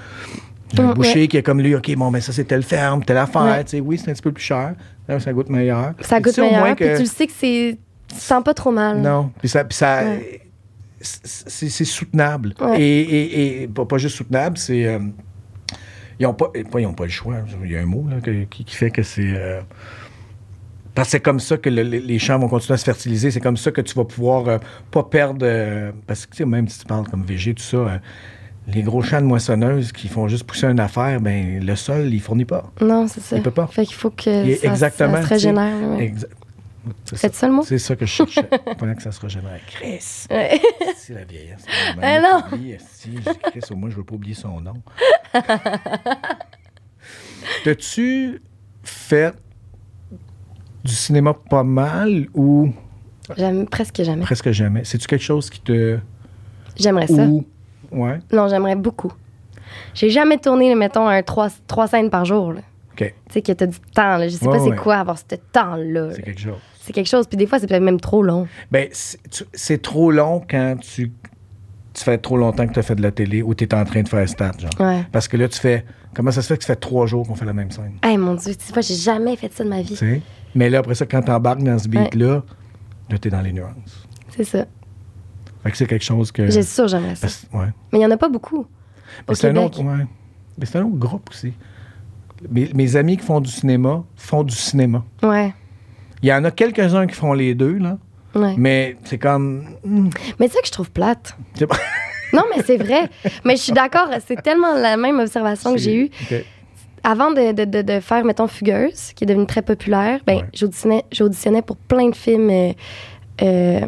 J'ai 0.74 0.82
un 0.82 0.88
Ouais. 0.88 0.94
boucher 0.94 1.28
qui 1.28 1.36
est 1.36 1.42
comme 1.42 1.60
lui, 1.60 1.74
OK, 1.74 1.92
bon, 1.96 2.10
ben 2.10 2.20
ça, 2.20 2.32
c'est 2.32 2.44
telle 2.44 2.62
ferme, 2.62 3.04
telle 3.04 3.16
affaire. 3.16 3.62
Sais, 3.66 3.80
oui, 3.80 3.98
c'est 3.98 4.10
un 4.10 4.14
petit 4.14 4.22
peu 4.22 4.32
plus 4.32 4.42
cher. 4.44 4.74
Ça 5.18 5.32
goûte 5.32 5.48
meilleur. 5.48 5.94
Ça 6.00 6.20
goûte 6.20 6.38
meilleur, 6.38 6.60
moins 6.60 6.74
puis 6.74 6.84
que- 6.84 6.96
tu 6.96 7.02
le 7.02 7.08
sais 7.08 7.26
que 7.26 7.32
c'est. 7.36 7.78
Tu 8.08 8.14
sens 8.16 8.42
pas 8.44 8.54
trop 8.54 8.70
mal. 8.72 9.00
Non. 9.00 9.30
Puis 9.38 9.48
ça. 9.48 9.64
Puis 9.64 9.76
ça 9.76 10.02
c'est 11.02 11.68
c'est 11.70 11.84
soutenable. 11.84 12.54
Ouais. 12.60 12.80
Et, 12.80 13.00
et, 13.00 13.62
et 13.62 13.68
pas, 13.68 13.86
pas 13.86 13.98
juste 13.98 14.16
soutenable, 14.16 14.58
c'est. 14.58 14.84
euh, 14.86 14.98
ils 16.20 16.24
n'ont 16.24 16.34
pas, 16.34 16.50
pas, 16.70 16.80
ils 16.80 16.86
ont 16.86 16.92
pas 16.94 17.04
le 17.04 17.10
choix. 17.10 17.36
Il 17.64 17.70
y 17.72 17.76
a 17.76 17.80
un 17.80 17.86
mot 17.86 18.06
là, 18.08 18.20
que- 18.20 18.44
qui, 18.44 18.64
qui 18.64 18.76
fait 18.76 18.90
que 18.92 19.02
c'est. 19.02 19.22
euh, 19.34 19.60
parce 20.94 21.08
que 21.08 21.12
c'est 21.12 21.20
comme 21.20 21.40
ça 21.40 21.56
que 21.56 21.70
le- 21.70 21.82
les 21.82 22.18
champs 22.18 22.38
vont 22.38 22.48
continuer 22.48 22.74
à 22.74 22.78
se 22.78 22.84
fertiliser. 22.84 23.30
C'est 23.30 23.40
comme 23.40 23.56
ça 23.56 23.70
que 23.72 23.80
tu 23.80 23.94
vas 23.94 24.04
pouvoir 24.04 24.46
euh, 24.48 24.58
pas 24.90 25.02
perdre. 25.02 25.40
euh, 25.42 25.92
parce 26.06 26.26
que 26.26 26.32
tu 26.32 26.38
sais, 26.38 26.44
même 26.44 26.68
si 26.68 26.80
tu 26.80 26.84
parles 26.86 27.08
comme 27.08 27.24
VG, 27.24 27.54
tout 27.54 27.62
ça, 27.62 28.00
les 28.68 28.82
gros 28.82 29.02
champs 29.02 29.20
de 29.20 29.26
moissonneuses 29.26 29.90
qui 29.92 30.08
font 30.08 30.28
juste 30.28 30.44
pousser 30.44 30.66
une 30.66 30.78
affaire, 30.80 31.20
ben 31.20 31.64
le 31.64 31.74
sol, 31.76 32.12
il 32.12 32.20
fournit 32.20 32.44
pas. 32.44 32.70
Non, 32.80 33.06
c'est 33.08 33.20
ça. 33.20 33.36
Il 33.36 33.42
peut 33.42 33.50
pas. 33.50 33.66
Fait 33.68 33.86
qu'il 33.86 33.94
faut 33.96 34.10
que 34.10 34.46
Il- 34.46 34.56
ça, 34.56 34.68
exactement. 34.68 35.16
ça 35.16 35.22
se 35.22 35.28
régénère. 35.28 35.90
ouais. 35.96 36.08
Exa- 36.08 36.26
C'est 37.04 37.16
C'est 37.16 37.34
ça? 37.34 37.48
C'est 37.64 37.78
ça 37.78 37.96
que 37.96 38.06
je 38.06 38.10
cherchais. 38.10 38.42
Pendant 38.78 38.94
que 38.94 39.02
ça 39.02 39.12
se 39.12 39.20
régénère. 39.20 39.60
Chris! 39.66 40.26
Ouais. 40.30 40.60
Si 40.96 41.12
la 41.12 41.24
vieillesse. 41.24 41.64
Eh 42.02 42.20
non. 42.20 42.42
Si, 42.78 43.10
Chris, 43.42 43.60
au 43.70 43.76
moins, 43.76 43.90
je 43.90 43.96
veux 43.96 44.04
pas 44.04 44.14
oublier 44.14 44.34
son 44.34 44.60
nom. 44.60 44.74
T'as-tu 47.64 48.40
fait 48.82 49.34
du 50.84 50.92
cinéma 50.92 51.34
pas 51.34 51.62
mal 51.64 52.28
ou? 52.34 52.72
Presque 53.70 54.02
jamais. 54.02 54.22
presque 54.22 54.50
jamais? 54.50 54.84
C'est-tu 54.84 55.06
quelque 55.06 55.22
chose 55.22 55.50
qui 55.50 55.60
te. 55.60 55.98
J'aimerais 56.76 57.06
ça. 57.06 57.24
Ou? 57.24 57.44
Ouais. 57.92 58.18
Non, 58.32 58.48
j'aimerais 58.48 58.76
beaucoup. 58.76 59.12
J'ai 59.94 60.10
jamais 60.10 60.38
tourné, 60.38 60.74
mettons, 60.74 61.06
un 61.06 61.22
trois, 61.22 61.48
trois 61.66 61.86
scènes 61.86 62.10
par 62.10 62.24
jour. 62.24 62.52
là. 62.52 62.62
Tu 63.06 63.32
sais, 63.32 63.42
que 63.42 63.52
t'as 63.52 63.66
du 63.66 63.78
temps. 63.94 64.16
Là. 64.16 64.28
Je 64.28 64.34
sais 64.36 64.46
Ouais, 64.46 64.52
pas 64.58 64.64
c'est 64.64 64.70
ouais. 64.70 64.76
quoi 64.76 64.96
avoir 64.96 65.18
ce 65.18 65.24
temps-là. 65.52 66.10
C'est 66.14 66.22
quelque 66.22 66.40
chose. 66.40 66.58
C'est 66.82 66.92
quelque 66.92 67.06
chose. 67.08 67.26
Puis 67.26 67.36
des 67.36 67.46
fois, 67.46 67.58
c'est 67.58 67.66
peut-être 67.66 67.82
même 67.82 68.00
trop 68.00 68.22
long. 68.22 68.46
Ben, 68.70 68.88
c'est 68.92 69.18
tu- 69.30 69.78
trop 69.78 70.10
long 70.10 70.42
quand 70.48 70.76
tu. 70.80 71.12
Tu 71.92 72.04
fais 72.04 72.18
trop 72.18 72.36
longtemps 72.36 72.66
que 72.68 72.72
tu 72.72 72.78
as 72.78 72.82
fait 72.82 72.94
de 72.94 73.02
la 73.02 73.10
télé 73.10 73.42
ou 73.42 73.52
tu 73.54 73.64
es 73.64 73.74
en 73.74 73.84
train 73.84 74.02
de 74.02 74.08
faire 74.08 74.28
stat, 74.28 74.52
genre. 74.58 74.70
Ouais. 74.78 75.04
Parce 75.10 75.26
que 75.28 75.36
là, 75.36 75.48
tu 75.48 75.58
fais. 75.58 75.84
Comment 76.14 76.30
ça 76.30 76.40
se 76.42 76.46
fait 76.48 76.56
que 76.56 76.64
ça 76.64 76.74
fait 76.74 76.80
trois 76.80 77.06
jours 77.06 77.26
qu'on 77.26 77.34
fait 77.34 77.44
la 77.44 77.52
même 77.52 77.70
scène? 77.70 77.94
Hey, 78.02 78.16
mon 78.16 78.34
Dieu, 78.34 78.54
tu 78.54 78.72
vois, 78.72 78.82
j'ai 78.82 78.94
jamais 78.94 79.36
fait 79.36 79.52
ça 79.52 79.64
de 79.64 79.68
ma 79.68 79.82
vie. 79.82 79.94
Tu? 79.96 80.22
Mais 80.54 80.70
là, 80.70 80.78
après 80.78 80.94
ça, 80.94 81.06
quand 81.06 81.22
tu 81.22 81.30
embarques 81.30 81.62
dans 81.62 81.78
ce 81.78 81.88
beat-là, 81.88 82.42
là, 83.10 83.18
tu 83.18 83.28
es 83.28 83.30
dans 83.30 83.40
les 83.42 83.52
nuances. 83.52 84.06
C'est 84.36 84.44
ça. 84.44 84.66
Fait 85.62 85.70
que 85.70 85.76
c'est 85.76 85.86
quelque 85.86 86.04
chose 86.04 86.32
que. 86.32 86.48
J'ai 86.50 86.62
sûr, 86.62 86.88
j'aimerais 86.88 87.14
ça. 87.16 87.22
Parce- 87.22 87.46
ouais. 87.52 87.68
Mais 87.92 87.98
il 87.98 88.02
y 88.02 88.06
en 88.06 88.10
a 88.10 88.16
pas 88.16 88.28
beaucoup. 88.28 88.66
C'est 89.32 89.46
un 89.46 89.48
Québec. 89.52 89.64
autre, 89.66 89.82
ouais. 89.84 90.06
Mais 90.58 90.66
c'est 90.66 90.78
un 90.78 90.84
autre 90.84 90.96
groupe 90.96 91.28
aussi. 91.30 91.52
Mes, 92.48 92.70
mes 92.74 92.96
amis 92.96 93.16
qui 93.16 93.24
font 93.26 93.40
du 93.40 93.50
cinéma 93.50 94.02
font 94.16 94.42
du 94.42 94.54
cinéma. 94.54 95.04
Ouais. 95.22 95.52
Il 96.22 96.28
y 96.28 96.32
en 96.32 96.44
a 96.44 96.50
quelques-uns 96.50 97.06
qui 97.06 97.14
font 97.14 97.32
les 97.32 97.54
deux, 97.54 97.78
là. 97.78 97.98
Ouais. 98.34 98.54
Mais 98.56 98.96
c'est 99.04 99.18
comme. 99.18 99.64
hmm, 99.84 100.08
Mais 100.38 100.46
c'est 100.48 100.54
ça 100.54 100.60
que 100.60 100.66
je 100.66 100.72
trouve 100.72 100.90
plate. 100.90 101.36
Non, 102.32 102.42
mais 102.56 102.62
c'est 102.62 102.76
vrai. 102.76 103.10
mais 103.44 103.56
je 103.56 103.62
suis 103.62 103.72
d'accord. 103.72 104.06
C'est 104.24 104.40
tellement 104.40 104.72
la 104.74 104.96
même 104.96 105.18
observation 105.18 105.72
que 105.72 105.80
j'ai 105.80 105.96
eue. 106.04 106.10
Avant 107.02 107.32
de, 107.32 107.50
de, 107.50 107.64
de, 107.64 107.82
de 107.82 107.98
faire, 107.98 108.24
mettons, 108.24 108.46
Fugueuse, 108.46 109.12
qui 109.16 109.24
est 109.24 109.26
devenue 109.26 109.46
très 109.46 109.62
populaire, 109.62 110.20
ben, 110.24 110.36
Ouais. 110.36 110.44
j'auditionnais, 110.54 111.04
j'auditionnais 111.10 111.62
pour 111.62 111.76
plein 111.76 112.08
de 112.08 112.14
films 112.14 112.48
euh, 112.50 112.72
euh, 113.42 113.80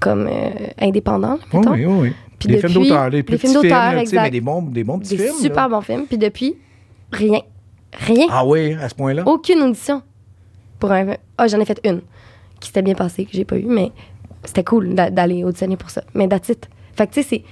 comme 0.00 0.26
euh, 0.26 0.50
indépendants, 0.80 1.38
Oui, 1.52 1.58
mettons. 1.60 1.72
oui, 1.74 1.84
oui, 1.86 1.98
oui. 2.08 2.12
Puis 2.40 2.48
les 2.48 2.56
depuis- 2.56 2.72
films 2.72 2.82
d'auteur, 2.88 3.10
les 3.10 3.22
plus 3.22 3.32
les 3.34 3.38
films 3.38 3.52
petits 3.52 3.60
films, 3.68 3.72
d'auteur, 3.78 3.98
exact. 4.00 4.22
mais 4.22 4.30
des 4.30 4.40
bons, 4.40 4.62
des 4.62 4.82
bons 4.84 4.98
petits 4.98 5.16
Des 5.16 5.24
films. 5.26 5.36
super 5.38 5.68
là. 5.68 5.76
bons 5.76 5.80
films. 5.82 6.06
Puis 6.08 6.18
depuis, 6.18 6.56
rien. 7.12 7.40
Rien. 7.92 8.26
Ah 8.30 8.44
oui, 8.46 8.74
à 8.80 8.88
ce 8.88 8.94
point-là? 8.94 9.22
Aucune 9.26 9.60
audition. 9.62 10.02
Pour 10.78 10.90
un... 10.92 11.14
Ah, 11.38 11.46
j'en 11.46 11.60
ai 11.60 11.64
fait 11.64 11.80
une 11.84 12.00
qui 12.60 12.68
s'était 12.68 12.82
bien 12.82 12.94
passée, 12.94 13.24
que 13.24 13.30
j'ai 13.32 13.44
pas 13.44 13.56
eu, 13.58 13.66
mais 13.66 13.92
c'était 14.44 14.64
cool 14.64 14.94
d'a- 14.94 15.10
d'aller 15.10 15.44
auditionner 15.44 15.76
pour 15.76 15.90
ça. 15.90 16.02
Mais 16.14 16.24
it. 16.24 16.68
Fait 16.96 17.06
que, 17.06 17.12
tu 17.14 17.22
sais, 17.22 17.28
c'est... 17.28 17.42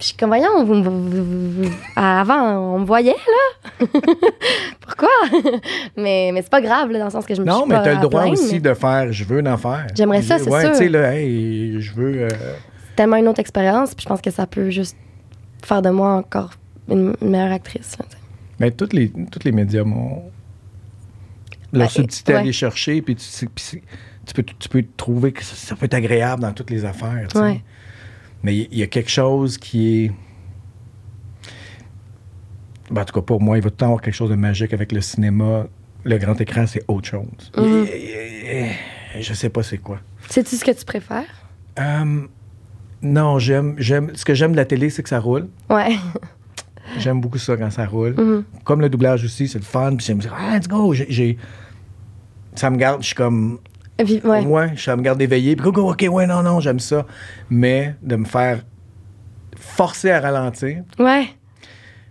Je 0.00 0.06
suis 0.08 0.16
comme, 0.16 0.30
voyons, 0.30 0.64
vous, 0.64 1.70
avant, 1.94 2.74
on 2.74 2.80
me 2.80 2.84
voyait, 2.84 3.14
là. 3.14 3.86
Pourquoi? 4.80 5.08
mais 5.96 6.30
mais 6.34 6.42
c'est 6.42 6.50
pas 6.50 6.60
grave, 6.60 6.90
là, 6.90 6.98
dans 6.98 7.04
le 7.04 7.10
sens 7.12 7.24
que 7.24 7.34
je 7.36 7.40
me 7.40 7.46
Non, 7.46 7.60
suis 7.60 7.68
mais 7.68 7.74
pas 7.76 7.82
tu 7.82 7.88
as 7.88 7.92
le 7.92 7.98
à 7.98 8.00
droit 8.02 8.20
plaindre, 8.22 8.32
aussi 8.32 8.54
mais 8.54 8.60
de 8.60 8.74
faire 8.74 9.12
je 9.12 9.24
veux 9.24 9.38
une 9.38 9.46
affaire. 9.46 9.86
J'aimerais 9.94 10.22
ça, 10.22 10.38
c'est 10.40 10.50
ouais, 10.50 10.60
sûr. 10.62 10.70
tu 10.72 10.76
sais, 10.78 10.88
là, 10.88 11.14
hey, 11.14 11.80
je 11.80 11.92
veux. 11.94 12.22
euh, 12.22 12.28
c'est 12.30 12.96
tellement 12.96 13.16
une 13.16 13.28
autre 13.28 13.38
expérience, 13.38 13.94
puis 13.94 14.02
je 14.02 14.08
pense 14.08 14.20
que 14.20 14.30
ça 14.32 14.46
peut 14.46 14.70
juste 14.70 14.96
faire 15.64 15.82
de 15.82 15.90
moi 15.90 16.14
encore 16.14 16.50
une, 16.88 17.14
une 17.22 17.30
meilleure 17.30 17.52
actrice. 17.52 17.96
là. 17.98 18.04
Mais 18.62 18.70
tous 18.70 18.90
les, 18.92 19.10
tous 19.10 19.40
les 19.44 19.50
médias 19.50 19.82
m'ont 19.82 20.30
leur 21.72 21.90
subtilité 21.90 22.34
à 22.34 22.38
aller 22.38 22.52
chercher, 22.52 23.02
puis 23.02 23.16
tu, 23.16 23.46
puis 23.48 23.82
tu 24.24 24.34
peux, 24.34 24.44
tu 24.44 24.68
peux 24.68 24.84
trouver 24.96 25.32
que 25.32 25.42
ça, 25.42 25.56
ça 25.56 25.74
peut 25.74 25.86
être 25.86 25.94
agréable 25.94 26.42
dans 26.42 26.52
toutes 26.52 26.70
les 26.70 26.84
affaires. 26.84 27.26
tu 27.28 27.36
sais. 27.38 27.42
Ouais. 27.44 27.60
Mais 28.44 28.56
il 28.56 28.78
y 28.78 28.82
a 28.84 28.86
quelque 28.86 29.10
chose 29.10 29.58
qui 29.58 30.04
est. 30.04 30.12
Ben, 32.90 33.02
en 33.02 33.04
tout 33.04 33.14
cas, 33.14 33.22
pour 33.22 33.40
moi, 33.40 33.56
il 33.58 33.64
va 33.64 33.70
tout 33.70 33.74
le 33.74 33.78
temps 33.78 33.86
avoir 33.86 34.00
quelque 34.00 34.14
chose 34.14 34.30
de 34.30 34.36
magique 34.36 34.72
avec 34.72 34.92
le 34.92 35.00
cinéma. 35.00 35.66
Le 36.04 36.18
grand 36.18 36.40
écran, 36.40 36.66
c'est 36.68 36.84
autre 36.86 37.08
chose. 37.08 37.50
Et- 37.58 38.66
et- 39.16 39.22
Je 39.22 39.34
sais 39.34 39.48
pas 39.48 39.62
c'est 39.64 39.78
quoi. 39.78 39.98
Sais-tu 40.28 40.54
ce 40.56 40.64
que 40.64 40.70
tu 40.70 40.84
préfères? 40.84 41.48
Euh, 41.80 42.20
non, 43.02 43.38
j'aime, 43.40 43.74
j'aime. 43.78 44.12
Ce 44.14 44.24
que 44.24 44.34
j'aime 44.34 44.52
de 44.52 44.56
la 44.56 44.64
télé, 44.66 44.88
c'est 44.88 45.02
que 45.02 45.08
ça 45.08 45.18
roule. 45.18 45.48
Ouais. 45.68 45.96
J'aime 46.98 47.20
beaucoup 47.20 47.38
ça 47.38 47.56
quand 47.56 47.70
ça 47.70 47.86
roule. 47.86 48.14
Mhm. 48.16 48.44
Comme 48.64 48.80
le 48.80 48.88
doublage 48.88 49.24
aussi, 49.24 49.48
c'est 49.48 49.58
le 49.58 49.64
fun. 49.64 49.96
Puis 49.96 50.14
dire, 50.14 50.34
ah, 50.38 50.56
let's 50.56 50.68
go. 50.68 50.92
J'ai, 50.92 51.38
Ça 52.54 52.68
me 52.70 52.76
garde, 52.76 53.02
je 53.02 53.06
suis 53.06 53.14
comme. 53.14 53.58
Ouais. 54.00 54.44
Ouais, 54.44 54.72
ça 54.76 54.96
me 54.96 55.02
garde 55.02 55.20
éveillé. 55.22 55.54
Puis 55.56 55.64
go, 55.64 55.72
go, 55.72 55.90
ok, 55.92 56.04
ouais, 56.10 56.26
non, 56.26 56.42
non, 56.42 56.60
j'aime 56.60 56.80
ça. 56.80 57.06
Mais 57.50 57.94
de 58.02 58.16
me 58.16 58.24
faire 58.24 58.62
forcer 59.56 60.10
à 60.10 60.20
ralentir. 60.20 60.82
Ouais. 60.98 61.28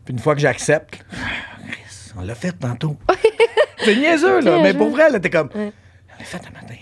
Puis 0.05 0.13
une 0.13 0.19
fois 0.19 0.35
que 0.35 0.41
j'accepte, 0.41 1.03
Chris, 1.69 2.13
on 2.17 2.21
l'a 2.21 2.35
fait 2.35 2.53
tantôt. 2.53 2.95
c'est 3.83 3.95
niaiseux, 3.95 4.41
là. 4.41 4.59
Mais 4.63 4.73
pour 4.73 4.89
vrai, 4.89 5.09
là, 5.09 5.19
t'es 5.19 5.29
comme, 5.29 5.49
Ouais. 5.53 5.71
on 6.15 6.19
l'a 6.19 6.23
fait 6.25 6.37
un 6.47 6.51
matin. 6.61 6.75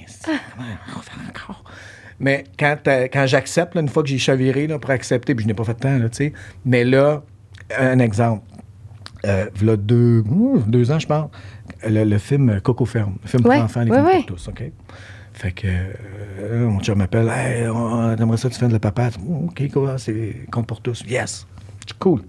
on 0.57 0.95
va 0.95 1.01
faire 1.01 1.19
encore? 1.29 1.63
Mais 2.19 2.43
quand, 2.57 2.77
t'as- 2.83 3.07
quand 3.07 3.25
j'accepte, 3.25 3.75
là, 3.75 3.81
une 3.81 3.87
fois 3.89 4.03
que 4.03 4.09
j'ai 4.09 4.17
chaviré 4.17 4.67
là, 4.67 4.77
pour 4.77 4.91
accepter, 4.91 5.33
puis 5.33 5.43
je 5.43 5.47
n'ai 5.47 5.53
pas 5.53 5.63
fait 5.63 5.73
de 5.73 5.79
temps, 5.79 5.97
là, 5.97 6.09
tu 6.09 6.17
sais. 6.17 6.33
Mais 6.65 6.83
là, 6.83 7.23
un 7.77 7.99
exemple. 7.99 8.43
Euh, 9.25 9.47
deux, 9.77 10.23
ouh, 10.29 10.63
deux 10.65 10.91
ans, 10.91 10.99
je 10.99 11.07
pense, 11.07 11.29
le, 11.85 12.05
le 12.05 12.17
film 12.17 12.61
Coco 12.61 12.85
Ferme, 12.85 13.17
le 13.21 13.27
film 13.27 13.43
pour 13.43 13.51
Ouais, 13.51 13.59
enfants, 13.59 13.81
les 13.81 13.91
ouais, 13.91 13.97
films 13.97 14.07
ouais. 14.07 14.17
pour 14.19 14.37
tous, 14.37 14.47
OK? 14.47 14.63
Fait 15.33 15.51
que 15.51 15.67
euh, 15.67 16.67
mon 16.67 16.81
chum 16.81 16.97
m'appelle, 16.97 17.29
hey, 17.29 17.67
on, 17.69 18.15
aimerait 18.15 18.37
ça, 18.37 18.49
tu 18.49 18.59
fais 18.59 18.67
de 18.67 18.73
le 18.73 18.79
papa. 18.79 19.09
Oh, 19.25 19.45
OK, 19.47 19.71
quoi, 19.71 19.97
c'est 19.97 20.45
compte 20.51 20.67
pour 20.67 20.81
tous. 20.81 21.03
Yes! 21.07 21.47
Cool. 21.97 22.21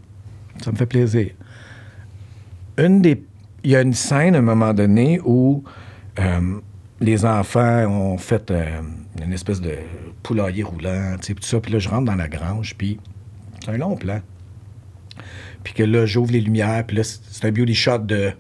Ça 0.63 0.71
me 0.71 0.77
fait 0.77 0.87
plaisir. 0.87 1.31
Une 2.79 3.03
des. 3.03 3.23
Il 3.63 3.71
y 3.73 3.77
a 3.77 3.83
une 3.83 3.95
scène 3.95 4.35
à 4.35 4.39
un 4.39 4.43
moment 4.43 4.73
donné 4.73 5.21
où 5.25 5.65
euh, 6.19 6.61
les 7.01 7.25
enfants 7.25 7.85
ont 7.87 8.17
fait 8.17 8.51
euh, 8.51 8.81
une 9.23 9.33
espèce 9.33 9.61
de 9.61 9.75
poulailler 10.23 10.63
roulant, 10.63 11.17
tu 11.21 11.27
sais, 11.27 11.35
tout 11.35 11.43
ça. 11.43 11.61
Puis 11.61 11.73
là, 11.73 11.79
je 11.79 11.89
rentre 11.89 12.05
dans 12.05 12.15
la 12.15 12.29
grange, 12.29 12.75
puis 12.77 12.99
c'est 13.61 13.73
un 13.73 13.77
long 13.77 13.97
plan. 13.97 14.21
Puis 15.65 15.75
que 15.75 15.83
là, 15.83 16.07
j'ouvre 16.07 16.33
les 16.33 16.41
lumières, 16.41 16.85
puis 16.87 16.97
là, 16.97 17.03
c'est 17.05 17.45
un 17.45 17.53
beauty 17.53 17.75
shot 17.75 17.99
de 17.99 18.33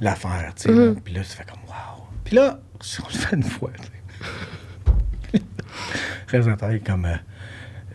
l'affaire, 0.00 0.52
tu 0.56 0.62
sais. 0.64 0.72
là. 0.72 0.92
Puis 1.04 1.14
là, 1.14 1.22
ça 1.24 1.36
fait 1.36 1.46
comme 1.50 1.60
wow. 1.68 2.04
Puis 2.24 2.36
là, 2.36 2.60
on 3.04 3.08
le 3.12 3.18
fait 3.18 3.36
une 3.36 3.42
fois, 3.42 3.70
tu 3.76 3.82
sais. 3.82 5.42
Réalisateur 6.28 6.70
est 6.70 6.80
comme. 6.86 7.04
euh, 7.06 7.14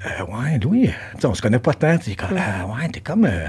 euh, 0.06 0.26
ouais, 0.26 0.60
Louis, 0.60 0.88
tu 0.88 1.22
sais, 1.22 1.28
on 1.28 1.34
se 1.34 1.42
connaît 1.42 1.60
pas 1.60 1.74
tant. 1.74 1.98
Tu 1.98 2.12
sais, 2.12 2.16
comme, 2.16 2.38
Ah, 2.38 2.66
ouais, 2.68 2.90
t'es 2.90 3.00
comme. 3.00 3.26
euh, 3.26 3.48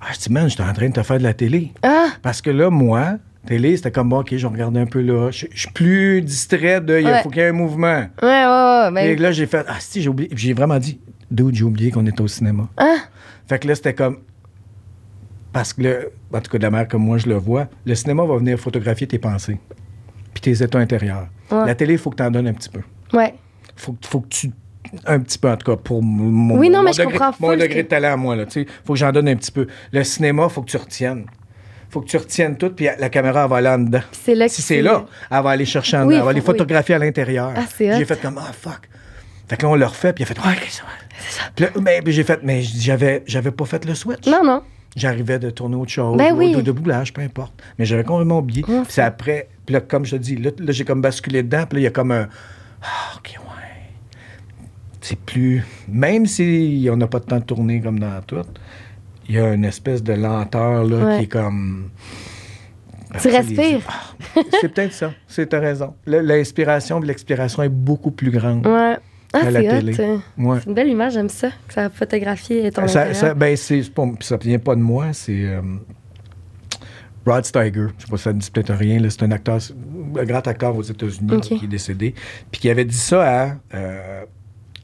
ah, 0.00 0.06
je 0.12 0.18
dis, 0.20 0.32
man, 0.32 0.48
j'étais 0.48 0.62
en 0.62 0.72
train 0.72 0.88
de 0.88 0.92
te 0.94 1.02
faire 1.02 1.18
de 1.18 1.22
la 1.22 1.34
télé. 1.34 1.72
Ah! 1.82 2.08
Parce 2.22 2.40
que 2.42 2.50
là, 2.50 2.68
moi, 2.70 3.16
télé, 3.46 3.76
c'était 3.76 3.90
comme, 3.90 4.08
bon, 4.10 4.20
OK, 4.20 4.36
je 4.36 4.46
regarde 4.46 4.76
un 4.76 4.86
peu 4.86 5.00
là. 5.00 5.30
Je 5.30 5.46
suis 5.54 5.70
plus 5.72 6.20
distrait 6.22 6.80
de, 6.80 6.98
il 7.00 7.06
Ouais. 7.06 7.22
faut 7.22 7.30
qu'il 7.30 7.40
y 7.42 7.44
ait 7.44 7.48
un 7.48 7.52
mouvement. 7.52 8.06
Ouais, 8.22 8.28
ouais, 8.46 8.46
ouais. 8.46 8.90
Ben, 8.92 8.98
Et 9.10 9.16
là, 9.16 9.32
j'ai 9.32 9.46
fait, 9.46 9.64
ah, 9.68 9.76
si, 9.80 10.02
j'ai 10.02 10.08
oublié. 10.08 10.28
J'ai 10.34 10.52
vraiment 10.52 10.78
dit, 10.78 11.00
dude, 11.30 11.54
j'ai 11.54 11.64
oublié 11.64 11.90
qu'on 11.90 12.06
était 12.06 12.20
au 12.20 12.28
cinéma. 12.28 12.68
Ah! 12.76 12.96
Fait 13.48 13.58
que 13.58 13.68
là, 13.68 13.74
c'était 13.74 13.94
comme. 13.94 14.18
Parce 15.52 15.72
que, 15.72 15.82
le, 15.82 16.12
en 16.32 16.40
tout 16.40 16.50
cas, 16.50 16.58
de 16.58 16.62
la 16.64 16.70
manière 16.70 16.88
comme 16.88 17.02
moi 17.04 17.16
je 17.18 17.28
le 17.28 17.36
vois, 17.36 17.68
le 17.84 17.94
cinéma 17.94 18.24
va 18.24 18.36
venir 18.38 18.58
photographier 18.58 19.06
tes 19.06 19.18
pensées, 19.18 19.58
puis 20.32 20.40
tes 20.40 20.62
états 20.62 20.78
intérieurs. 20.78 21.28
Ouais. 21.50 21.66
La 21.66 21.74
télé, 21.74 21.92
il 21.92 21.98
faut 21.98 22.10
que 22.10 22.16
tu 22.16 22.22
en 22.24 22.30
donnes 22.30 22.48
un 22.48 22.52
petit 22.54 22.68
peu. 22.70 22.80
Ouais. 23.16 23.34
Faut, 23.76 23.94
faut 24.04 24.20
que 24.20 24.28
tu. 24.28 24.50
Un 25.06 25.18
petit 25.20 25.38
peu, 25.38 25.50
en 25.50 25.56
tout 25.56 25.72
cas, 25.72 25.76
pour 25.76 26.02
mon, 26.02 26.56
Oui, 26.58 26.68
non, 26.68 26.78
mon 26.78 26.84
mais 26.84 26.92
je 26.92 27.02
degré, 27.02 27.18
comprends 27.18 27.32
mon 27.40 27.56
degré 27.56 27.82
de 27.82 27.88
talent 27.88 28.12
à 28.12 28.16
moi. 28.16 28.36
Là, 28.36 28.46
tu 28.46 28.62
sais. 28.62 28.66
faut 28.84 28.92
que 28.92 28.98
j'en 28.98 29.10
donne 29.12 29.28
un 29.28 29.36
petit 29.36 29.50
peu. 29.50 29.66
Le 29.92 30.04
cinéma, 30.04 30.48
faut 30.48 30.62
que 30.62 30.70
tu 30.70 30.76
retiennes. 30.76 31.24
faut 31.88 32.00
que 32.00 32.06
tu 32.06 32.16
retiennes 32.16 32.56
tout, 32.56 32.70
puis 32.70 32.86
la 32.98 33.08
caméra, 33.08 33.44
elle 33.44 33.50
va 33.50 33.56
aller 33.56 33.68
en 33.68 33.78
dedans. 33.78 34.02
Là 34.28 34.48
Si 34.48 34.62
c'est 34.62 34.82
là, 34.82 35.06
elle 35.30 35.42
va 35.42 35.50
aller 35.50 35.64
chercher 35.64 35.96
en 35.96 36.06
Oui, 36.06 36.14
dedans. 36.14 36.28
Elle 36.28 36.34
va 36.34 36.40
oui. 36.40 36.44
photographier 36.44 36.94
à 36.96 36.98
l'intérieur. 36.98 37.52
Ah, 37.56 37.62
c'est. 37.74 37.96
J'ai 37.96 38.04
fait 38.04 38.20
comme, 38.20 38.38
ah, 38.38 38.52
fuck. 38.52 38.88
Fait 39.48 39.56
que 39.56 39.62
là, 39.62 39.68
on 39.70 39.74
le 39.76 39.86
refait, 39.86 40.12
puis 40.12 40.22
il 40.24 40.30
a 40.30 40.34
fait, 40.34 40.38
ouais, 40.40 40.56
c'est 41.18 41.38
ça. 41.40 41.44
Puis 41.54 41.64
là, 41.64 41.70
mais, 41.80 42.00
puis 42.02 42.12
j'ai 42.12 42.24
fait, 42.24 42.40
mais 42.42 42.62
j'avais, 42.62 43.22
j'avais 43.26 43.50
pas 43.50 43.64
fait 43.64 43.84
le 43.84 43.94
switch. 43.94 44.26
Non, 44.26 44.42
non. 44.44 44.62
J'arrivais 44.96 45.38
de 45.40 45.50
tourner 45.50 45.74
autre 45.76 45.90
chose, 45.90 46.16
Ben 46.16 46.32
ou 46.34 46.38
oui. 46.38 46.52
de, 46.52 46.60
de 46.60 46.70
doublage, 46.72 47.12
peu 47.12 47.20
importe. 47.22 47.52
Mais 47.78 47.84
j'avais 47.84 48.04
complètement 48.04 48.38
oublié. 48.38 48.62
Puis 48.62 48.74
c'est 48.88 49.02
après, 49.02 49.48
puis 49.66 49.72
là, 49.72 49.80
comme 49.80 50.04
je 50.04 50.12
te 50.12 50.20
dis, 50.22 50.36
là, 50.36 50.50
là, 50.58 50.72
j'ai 50.72 50.84
comme 50.84 51.00
basculé 51.02 51.42
dedans, 51.42 51.64
puis 51.68 51.76
là, 51.76 51.80
il 51.80 51.84
y 51.84 51.86
a 51.88 51.90
comme 51.90 52.12
un. 52.12 52.28
Ah, 52.82 53.16
OK, 53.16 53.34
ouais. 53.38 54.18
C'est 55.00 55.18
plus. 55.18 55.64
Même 55.88 56.26
si 56.26 56.88
on 56.90 56.96
n'a 56.96 57.06
pas 57.08 57.18
de 57.18 57.24
temps 57.24 57.38
de 57.38 57.44
tourner 57.44 57.80
comme 57.80 57.98
dans 57.98 58.20
tout, 58.26 58.36
il 59.28 59.34
y 59.34 59.38
a 59.38 59.52
une 59.52 59.64
espèce 59.64 60.02
de 60.02 60.12
lenteur, 60.12 60.84
là, 60.84 60.96
Ouais. 61.06 61.18
qui 61.18 61.24
est 61.24 61.28
comme. 61.28 61.90
Tu 63.20 63.28
Après, 63.28 63.30
les- 63.30 63.36
respires. 63.38 63.80
Ah, 63.88 64.40
c'est 64.60 64.68
peut-être 64.72 64.92
ça. 64.92 65.12
C'est, 65.28 65.48
t'as 65.48 65.60
raison. 65.60 65.94
L'inspiration 66.06 67.02
et 67.02 67.06
l'expiration 67.06 67.62
est 67.62 67.68
beaucoup 67.68 68.10
plus 68.10 68.30
grande 68.30 68.66
Ouais. 68.66 68.96
Ah, 69.34 69.40
qu'à 69.40 69.50
la 69.50 69.60
c'est 69.60 69.68
télé. 69.68 69.96
Ouais. 70.38 70.58
C'est 70.60 70.68
une 70.68 70.74
belle 70.74 70.88
image, 70.88 71.14
j'aime 71.14 71.28
ça. 71.28 71.50
Que 71.66 71.74
ça 71.74 71.90
photographie 71.90 72.70
ton 72.70 72.86
Ça, 72.86 73.12
ça, 73.14 73.34
ben, 73.34 73.56
ça 73.56 74.36
vient 74.36 74.58
pas 74.60 74.76
de 74.76 74.80
moi, 74.80 75.12
c'est 75.12 75.44
euh, 75.44 75.60
Rod 77.26 77.44
Steiger. 77.44 77.88
Je 77.98 78.04
sais 78.04 78.10
pas 78.10 78.16
si 78.16 78.22
ça 78.22 78.32
ne 78.32 78.38
dit 78.38 78.50
peut-être 78.50 78.72
rien. 78.74 79.00
là, 79.00 79.10
C'est 79.10 79.24
un 79.24 79.32
acteur, 79.32 79.58
un 80.18 80.24
grand 80.24 80.46
acteur 80.46 80.76
aux 80.76 80.82
États-Unis 80.82 81.40
qui 81.40 81.64
est 81.64 81.68
décédé. 81.68 82.14
Puis 82.52 82.60
qui 82.60 82.70
avait 82.70 82.84
dit 82.84 82.96
ça 82.96 83.44
à 83.44 83.56
euh, 83.74 84.24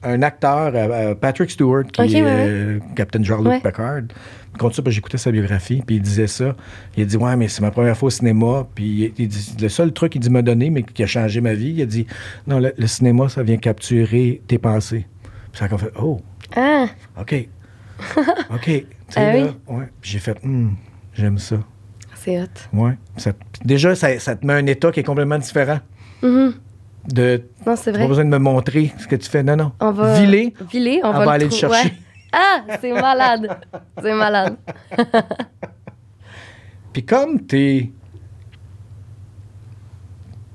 un 0.03 0.22
acteur, 0.22 0.72
euh, 0.74 1.14
Patrick 1.14 1.51
Stewart, 1.51 1.84
qui 1.92 2.01
est 2.01 2.22
ouais. 2.22 2.22
euh, 2.26 2.78
Captain 2.96 3.22
Jean-Luc 3.22 3.46
Ouais. 3.48 3.61
Picard. 3.61 4.03
Il 4.53 4.59
compte 4.59 4.74
ça, 4.74 4.82
j'écoutais 4.86 5.18
sa 5.18 5.30
biographie, 5.30 5.82
puis 5.86 5.96
il 5.96 6.03
disait 6.03 6.26
ça. 6.26 6.57
Il 6.96 7.03
a 7.03 7.07
dit 7.07 7.16
Ouais, 7.16 7.36
mais 7.36 7.48
c'est 7.48 7.61
ma 7.61 7.70
première 7.70 7.96
fois 7.96 8.07
au 8.09 8.11
cinéma. 8.11 8.66
Puis 8.74 9.12
il, 9.18 9.28
dit 9.28 9.57
Le 9.61 9.68
seul 9.68 9.92
truc 9.92 10.12
qu'il 10.12 10.20
dit 10.20 10.30
m'a 10.30 10.42
donné, 10.42 10.70
mais 10.70 10.82
qui 10.82 11.03
a 11.03 11.07
changé 11.07 11.40
ma 11.40 11.55
vie, 11.55 11.70
il 11.76 11.82
a 11.82 11.86
dit 11.86 12.07
Non, 12.46 12.59
le, 12.59 12.72
le 12.76 12.86
cinéma, 12.86 13.28
ça 13.28 13.42
vient 13.42 13.59
capturer 13.59 14.40
tes 14.48 14.59
pensées. 14.59 15.07
Puis 15.53 15.59
ça 15.59 15.66
a 15.66 15.78
fait 15.78 15.92
Oh, 16.01 16.20
Ah! 16.57 16.86
OK. 17.20 17.48
OK. 18.55 18.84
Ah 19.16 19.32
oui? 19.34 19.42
ouais. 19.68 19.88
Puis 20.01 20.12
j'ai 20.12 20.18
fait, 20.18 20.42
Hmm, 20.42 20.70
j'aime 21.14 21.38
ça. 21.38 21.57
C'est 22.14 22.40
hot. 22.40 22.46
Ouais. 22.72 22.96
Ça- 23.16 23.32
déjà, 23.64 23.94
ça, 23.94 24.18
ça 24.18 24.34
te 24.36 24.46
met 24.46 24.53
un 24.55 24.66
état 24.66 24.90
qui 24.92 25.01
est 25.01 25.05
complètement 25.05 25.38
différent. 25.38 25.78
Mhm. 26.22 26.55
De, 27.09 27.42
Non, 27.66 27.76
c'est 27.76 27.92
pas 27.92 27.98
vrai. 27.98 28.07
besoin 28.09 28.24
de 28.24 28.30
me 28.30 28.38
montrer 28.38 28.92
ce 28.98 29.07
que 29.07 29.16
tu 29.16 29.28
fais. 29.28 29.42
Non, 29.42 29.57
non. 29.57 29.72
On 29.80 29.90
va. 29.90 30.20
Viler, 30.20 30.55
Viler, 30.70 31.01
on 31.03 31.12
va, 31.12 31.24
va 31.24 31.32
aller 31.32 31.44
le 31.46 31.51
trou- 31.51 31.59
chercher. 31.61 31.88
ouais. 31.88 31.92
Ah! 32.32 32.62
C'est 32.80 32.92
malade. 32.92 33.59
c'est 34.01 34.14
malade. 34.14 34.57
Puis 36.92 37.05
comme 37.05 37.40
t'es 37.46 37.90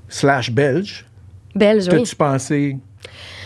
slash 0.08 0.50
belge, 0.50 1.06
Belge, 1.54 1.84
oui. 1.90 1.98
t'as-tu 1.98 2.16
pensé 2.16 2.78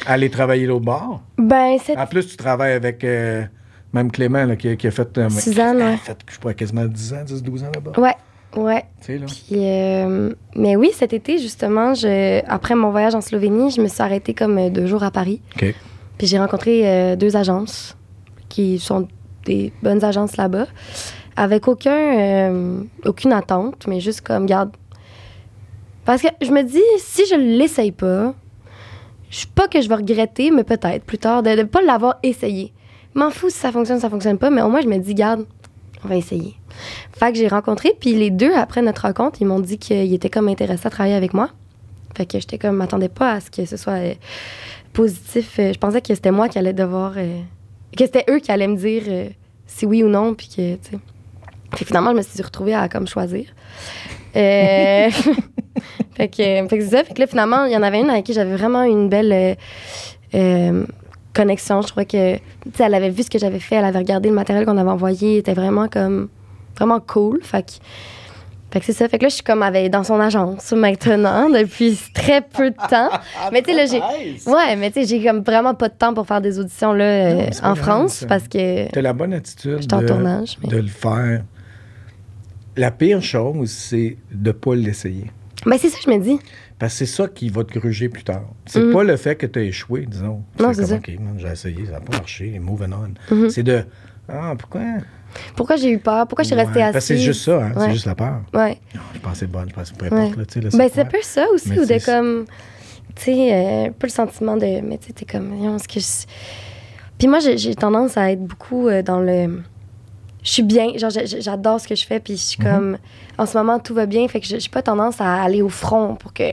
aller 0.07 0.31
travailler 0.31 0.67
l'autre 0.67 0.85
bord? 0.85 1.23
Ben, 1.39 1.77
c'est. 1.83 1.97
En 1.97 2.07
plus, 2.07 2.27
tu 2.27 2.37
travailles 2.37 2.73
avec 2.73 3.03
euh, 3.05 3.45
même 3.93 4.11
Clément 4.11 4.45
là, 4.45 4.57
qui, 4.57 4.69
a- 4.69 4.77
qui 4.77 4.87
a 4.87 4.91
fait... 4.91 5.17
euh, 5.19 5.29
Suzanne, 5.31 5.79
qui 5.79 5.83
a 5.83 5.97
fait, 5.97 6.19
je 6.31 6.39
pas, 6.39 6.55
quasiment 6.55 6.85
10 6.85 7.15
ans, 7.15 7.25
10, 7.25 7.43
12 7.43 7.63
ans 7.65 7.71
là-bas. 7.75 8.01
Ouais, 8.01 8.15
ouais. 8.57 8.85
Là. 9.09 9.27
Puis, 9.27 9.47
euh, 9.53 10.33
mais 10.55 10.77
oui, 10.77 10.91
cet 10.93 11.13
été, 11.13 11.39
justement, 11.39 11.95
je, 11.95 12.41
après 12.47 12.75
mon 12.75 12.91
voyage 12.91 13.15
en 13.15 13.21
Slovénie, 13.21 13.71
je 13.71 13.81
me 13.81 13.89
suis 13.89 14.03
arrêtée 14.03 14.35
comme 14.35 14.59
euh, 14.59 14.71
deux 14.71 14.87
jours 14.87 15.03
à 15.03 15.11
Paris. 15.11 15.41
OK. 15.57 15.75
Puis 16.21 16.27
j'ai 16.27 16.39
rencontré 16.39 16.83
euh, 16.85 17.17
deux 17.17 17.35
agences 17.35 17.97
qui 18.51 18.79
sont 18.79 19.09
des 19.47 19.73
bonnes 19.83 20.05
agences 20.05 20.37
là-bas, 20.37 20.67
avec 21.35 21.67
aucun, 21.67 22.19
euh, 22.19 22.83
aucune 23.07 23.33
attente, 23.33 23.87
mais 23.87 24.01
juste 24.01 24.21
comme, 24.21 24.45
garde. 24.45 24.71
Parce 26.05 26.21
que 26.21 26.29
je 26.43 26.51
me 26.51 26.63
dis, 26.63 26.83
si 26.99 27.25
je 27.27 27.37
l'essaye 27.37 27.93
pas, 27.93 28.35
je 29.31 29.37
suis 29.39 29.47
pas 29.47 29.67
que 29.67 29.81
je 29.81 29.89
vais 29.89 29.95
regretter, 29.95 30.51
mais 30.51 30.65
peut-être 30.65 31.05
plus 31.05 31.17
tard, 31.17 31.43
de 31.43 31.51
ne 31.51 31.63
pas 31.63 31.81
l'avoir 31.81 32.19
essayé. 32.23 32.75
M'en 33.15 33.31
fous 33.31 33.49
si 33.49 33.57
ça 33.57 33.73
fonctionne, 33.73 34.01
ça 34.01 34.11
fonctionne 34.11 34.37
pas, 34.37 34.51
mais 34.51 34.61
au 34.61 34.69
moins 34.69 34.83
je 34.83 34.89
me 34.89 34.99
dis, 34.99 35.15
garde, 35.15 35.47
on 36.05 36.09
va 36.09 36.17
essayer. 36.17 36.55
Fait 37.13 37.33
que 37.33 37.39
j'ai 37.39 37.49
rencontré, 37.49 37.93
puis 37.99 38.15
les 38.15 38.31
deux, 38.31 38.55
après 38.55 38.83
notre 38.83 39.03
rencontre, 39.03 39.41
ils 39.41 39.47
m'ont 39.47 39.61
dit 39.61 39.79
qu'ils 39.79 40.13
étaient 40.15 40.31
comme 40.31 40.49
intéressés 40.49 40.87
à 40.87 40.91
travailler 40.91 41.15
avec 41.15 41.35
moi. 41.35 41.51
Fait 42.17 42.27
que 42.27 42.39
j'étais 42.41 42.59
comme, 42.59 42.77
m'attendais 42.77 43.09
pas 43.09 43.33
à 43.35 43.41
ce 43.41 43.51
que 43.51 43.65
ce 43.67 43.77
soit 43.77 43.93
euh, 43.95 44.15
positif. 44.93 45.57
Euh, 45.59 45.73
Je 45.73 45.79
pensais 45.79 46.01
que 46.01 46.15
c'était 46.15 46.31
moi 46.31 46.49
qui 46.49 46.59
allais 46.59 46.73
devoir. 46.73 47.13
euh, 47.17 47.41
que 47.97 48.05
c'était 48.05 48.25
eux 48.31 48.39
qui 48.39 48.51
allaient 48.53 48.69
me 48.69 48.77
dire 48.77 49.03
si 49.67 49.87
oui 49.87 50.03
ou 50.03 50.09
non, 50.09 50.35
puis 50.35 50.49
que, 50.49 50.75
tu 50.77 50.91
sais. 50.91 51.85
Finalement, 51.85 52.11
je 52.13 52.17
me 52.17 52.23
suis 52.23 52.43
retrouvée 52.43 52.75
à 52.75 52.89
comme 52.89 53.07
choisir. 53.07 53.47
Fait 54.35 56.29
que, 56.29 56.69
c'est 56.69 56.81
ça. 56.83 57.05
Fait 57.05 57.15
que 57.15 57.21
là, 57.21 57.27
finalement, 57.27 57.65
il 57.65 57.73
y 57.73 57.77
en 57.77 57.83
avait 57.83 58.01
une 58.01 58.11
avec 58.11 58.25
qui 58.25 58.33
j'avais 58.33 58.57
vraiment 58.57 58.83
une 58.83 59.09
belle 59.09 59.57
connexion. 61.35 61.83
Je 61.83 61.89
trouvais 61.89 62.07
que, 62.07 62.37
tu 62.37 62.43
sais, 62.75 62.85
elle 62.85 62.95
avait 62.95 63.11
vu 63.11 63.23
ce 63.23 63.31
que 63.31 63.39
j'avais 63.39 63.61
fait, 63.61 63.77
elle 63.77 63.85
avait 63.85 63.99
regardé 63.99 64.29
le 64.29 64.35
matériel 64.35 64.65
qu'on 64.67 64.77
avait 64.77 64.91
envoyé, 64.91 65.39
était 65.39 65.55
vraiment 65.55 65.89
comme, 65.89 66.29
vraiment 66.77 67.01
cool. 67.01 67.41
Fait 67.43 67.63
que, 67.65 67.73
Fait 68.73 68.81
que 68.81 68.87
c'est 68.87 68.93
ça. 68.93 69.09
Fait 69.09 69.19
que 69.19 69.25
là, 69.25 69.29
je 69.29 69.35
suis 69.35 69.43
comme 69.43 69.63
avec, 69.63 69.91
dans 69.91 70.05
son 70.05 70.21
agence 70.21 70.73
maintenant 70.73 71.49
depuis 71.51 71.99
très 72.15 72.41
peu 72.41 72.71
de 72.71 72.77
temps. 72.77 73.11
mais 73.53 73.63
tu 73.63 73.73
sais, 73.73 73.77
là, 73.77 73.87
j'ai. 73.87 74.51
Ouais, 74.51 74.77
mais 74.77 74.91
tu 74.91 75.01
sais, 75.01 75.07
j'ai 75.07 75.25
comme 75.25 75.41
vraiment 75.43 75.75
pas 75.75 75.89
de 75.89 75.95
temps 75.95 76.15
pour 76.15 76.27
faire 76.27 76.41
des 76.41 76.59
auditions 76.59 76.93
là, 76.93 77.05
euh, 77.05 77.35
Non, 77.63 77.71
en 77.71 77.75
France 77.75 78.25
parce 78.29 78.47
que. 78.49 78.89
T'as 78.91 79.03
la 79.03 79.13
bonne 79.13 79.33
attitude 79.33 79.93
en 79.93 80.01
de, 80.03 80.07
tournage, 80.07 80.57
mais- 80.63 80.69
de 80.69 80.77
le 80.77 80.89
faire. 80.89 81.43
La 82.77 82.91
pire 82.93 83.21
chose, 83.21 83.71
c'est 83.71 84.17
de 84.33 84.53
pas 84.53 84.75
l'essayer. 84.77 85.31
Ben, 85.67 85.77
c'est 85.79 85.89
ça 85.89 85.99
que 85.99 86.05
je 86.05 86.11
me 86.17 86.23
dis. 86.23 86.39
Parce 86.81 86.95
que 86.95 86.99
c'est 87.01 87.07
ça 87.15 87.29
qui 87.29 87.49
va 87.51 87.63
te 87.63 87.79
gruger 87.79 88.09
plus 88.09 88.25
tard. 88.25 88.43
C'est 88.67 88.81
Mhm. 88.81 88.93
pas 88.93 89.05
le 89.05 89.17
fait 89.17 89.37
que 89.37 89.47
tu 89.47 89.59
as 89.59 89.63
échoué, 89.63 90.07
disons. 90.07 90.43
Non, 90.59 90.73
c'est 90.73 90.81
comme, 90.81 90.87
ça. 90.87 90.95
OK, 90.97 91.11
j'ai 91.37 91.49
essayé, 91.49 91.85
ça 91.87 91.93
n'a 91.93 92.01
pas 92.01 92.17
marché, 92.19 92.59
moving 92.59 92.93
on. 92.93 93.35
Mhm. 93.35 93.51
C'est 93.51 93.63
de 93.63 93.85
Ah, 94.33 94.55
pourquoi? 94.59 94.81
Pourquoi 95.57 95.75
j'ai 95.77 95.91
eu 95.91 95.99
peur? 95.99 96.27
Pourquoi 96.29 96.45
je 96.45 96.49
suis 96.51 96.57
Ouais, 96.57 96.63
restée 96.63 96.83
assise? 96.83 96.95
Que 96.95 97.01
c'est 97.01 97.19
juste 97.19 97.43
ça, 97.45 97.65
hein, 97.65 97.73
Ouais. 97.75 97.87
c'est 97.87 97.93
juste 97.95 98.07
la 98.07 98.15
peur. 98.15 98.43
Ouais. 98.55 98.79
Je 99.15 99.19
pensais 99.19 99.47
bonne, 99.47 99.69
je 99.69 99.75
pensais 99.75 99.93
peu 99.99 100.07
Ouais. 100.09 100.21
importe. 100.23 100.37
Là, 100.37 100.45
tu 100.47 100.53
sais, 100.55 100.61
là, 100.61 100.69
Ben, 100.73 100.89
c'est 100.93 101.01
un 101.01 101.05
peu 101.05 101.19
ça 101.23 101.47
aussi, 101.53 101.73
ou 101.73 101.85
de 101.85 102.05
comme. 102.05 102.45
Tu 103.17 103.23
sais, 103.25 103.53
euh, 103.53 103.87
un 103.89 103.93
peu 103.93 104.07
le 104.07 104.13
sentiment 104.13 104.57
de. 104.57 104.81
Mais 104.83 104.99
tu 104.99 105.09
sais, 105.09 105.13
t'es 105.13 105.25
comme. 105.25 105.53
est-ce 105.75 105.89
que 105.89 105.99
je- 106.01 106.33
Puis 107.19 107.27
moi, 107.29 107.41
j'ai 107.41 107.59
j'ai 107.59 107.75
tendance 107.75 108.17
à 108.17 108.31
être 108.31 108.43
beaucoup 108.45 108.87
euh, 108.89 109.03
dans 109.03 109.19
le. 109.21 109.63
Je 110.43 110.51
suis 110.51 110.63
bien, 110.63 110.97
genre, 110.97 111.11
j'adore 111.11 111.81
ce 111.81 111.87
que 111.89 111.95
je 111.95 112.07
fais, 112.07 112.19
puis 112.21 112.35
je 112.37 112.43
suis 112.43 112.59
Mhm. 112.61 112.65
comme. 112.67 112.99
En 113.39 113.47
ce 113.47 113.57
moment, 113.59 113.79
tout 113.79 113.95
va 113.95 114.07
bien, 114.07 114.27
fait 114.29 114.41
que 114.41 114.47
j'ai 114.47 114.69
pas 114.71 114.83
tendance 114.83 115.21
à 115.21 115.43
aller 115.43 115.63
au 115.63 115.69
front 115.69 116.15
pour 116.17 116.33
que. 116.33 116.45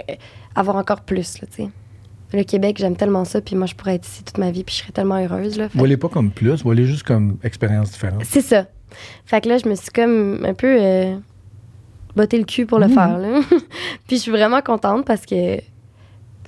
avoir 0.55 0.75
encore 0.77 1.01
plus, 1.01 1.39
là, 1.41 1.47
tu 1.55 1.63
sais. 1.65 1.69
Le 2.33 2.43
Québec, 2.43 2.77
j'aime 2.79 2.95
tellement 2.97 3.23
ça, 3.25 3.39
puis 3.41 3.55
moi, 3.55 3.67
je 3.67 3.75
pourrais 3.75 3.95
être 3.95 4.07
ici 4.07 4.23
toute 4.23 4.37
ma 4.39 4.49
vie, 4.51 4.63
puis 4.63 4.75
je 4.75 4.81
serais 4.81 4.91
tellement 4.91 5.15
heureuse, 5.23 5.57
là. 5.57 5.67
Vois-les 5.75 5.97
pas 5.97 6.09
comme 6.09 6.31
plus, 6.31 6.63
vois-les 6.63 6.85
juste 6.85 7.03
comme 7.03 7.37
expérience 7.43 7.91
différente. 7.91 8.23
c'est 8.25 8.41
ça. 8.41 8.65
Fait 9.25 9.39
que 9.41 9.49
là, 9.49 9.57
je 9.59 9.69
me 9.69 9.75
suis 9.75 9.91
comme 9.91 10.43
un 10.45 10.53
peu 10.53 10.77
euh, 10.81 11.15
botté 12.15 12.37
le 12.39 12.43
cul 12.45 12.65
pour 12.65 12.79
le 12.79 12.87
Mhm. 12.87 12.93
faire. 12.93 13.17
Là. 13.19 13.39
Puis 14.07 14.17
je 14.17 14.21
suis 14.23 14.31
vraiment 14.31 14.61
contente 14.61 15.05
parce 15.05 15.25
que, 15.25 15.57
tu 15.57 15.63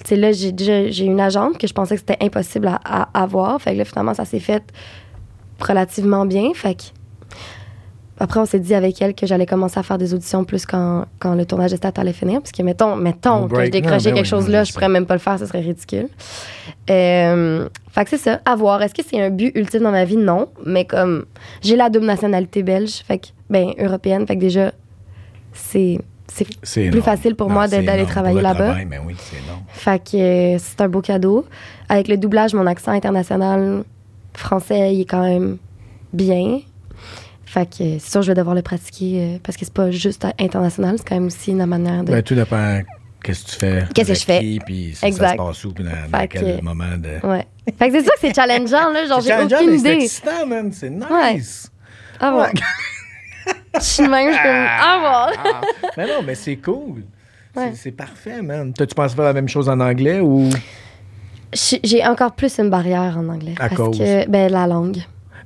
sais, 0.06 0.16
là, 0.16 0.32
j'ai 0.32 0.52
déjà 0.52 0.90
j'ai 0.90 1.06
une 1.06 1.20
agente 1.22 1.58
que 1.58 1.68
je 1.68 1.74
pensais 1.74 1.96
que 1.96 2.02
c'était 2.02 2.18
impossible 2.26 2.68
à, 2.68 2.80
à 2.84 3.22
avoir. 3.24 3.62
Fait 3.62 3.74
que 3.74 3.78
là, 3.78 3.86
finalement, 3.86 4.14
ça 4.16 4.26
s'est 4.26 4.40
fait 4.40 4.64
relativement 5.60 6.26
bien. 6.26 6.52
Fait 6.54 6.76
que. 6.76 6.84
Après, 8.22 8.40
on 8.40 8.46
s'est 8.46 8.60
dit 8.60 8.76
avec 8.76 9.02
elle 9.02 9.14
que 9.16 9.26
j'allais 9.26 9.46
commencer 9.46 9.80
à 9.80 9.84
faire 9.84 9.98
des 9.98 10.14
auditions 10.14 10.44
plus 10.44 10.66
quand, 10.66 11.06
quand 11.20 11.36
le 11.36 11.46
tournage 11.46 11.72
de 11.72 11.78
Stat 11.78 11.94
allait 11.98 12.12
finir. 12.14 12.42
Parce 12.42 12.52
que, 12.52 12.62
mettons, 12.64 12.98
mettons 12.98 13.48
que 13.48 13.66
je 13.66 13.70
décrochais 13.70 13.98
Non, 13.98 14.04
ben 14.12 14.16
quelque 14.16 14.28
chose 14.28 14.46
non, 14.48 14.52
là, 14.52 14.64
je 14.66 14.74
pourrais 14.74 14.90
même 14.90 15.06
pas 15.06 15.14
le 15.14 15.20
faire, 15.22 15.40
ce 15.40 15.46
serait 15.46 15.62
ridicule. 15.62 16.10
Euh, 16.90 17.70
fait 17.92 18.04
que 18.04 18.10
c'est 18.10 18.18
ça, 18.18 18.42
à 18.46 18.56
voir. 18.56 18.82
Est-ce 18.82 18.94
que 18.94 19.02
c'est 19.08 19.22
un 19.22 19.30
but 19.30 19.52
ultime 19.56 19.84
dans 19.84 19.92
ma 19.92 20.04
vie? 20.04 20.18
Non. 20.18 20.50
Mais 20.66 20.84
comme 20.86 21.26
j'ai 21.62 21.78
la 21.78 21.90
double 21.90 22.08
nationalité 22.08 22.62
belge, 22.62 23.04
fait 23.08 23.20
que, 23.20 23.28
ben, 23.50 23.72
européenne, 23.80 24.28
fait 24.28 24.36
que 24.36 24.42
déjà, 24.42 24.74
c'est. 25.54 26.00
c'est 26.28 26.90
plus 26.90 27.02
facile 27.02 27.36
pour 27.36 27.48
Non, 27.48 27.54
moi 27.54 27.68
d'aller 27.70 28.06
travailler 28.06 28.42
là-bas. 28.42 28.74
travail, 28.74 28.88
oui, 29.06 29.16
énorme. 29.46 29.62
Fait 29.70 30.00
que 30.00 30.18
euh, 30.18 30.58
c'est 30.60 30.82
un 30.82 30.90
beau 30.90 31.02
cadeau. 31.02 31.46
Avec 31.88 32.10
le 32.10 32.18
doublage, 32.18 32.54
mon 32.54 32.66
accent 32.66 32.92
international 32.92 33.84
français, 34.34 34.94
il 34.94 35.02
est 35.02 35.06
quand 35.06 35.24
même 35.24 35.58
bien. 36.14 36.60
Fait 37.52 37.66
que 37.68 37.98
c'est 37.98 38.12
sûr, 38.12 38.22
je 38.22 38.28
vais 38.28 38.36
devoir 38.36 38.54
le 38.56 38.62
pratiquer 38.62 39.22
euh, 39.36 39.38
parce 39.42 39.58
que 39.58 39.66
c'est 39.66 39.74
pas 39.74 39.90
juste 39.90 40.24
international, 40.40 40.96
c'est 41.00 41.08
quand 41.08 41.16
même 41.16 41.26
aussi 41.26 41.50
une 41.50 41.66
manière 41.66 42.04
de. 42.04 42.12
Ben, 42.12 42.22
tout 42.22 42.36
dépend 42.36 42.82
qu'est-ce 43.24 43.44
que 43.46 43.50
tu 43.50 43.56
fais. 43.56 43.84
Qu'est-ce 43.96 44.10
que 44.10 44.14
je 44.20 44.24
fais. 44.24 44.40
qui, 44.40 44.60
Puis 44.64 44.92
ça, 44.94 45.12
ça 45.12 45.32
se 45.32 45.36
passe 45.36 45.66
où, 45.66 45.72
puis 45.74 45.84
dans, 45.84 46.28
quel 46.28 46.58
que- 46.58 46.62
moment 46.64 46.96
de. 46.96 47.26
Ouais. 47.28 47.48
Fait 47.80 47.90
que 47.90 47.98
c'est 47.98 48.04
sûr 48.04 48.14
que 48.14 48.20
c'est 48.22 48.36
challengeant, 48.36 48.92
là. 48.92 49.08
Genre, 49.08 49.22
j'ai 49.22 49.34
aucune 49.34 49.48
mais 49.72 49.78
C'est 49.78 49.96
idée. 49.96 50.04
excitant, 50.04 50.46
man. 50.46 50.72
C'est 50.72 50.92
nice. 50.92 51.72
Ah 52.20 52.32
bon? 52.32 52.42
Ouais. 52.42 52.52
Je 53.76 53.80
suis 53.80 54.08
même, 54.08 54.30
je 54.30 54.34
suis 54.36 54.44
comme. 54.44 54.66
Ah 54.80 55.32
bon? 55.34 55.42
Ah. 55.44 55.62
mais 55.98 56.06
non, 56.06 56.22
mais 56.24 56.36
c'est 56.36 56.58
cool. 56.58 57.04
C'est- 57.56 57.60
Ouais. 57.60 57.72
C'est 57.74 57.92
parfait, 57.92 58.44
man. 58.44 58.72
Tu 58.78 58.86
penses 58.94 59.16
faire 59.16 59.24
la 59.26 59.34
même 59.34 59.50
chose 59.50 59.68
en 59.70 59.80
anglais 59.80 60.20
ou? 60.20 60.50
J'ai 61.52 62.06
encore 62.06 62.34
plus 62.34 62.60
une 62.60 62.70
barrière 62.70 63.18
en 63.18 63.28
anglais. 63.28 63.56
À 63.60 63.70
parce 63.70 63.76
cause? 63.76 63.98
que, 63.98 64.30
ben, 64.30 64.52
la 64.52 64.68
langue. 64.68 64.98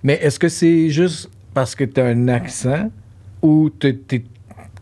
Mais 0.04 0.16
est-ce 0.22 0.38
que 0.38 0.50
c'est 0.50 0.90
juste 0.90 1.30
parce 1.54 1.76
que 1.76 1.84
tu 1.84 2.00
as 2.02 2.06
un 2.06 2.28
accent 2.28 2.90
ou 3.42 3.70
tu 3.80 3.96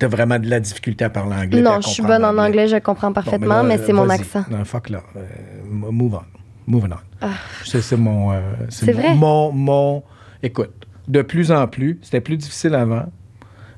as 0.01 0.07
vraiment 0.07 0.39
de 0.39 0.49
la 0.49 0.59
difficulté 0.59 1.05
à 1.05 1.09
parler 1.09 1.35
anglais? 1.35 1.61
Non, 1.61 1.79
je 1.81 1.89
suis 1.89 2.03
bonne 2.03 2.25
en 2.25 2.37
anglais, 2.37 2.67
je 2.67 2.77
comprends 2.77 3.13
parfaitement, 3.13 3.63
mais 3.63 3.77
c'est 3.77 3.93
mon 3.93 4.09
accent. 4.09 4.45
Non, 4.49 4.63
fuck 4.65 4.89
là. 4.89 5.03
Euh, 5.15 5.21
move 5.67 6.15
on. 6.15 6.21
Moving 6.67 6.91
on. 6.93 6.95
Ah. 7.21 7.29
C'est 7.65 7.97
mon, 7.97 8.31
euh, 8.31 8.39
C'est 8.69 8.93
mon, 8.93 8.99
vrai? 9.01 9.15
mon, 9.15 9.51
mon- 9.51 10.03
Écoute, 10.43 10.71
de 11.07 11.21
plus 11.23 11.51
en 11.51 11.67
plus, 11.67 11.97
c'était 12.03 12.21
plus 12.21 12.37
difficile 12.37 12.75
avant, 12.75 13.05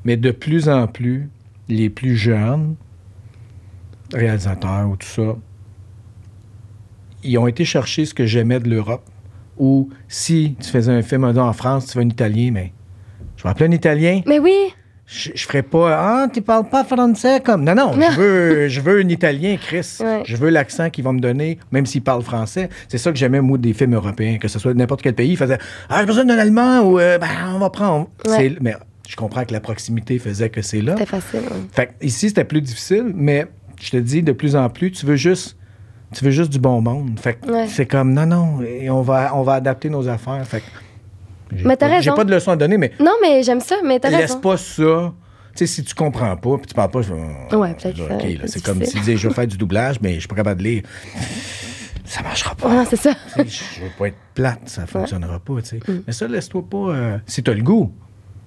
mais 0.03 0.17
de 0.17 0.31
plus 0.31 0.67
en 0.69 0.85
plus, 0.87 1.29
les 1.69 1.89
plus 1.89 2.15
jeunes 2.17 2.75
réalisateurs 4.13 4.89
ou 4.89 4.95
tout 4.97 5.07
ça, 5.07 5.35
ils 7.23 7.37
ont 7.37 7.47
été 7.47 7.63
chercher 7.65 8.05
ce 8.05 8.13
que 8.13 8.25
j'aimais 8.25 8.59
de 8.59 8.69
l'Europe. 8.69 9.03
Ou 9.57 9.89
si 10.07 10.55
tu 10.59 10.69
faisais 10.69 10.91
un 10.91 11.01
film 11.01 11.23
en 11.23 11.53
France, 11.53 11.85
tu 11.87 11.93
fais 11.93 11.99
un 12.01 12.09
Italien, 12.09 12.51
mais 12.51 12.73
je 13.43 13.47
vais 13.47 13.49
appeler 13.51 13.67
un 13.67 13.71
Italien. 13.71 14.21
Mais 14.25 14.39
oui! 14.39 14.73
Je, 15.05 15.31
je 15.35 15.43
ferais 15.45 15.63
pas 15.63 15.97
Ah, 16.23 16.27
tu 16.33 16.41
parles 16.41 16.69
pas 16.69 16.85
français 16.85 17.41
comme. 17.43 17.65
Non, 17.65 17.75
non, 17.75 17.91
je 17.93 18.17
veux, 18.17 18.67
je 18.69 18.79
veux 18.79 19.01
un 19.01 19.09
Italien, 19.09 19.57
Chris. 19.61 19.97
Ouais. 19.99 20.23
Je 20.25 20.37
veux 20.37 20.49
l'accent 20.49 20.89
qu'il 20.89 21.03
va 21.03 21.11
me 21.11 21.19
donner, 21.19 21.59
même 21.73 21.85
s'il 21.85 22.01
parle 22.01 22.23
français. 22.23 22.69
C'est 22.87 22.97
ça 22.97 23.11
que 23.11 23.17
j'aimais, 23.17 23.41
moi, 23.41 23.57
des 23.57 23.73
films 23.73 23.95
européens, 23.95 24.37
que 24.37 24.47
ce 24.47 24.59
soit 24.59 24.73
de 24.73 24.77
n'importe 24.79 25.01
quel 25.01 25.13
pays. 25.13 25.31
Il 25.31 25.37
faisait 25.37 25.57
Ah, 25.89 25.99
j'ai 25.99 26.05
besoin 26.05 26.23
d'un 26.23 26.37
Allemand 26.37 26.81
ou 26.83 26.99
euh, 26.99 27.17
ben, 27.17 27.27
on 27.53 27.59
va 27.59 27.69
prendre. 27.69 28.07
Ouais. 28.29 28.55
Mais 28.61 28.75
je 29.07 29.17
comprends 29.17 29.43
que 29.43 29.51
la 29.51 29.59
proximité 29.59 30.17
faisait 30.19 30.49
que 30.49 30.61
c'est 30.61 30.79
là. 30.81 30.93
C'était 30.97 31.05
facile. 31.05 31.39
ouais. 31.41 31.57
Fait 31.73 31.87
que 31.87 32.05
ici, 32.05 32.29
c'était 32.29 32.45
plus 32.45 32.61
difficile, 32.61 33.11
mais 33.13 33.45
je 33.81 33.89
te 33.91 33.97
dis, 33.97 34.23
de 34.23 34.31
plus 34.31 34.55
en 34.55 34.69
plus, 34.69 34.91
tu 34.91 35.05
veux 35.05 35.17
juste. 35.17 35.57
Tu 36.15 36.23
veux 36.23 36.31
juste 36.31 36.51
du 36.51 36.59
bon 36.59 36.79
monde. 36.79 37.19
Fait 37.19 37.33
que 37.33 37.51
Ouais. 37.51 37.67
c'est 37.67 37.87
comme, 37.87 38.13
non, 38.13 38.25
non, 38.25 38.61
et 38.61 38.89
on 38.89 39.01
va, 39.01 39.31
on 39.35 39.41
va 39.41 39.53
adapter 39.55 39.89
nos 39.89 40.07
affaires. 40.07 40.45
Fait 40.47 40.61
j'ai 41.57 41.65
Mais 41.65 41.77
t'as 41.77 41.87
pas- 41.87 41.91
J'ai 42.01 42.09
raison. 42.09 42.15
pas 42.15 42.23
de 42.23 42.31
leçon 42.31 42.51
à 42.51 42.55
donner, 42.55 42.77
mais 42.77 42.91
Non, 42.99 43.13
mais 43.21 43.43
j'aime 43.43 43.59
ça, 43.61 43.75
mais 43.83 43.99
t'as 43.99 44.09
laisse 44.09 44.19
raison. 44.21 44.39
pas 44.39 44.57
ça. 44.57 45.13
Tu 45.55 45.67
sais, 45.67 45.67
si 45.67 45.83
tu 45.83 45.93
comprends 45.93 46.35
pas, 46.35 46.57
puis 46.57 46.65
tu 46.67 46.73
parles 46.73 46.89
pas, 46.89 47.01
je 47.03 47.09
fais, 47.09 47.13
oh, 47.51 47.55
Ouais, 47.57 47.73
peut-être 47.75 47.97
là, 47.99 48.05
que 48.07 48.13
OK, 48.13 48.21
c'est 48.21 48.27
là, 48.27 48.27
c'est 48.27 48.37
difficile. 48.45 48.63
comme 48.63 48.83
si 48.83 48.91
tu 48.93 48.99
disais, 48.99 49.17
je 49.17 49.27
veux 49.27 49.33
faire 49.33 49.45
du 49.47 49.57
doublage, 49.57 49.97
mais 50.01 50.15
je 50.15 50.19
suis 50.19 50.27
pas 50.27 50.35
capable 50.35 50.59
de 50.61 50.67
lire. 50.67 50.83
Ça 52.05 52.21
marchera 52.21 52.53
pas. 52.55 52.69
Ah, 52.71 52.83
c'est 52.89 52.95
ça. 52.97 53.11
Je 53.37 53.81
veux 53.83 53.89
pas 53.97 54.07
être 54.07 54.17
plate, 54.33 54.61
ça 54.65 54.85
fonctionnera 54.85 55.39
pas, 55.39 55.61
tu 55.61 55.69
sais. 55.69 55.79
Mm. 55.87 56.03
Mais 56.07 56.13
ça, 56.13 56.27
laisse-toi 56.27 56.63
pas... 56.69 56.77
euh, 56.77 57.17
si 57.25 57.41
t'as 57.43 57.53
le 57.53 57.63
goût, 57.63 57.91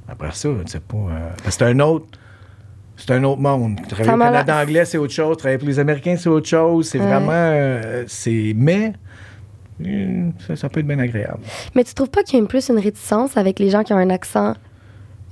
après 0.08 0.30
ça, 0.32 0.48
tu 0.64 0.70
sais 0.72 0.80
pas... 0.80 0.96
euh, 0.96 1.28
parce 1.42 1.56
que 1.56 1.64
c'est 1.64 1.70
un 1.70 1.80
autre... 1.80 2.06
C'est 2.98 3.10
un 3.10 3.22
autre 3.24 3.40
monde. 3.42 3.76
Travailler 3.88 4.14
au 4.14 4.18
Canada 4.18 4.62
anglais, 4.62 4.84
c'est 4.86 4.96
autre 4.98 5.12
chose. 5.12 5.36
Travailler 5.36 5.58
pour 5.58 5.68
les 5.68 5.78
Américains, 5.78 6.16
c'est 6.18 6.28
autre 6.30 6.48
chose. 6.48 6.88
C'est 6.88 6.98
Ouais. 6.98 7.04
vraiment... 7.06 7.30
euh, 7.32 8.04
c'est... 8.06 8.52
Mais... 8.56 8.92
euh, 9.84 10.30
Ça, 10.46 10.56
ça 10.56 10.68
peut 10.68 10.80
être 10.80 10.86
bien 10.86 10.98
agréable. 10.98 11.40
Mais 11.74 11.84
tu 11.84 11.92
trouves 11.94 12.10
pas 12.10 12.22
qu'il 12.22 12.34
y 12.34 12.36
a 12.36 12.40
une- 12.40 12.48
plus 12.48 12.68
une 12.68 12.78
réticence 12.78 13.36
avec 13.36 13.58
les 13.58 13.70
gens 13.70 13.82
qui 13.82 13.92
ont 13.92 13.96
un 13.98 14.10
accent 14.10 14.54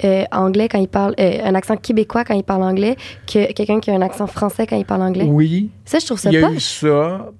euh, 0.02 0.24
anglais 0.32 0.68
quand 0.68 0.78
ils 0.80 0.88
parlent, 0.88 1.14
euh, 1.20 1.38
un 1.44 1.54
accent 1.54 1.76
québécois 1.76 2.24
quand 2.24 2.34
ils 2.34 2.42
parlent 2.42 2.64
anglais, 2.64 2.96
que 3.26 3.52
quelqu'un 3.52 3.78
qui 3.78 3.90
a 3.92 3.94
un 3.94 4.02
accent 4.02 4.26
français 4.26 4.66
quand 4.66 4.76
il 4.76 4.84
parle 4.84 5.02
anglais? 5.02 5.24
Oui, 5.24 5.70
Ça, 5.84 5.98
je 6.00 6.06
trouve 6.06 6.18
ça 6.18 6.30
il 6.30 6.40
y 6.40 6.44
a 6.44 6.50
eu 6.50 6.58
ça, 6.58 7.30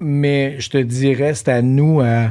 mais 0.00 0.58
je 0.58 0.70
te 0.70 0.78
dirais, 0.78 1.34
c'est 1.34 1.48
à 1.50 1.60
nous 1.60 2.00
à... 2.00 2.28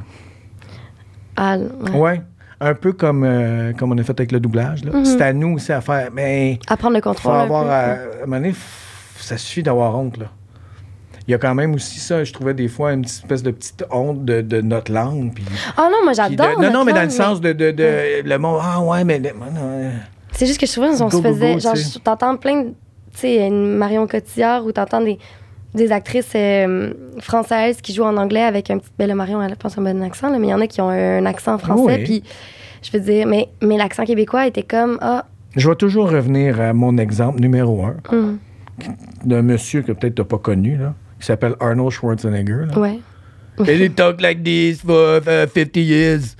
Ouais. 1.38 1.92
Ouais. 1.94 2.22
Un 2.60 2.74
peu 2.74 2.92
comme, 2.94 3.24
euh, 3.24 3.72
comme 3.74 3.92
on 3.92 3.98
a 4.00 4.04
fait 4.04 4.20
avec 4.20 4.32
le 4.32 4.40
doublage. 4.40 4.84
Mhm. 4.84 5.06
C'est 5.06 5.22
à 5.22 5.32
nous 5.32 5.56
aussi 5.58 5.72
à 5.72 5.80
faire. 5.82 6.10
Mais 6.12 6.58
À 6.68 6.76
prendre 6.76 6.96
le 6.96 7.02
faut 7.02 7.10
contrôle. 7.12 7.36
un 7.36 7.40
avoir. 7.42 7.64
peu. 7.66 7.70
à, 7.70 7.78
à 7.78 7.94
un 7.94 8.26
moment 8.26 8.38
donné, 8.38 8.56
ça 9.18 9.38
suffit 9.38 9.62
d'avoir 9.62 9.96
honte. 9.96 10.18
Là. 10.18 10.26
Il 11.28 11.32
y 11.32 11.34
a 11.34 11.38
quand 11.38 11.54
même 11.56 11.74
aussi 11.74 12.00
ça, 12.00 12.24
je 12.24 12.32
trouvais 12.32 12.54
des 12.54 12.70
fois 12.70 12.94
une 12.94 13.04
espèce 13.04 13.44
de 13.44 13.52
petite 13.52 13.84
honte 13.92 14.24
de, 14.24 14.40
de 14.42 14.62
notre 14.62 14.92
langue. 14.94 15.34
Puis, 15.34 15.44
Ah 15.76 15.90
non, 15.92 15.98
moi 16.04 16.14
j'adore. 16.14 16.60
non, 16.62 16.72
non, 16.72 16.86
mais 16.86 16.94
dans 16.94 17.04
le 17.04 17.10
sens 17.10 17.42
de, 17.42 17.52
de, 17.52 17.72
de- 17.72 18.24
le 18.28 18.38
mot, 18.38 18.58
ah 18.62 18.80
ouais, 18.82 19.04
mais. 19.04 19.22
euh, 19.26 19.92
C'est 20.32 20.46
juste 20.46 20.60
que 20.60 20.66
je 20.66 20.72
trouvais 20.72 20.88
qu'on 20.90 21.10
se 21.10 21.18
go, 21.18 21.22
faisait. 21.22 21.54
go, 21.56 21.60
genre, 21.60 21.74
t'entends 22.04 22.38
plein 22.38 22.62
de. 22.62 22.68
Tu 23.14 23.22
sais, 23.22 23.48
une 23.48 23.76
Marion 23.78 24.08
Cotillard 24.08 24.66
ou 24.66 24.72
t'entends 24.72 25.02
des, 25.02 25.18
des 25.74 25.92
actrices 25.92 26.32
euh, 26.36 26.94
françaises 27.20 27.82
qui 27.82 27.94
jouent 27.94 28.04
en 28.06 28.16
anglais 28.16 28.44
avec 28.44 28.72
un 28.72 28.78
petit. 28.78 28.90
Ben, 28.98 29.10
le 29.10 29.16
Marion, 29.16 29.42
elle 29.44 29.52
a 29.52 29.56
pas 29.58 29.70
un 29.76 29.82
bon 29.82 30.02
accent, 30.04 30.30
là, 30.30 30.38
mais 30.40 30.48
il 30.48 30.52
y 30.52 30.54
en 30.54 30.62
a 30.62 30.68
qui 30.68 30.80
ont 30.80 30.90
un 30.90 31.26
accent 31.26 31.58
français. 31.58 31.96
Oui. 31.98 32.04
Puis, 32.06 32.24
je 32.84 32.92
veux 32.98 33.04
dire, 33.04 33.28
mais, 33.28 33.50
mais 33.62 33.76
l'accent 33.76 34.06
québécois 34.06 34.48
était 34.48 34.64
comme. 34.64 34.98
Ah, 35.02 35.26
Je 35.58 35.68
vais 35.68 35.76
toujours 35.76 36.10
revenir 36.10 36.62
à 36.62 36.72
mon 36.72 36.98
exemple 36.98 37.42
numéro 37.42 37.84
un 37.84 37.96
hum, 38.14 38.38
d'un 39.26 39.42
monsieur 39.42 39.82
que 39.82 39.92
peut-être 39.92 40.16
tu 40.16 40.22
n'as 40.22 40.26
pas 40.28 40.38
connu, 40.38 40.78
là, 40.78 40.94
qui 41.20 41.26
s'appelle 41.26 41.56
Arnold 41.60 41.92
Schwarzenegger. 41.92 42.66
là. 42.68 42.78
ouais. 42.80 43.00
And 43.60 43.66
he 43.66 43.90
talk 43.90 44.22
like 44.22 44.44
this 44.44 44.82
for 44.82 45.18
uh, 45.28 45.48
50 45.48 45.78
years. 45.78 46.36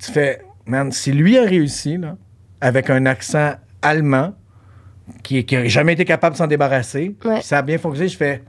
Tu 0.00 0.10
fais, 0.12 0.40
man, 0.66 0.90
si 0.92 1.12
lui 1.12 1.36
a 1.38 1.42
réussi, 1.44 1.98
là, 1.98 2.16
avec 2.60 2.88
un 2.88 3.04
accent 3.04 3.52
allemand, 3.82 4.34
qui 5.22 5.44
n'a 5.52 5.66
jamais 5.68 5.92
été 5.92 6.06
capable 6.06 6.32
de 6.34 6.38
s'en 6.38 6.46
débarrasser, 6.46 7.14
Ouais. 7.24 7.42
ça 7.42 7.58
a 7.58 7.62
bien 7.62 7.76
fonctionné, 7.76 8.08
je 8.08 8.16
fais, 8.16 8.42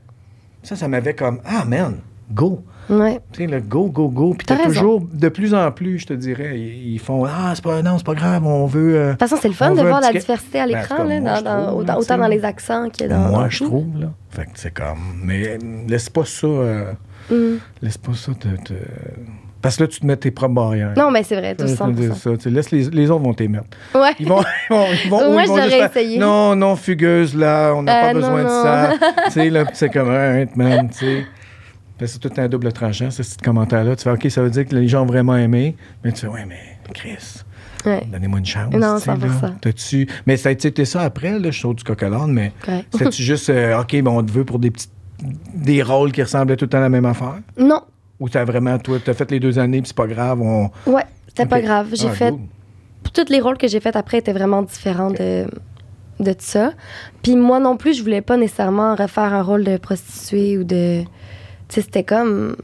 ça, 0.64 0.78
ça 0.78 0.88
m'avait 0.88 1.14
comme, 1.14 1.42
ah, 1.44 1.66
man, 1.66 2.00
go. 2.32 2.64
Ouais. 2.90 3.20
Tu 3.32 3.42
sais, 3.46 3.48
le 3.48 3.60
go, 3.62 3.86
go, 3.90 4.08
go. 4.10 4.34
Puis 4.38 4.46
T'as 4.46 4.58
toujours, 4.58 5.02
de 5.12 5.30
plus 5.30 5.54
en 5.54 5.72
plus, 5.72 6.00
je 6.00 6.08
te 6.08 6.14
dirais, 6.14 6.58
ils, 6.60 7.00
font 7.00 7.26
Ah, 7.26 7.52
c'est 7.56 7.64
pas, 7.64 7.82
non, 7.82 7.98
c'est 7.98 8.06
pas 8.06 8.14
grave, 8.14 8.46
on 8.46 8.66
veut. 8.66 8.96
euh, 8.96 9.06
De 9.08 9.12
toute 9.12 9.20
façon, 9.22 9.38
c'est 9.42 9.48
le 9.48 9.54
fun 9.54 9.72
de 9.74 9.82
voir 9.82 10.02
la 10.02 10.12
diversité 10.12 10.60
à 10.60 10.68
Ben, 10.68 10.78
l'écran, 10.78 10.96
en 10.96 11.02
tout 11.04 11.08
cas, 11.08 11.20
là, 11.20 11.42
dans- 11.42 11.42
dans- 11.42 11.74
autant, 11.78 11.94
là, 11.94 12.00
autant 12.00 12.16
tu 12.16 12.20
dans 12.22 12.28
les 12.28 12.46
accents 12.46 12.90
que 12.90 13.06
dans. 13.08 13.18
moi, 13.18 13.44
dans 13.44 13.50
je 13.50 13.58
tout. 13.60 13.66
trouve, 13.66 14.00
là. 14.00 14.08
Fait 14.30 14.44
que 14.46 14.50
c'est 14.56 14.74
comme. 14.74 15.00
Mais 15.24 15.58
laisse 15.88 16.10
pas 16.10 16.26
ça. 16.26 16.48
euh, 16.48 16.92
Mm. 17.32 17.58
laisse 17.82 17.98
pas 17.98 18.14
ça 18.14 18.34
te, 18.34 18.48
te- 18.64 18.74
Parce 19.62 19.78
que 19.78 19.84
là, 19.84 19.88
tu 19.88 20.00
te 20.00 20.06
mets 20.06 20.16
tes 20.16 20.30
propres 20.30 20.54
barrières. 20.54 20.94
Non, 20.96 21.10
mais 21.10 21.24
c'est 21.24 21.36
vrai, 21.36 21.56
tout 21.56 21.66
100%. 21.66 22.14
ça, 22.14 22.30
tu 22.38 22.42
sais, 22.42 22.50
laisse 22.52 22.70
les, 22.70 22.84
les 22.92 23.10
autres 23.10 23.24
vont 23.24 23.34
t'émettre. 23.34 23.66
Ouais. 23.96 24.12
Ils 24.20 24.28
vont, 24.28 24.42
ils 24.70 24.76
vont, 24.76 24.86
ils 25.06 25.10
vont, 25.10 25.18
Moi, 25.34 25.42
ils 25.44 25.48
vont 25.48 25.56
je 25.58 25.62
juste 25.64 25.74
l'aurais 25.74 25.90
faire, 25.90 25.90
essayé. 26.04 26.20
Non, 26.20 26.56
non, 26.56 26.76
fugueuse, 26.76 27.36
là, 27.36 27.74
on 27.76 27.82
n'a 27.82 27.98
Euh, 27.98 28.02
pas 28.02 28.14
non, 28.14 28.20
besoin 28.20 28.44
de 28.44 28.48
ça. 28.50 28.90
tu 29.26 29.32
sais, 29.32 29.50
là, 29.50 29.64
c'est 29.74 29.90
comme 29.90 30.10
un 30.12 30.46
man, 30.56 30.88
tu 30.92 30.98
sais. 31.00 31.26
Que 31.98 32.06
c'est 32.08 32.20
tout 32.20 32.32
un 32.38 32.48
double 32.50 32.72
tranchant, 32.74 33.10
ce 33.12 33.22
petit 33.22 33.38
commentaire-là. 33.38 33.96
Tu 33.96 34.04
fais, 34.04 34.12
OK, 34.12 34.28
ça 34.30 34.42
veut 34.42 34.50
dire 34.50 34.66
que 34.68 34.76
les 34.76 34.88
gens 34.88 35.04
ont 35.04 35.06
vraiment 35.06 35.36
aimé. 35.38 35.76
Mais 36.04 36.12
tu 36.12 36.22
fais, 36.22 36.28
ouais, 36.28 36.46
mais 36.46 36.60
Chris, 36.94 37.42
Ouais. 37.86 38.04
donnez-moi 38.12 38.40
une 38.40 38.46
chance. 38.46 38.74
Non. 38.74 38.98
100%. 38.98 39.60
T'as-tu... 39.62 40.08
Mais 40.26 40.38
ça 40.38 40.50
a 40.50 40.52
été 40.52 40.86
ça 40.86 41.02
après, 41.02 41.38
là, 41.40 41.52
je 41.52 41.60
saute 41.60 41.78
du 41.86 42.06
l'âne, 42.06 42.32
mais 42.32 42.52
c'était-tu 42.92 43.22
juste, 43.24 43.50
euh, 43.50 43.80
OK, 43.80 43.92
ben, 44.02 44.08
on 44.08 44.24
te 44.24 44.32
veut 44.32 44.44
pour 44.44 44.60
des 44.60 44.72
petites 44.72 44.92
des 45.54 45.82
rôles 45.82 46.12
qui 46.12 46.22
ressemblaient 46.22 46.58
tout 46.58 46.66
le 46.66 46.70
temps 46.70 46.80
à 46.80 46.82
la 46.82 46.90
même 46.90 47.06
affaire? 47.06 47.36
Non, 47.58 47.82
Ou 48.20 48.28
t'as 48.28 48.44
vraiment, 48.44 48.78
toi, 48.80 48.98
t'as 49.04 49.14
fait 49.14 49.32
les 49.32 49.40
deux 49.40 49.58
années, 49.60 49.80
puis 49.82 49.88
c'est 49.88 49.96
pas 49.96 50.08
grave, 50.08 50.42
on... 50.42 50.70
ouais, 50.88 51.04
c'était 51.28 51.46
pas 51.46 51.62
grave. 51.62 51.88
J'ai 51.94 52.08
Ah, 52.10 52.12
fait. 52.12 52.32
cool. 52.32 52.40
Tous 53.14 53.30
les 53.32 53.40
rôles 53.40 53.58
que 53.58 53.68
j'ai 53.68 53.80
faits 53.80 53.96
après 53.96 54.18
étaient 54.18 54.34
vraiment 54.34 54.62
différents 54.64 55.12
de, 55.12 55.46
de 56.20 56.36
ça. 56.40 56.74
Puis 57.22 57.36
moi 57.38 57.60
non 57.62 57.78
plus, 57.78 57.98
je 57.98 58.02
voulais 58.04 58.22
pas 58.22 58.36
nécessairement 58.36 58.96
refaire 58.96 59.34
un 59.34 59.42
rôle 59.42 59.64
de 59.64 59.78
prostituée 59.78 60.58
ou 60.58 60.64
de. 60.66 61.04
C'était 61.70 62.04
comme. 62.04 62.56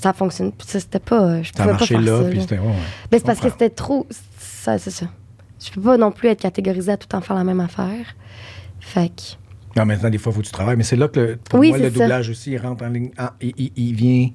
Ça 0.00 0.12
fonctionne. 0.12 0.52
Ça, 0.66 0.80
C'était 0.80 0.98
pas. 0.98 1.42
Je 1.42 1.50
Ça 1.54 1.64
pouvais 1.64 1.76
pas 1.78 1.86
faire 1.86 2.00
là, 2.00 2.22
ça. 2.22 2.28
puis 2.30 2.40
c'était... 2.40 2.58
ouais, 2.58 2.66
ouais. 2.66 2.72
Ben, 3.10 3.18
c'est 3.18 3.26
parce 3.26 3.40
que 3.40 3.50
c'était 3.50 3.70
trop. 3.70 4.06
Ça, 4.38 4.78
c'est 4.78 4.90
ça. 4.90 5.06
Je 5.64 5.70
peux 5.70 5.80
pas 5.80 5.96
non 5.96 6.10
plus 6.10 6.28
être 6.28 6.40
catégorisée 6.40 6.92
à 6.92 6.96
tout 6.96 7.06
temps 7.06 7.20
faire 7.20 7.36
la 7.36 7.44
même 7.44 7.60
affaire. 7.60 8.14
Fait 8.80 9.08
que. 9.10 9.22
Non, 9.78 9.86
maintenant, 9.86 10.10
des 10.10 10.18
fois, 10.18 10.32
il 10.32 10.34
faut 10.34 10.40
que 10.40 10.46
tu 10.46 10.52
travailles. 10.52 10.76
Mais 10.76 10.82
c'est 10.82 10.96
là 10.96 11.08
que, 11.08 11.20
le- 11.20 11.36
pour 11.36 11.58
Oui, 11.60 11.68
moi, 11.70 11.78
le 11.78 11.84
ça. 11.84 11.90
doublage 11.90 12.28
aussi, 12.30 12.50
il 12.52 12.58
rentre 12.58 12.84
en 12.84 12.88
ligne. 12.88 13.10
ah, 13.16 13.32
il, 13.40 13.52
il- 13.56 13.72
il 13.76 13.94
vient 13.94 14.28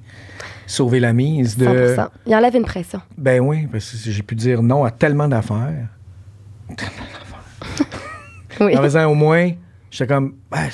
sauver 0.66 1.00
la 1.00 1.12
mise 1.12 1.56
de... 1.56 1.66
100%. 1.66 2.08
Il 2.26 2.34
enlève 2.34 2.54
une 2.56 2.64
pression. 2.64 3.00
Ben 3.16 3.40
oui, 3.40 3.66
parce 3.70 3.90
que 3.90 4.10
j'ai 4.10 4.22
pu 4.22 4.34
dire 4.34 4.62
non 4.62 4.84
à 4.84 4.90
tellement 4.90 5.28
d'affaires. 5.28 5.88
Oui. 8.60 8.76
En 8.76 8.82
faisant 8.82 9.06
au 9.06 9.14
moins, 9.14 9.50
j'étais 9.90 10.08
comme, 10.12 10.34
ben, 10.50 10.68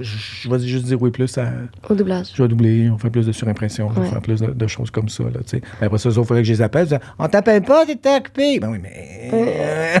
je, 0.00 0.48
vais 0.48 0.58
juste 0.60 0.84
dire 0.86 1.00
oui 1.00 1.10
plus 1.10 1.36
à... 1.38 1.52
Au 1.88 1.94
doublage. 1.94 2.28
Je 2.34 2.42
vais 2.42 2.48
doubler, 2.48 2.90
on 2.90 2.98
fait 2.98 3.10
plus 3.10 3.26
de 3.26 3.32
surimpression, 3.32 3.90
on 3.94 4.02
faire 4.02 4.20
plus 4.20 4.40
de, 4.40 4.52
de 4.52 4.66
choses 4.66 4.90
comme 4.90 5.08
ça, 5.08 5.24
là, 5.24 5.40
tu 5.44 5.58
sais. 5.58 5.62
Mais 5.80 5.86
après 5.86 5.98
ça, 5.98 6.10
il 6.14 6.24
fallait 6.24 6.40
que 6.42 6.46
je 6.46 6.52
les 6.52 6.62
appelle. 6.62 6.88
je 6.88 6.96
on 7.18 7.28
t'appelle 7.28 7.62
pas, 7.62 7.84
t'es 7.86 8.16
occupé. 8.16 8.58
Ben 8.60 8.70
oui, 8.70 8.78
mais... 8.82 9.30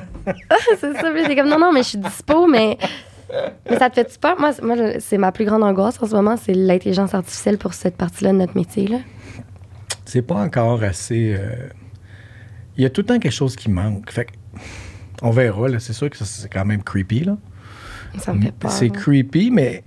c'est 0.80 0.92
ça. 0.94 1.10
puis 1.12 1.22
C'est 1.26 1.36
comme 1.36 1.48
non, 1.48 1.58
non, 1.58 1.72
mais 1.72 1.82
je 1.82 1.88
suis 1.88 1.98
dispo, 1.98 2.46
mais. 2.46 2.78
Mais 3.70 3.78
ça 3.78 3.88
te 3.90 3.94
fait 3.94 4.18
peur? 4.20 4.38
Moi, 4.40 4.52
c'est- 4.52 4.62
moi, 4.62 4.76
c'est 4.98 5.18
ma 5.18 5.30
plus 5.30 5.44
grande 5.44 5.62
angoisse 5.62 6.02
en 6.02 6.06
ce 6.06 6.14
moment, 6.14 6.36
c'est 6.36 6.54
l'intelligence 6.54 7.14
artificielle 7.14 7.58
pour 7.58 7.74
cette 7.74 7.96
partie-là 7.96 8.32
de 8.32 8.38
notre 8.38 8.56
métier. 8.56 8.88
Là. 8.88 8.98
c'est 10.04 10.22
pas 10.22 10.34
encore 10.36 10.82
assez. 10.82 11.34
euh, 11.38 11.68
Il 12.76 12.82
y 12.82 12.86
a 12.86 12.90
tout 12.90 13.02
le 13.02 13.06
temps 13.06 13.18
quelque 13.20 13.32
chose 13.32 13.54
qui 13.54 13.70
manque. 13.70 14.10
Fait 14.10 14.24
que, 14.24 14.32
on 15.22 15.30
verra, 15.30 15.68
là. 15.68 15.78
C'est 15.78 15.92
sûr 15.92 16.10
que 16.10 16.16
c'est 16.18 16.48
quand 16.48 16.64
même 16.64 16.82
creepy, 16.82 17.20
là. 17.24 17.36
Ça 18.18 18.32
me 18.32 18.42
fait 18.42 18.52
peur. 18.52 18.70
C'est 18.72 18.88
là. 18.88 19.00
creepy, 19.00 19.50
mais 19.52 19.84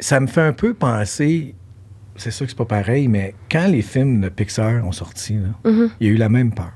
ça 0.00 0.20
me 0.20 0.26
fait 0.26 0.42
un 0.42 0.52
peu 0.52 0.74
penser. 0.74 1.54
C'est 2.16 2.30
sûr 2.30 2.44
que 2.46 2.50
c'est 2.50 2.58
pas 2.58 2.64
pareil, 2.66 3.08
mais 3.08 3.34
quand 3.50 3.66
les 3.68 3.82
films 3.82 4.20
de 4.20 4.28
Pixar 4.28 4.84
ont 4.86 4.92
sorti, 4.92 5.34
là, 5.34 5.70
Mhm. 5.70 5.90
il 6.00 6.06
y 6.06 6.10
a 6.10 6.12
eu 6.12 6.16
la 6.16 6.28
même 6.28 6.52
peur. 6.52 6.72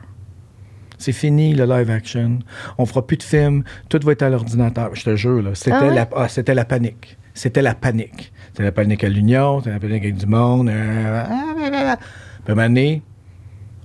C'est 0.97 1.13
fini 1.13 1.55
le 1.55 1.65
live 1.67 1.91
action. 1.91 2.39
On 2.79 2.87
fera 2.87 3.07
plus 3.07 3.17
de 3.19 3.23
films. 3.25 3.63
Tout 3.91 3.99
va 4.05 4.13
être 4.13 4.23
à 4.23 4.31
l'ordinateur. 4.31 4.95
Je 4.95 5.05
te 5.05 5.17
jure, 5.17 5.43
là. 5.43 5.51
C'était, 5.55 5.73
Ah 5.73 5.87
ouais? 5.89 5.95
la, 5.95 6.09
ah, 6.17 6.29
c'était 6.29 6.55
la 6.55 6.65
panique. 6.65 7.19
C'était 7.35 7.63
la 7.63 7.75
panique. 7.75 8.33
C'était 8.53 8.63
la 8.63 8.73
panique 8.73 9.03
à 9.05 9.09
l'Union, 9.09 9.59
c'était 9.59 9.73
la 9.73 9.81
panique 9.81 10.03
avec 10.05 10.17
du 10.17 10.27
monde. 10.27 10.69
euh, 10.69 11.25
ah, 11.29 11.53
blablabla. 11.57 11.97
Puis 11.97 12.07
à 12.49 12.53
un 12.53 12.55
moment 12.55 12.69
donné, 12.69 13.03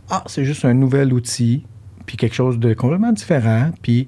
ah, 0.10 0.24
c'est 0.28 0.46
juste 0.46 0.64
un 0.66 0.74
nouvel 0.76 1.12
outil, 1.12 1.66
puis 2.06 2.16
quelque 2.16 2.36
chose 2.36 2.60
de 2.60 2.74
complètement 2.74 3.12
différent. 3.12 3.72
Puis 3.82 4.08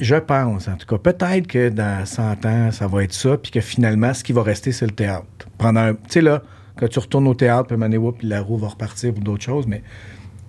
je 0.00 0.16
pense, 0.16 0.68
en 0.68 0.76
tout 0.76 0.86
cas, 0.86 0.98
peut-être 1.12 1.46
que 1.46 1.68
dans 1.68 2.04
100 2.06 2.44
ans, 2.46 2.70
ça 2.70 2.86
va 2.86 3.04
être 3.04 3.12
ça, 3.12 3.36
puis 3.36 3.50
que 3.50 3.60
finalement, 3.60 4.14
ce 4.14 4.22
qui 4.22 4.32
va 4.32 4.42
rester, 4.42 4.72
c'est 4.72 4.86
le 4.86 4.92
théâtre. 4.92 5.26
Pendant 5.58 5.80
un- 5.80 5.94
Tu 5.94 6.00
sais, 6.08 6.20
là, 6.20 6.42
quand 6.76 6.88
tu 6.88 6.98
retournes 6.98 7.26
au 7.28 7.34
théâtre, 7.34 7.74
puis 7.74 7.96
whoop, 7.96 8.18
puis 8.18 8.28
la 8.28 8.40
roue 8.40 8.56
va 8.56 8.68
repartir 8.68 9.12
pour 9.12 9.22
d'autres 9.24 9.42
choses, 9.44 9.66
mais 9.66 9.82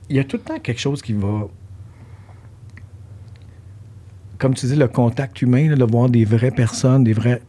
il 0.10 0.16
y 0.16 0.20
a 0.20 0.24
tout 0.24 0.38
le 0.38 0.44
temps 0.44 0.60
quelque 0.60 0.80
chose 0.80 1.02
qui 1.02 1.14
va. 1.14 1.48
Comme 4.38 4.54
tu 4.54 4.68
dis, 4.68 4.76
le 4.76 4.88
contact 4.88 5.42
humain, 5.42 5.70
là, 5.70 5.76
de 5.76 5.84
voir 5.84 6.10
des 6.10 6.26
vraies 6.26 6.52
personnes, 6.52 7.04
des 7.04 7.14
vrais. 7.14 7.42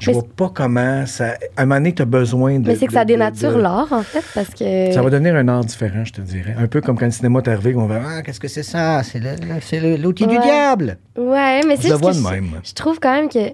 Je 0.00 0.10
vois 0.12 0.22
pas 0.36 0.50
comment 0.54 1.06
ça. 1.06 1.34
À 1.56 1.62
un 1.62 1.66
moment 1.66 1.76
donné, 1.80 1.94
tu 1.94 2.02
as 2.02 2.04
besoin 2.04 2.58
de. 2.58 2.68
Mais 2.68 2.74
c'est 2.76 2.86
que 2.86 2.92
de- 2.92 2.96
ça 2.96 3.04
dénature 3.04 3.52
de- 3.54 3.60
l'art, 3.60 3.92
en 3.92 4.02
fait, 4.02 4.24
parce 4.34 4.50
que. 4.50 4.92
Ça 4.92 5.02
va 5.02 5.10
devenir 5.10 5.34
un 5.36 5.48
art 5.48 5.64
différent, 5.64 6.04
je 6.04 6.12
te 6.12 6.20
dirais. 6.20 6.54
Un 6.58 6.66
peu 6.68 6.80
comme 6.80 6.96
quand 6.98 7.06
le 7.06 7.10
cinéma 7.12 7.40
est 7.40 7.48
arrivé, 7.48 7.74
on 7.76 7.86
va 7.86 8.00
Ah, 8.06 8.22
qu'est-ce 8.22 8.40
que 8.40 8.48
c'est 8.48 8.62
ça? 8.62 9.02
C'est 9.02 9.18
le- 9.20 9.30
le- 9.36 9.90
le- 9.90 9.96
l'outil 10.02 10.26
du 10.26 10.38
diable! 10.38 10.98
Ouais, 11.16 11.60
mais 11.66 11.76
Je 11.76 11.82
c'est 11.82 11.88
le 11.88 11.94
vois 11.96 12.12
de 12.12 12.18
je- 12.18 12.22
même. 12.28 12.50
Je 12.64 12.72
trouve 12.74 12.98
quand 13.00 13.12
même 13.12 13.28
que 13.28 13.48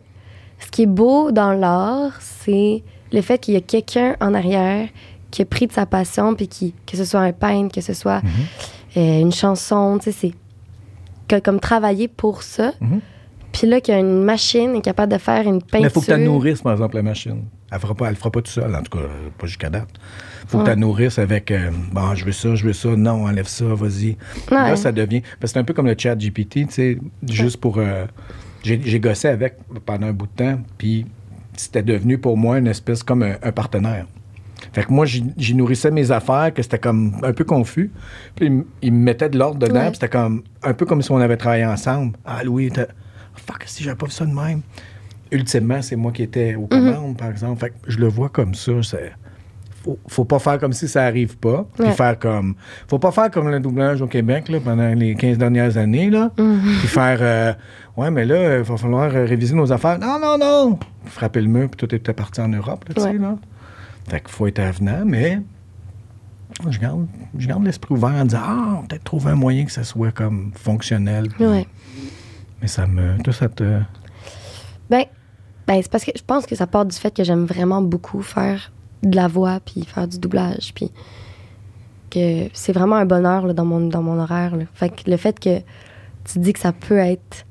ce 0.58 0.70
qui 0.70 0.82
est 0.82 0.86
beau 0.86 1.30
dans 1.32 1.52
l'art, 1.52 2.12
c'est 2.20 2.82
le 3.12 3.20
fait 3.22 3.38
qu'il 3.38 3.54
y 3.54 3.56
a 3.56 3.60
quelqu'un 3.60 4.16
en 4.20 4.34
arrière 4.34 4.88
qui 5.30 5.42
a 5.42 5.44
pris 5.44 5.66
de 5.66 5.72
sa 5.72 5.86
passion, 5.86 6.34
puis 6.34 6.46
qui, 6.48 6.74
que 6.86 6.96
ce 6.96 7.04
soit 7.04 7.20
un 7.20 7.32
peintre, 7.32 7.74
que 7.74 7.80
ce 7.80 7.92
soit 7.94 8.22
Mhm. 8.22 8.30
euh, 8.98 9.20
une 9.20 9.32
chanson, 9.32 9.98
tu 10.00 10.12
sais, 10.12 10.32
c'est 11.28 11.40
comme 11.42 11.58
travailler 11.58 12.06
pour 12.06 12.42
ça. 12.42 12.72
Mhm. 12.80 13.00
Puis 13.54 13.68
là, 13.68 13.80
qu'il 13.80 13.94
y 13.94 13.96
a 13.96 14.00
une 14.00 14.24
machine 14.24 14.74
est 14.74 14.80
capable 14.80 15.12
de 15.12 15.18
faire 15.18 15.42
une 15.46 15.62
peinture. 15.62 15.80
Mais 15.80 15.82
il 15.82 15.90
faut 15.90 16.00
que 16.00 16.06
tu 16.06 16.10
la 16.10 16.18
nourrisses, 16.18 16.60
par 16.60 16.72
exemple, 16.72 16.96
la 16.96 17.02
machine. 17.02 17.44
Elle 17.70 17.76
ne 17.76 17.80
fera, 17.80 17.94
pas- 17.94 18.06
elle 18.06 18.10
le 18.14 18.16
fera 18.16 18.32
pas 18.32 18.42
tout 18.42 18.50
seul, 18.50 18.74
en 18.74 18.82
tout 18.82 18.98
cas, 18.98 19.04
pas 19.38 19.46
jusqu'à 19.46 19.70
date. 19.70 19.88
Il 20.42 20.48
faut 20.48 20.58
que 20.64 20.70
tu 20.72 20.78
nourrisses 20.78 21.20
avec 21.20 21.52
euh, 21.52 21.70
Bon, 21.92 22.14
je 22.16 22.24
veux 22.24 22.32
ça, 22.32 22.56
je 22.56 22.66
veux 22.66 22.72
ça, 22.72 22.88
non, 22.96 23.26
enlève 23.26 23.46
ça, 23.46 23.64
vas-y. 23.66 24.16
Là, 24.50 24.74
ça 24.74 24.90
devient. 24.90 25.20
Parce 25.40 25.52
que 25.52 25.54
c'est 25.54 25.58
un 25.60 25.64
peu 25.64 25.72
comme 25.72 25.86
le 25.86 25.94
chat 25.96 26.16
GPT, 26.16 26.66
tu 26.66 26.66
sais, 26.70 26.98
juste 27.28 27.58
pour. 27.58 27.78
euh, 27.78 28.06
j'ai, 28.64 28.98
gossé 28.98 29.28
avec 29.28 29.56
pendant 29.86 30.08
un 30.08 30.12
bout 30.12 30.26
de 30.26 30.32
temps, 30.44 30.58
puis 30.76 31.06
c'était 31.56 31.82
devenu 31.82 32.18
pour 32.18 32.36
moi 32.36 32.58
une 32.58 32.66
espèce 32.66 33.02
comme 33.04 33.22
un, 33.22 33.36
un 33.42 33.52
partenaire. 33.52 34.06
Fait 34.72 34.82
que 34.84 34.92
moi, 34.92 35.06
j'y, 35.06 35.54
nourrissais 35.54 35.90
mes 35.92 36.10
affaires, 36.10 36.52
que 36.52 36.60
c'était 36.62 36.78
comme 36.78 37.16
un 37.22 37.32
peu 37.32 37.44
confus. 37.44 37.92
Puis 38.34 38.50
il, 38.82 38.92
me 38.92 38.98
mettait 38.98 39.28
de 39.28 39.38
l'ordre 39.38 39.58
dedans, 39.60 39.74
Ouais. 39.74 39.86
puis 39.86 39.94
c'était 39.94 40.08
comme 40.08 40.42
un 40.62 40.74
peu 40.74 40.86
comme 40.86 41.02
si 41.02 41.12
on 41.12 41.18
avait 41.18 41.36
travaillé 41.36 41.64
ensemble. 41.66 42.16
Ah, 42.24 42.42
Louis, 42.42 42.70
t'as- 42.72 42.86
fuck, 43.46 43.62
si 43.66 43.82
j'avais 43.82 43.96
pas 43.96 44.06
vu 44.06 44.12
ça 44.12 44.24
de 44.26 44.32
même. 44.34 44.62
Ultimement, 45.30 45.82
c'est 45.82 45.96
moi 45.96 46.12
qui 46.12 46.22
étais 46.22 46.54
aux 46.54 46.66
commandes, 46.66 47.16
par 47.16 47.28
exemple. 47.30 47.60
Fait 47.60 47.70
que 47.70 47.74
je 47.90 47.98
le 47.98 48.08
vois 48.08 48.28
comme 48.28 48.54
ça. 48.54 48.72
Faut, 49.82 49.98
faut 50.06 50.24
pas 50.24 50.38
faire 50.38 50.58
comme 50.58 50.72
si 50.72 50.86
ça 50.88 51.04
arrive 51.04 51.36
pas. 51.36 51.66
Puis 51.78 51.90
faire 51.92 52.18
comme. 52.18 52.54
Faut 52.88 52.98
pas 52.98 53.10
faire 53.10 53.30
comme 53.30 53.50
le 53.50 53.60
doublage 53.60 54.00
au 54.00 54.06
Québec 54.06 54.48
là, 54.48 54.58
pendant 54.60 54.94
les 54.94 55.14
15 55.14 55.36
dernières 55.38 55.76
années. 55.76 56.08
Là. 56.10 56.30
Puis 56.36 56.88
faire. 56.88 57.18
euh, 57.20 57.52
ouais, 57.96 58.10
mais 58.10 58.24
là, 58.24 58.58
il 58.58 58.62
va 58.62 58.76
falloir 58.76 59.14
euh, 59.14 59.24
réviser 59.26 59.54
nos 59.54 59.70
affaires. 59.72 59.98
Non, 59.98 60.18
non, 60.20 60.38
non! 60.38 60.78
Frapper 61.06 61.40
le 61.42 61.48
mur, 61.48 61.68
puis 61.68 61.86
tout 61.86 61.94
était 61.94 62.14
parti 62.14 62.40
en 62.40 62.48
Europe. 62.48 62.84
Là, 62.88 62.94
tu 62.94 63.00
sais, 63.02 63.08
Ouais. 63.08 63.18
là. 63.18 63.36
Fait 64.08 64.20
qu'il 64.20 64.30
faut 64.30 64.46
être 64.46 64.60
avenant, 64.60 65.02
mais. 65.04 65.40
Je 66.70 66.78
garde, 66.78 67.06
je 67.36 67.48
garde 67.48 67.64
l'esprit 67.64 67.94
ouvert 67.94 68.10
en 68.10 68.24
disant 68.24 68.40
Ah, 68.42 68.82
peut-être 68.88 69.02
trouver 69.04 69.30
un 69.32 69.34
moyen 69.34 69.64
que 69.64 69.72
ça 69.72 69.82
soit 69.82 70.12
comme 70.12 70.52
fonctionnel. 70.54 71.28
puis- 71.28 71.44
Ouais. 71.46 71.66
Mais 72.64 72.68
ça 72.68 72.86
me. 72.86 73.22
Tout 73.22 73.30
ça 73.32 73.46
te. 73.50 73.62
Ben, 74.88 75.04
ben 75.66 75.82
c'est 75.82 75.90
parce 75.92 76.02
que 76.02 76.12
je 76.16 76.22
pense 76.26 76.46
que 76.46 76.54
ça 76.56 76.66
part 76.66 76.86
du 76.86 76.96
fait 76.96 77.14
que 77.14 77.22
j'aime 77.22 77.44
vraiment 77.44 77.82
beaucoup 77.82 78.22
faire 78.22 78.72
de 79.02 79.14
la 79.14 79.28
voix, 79.28 79.60
puis 79.60 79.84
faire 79.84 80.08
du 80.08 80.18
doublage, 80.18 80.72
puis 80.74 80.90
que 82.10 82.48
c'est 82.54 82.72
vraiment 82.72 82.96
un 82.96 83.04
bonheur 83.04 83.46
là, 83.46 83.52
dans, 83.52 83.66
mon, 83.66 83.80
dans 83.88 84.00
mon 84.00 84.18
horaire. 84.18 84.56
là. 84.56 84.64
Fait 84.72 84.88
que 84.88 85.10
le 85.10 85.18
fait 85.18 85.38
que 85.38 85.58
tu 86.24 86.38
dis 86.38 86.54
que 86.54 86.58
ça 86.58 86.72
peut 86.72 86.96
être 86.96 87.44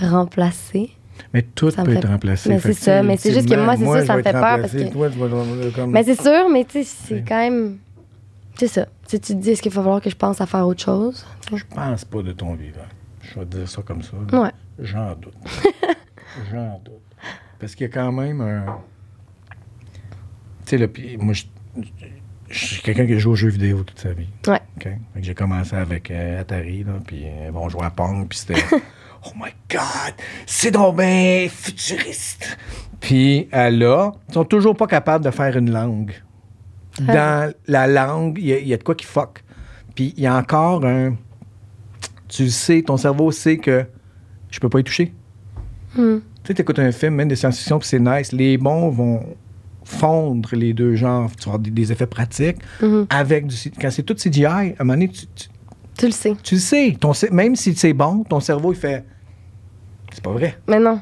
remplacé, 0.00 0.90
Mais 1.32 1.42
tout 1.42 1.66
peut 1.70 1.84
fait- 1.84 1.98
être 1.98 2.08
remplacé. 2.08 2.48
Mais 2.48 2.58
c'est 2.58 2.72
ça, 2.72 3.04
mais 3.04 3.16
c'est 3.16 3.32
juste 3.32 3.48
que 3.48 3.54
moi, 3.64 3.76
c'est 3.76 3.84
ça, 3.86 4.06
ça 4.06 4.16
me 4.16 4.22
fait 4.24 4.32
peur 4.32 4.40
parce 4.42 4.54
remplacé, 4.72 4.86
que- 4.88 4.92
Toi, 4.92 5.10
tu 5.10 5.18
vas 5.18 5.26
le- 5.28 5.70
comme- 5.70 5.92
Mais 5.92 6.02
c'est 6.02 6.20
sûr, 6.20 6.48
mais 6.52 6.64
tu 6.64 6.82
sais, 6.82 6.84
c'est 7.06 7.20
quand 7.28 7.38
même. 7.38 7.76
C'est 8.56 8.66
ça. 8.66 8.86
Tu 8.86 8.90
sais, 9.10 9.18
tu 9.20 9.34
te 9.36 9.38
dis, 9.40 9.50
est-ce 9.50 9.62
qu'il 9.62 9.70
va 9.70 9.82
falloir 9.82 10.00
que 10.00 10.10
je 10.10 10.16
pense 10.16 10.40
à 10.40 10.46
faire 10.46 10.66
autre 10.66 10.82
chose? 10.82 11.24
Je 11.54 11.62
pense 11.72 12.04
pas 12.04 12.22
de 12.22 12.32
ton 12.32 12.54
vivant. 12.54 12.80
Je 13.34 13.38
vais 13.40 13.46
te 13.46 13.56
dire 13.56 13.68
ça 13.68 13.82
comme 13.82 14.02
ça. 14.02 14.16
Ouais. 14.32 14.50
J'en 14.78 15.14
doute. 15.14 15.34
J'en 16.52 16.78
doute. 16.84 16.94
Parce 17.58 17.74
qu'il 17.74 17.86
y 17.86 17.90
a 17.90 17.92
quand 17.92 18.12
même 18.12 18.40
un. 18.40 18.64
Tu 20.64 20.70
sais, 20.70 20.78
là, 20.78 20.88
puis 20.88 21.16
moi, 21.16 21.34
je, 21.34 21.44
je 22.48 22.64
suis 22.66 22.82
quelqu'un 22.82 23.06
qui 23.06 23.18
joue 23.18 23.30
aux 23.32 23.36
jeux 23.36 23.48
vidéo 23.48 23.82
toute 23.82 23.98
sa 23.98 24.12
vie. 24.12 24.28
Ouais. 24.46 24.60
OK? 24.76 24.82
Fait 24.84 25.20
que 25.20 25.22
j'ai 25.26 25.34
commencé 25.34 25.74
avec 25.76 26.10
euh, 26.10 26.40
Atari, 26.40 26.84
là, 26.84 26.92
puis 27.06 27.22
euh, 27.26 27.50
bon, 27.50 27.64
on 27.64 27.68
jouait 27.68 27.84
à 27.84 27.90
Pong, 27.90 28.26
puis 28.28 28.38
c'était. 28.38 28.60
Oh 29.26 29.30
my 29.34 29.50
God, 29.68 30.14
c'est 30.46 30.70
donc 30.70 30.98
bien 30.98 31.48
futuriste. 31.50 32.56
Puis 33.00 33.48
euh, 33.52 33.68
là, 33.68 34.12
ils 34.28 34.34
sont 34.34 34.44
toujours 34.44 34.76
pas 34.76 34.86
capables 34.86 35.24
de 35.24 35.32
faire 35.32 35.56
une 35.56 35.72
langue. 35.72 36.12
Dans 37.00 37.52
la 37.66 37.88
langue, 37.88 38.38
il 38.38 38.46
y, 38.46 38.52
a- 38.52 38.58
il 38.60 38.68
y 38.68 38.72
a 38.74 38.76
de 38.76 38.84
quoi 38.84 38.94
qui 38.94 39.06
fuck. 39.06 39.42
Puis 39.96 40.14
il 40.16 40.22
y 40.22 40.26
a 40.28 40.36
encore 40.36 40.84
un. 40.86 41.16
Tu 42.28 42.50
sais, 42.50 42.82
ton 42.82 42.96
cerveau 42.96 43.30
sait 43.32 43.56
que 43.56 43.84
je 44.50 44.60
peux 44.60 44.68
pas 44.68 44.80
y 44.80 44.84
toucher. 44.84 45.14
Hmm. 45.96 46.18
Tu 46.42 46.48
sais, 46.48 46.54
t'écoutes 46.54 46.78
un 46.78 46.92
film, 46.92 47.14
même 47.14 47.28
de 47.28 47.34
science-fiction, 47.34 47.78
puis 47.78 47.88
c'est 47.88 47.98
nice. 47.98 48.32
Les 48.32 48.58
bons 48.58 48.90
vont 48.90 49.22
fondre 49.84 50.50
les 50.54 50.74
deux 50.74 50.94
genres. 50.94 51.30
Tu 51.36 51.44
vas 51.44 51.52
avoir 51.54 51.58
des, 51.60 51.70
des 51.70 51.90
effets 51.92 52.06
pratiques 52.06 52.58
Mhm. 52.82 53.06
avec 53.10 53.46
du. 53.46 53.56
Quand 53.80 53.90
c'est 53.90 54.02
tout 54.02 54.14
CGI, 54.14 54.44
à 54.44 54.58
un 54.58 54.72
moment 54.80 54.92
donné, 54.94 55.08
tu, 55.08 55.26
tu- 55.34 55.48
Tu 55.96 56.06
le 56.06 56.12
sais. 56.12 56.34
tu 56.42 56.54
le 56.56 56.60
sais. 56.60 56.96
Ton, 57.00 57.12
même 57.32 57.56
si 57.56 57.74
c'est 57.74 57.92
bon, 57.94 58.22
ton 58.24 58.40
cerveau, 58.40 58.72
il 58.72 58.78
fait. 58.78 59.04
C'est 60.12 60.22
pas 60.22 60.32
vrai. 60.32 60.58
Mais 60.68 60.78
non. 60.78 61.00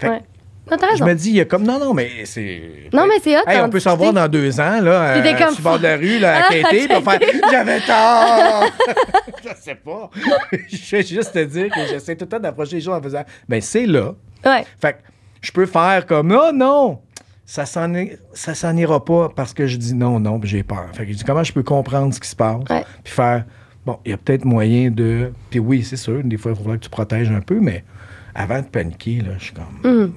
Fait 0.00 0.08
Ouais. 0.08 0.22
Non, 0.70 0.76
t'as 0.78 0.96
Je 0.96 1.04
me 1.04 1.14
dis, 1.14 1.30
il 1.30 1.36
y 1.36 1.40
a 1.40 1.44
comme. 1.44 1.62
Non, 1.62 1.78
non, 1.78 1.94
mais 1.94 2.24
c'est. 2.24 2.88
Non, 2.92 3.06
mais 3.06 3.20
c'est 3.22 3.36
hot. 3.36 3.42
Hey, 3.46 3.60
on 3.60 3.70
peut 3.70 3.78
s'en 3.80 3.96
voir 3.96 4.12
dans 4.12 4.26
deux 4.28 4.58
ans, 4.60 4.80
là, 4.80 5.20
t'es 5.22 5.34
euh, 5.34 5.38
comme 5.38 5.50
sur 5.54 5.58
le 5.58 5.62
bord 5.62 5.78
de 5.78 5.82
la 5.84 5.96
rue, 5.96 6.18
là, 6.18 6.36
à 6.38 6.40
va 6.40 6.48
Katie. 6.48 6.88
faire 6.88 7.20
J'avais 7.50 7.80
tort! 7.80 8.64
je 9.44 9.48
sais 9.62 9.74
pas. 9.76 10.10
je 10.68 10.96
vais 10.96 11.02
juste 11.02 11.32
te 11.32 11.44
dire 11.44 11.68
que 11.70 11.80
j'essaie 11.88 12.16
tout 12.16 12.24
le 12.24 12.28
temps 12.30 12.40
d'approcher 12.40 12.76
les 12.76 12.80
gens 12.80 12.96
en 12.96 13.02
faisant 13.02 13.22
Ben, 13.48 13.60
c'est 13.60 13.86
là. 13.86 14.14
Ouais. 14.44 14.64
Fait 14.80 14.94
que 14.94 14.98
je 15.40 15.52
peux 15.52 15.66
faire 15.66 16.04
comme 16.06 16.32
Oh 16.36 16.50
non! 16.52 17.00
Ça 17.44 17.64
s'en 17.64 17.94
est- 17.94 18.18
ça 18.32 18.54
s'en 18.54 18.76
ira 18.76 19.04
pas 19.04 19.28
parce 19.34 19.54
que 19.54 19.68
je 19.68 19.76
dis 19.76 19.94
non, 19.94 20.18
non, 20.18 20.40
puis 20.40 20.48
j'ai 20.50 20.64
peur. 20.64 20.88
Fait 20.94 21.06
que 21.06 21.12
je 21.12 21.16
dis 21.18 21.24
comment 21.24 21.44
je 21.44 21.52
peux 21.52 21.62
comprendre 21.62 22.12
ce 22.12 22.18
qui 22.18 22.28
se 22.28 22.34
passe, 22.36 22.62
Ouais. 22.68 22.84
puis 23.04 23.12
faire 23.12 23.44
Bon, 23.84 24.00
il 24.04 24.10
y 24.10 24.14
a 24.14 24.16
peut-être 24.16 24.44
moyen 24.44 24.90
de. 24.90 25.32
Puis 25.48 25.60
oui, 25.60 25.84
c'est 25.84 25.96
sûr, 25.96 26.20
des 26.24 26.36
fois, 26.36 26.50
il 26.50 26.56
faudra 26.58 26.74
que 26.76 26.82
tu 26.82 26.90
protèges 26.90 27.30
un 27.30 27.40
peu, 27.40 27.60
mais 27.60 27.84
avant 28.38 28.60
de 28.60 28.66
paniquer, 28.66 29.22
là, 29.22 29.32
je 29.38 29.44
suis 29.44 29.54
comme, 29.54 30.12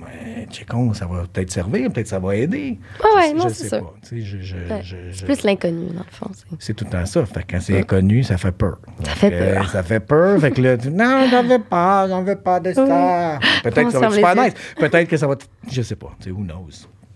checkons, 0.51 0.93
ça 0.93 1.05
va 1.05 1.23
peut-être 1.31 1.51
servir, 1.51 1.89
peut-être 1.91 2.07
ça 2.07 2.19
va 2.19 2.35
aider. 2.35 2.77
Ouais, 3.03 3.09
ouais, 3.21 3.33
non, 3.33 3.47
c'est 3.49 3.69
je- 4.11 4.95
C'est 5.13 5.25
plus 5.25 5.43
l'inconnu, 5.43 5.87
dans 5.87 5.99
le 5.99 6.11
fond. 6.11 6.29
c'est- 6.33 6.45
c'est 6.59 6.73
tout 6.73 6.85
le 6.85 6.91
temps 6.91 7.05
ça. 7.05 7.25
Fait 7.25 7.43
que 7.43 7.53
quand 7.53 7.61
c'est 7.61 7.79
inconnu, 7.79 8.23
ça 8.23 8.37
fait 8.37 8.51
peur. 8.51 8.77
Ça 9.03 9.11
fait 9.11 9.31
peur. 9.31 9.69
ça 9.69 9.83
fait 9.83 9.99
peur. 9.99 10.39
Fait 10.41 10.51
que 10.51 10.61
là, 10.61 10.75
non, 10.91 11.27
j'en 11.31 11.43
veux 11.43 11.59
pas, 11.59 12.07
j'en 12.09 12.23
veux 12.23 12.35
pas 12.35 12.59
de 12.59 12.73
ça. 12.73 13.39
Peut-être 13.63 13.85
que 13.85 13.91
ça 13.91 13.99
va 13.99 14.05
être 14.07 14.13
super 14.13 14.35
nice. 14.35 14.53
Peut-être 14.77 15.07
que 15.07 15.17
ça 15.17 15.27
va 15.27 15.35
te, 15.35 15.45
je 15.71 15.81
sais 15.81 15.95
pas, 15.95 16.11
tu 16.19 16.25
sais, 16.25 16.31
who 16.31 16.43
knows. 16.43 16.67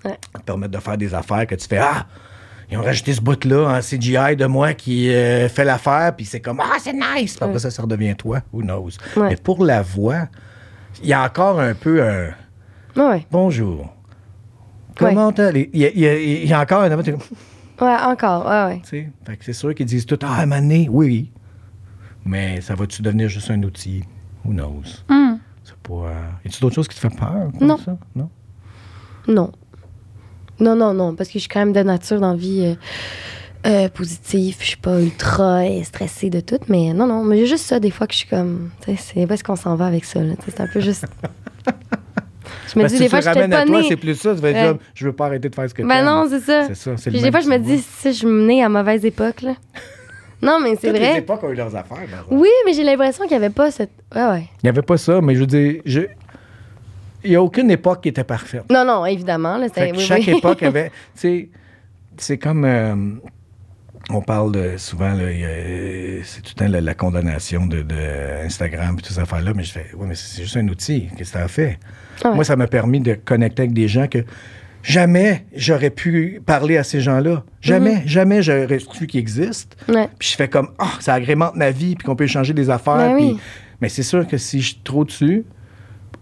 Ouais. 0.06 0.18
Ça 0.34 0.40
te 0.40 0.44
permettre 0.46 0.72
de 0.74 0.80
faire 0.80 0.98
des 0.98 1.14
affaires 1.14 1.46
que 1.48 1.56
tu 1.56 1.68
fais, 1.68 1.78
ah, 1.80 2.06
ils 2.72 2.78
ont 2.78 2.82
rajouté 2.84 3.14
ce 3.14 3.22
bout-là 3.22 3.78
en 3.78 3.80
CGI 3.82 4.36
de 4.36 4.46
moi 4.46 4.74
qui 4.74 5.10
euh, 5.14 5.48
fait 5.50 5.64
l'affaire, 5.66 6.14
puis 6.16 6.26
c'est 6.26 6.40
comme, 6.40 6.60
ah, 6.62 6.78
c'est 6.80 6.94
nice. 6.94 7.36
Puis 7.36 7.46
après 7.46 7.60
ça, 7.60 7.70
ça 7.72 7.82
redevient 7.82 8.16
toi, 8.16 8.40
who 8.54 8.62
knows. 8.62 8.90
Ouais. 9.18 9.30
Mais 9.30 9.36
pour 9.36 9.64
la 9.66 9.82
voix, 9.82 10.28
il 11.02 11.08
y 11.10 11.14
a 11.14 11.24
encore 11.24 11.60
un 11.60 11.74
peu 11.74 12.04
un 12.04 12.30
Ouais, 12.96 13.04
ouais. 13.10 13.28
bonjour. 13.32 13.94
Comment 14.96 15.32
t'as. 15.32 15.52
Il 15.52 15.70
y, 15.76 15.86
a- 15.86 15.90
il 15.92 16.00
y 16.00 16.08
a- 16.08 16.20
il 16.22 16.46
y 16.48 16.54
a 16.54 16.62
encore 16.62 16.84
un. 16.84 16.96
Ouais, 16.96 17.96
encore. 18.06 18.46
Ouais, 18.46 18.66
ouais. 18.66 18.82
c'est 19.42 19.54
sûr 19.54 19.74
qu'ils 19.74 19.88
disent 19.88 20.06
tout 20.06 20.20
Ah, 20.22 20.46
donné, 20.46 20.88
oui. 20.92 21.32
Mais 22.26 22.62
ça 22.62 22.76
va-tu 22.76 23.02
devenir 23.02 23.28
juste 23.30 23.50
un 23.50 23.62
outil? 23.64 24.04
Who 24.46 24.52
knows? 24.54 24.84
C'est 25.64 25.76
pas. 25.78 25.94
Euh... 25.94 26.14
Y 26.46 26.48
a-tu 26.50 26.62
d'autres 26.62 26.76
choses 26.76 26.88
qui 26.88 26.96
te 26.96 27.02
font 27.02 27.10
peur? 27.16 27.50
comme 27.58 27.68
Non. 27.68 27.78
Ça? 27.78 27.98
Non? 28.16 28.30
Non. 29.28 29.52
Non, 30.60 30.76
non, 30.76 30.94
non. 30.94 31.16
Parce 31.16 31.30
que 31.30 31.34
je 31.34 31.40
suis 31.40 31.50
quand 31.50 31.60
même 31.62 31.74
de 31.74 31.82
nature 31.82 32.20
dans 32.22 32.32
la 32.32 32.38
vie 32.38 32.62
euh, 32.66 32.76
euh, 33.66 33.90
positive. 33.90 34.58
Je 34.60 34.66
suis 34.66 34.78
pas 34.78 35.00
ultra 35.00 35.62
stressée 35.84 36.30
de 36.30 36.40
tout. 36.40 36.60
Mais 36.68 36.94
non, 36.94 37.08
non. 37.08 37.24
Mais 37.24 37.38
j'ai 37.40 37.46
juste 37.48 37.66
ça 37.66 37.80
des 37.80 37.92
fois 37.92 38.08
que 38.08 38.14
je 38.14 38.20
suis 38.20 38.28
comme. 38.28 38.70
Tu 38.82 38.96
sais, 38.96 39.02
c'est 39.16 39.26
où 39.26 39.34
est-ce 39.34 39.44
qu'on 39.44 39.56
s'en 39.56 39.76
va 39.76 39.86
avec 39.86 40.06
ça? 40.06 40.22
là? 40.22 40.34
C'est 40.46 40.60
un 40.62 40.68
peu 40.68 40.80
juste. 40.80 41.06
Je 42.74 42.80
me 42.80 42.84
Parce 42.84 42.94
dis 42.94 43.00
que 43.00 43.04
des 43.04 43.10
tu 43.10 43.10
fois, 43.12 43.20
te 43.20 43.24
je 43.26 43.30
à 43.30 43.48
pas 43.48 43.66
toi, 43.66 43.82
c'est 43.88 43.96
plus 43.98 44.16
ça. 44.16 44.34
Tu 44.36 44.42
vas 44.42 44.52
dire, 44.52 44.78
je 44.96 45.06
veux 45.06 45.14
pas 45.14 45.28
arrêter 45.28 45.48
de 45.50 45.54
faire 45.56 45.70
ce 45.70 45.74
que 45.74 45.82
tu 45.82 45.88
Ben 45.88 46.04
non, 46.04 46.26
c'est 46.30 46.40
ça. 46.40 46.66
C'est 46.68 46.76
ça, 46.76 46.92
c'est 46.98 47.12
Puis 47.12 47.22
des 47.22 47.30
fois, 47.32 47.40
je 47.42 47.48
me 47.50 47.58
dis, 47.58 47.78
si 47.80 48.12
je 48.12 48.18
suis 48.18 48.28
née 48.28 48.64
à 48.64 48.70
mauvaise 48.70 49.06
époque, 49.06 49.42
là. 49.42 49.54
Non, 50.42 50.60
mais 50.62 50.72
c'est 50.72 50.88
Toutes 50.90 51.00
les 51.00 51.08
vrai. 51.08 51.18
époques 51.20 51.42
ont 51.44 51.52
eu 51.52 51.56
leurs 51.56 51.74
affaires. 51.74 52.02
exemple. 52.02 52.26
Oui, 52.32 52.50
mais 52.66 52.74
j'ai 52.74 52.84
l'impression 52.84 53.24
qu'il 53.26 53.38
n'y 53.38 53.46
avait 53.46 53.54
pas 53.54 53.72
cette. 53.72 53.92
Ouais, 54.14 54.26
ouais. 54.26 54.44
Il 54.62 54.66
n'y 54.66 54.70
avait 54.70 54.82
pas 54.82 54.98
ça, 54.98 55.22
mais 55.22 55.36
je 55.36 55.40
veux 55.40 55.48
dire, 55.48 55.82
je... 55.86 56.02
il 57.24 57.30
n'y 57.30 57.36
a 57.38 57.42
aucune 57.42 57.72
époque 57.72 58.02
qui 58.04 58.10
était 58.10 58.26
parfaite. 58.26 58.66
Non, 58.70 58.84
non, 58.84 59.06
évidemment. 59.06 59.56
Là, 59.56 59.68
oui, 59.78 60.00
chaque 60.00 60.24
oui. 60.28 60.38
époque 60.38 60.62
avait. 60.64 60.92
Tu 61.16 61.22
sais, 61.22 61.50
c'est 62.18 62.38
comme. 62.38 62.66
euh, 62.66 62.96
on 64.10 64.22
parle 64.22 64.52
de, 64.52 64.78
souvent, 64.78 65.16
c'est 65.18 66.42
tout 66.42 66.52
le 66.56 66.66
temps 66.66 66.68
la, 66.72 66.82
la 66.82 66.94
condamnation 66.94 67.66
de, 67.66 67.82
de 67.82 68.44
Instagram 68.46 68.96
et 68.98 69.02
toutes 69.02 69.14
ces 69.14 69.20
affaires-là, 69.20 69.54
mais 69.56 69.64
je 69.64 69.72
fais, 69.72 69.88
oui, 69.96 70.06
mais 70.10 70.16
c'est 70.16 70.44
juste 70.44 70.58
un 70.58 70.68
outil. 70.68 71.08
Qu'est-ce 71.18 71.32
que 71.34 71.38
ça 71.40 71.44
a 71.44 71.48
fait? 71.48 71.80
Ah 72.24 72.30
ouais. 72.30 72.36
Moi, 72.36 72.44
ça 72.44 72.56
m'a 72.56 72.68
permis 72.68 73.00
de 73.00 73.14
connecter 73.14 73.64
avec 73.64 73.74
des 73.74 73.88
gens 73.88 74.08
que 74.08 74.20
jamais 74.84 75.46
j'aurais 75.56 75.90
pu 75.90 76.42
parler 76.46 76.78
à 76.78 76.84
ces 76.84 77.00
gens-là. 77.00 77.44
Jamais, 77.62 77.96
Mhm. 77.96 78.02
jamais 78.08 78.42
j'aurais 78.44 78.80
su 78.80 79.08
qu'ils 79.08 79.20
existent. 79.22 79.76
Ouais. 79.88 80.10
Puis 80.20 80.30
je 80.32 80.36
fais 80.36 80.50
comme, 80.50 80.70
ah, 80.80 80.92
ça 81.00 81.14
agrémente 81.14 81.56
ma 81.56 81.72
vie, 81.72 81.96
puis 81.96 82.06
qu'on 82.06 82.16
peut 82.16 82.26
échanger 82.26 82.54
des 82.54 82.70
affaires. 82.70 82.98
Ben 82.98 83.16
puis- 83.16 83.26
oui. 83.34 83.40
Mais 83.82 83.90
c'est 83.90 84.04
sûr 84.04 84.28
que 84.28 84.38
si 84.38 84.62
je 84.62 84.68
suis 84.68 84.82
trop 84.84 85.06
dessus, 85.06 85.46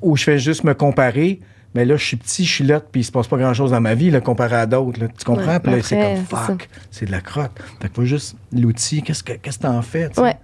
ou 0.01 0.15
je 0.17 0.23
fais 0.23 0.37
juste 0.39 0.63
me 0.63 0.73
comparer, 0.73 1.39
mais 1.73 1.85
là, 1.85 1.95
je 1.95 2.03
suis 2.03 2.17
petit, 2.17 2.43
je 2.45 2.51
suis 2.53 2.63
là, 2.63 2.79
puis 2.79 3.01
il 3.01 3.03
se 3.03 3.11
passe 3.11 3.27
pas 3.27 3.37
grand-chose 3.37 3.71
dans 3.71 3.81
ma 3.81 3.95
vie, 3.95 4.11
là, 4.11 4.19
comparé 4.21 4.55
à 4.55 4.65
d'autres. 4.65 4.99
Tu 5.17 5.25
comprends? 5.25 5.45
Ouais, 5.47 5.59
puis 5.59 5.71
là, 5.71 5.81
c'est 5.81 5.99
comme, 6.29 6.39
fuck, 6.39 6.69
c'est 6.91 7.05
de 7.05 7.11
la 7.11 7.21
crotte. 7.21 7.51
Fait 7.81 7.89
que 7.89 7.93
faut 7.95 8.05
juste 8.05 8.35
l'outil, 8.51 9.01
qu'est-ce 9.03 9.23
que 9.23 9.33
qu'est-ce 9.33 9.57
que 9.57 9.63
t'en 9.63 9.81
fais? 9.81 10.09
Ouais. 10.19 10.35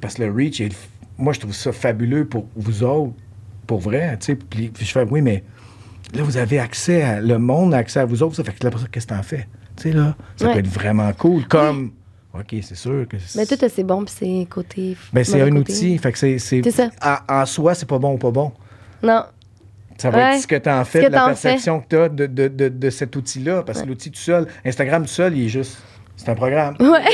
Parce 0.00 0.14
que 0.14 0.22
le 0.24 0.32
reach, 0.32 0.60
est- 0.60 0.74
moi, 1.18 1.32
je 1.34 1.40
trouve 1.40 1.52
ça 1.52 1.72
fabuleux 1.72 2.24
pour 2.24 2.46
vous 2.56 2.82
autres, 2.82 3.12
pour 3.66 3.80
vrai. 3.80 4.16
tu 4.18 4.26
sais. 4.26 4.36
Puis, 4.36 4.68
puis 4.68 4.86
je 4.86 4.92
fais, 4.92 5.04
oui, 5.10 5.20
mais 5.20 5.44
là, 6.14 6.22
vous 6.22 6.36
avez 6.38 6.58
accès 6.58 7.02
à. 7.02 7.20
Le 7.20 7.38
monde 7.38 7.74
a 7.74 7.78
accès 7.78 8.00
à 8.00 8.04
vous 8.06 8.22
autres. 8.22 8.36
Ça 8.36 8.44
fait 8.44 8.52
que 8.52 8.66
là, 8.66 8.72
qu'est-ce 8.90 9.06
que 9.06 9.14
t'en 9.14 9.22
fais? 9.22 9.46
Tu 9.76 9.90
sais, 9.90 9.92
là, 9.92 10.16
ça 10.36 10.46
Ouais. 10.46 10.54
peut 10.54 10.58
être 10.60 10.68
vraiment 10.68 11.12
cool. 11.12 11.46
Comme, 11.46 11.92
OK, 12.32 12.54
c'est 12.62 12.74
sûr 12.76 13.06
que. 13.08 13.16
Mais 13.36 13.44
tout, 13.44 13.56
c'est 13.68 13.82
bon, 13.84 14.04
puis 14.04 14.14
c'est 14.18 14.46
côté. 14.48 14.96
Ben, 15.12 15.22
c'est 15.24 15.42
un 15.42 15.50
côté. 15.50 15.72
outil. 15.72 15.98
Fait 15.98 16.12
que 16.12 16.18
c'est. 16.38 16.62
en 17.28 17.44
soi, 17.46 17.74
c'est 17.74 17.86
pas 17.88 17.98
bon 17.98 18.14
ou 18.14 18.18
pas 18.18 18.30
bon. 18.30 18.52
Non. 19.02 19.24
Ça 20.00 20.10
va 20.10 20.18
Ouais. 20.18 20.34
être 20.36 20.42
ce 20.42 20.46
que 20.46 20.56
tu 20.56 20.68
en 20.70 20.84
fais, 20.84 21.08
de 21.08 21.12
la 21.14 21.26
perception 21.26 21.80
que 21.80 21.86
tu 21.88 21.96
as 21.96 22.08
de, 22.08 22.26
de, 22.26 22.48
de, 22.48 22.68
de 22.68 22.90
cet 22.90 23.14
outil-là. 23.16 23.62
Parce 23.62 23.82
que 23.82 23.86
l'outil 23.88 24.10
tout 24.10 24.18
seul, 24.18 24.46
Instagram 24.64 25.02
tout 25.02 25.08
seul, 25.08 25.36
il 25.36 25.44
est 25.44 25.48
juste. 25.48 25.82
C'est 26.16 26.28
un 26.30 26.34
programme. 26.34 26.76
Ouais. 26.80 27.04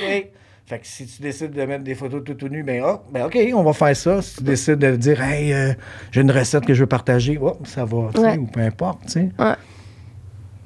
Fait 0.66 0.78
que 0.78 0.86
si 0.86 1.06
tu 1.06 1.20
décides 1.20 1.50
de 1.50 1.62
mettre 1.64 1.84
des 1.84 1.94
photos 1.94 2.22
tout, 2.24 2.34
tout 2.34 2.48
nues, 2.48 2.62
ben, 2.62 2.82
oh, 2.86 3.00
ben 3.12 3.26
OK, 3.26 3.36
on 3.54 3.62
va 3.62 3.72
faire 3.72 3.96
ça. 3.96 4.22
Si 4.22 4.36
tu 4.36 4.44
décides 4.44 4.78
de 4.78 4.96
dire, 4.96 5.20
hey, 5.20 5.52
euh, 5.52 5.72
j'ai 6.12 6.20
une 6.22 6.30
recette 6.30 6.64
que 6.64 6.72
je 6.72 6.80
veux 6.80 6.86
partager, 6.88 7.38
oh, 7.42 7.58
ça 7.64 7.84
va, 7.84 8.08
tu 8.14 8.20
sais, 8.20 8.26
Ouais. 8.28 8.38
ou 8.38 8.46
peu 8.46 8.60
importe, 8.60 9.02
tu 9.06 9.12
sais. 9.12 9.28
Ouais. 9.38 9.54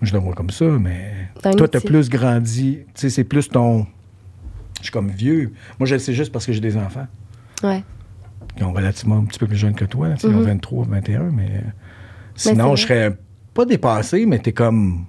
Je 0.02 0.12
le 0.12 0.18
vois 0.20 0.34
comme 0.34 0.50
ça, 0.50 0.66
mais 0.66 1.12
toi, 1.42 1.66
tu 1.66 1.76
as 1.76 1.78
outil. 1.80 1.86
plus 1.86 2.10
grandi. 2.10 2.80
Tu 2.94 3.00
sais, 3.00 3.10
c'est 3.10 3.24
plus 3.24 3.48
ton. 3.48 3.86
Je 4.78 4.82
suis 4.84 4.92
comme 4.92 5.08
vieux. 5.08 5.52
Moi, 5.80 5.86
je 5.86 5.94
le 5.94 5.98
sais 5.98 6.12
juste 6.12 6.30
parce 6.30 6.44
que 6.46 6.52
j'ai 6.52 6.60
des 6.60 6.76
enfants 6.76 7.06
Ouais. 7.64 7.82
Qui 8.56 8.64
ont 8.64 8.72
relativement 8.72 9.18
un 9.18 9.24
petit 9.24 9.38
peu 9.38 9.46
plus 9.46 9.56
jeunes 9.56 9.74
que 9.74 9.84
toi. 9.84 10.08
Ils 10.22 10.26
ont 10.28 10.32
Mhm. 10.32 10.42
23, 10.42 10.86
21, 10.88 11.20
mais. 11.32 11.44
euh, 11.54 11.60
Sinon, 12.34 12.76
c'est 12.76 12.82
je 12.82 12.86
serais 12.88 13.16
pas 13.54 13.64
dépassé, 13.64 14.26
mais 14.26 14.38
t'es 14.38 14.52
comme. 14.52 15.04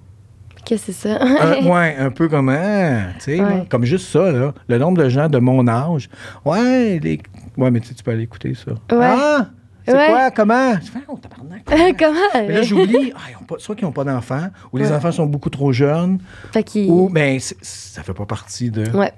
Qu'est-ce 0.65 0.87
que 0.87 0.91
c'est 0.91 1.09
ça? 1.09 1.21
Un, 1.21 1.65
ouais, 1.69 1.95
un 1.97 2.09
peu 2.11 2.27
comme. 2.27 2.49
hein, 2.49 3.13
là, 3.27 3.65
comme 3.69 3.85
juste 3.85 4.07
ça, 4.09 4.31
là. 4.31 4.53
Le 4.67 4.77
nombre 4.77 5.01
de 5.03 5.09
gens 5.09 5.29
de 5.29 5.39
mon 5.39 5.67
âge. 5.67 6.09
Ouais, 6.45 6.99
les... 7.01 7.21
ouais 7.57 7.71
mais 7.71 7.79
tu 7.79 7.93
peux 8.03 8.11
aller 8.11 8.23
écouter 8.23 8.53
ça. 8.53 8.71
Ouais. 8.95 9.05
Ah! 9.05 9.47
C'est 9.85 9.93
Ouais. 9.93 10.07
quoi? 10.09 10.31
Comment? 10.31 10.73
Je 10.81 10.91
fais, 10.91 10.99
oh, 11.07 11.17
tabarnak. 11.21 11.63
Comment? 11.97 12.19
Mais 12.33 12.51
là, 12.55 12.61
j'oublie. 12.61 13.13
Ah, 13.15 13.19
ils 13.31 13.37
ont 13.41 13.45
pas, 13.45 13.55
soit 13.57 13.73
qu'ils 13.73 13.85
n'ont 13.85 13.93
pas 13.93 14.03
d'enfants, 14.03 14.47
ou 14.73 14.77
les 14.77 14.91
enfants 14.91 15.13
sont 15.13 15.25
beaucoup 15.25 15.49
trop 15.49 15.71
jeunes, 15.71 16.19
Fait 16.51 16.65
ou, 16.89 17.07
ben, 17.09 17.39
ça 17.39 18.03
fait 18.03 18.13
pas 18.13 18.25
partie 18.25 18.69
de. 18.69 18.89
Ouais. 18.93 19.13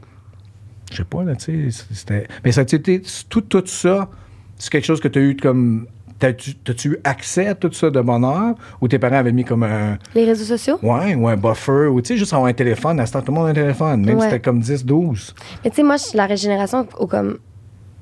Je 0.91 0.97
sais 0.97 1.03
pas, 1.03 1.23
là, 1.23 1.35
tu 1.35 1.71
sais. 1.71 1.85
C'était... 1.93 2.27
Mais 2.43 2.51
ça. 2.51 2.63
Tout, 2.65 3.41
tout 3.41 3.63
ça, 3.65 4.09
c'est 4.57 4.71
quelque 4.71 4.85
chose 4.85 4.99
que 4.99 5.07
tu 5.07 5.19
as 5.19 5.21
eu 5.21 5.35
comme. 5.35 5.87
T'as-tu, 6.19 6.89
eu 6.89 6.97
accès 7.05 7.47
à 7.47 7.55
tout 7.55 7.71
ça 7.71 7.89
de 7.89 8.01
bonheur, 8.01 8.55
ou 8.81 8.89
tes 8.89 8.99
parents 8.99 9.15
avaient 9.15 9.31
mis 9.31 9.45
comme 9.45 9.63
un. 9.63 9.97
Les 10.13 10.25
réseaux 10.25 10.43
sociaux? 10.43 10.77
Ouais, 10.83 11.15
ou 11.15 11.29
un 11.29 11.37
buffer, 11.37 11.87
ou 11.87 12.01
tu 12.01 12.09
sais, 12.09 12.17
juste 12.17 12.33
avoir 12.33 12.49
un 12.49 12.53
téléphone. 12.53 12.99
À 12.99 13.05
ce 13.05 13.13
temps, 13.13 13.21
tout 13.21 13.31
le 13.31 13.37
monde 13.37 13.47
a 13.47 13.49
un 13.51 13.53
téléphone, 13.53 14.03
même 14.05 14.19
si 14.19 14.25
c'était 14.25 14.41
comme 14.41 14.59
10, 14.59 14.83
12. 14.85 15.33
Mais 15.63 15.69
tu 15.69 15.77
sais, 15.77 15.83
moi, 15.83 15.95
je 15.95 16.03
suis 16.03 16.17
la 16.17 16.25
régénération 16.25 16.85
au 16.97 17.07
comme. 17.07 17.37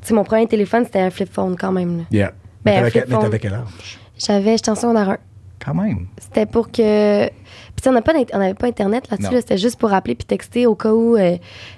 Tu 0.01 0.07
sais, 0.07 0.13
mon 0.15 0.23
premier 0.23 0.47
téléphone, 0.47 0.83
c'était 0.85 1.01
un 1.01 1.11
flip 1.11 1.31
phone 1.31 1.55
quand 1.55 1.71
même. 1.71 1.97
là. 1.97 2.03
Yeah. 2.09 2.33
Ben, 2.65 2.81
mais 2.83 2.91
t'avais 2.91 3.39
quel 3.39 3.53
âge? 3.53 3.99
J'avais, 4.17 4.57
j'étais 4.57 4.71
en 4.71 4.75
secondaire 4.75 5.09
1. 5.11 5.17
Quand 5.67 5.73
même. 5.73 6.07
C'était 6.17 6.45
pour 6.45 6.71
que. 6.71 7.27
Puis 7.27 7.89
on 7.89 7.91
n'avait 7.91 8.53
pas 8.53 8.67
Internet 8.67 9.09
là-dessus. 9.11 9.33
Là. 9.33 9.41
C'était 9.41 9.57
juste 9.57 9.77
pour 9.77 9.93
appeler 9.93 10.15
puis 10.15 10.25
texter 10.25 10.65
au 10.65 10.75
cas 10.75 10.93
où, 10.93 11.17
euh, 11.17 11.37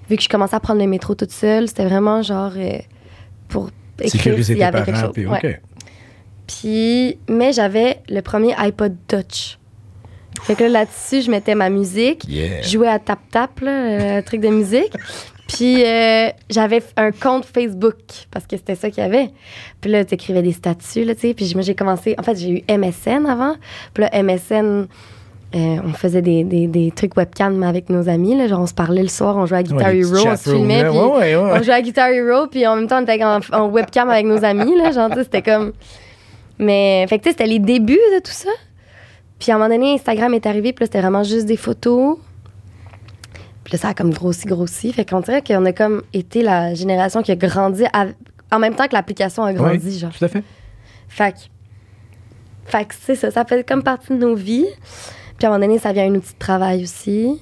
vu 0.09 0.15
que 0.15 0.21
je 0.21 0.29
commençais 0.29 0.55
à 0.55 0.59
prendre 0.59 0.79
le 0.79 0.87
métro 0.87 1.15
toute 1.15 1.31
seule, 1.31 1.67
c'était 1.67 1.85
vraiment 1.85 2.21
genre 2.21 2.53
euh, 2.55 2.77
pour 3.47 3.71
écrire 3.99 4.43
s'il 4.43 4.57
y 4.57 4.63
avait 4.63 4.83
quelque 4.83 4.99
chose. 4.99 5.11
puis 5.13 5.25
Ouais. 5.25 5.59
Puis, 6.45 7.17
mais 7.27 7.51
j'avais 7.51 8.01
le 8.09 8.21
premier 8.21 8.53
iPod 8.57 8.95
Touch. 9.07 9.57
Fait 10.43 10.55
que 10.55 10.63
là, 10.63 10.69
là-dessus, 10.69 11.23
je 11.23 11.31
mettais 11.31 11.55
ma 11.55 11.69
musique. 11.69 12.25
Yeah. 12.27 12.61
Je 12.61 12.69
jouais 12.69 12.87
à 12.87 12.99
tap-tap, 12.99 13.59
là, 13.59 14.17
le 14.17 14.23
truc 14.23 14.41
de 14.41 14.49
musique. 14.49 14.93
Puis 15.49 15.83
euh, 15.83 16.29
j'avais 16.49 16.81
un 16.95 17.11
compte 17.11 17.43
Facebook 17.45 17.95
parce 18.29 18.45
que 18.45 18.55
c'était 18.55 18.75
ça 18.75 18.89
qu'il 18.91 19.03
y 19.03 19.05
avait. 19.05 19.31
Puis 19.81 19.89
là, 19.89 20.05
tu 20.05 20.13
écrivais 20.13 20.43
des 20.43 20.51
statuts, 20.51 21.03
là, 21.03 21.15
tu 21.15 21.21
sais. 21.21 21.33
Puis 21.33 21.51
moi, 21.55 21.63
j'ai 21.63 21.73
commencé. 21.73 22.15
En 22.19 22.23
fait, 22.23 22.35
j'ai 22.35 22.49
eu 22.49 22.63
MSN 22.71 23.25
avant. 23.25 23.55
Puis 23.93 24.03
là, 24.03 24.23
MSN, 24.23 24.87
euh, 25.55 25.77
on 25.83 25.93
faisait 25.93 26.21
des, 26.21 26.43
des, 26.43 26.67
des 26.67 26.91
trucs 26.91 27.17
webcam 27.17 27.63
avec 27.63 27.89
nos 27.89 28.07
amis. 28.07 28.37
Là, 28.37 28.47
genre, 28.47 28.61
on 28.61 28.67
se 28.67 28.75
parlait 28.75 29.01
le 29.01 29.07
soir, 29.07 29.37
on 29.37 29.47
jouait 29.47 29.57
à 29.57 29.63
Guitar 29.63 29.87
Ouais, 29.87 29.97
Hero, 29.97 30.27
on 30.27 30.35
se 30.35 30.51
filmait. 30.51 30.83
Puis 30.87 30.97
Ouais, 30.97 31.03
ouais, 31.05 31.35
ouais. 31.35 31.51
on 31.59 31.63
jouait 31.63 31.73
à 31.73 31.81
Guitar 31.81 32.09
Hero, 32.09 32.45
puis 32.45 32.67
en 32.67 32.75
même 32.75 32.87
temps, 32.87 32.99
on 32.99 33.03
était 33.03 33.23
en, 33.23 33.39
en 33.51 33.69
webcam 33.69 34.07
avec 34.09 34.27
nos 34.27 34.45
amis. 34.45 34.77
Là, 34.77 34.91
genre, 34.91 35.09
tu 35.09 35.15
sais, 35.15 35.23
c'était 35.23 35.41
comme. 35.41 35.73
Mais, 36.59 37.07
fait 37.09 37.17
que, 37.17 37.23
tu 37.23 37.29
sais, 37.29 37.35
c'était 37.37 37.47
les 37.49 37.59
débuts 37.59 37.93
de 38.15 38.19
tout 38.19 38.31
ça. 38.31 38.49
Puis 39.39 39.51
à 39.51 39.55
un 39.55 39.57
moment 39.57 39.69
donné, 39.73 39.93
Instagram 39.95 40.33
est 40.35 40.45
arrivé, 40.45 40.73
puis 40.73 40.83
là, 40.83 40.85
c'était 40.87 41.01
vraiment 41.01 41.23
juste 41.23 41.47
des 41.47 41.57
photos. 41.57 42.17
Puis 43.69 43.73
là, 43.73 43.77
ça 43.77 43.89
a 43.89 43.93
comme 43.93 44.11
grossi, 44.13 44.47
grossi. 44.47 44.91
Fait 44.91 45.05
qu'on 45.07 45.19
dirait 45.19 45.43
qu'on 45.43 45.63
a 45.65 45.73
comme 45.73 46.01
été 46.11 46.41
la 46.41 46.73
génération 46.73 47.21
qui 47.21 47.31
a 47.31 47.35
grandi 47.35 47.83
en 48.51 48.57
même 48.59 48.73
temps 48.73 48.87
que 48.87 48.93
l'application 48.93 49.43
a 49.43 49.53
grandi, 49.53 49.79
Oui, 49.85 49.99
genre. 49.99 50.11
Tout 50.17 50.25
à 50.25 50.27
fait. 50.27 50.43
Fait 51.07 51.33
que, 51.33 51.37
fait 52.65 52.85
que 52.85 52.95
c'est 52.99 53.15
ça, 53.15 53.29
ça 53.31 53.45
fait 53.45 53.67
comme 53.67 53.83
partie 53.83 54.09
de 54.09 54.17
nos 54.17 54.33
vies. 54.35 54.65
Puis 55.37 55.45
à 55.45 55.49
un 55.49 55.53
moment 55.53 55.65
donné, 55.67 55.77
ça 55.79 55.89
devient 55.89 56.01
un 56.11 56.15
outil 56.15 56.33
de 56.33 56.39
travail 56.39 56.83
aussi. 56.83 57.39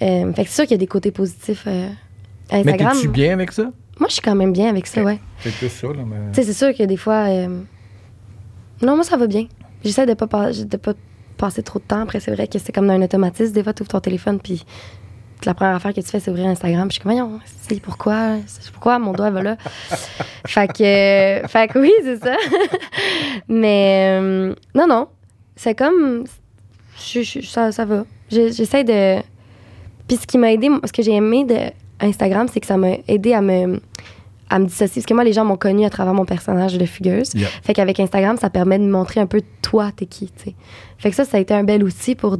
Euh, 0.00 0.32
fait 0.32 0.44
que 0.44 0.48
c'est 0.50 0.54
sûr 0.56 0.64
qu'il 0.64 0.72
y 0.72 0.74
a 0.74 0.78
des 0.78 0.86
côtés 0.86 1.10
positifs 1.10 1.64
euh, 1.66 1.88
à 2.50 2.56
Mais 2.62 2.72
Instagram. 2.72 2.92
t'es-tu 2.96 3.08
bien 3.08 3.32
avec 3.34 3.52
ça? 3.52 3.64
Moi, 4.00 4.08
je 4.08 4.14
suis 4.14 4.22
quand 4.22 4.34
même 4.34 4.52
bien 4.52 4.68
avec 4.70 4.86
ça, 4.86 5.02
ouais. 5.02 5.18
C'est 5.40 5.52
plus 5.54 5.68
ça, 5.68 5.88
là. 5.88 6.02
Mais... 6.06 6.16
Tu 6.32 6.40
sais, 6.40 6.42
c'est 6.44 6.52
sûr 6.66 6.74
que 6.74 6.84
des 6.84 6.96
fois. 6.96 7.28
euh, 7.28 7.48
Non, 8.80 8.94
moi, 8.94 9.04
ça 9.04 9.16
va 9.16 9.26
bien. 9.26 9.46
J'essaie 9.84 10.06
de 10.06 10.14
pas- 10.14 10.26
de 10.52 10.76
pas 10.76 10.94
passer 11.36 11.62
trop 11.62 11.78
de 11.78 11.84
temps. 11.84 12.00
Après, 12.02 12.20
c'est 12.20 12.30
vrai 12.32 12.46
que 12.48 12.58
c'est 12.58 12.72
comme 12.72 12.86
dans 12.86 12.94
un 12.94 13.02
automatisme. 13.02 13.52
Des 13.52 13.62
fois, 13.62 13.72
tu 13.74 13.82
ouvres 13.82 13.90
ton 13.90 14.00
téléphone, 14.00 14.38
puis 14.40 14.64
la 15.46 15.54
première 15.54 15.74
affaire 15.76 15.92
que 15.94 16.00
tu 16.00 16.06
fais, 16.08 16.20
c'est 16.20 16.30
ouvrir 16.30 16.46
Instagram. 16.46 16.88
Puis 16.88 16.96
je 16.96 17.00
suis 17.00 17.02
comme, 17.02 17.12
voyons, 17.12 17.40
c'est 17.68 17.80
pourquoi, 17.80 18.36
c'est 18.46 18.70
pourquoi 18.72 18.98
mon 18.98 19.12
doigt 19.12 19.30
va 19.30 19.42
là? 19.42 19.56
fait 20.46 20.68
que, 20.72 20.82
euh, 21.44 21.46
fait 21.48 21.68
que 21.68 21.78
oui, 21.78 21.92
c'est 22.02 22.18
ça. 22.22 22.34
Mais 23.48 24.18
euh, 24.20 24.54
non, 24.74 24.86
non. 24.88 25.08
C'est 25.56 25.74
comme. 25.74 26.24
je- 27.04 27.22
je- 27.22 27.40
ça, 27.46 27.72
ça 27.72 27.84
va. 27.84 28.04
J'essaie 28.30 28.84
de. 28.84 29.20
Puis 30.06 30.16
ce 30.16 30.26
qui 30.26 30.38
m'a 30.38 30.52
aidé, 30.52 30.68
ce 30.84 30.92
que 30.92 31.02
j'ai 31.02 31.14
aimé 31.14 31.44
de 31.44 31.56
Instagram, 32.00 32.46
c'est 32.52 32.60
que 32.60 32.66
ça 32.66 32.76
m'a 32.76 32.92
aidé 33.08 33.34
à 33.34 33.40
me, 33.42 33.80
à 34.48 34.58
me 34.58 34.66
dissocier. 34.66 35.00
Parce 35.00 35.06
que 35.06 35.14
moi, 35.14 35.24
les 35.24 35.32
gens 35.32 35.44
m'ont 35.44 35.56
connu 35.56 35.84
à 35.84 35.90
travers 35.90 36.14
mon 36.14 36.24
personnage 36.24 36.78
de 36.78 36.86
fugueuse. 36.86 37.32
Fait 37.62 37.74
qu'avec 37.74 37.98
Instagram, 38.00 38.36
ça 38.38 38.50
permet 38.50 38.78
de 38.78 38.88
montrer 38.88 39.20
un 39.20 39.26
peu 39.26 39.42
toi, 39.62 39.90
t'es 39.94 40.06
qui, 40.06 40.26
tu 40.26 40.44
sais. 40.50 40.54
Fait 40.98 41.10
que 41.10 41.16
ça, 41.16 41.24
ça 41.24 41.36
a 41.36 41.40
été 41.40 41.52
un 41.54 41.64
bel 41.64 41.82
outil 41.84 42.14
pour 42.14 42.38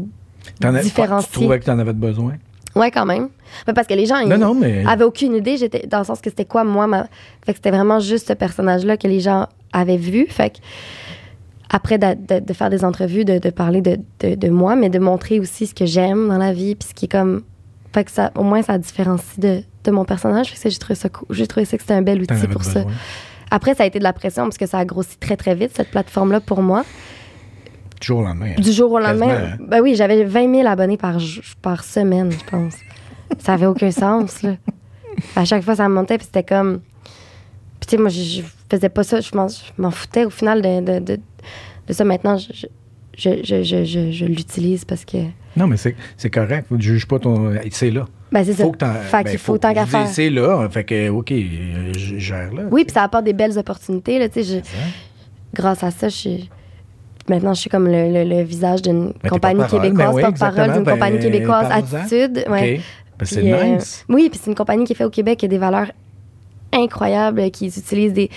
différencier. 0.82 1.28
Tu 1.32 1.40
trouvais 1.40 1.58
que 1.60 1.64
t'en 1.64 1.78
avais 1.78 1.92
besoin? 1.92 2.34
Ouais, 2.78 2.90
quand 2.90 3.06
même. 3.06 3.28
Mais 3.66 3.72
parce 3.72 3.86
que 3.86 3.94
les 3.94 4.06
gens, 4.06 4.18
ils 4.18 4.28
Non, 4.28 4.38
non, 4.38 4.54
mais. 4.54 4.84
avaient 4.86 5.04
aucune 5.04 5.34
idée, 5.34 5.56
j'étais 5.56 5.86
dans 5.86 5.98
le 5.98 6.04
sens 6.04 6.20
que 6.20 6.30
c'était 6.30 6.44
quoi, 6.44 6.64
moi, 6.64 6.86
ma... 6.86 7.04
Fait 7.44 7.52
que 7.52 7.56
c'était 7.56 7.70
vraiment 7.70 7.98
juste 8.00 8.28
ce 8.28 8.32
personnage-là 8.34 8.96
que 8.96 9.08
les 9.08 9.20
gens 9.20 9.46
avaient 9.72 9.96
vu. 9.96 10.26
Fait 10.28 10.50
que 10.50 10.58
après 11.70 11.98
de, 11.98 12.14
de- 12.14 12.40
de 12.44 12.52
faire 12.54 12.70
des 12.70 12.84
entrevues, 12.84 13.24
de, 13.24 13.38
de 13.38 13.50
parler 13.50 13.82
de, 13.82 14.48
moi, 14.48 14.74
mais 14.76 14.88
de 14.88 14.98
montrer 14.98 15.38
aussi 15.40 15.66
ce 15.66 15.74
que 15.74 15.84
j'aime 15.86 16.28
dans 16.28 16.38
la 16.38 16.52
vie, 16.52 16.74
puis 16.74 16.88
ce 16.88 16.94
qui 16.94 17.04
est 17.06 17.08
comme. 17.08 17.42
Fait 17.94 18.04
que 18.04 18.10
ça, 18.10 18.30
au 18.36 18.42
moins, 18.42 18.62
ça 18.62 18.76
différencie 18.78 19.38
de, 19.38 19.62
de 19.84 19.90
mon 19.90 20.04
personnage. 20.04 20.50
Fait 20.52 20.68
que 20.68 20.70
j'ai 20.72 20.78
trouvé 20.78 20.94
ça 20.94 21.08
cool. 21.08 21.26
J'ai 21.30 21.46
trouvé 21.46 21.64
ça 21.66 21.76
que 21.76 21.82
c'était 21.82 21.94
un 21.94 22.02
bel 22.02 22.20
outil 22.22 22.46
pour 22.48 22.62
ça. 22.64 22.84
Après, 23.50 23.74
ça 23.74 23.84
a 23.84 23.86
été 23.86 23.98
de 23.98 24.04
la 24.04 24.12
pression 24.12 24.42
parce 24.44 24.58
que 24.58 24.66
ça 24.66 24.78
a 24.78 24.84
grossi 24.84 25.16
très, 25.18 25.36
très 25.36 25.54
vite, 25.54 25.70
cette 25.74 25.90
plateforme-là, 25.90 26.40
pour 26.40 26.60
moi. 26.62 26.84
Du 28.00 28.06
jour 28.06 28.20
au 28.20 28.24
lendemain. 28.24 28.52
hein. 28.56 28.60
Du 28.60 28.72
jour 28.72 28.92
au 28.92 28.98
lendemain. 28.98 29.26
Quasiment, 29.26 29.48
hein. 29.54 29.66
Ben 29.68 29.80
oui, 29.80 29.94
j'avais 29.94 30.24
20 30.24 30.54
000 30.54 30.68
abonnés 30.68 30.96
par, 30.96 31.16
par 31.62 31.84
semaine, 31.84 32.30
je 32.32 32.50
pense. 32.50 32.74
ça 33.38 33.54
avait 33.54 33.66
aucun 33.66 33.90
sens, 33.90 34.42
là. 34.42 34.56
À 35.36 35.44
chaque 35.44 35.62
fois, 35.64 35.76
ça 35.76 35.88
me 35.88 35.94
montait, 35.94 36.16
puis 36.16 36.26
c'était 36.26 36.44
comme. 36.44 36.80
Puis 37.80 37.86
tu 37.88 37.96
sais, 37.96 37.96
moi, 37.96 38.08
je, 38.08 38.42
faisais 38.70 38.88
pas 38.88 39.02
ça, 39.02 39.20
je 39.20 39.34
m'en, 39.34 39.48
je 39.48 39.56
m'en 39.78 39.90
foutais 39.90 40.24
au 40.24 40.30
final 40.30 40.62
de, 40.62 40.80
de, 40.80 40.98
de, 41.04 41.20
de 41.86 41.92
ça. 41.92 42.04
Maintenant, 42.04 42.36
je, 42.36 42.66
je, 43.16 43.62
je, 43.64 43.84
je, 44.12 44.24
l'utilise 44.26 44.84
parce 44.84 45.04
que. 45.04 45.18
Non, 45.56 45.66
mais 45.66 45.76
c'est 45.76 45.96
c'est 46.16 46.30
correct. 46.30 46.66
Je 46.70 46.92
juge 46.92 47.06
pas 47.06 47.18
ton. 47.18 47.52
C'est 47.70 47.90
là. 47.90 48.06
Ben, 48.30 48.44
c'est 48.44 48.52
ça. 48.52 48.62
Faut 48.64 48.72
que 48.72 48.78
t'en. 48.78 48.92
Fait 48.94 49.24
ben, 49.24 49.30
qu'il 49.30 49.38
faut 49.38 49.58
tant 49.58 49.74
qu'à 49.74 49.86
faire. 49.86 50.06
C'est 50.06 50.30
là. 50.30 50.68
Fait 50.70 50.84
que, 50.84 51.08
OK, 51.08 51.32
euh, 51.32 51.92
je 51.96 52.18
gère 52.18 52.52
là. 52.52 52.62
Oui, 52.70 52.84
puis 52.84 52.92
ça 52.92 53.02
apporte 53.02 53.24
des 53.24 53.32
belles 53.32 53.58
opportunités, 53.58 54.18
là, 54.18 54.28
tu 54.28 54.44
sais. 54.44 54.62
Grâce 55.54 55.82
à 55.82 55.90
ça, 55.90 56.08
je 56.08 56.14
suis. 56.14 56.50
Maintenant, 57.28 57.54
je 57.54 57.60
suis 57.60 57.70
comme 57.70 57.86
le, 57.86 58.12
le- 58.12 58.24
le 58.24 58.42
visage 58.42 58.82
d'une 58.82 59.12
compagnie 59.28 59.64
québécoise, 59.66 60.14
Ben 60.14 60.22
porte-parole 60.22 60.54
d'une 60.54 60.62
exactement. 60.64 60.92
compagnie 60.94 61.18
Ben, 61.18 61.22
québécoise. 61.22 61.66
Attitude. 61.70 62.44
Ouais. 62.48 62.74
OK. 62.76 62.80
Ben, 63.18 63.24
c'est 63.26 63.52
euh, 63.52 63.64
nice. 63.64 64.04
oui, 64.08 64.28
puis 64.30 64.40
c'est 64.42 64.50
une 64.50 64.56
compagnie 64.56 64.84
qui 64.84 64.92
est 64.92 64.96
faite 64.96 65.06
au 65.06 65.10
Québec, 65.10 65.38
qui 65.38 65.46
a 65.46 65.48
des 65.48 65.58
valeurs 65.58 65.88
incroyables, 66.72 67.50
qui 67.50 67.66
utilisent 67.66 68.12
des. 68.12 68.30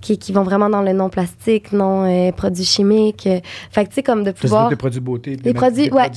Qui, 0.00 0.16
qui 0.16 0.32
vont 0.32 0.44
vraiment 0.44 0.70
dans 0.70 0.80
le 0.80 0.94
non 0.94 1.10
plastique, 1.10 1.72
non 1.72 2.04
euh, 2.06 2.32
produits 2.32 2.64
chimiques. 2.64 3.26
euh. 3.26 3.40
Fait 3.70 3.84
que, 3.84 3.90
tu 3.90 3.96
sais, 3.96 4.02
comme 4.02 4.24
de 4.24 4.30
pouvoir. 4.30 4.70
des 4.70 4.76
produits 4.76 4.98
beauté. 5.00 5.36
Des 5.36 5.52
produits, 5.52 5.90
ouais. 5.90 6.08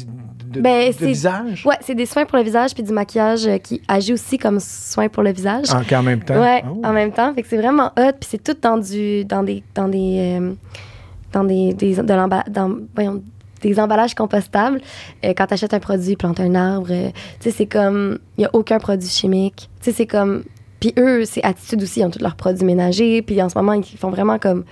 de, 0.48 0.62
Ben, 0.62 0.90
de 0.90 1.06
visage. 1.06 1.66
Ouais, 1.66 1.76
c'est 1.82 1.94
des 1.94 2.06
soins 2.06 2.26
pour 2.26 2.38
le 2.38 2.46
visage 2.46 2.74
puis 2.74 2.82
du 2.82 2.94
maquillage 2.94 3.46
euh, 3.46 3.58
qui 3.58 3.82
agit 3.90 4.14
aussi 4.14 4.38
comme 4.38 4.62
soin 4.62 5.10
pour 5.10 5.22
le 5.22 5.34
visage. 5.34 5.66
En, 5.74 5.82
en 5.98 6.02
même 6.02 6.22
temps. 6.24 6.40
Ouais, 6.40 6.64
Oh. 6.66 6.80
en 6.82 6.94
même 6.94 7.12
temps. 7.12 7.34
Fait 7.34 7.42
que 7.42 7.48
c'est 7.50 7.58
vraiment 7.58 7.88
hot. 8.00 8.14
Puis 8.22 8.30
c'est 8.30 8.42
tout 8.42 8.56
dans 8.62 8.78
du, 8.78 9.26
dans 9.26 9.44
des, 9.44 9.62
dans 9.76 9.90
des, 9.90 10.38
euh, 10.40 10.54
dans 11.34 11.44
des, 11.44 11.74
des, 11.74 11.96
de 11.96 12.14
l'emba- 12.14 12.46
dans, 12.50 12.72
voyons, 12.96 13.22
des 13.62 13.80
emballages 13.80 14.14
compostables. 14.16 14.82
Euh, 15.26 15.34
quand 15.36 15.48
tu 15.48 15.54
achètes 15.56 15.74
un 15.74 15.80
produit, 15.80 16.16
plante 16.16 16.40
un 16.40 16.54
arbre. 16.56 16.88
euh, 16.92 17.10
tu 17.40 17.50
sais, 17.50 17.52
c'est 17.52 17.66
comme, 17.66 18.20
il 18.38 18.42
n'y 18.42 18.46
a 18.46 18.50
aucun 18.54 18.78
produit 18.80 19.10
chimique. 19.10 19.70
Tu 19.82 19.86
sais, 19.90 19.92
c'est 19.98 20.08
comme, 20.08 20.44
puis 20.80 20.94
eux, 20.98 21.26
c'est 21.26 21.44
Attitude 21.44 21.82
aussi, 21.84 22.00
ils 22.02 22.06
ont 22.06 22.10
tous 22.12 22.22
leurs 22.22 22.36
produits 22.36 22.66
ménagers. 22.66 23.22
Puis 23.22 23.42
en 23.42 23.50
ce 23.50 23.58
moment, 23.58 23.74
ils 23.74 23.84
font 23.98 24.10
vraiment 24.10 24.38
comme, 24.40 24.64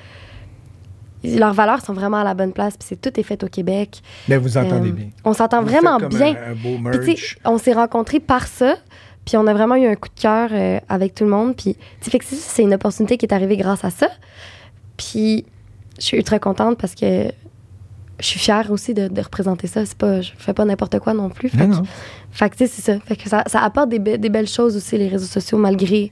leurs 1.24 1.54
valeurs 1.54 1.82
sont 1.86 1.94
vraiment 1.94 2.18
à 2.18 2.24
la 2.24 2.34
bonne 2.34 2.52
place. 2.52 2.76
Puis 2.78 2.88
c'est 2.90 3.00
tout 3.00 3.18
est 3.20 3.24
fait 3.24 3.44
au 3.44 3.48
Québec. 3.48 4.02
Mais 4.28 4.38
vous 4.38 4.58
entendez 4.58 4.90
Euh, 4.90 4.94
bien. 4.94 5.08
On 5.24 5.34
s'entend 5.34 5.62
vraiment 5.62 5.98
comme 6.00 6.10
bien. 6.10 6.36
Un, 6.36 6.52
un 6.52 6.56
beau 6.56 6.78
merch. 6.80 7.38
on 7.46 7.58
s'est 7.58 7.74
rencontrés 7.74 8.20
par 8.20 8.48
ça. 8.48 8.76
Puis 9.24 9.38
on 9.38 9.46
a 9.46 9.54
vraiment 9.54 9.76
eu 9.76 9.86
un 9.86 9.96
coup 9.96 10.10
de 10.14 10.20
cœur 10.20 10.50
avec 10.90 11.14
tout 11.14 11.24
le 11.24 11.30
monde. 11.30 11.56
Puis, 11.56 11.78
tu 12.02 12.10
sais, 12.10 12.20
c'est 12.24 12.64
une 12.64 12.74
opportunité 12.74 13.18
qui 13.18 13.28
est 13.28 13.34
arrivée 13.34 13.56
grâce 13.56 13.86
à 13.86 13.92
ça. 13.92 14.08
Puis, 14.98 15.46
je 16.02 16.06
suis 16.08 16.18
ultra 16.18 16.40
contente 16.40 16.78
parce 16.78 16.96
que 16.96 17.32
je 18.20 18.26
suis 18.26 18.40
fière 18.40 18.70
aussi 18.72 18.94
de, 18.94 19.08
de 19.08 19.22
représenter 19.22 19.68
ça. 19.68 19.86
C'est 19.86 19.98
pas, 19.98 20.22
je 20.22 20.32
fais 20.38 20.54
pas 20.54 20.66
n'importe 20.66 21.00
quoi 21.00 21.14
non 21.14 21.30
plus. 21.30 21.50
Fait 21.50 21.66
Non, 21.68 21.82
que, 21.82 21.88
fait 22.32 22.52
c'est 22.58 22.68
ça. 22.68 23.00
Fait 23.00 23.16
que 23.16 23.30
ça, 23.30 23.44
ça 23.48 23.62
apporte 23.62 23.90
des, 23.90 24.00
be- 24.00 24.18
des 24.18 24.30
belles 24.30 24.48
choses 24.48 24.76
aussi, 24.76 24.98
les 24.98 25.08
réseaux 25.08 25.26
sociaux, 25.28 25.58
malgré 25.58 26.12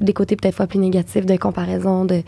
des 0.00 0.12
côtés 0.12 0.36
peut-être 0.36 0.56
fois 0.56 0.66
plus 0.66 0.78
négatifs 0.80 1.24
de 1.24 1.36
comparaison, 1.36 2.04
de, 2.04 2.22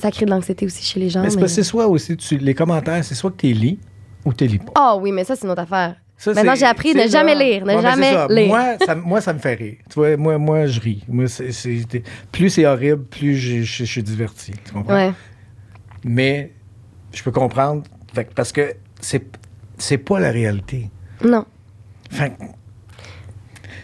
ça 0.00 0.10
crée 0.10 0.26
de 0.26 0.30
l'anxiété 0.30 0.66
aussi 0.66 0.84
chez 0.84 0.98
les 1.00 1.08
gens. 1.08 1.22
Mais 1.22 1.30
c'est 1.30 1.40
mais- 1.40 1.62
soit 1.62 1.86
aussi, 1.86 2.16
tu, 2.16 2.36
les 2.38 2.54
commentaires, 2.54 3.04
c'est 3.04 3.14
soit 3.14 3.30
que 3.30 3.36
tu 3.36 3.52
lis 3.52 3.78
ou 4.24 4.32
tu 4.32 4.46
lis 4.46 4.58
pas. 4.58 4.72
Ah 4.74 4.96
oui, 4.96 5.12
mais 5.12 5.24
ça, 5.24 5.36
c'est 5.36 5.44
une 5.44 5.50
autre 5.52 5.62
affaire. 5.62 5.96
Ça, 6.16 6.32
Maintenant, 6.32 6.54
j'ai 6.54 6.64
appris 6.66 6.94
ne 6.94 7.08
jamais 7.08 7.34
lire, 7.34 7.64
ne 7.66 7.74
Ouais, 7.74 7.82
jamais 7.82 8.12
ça. 8.12 8.26
lire. 8.30 8.46
Moi 8.46 8.76
ça, 8.86 8.94
moi, 8.94 9.20
ça 9.20 9.32
me 9.32 9.38
fait 9.40 9.54
rire. 9.54 9.74
Tu 9.90 9.94
vois, 9.94 10.16
moi, 10.16 10.38
moi 10.38 10.66
je 10.66 10.80
ris. 10.80 11.02
Moi, 11.08 11.26
c'est- 11.26 11.50
c'est- 11.50 12.02
plus 12.30 12.50
c'est 12.50 12.64
horrible, 12.66 13.02
plus 13.04 13.34
je, 13.36 13.62
je- 13.62 13.84
je 13.84 13.90
suis 13.90 14.02
diverti. 14.02 14.52
Tu 14.64 14.72
comprends? 14.72 14.94
Ouais. 14.94 15.12
Mais 16.04 16.52
je 17.12 17.22
peux 17.22 17.30
comprendre. 17.30 17.82
Fait 18.12 18.28
parce 18.34 18.52
que 18.52 18.74
c'est, 19.00 19.24
c'est 19.78 19.98
pas 19.98 20.20
la 20.20 20.30
réalité. 20.30 20.90
Non. 21.24 21.44
Fait 22.10 22.32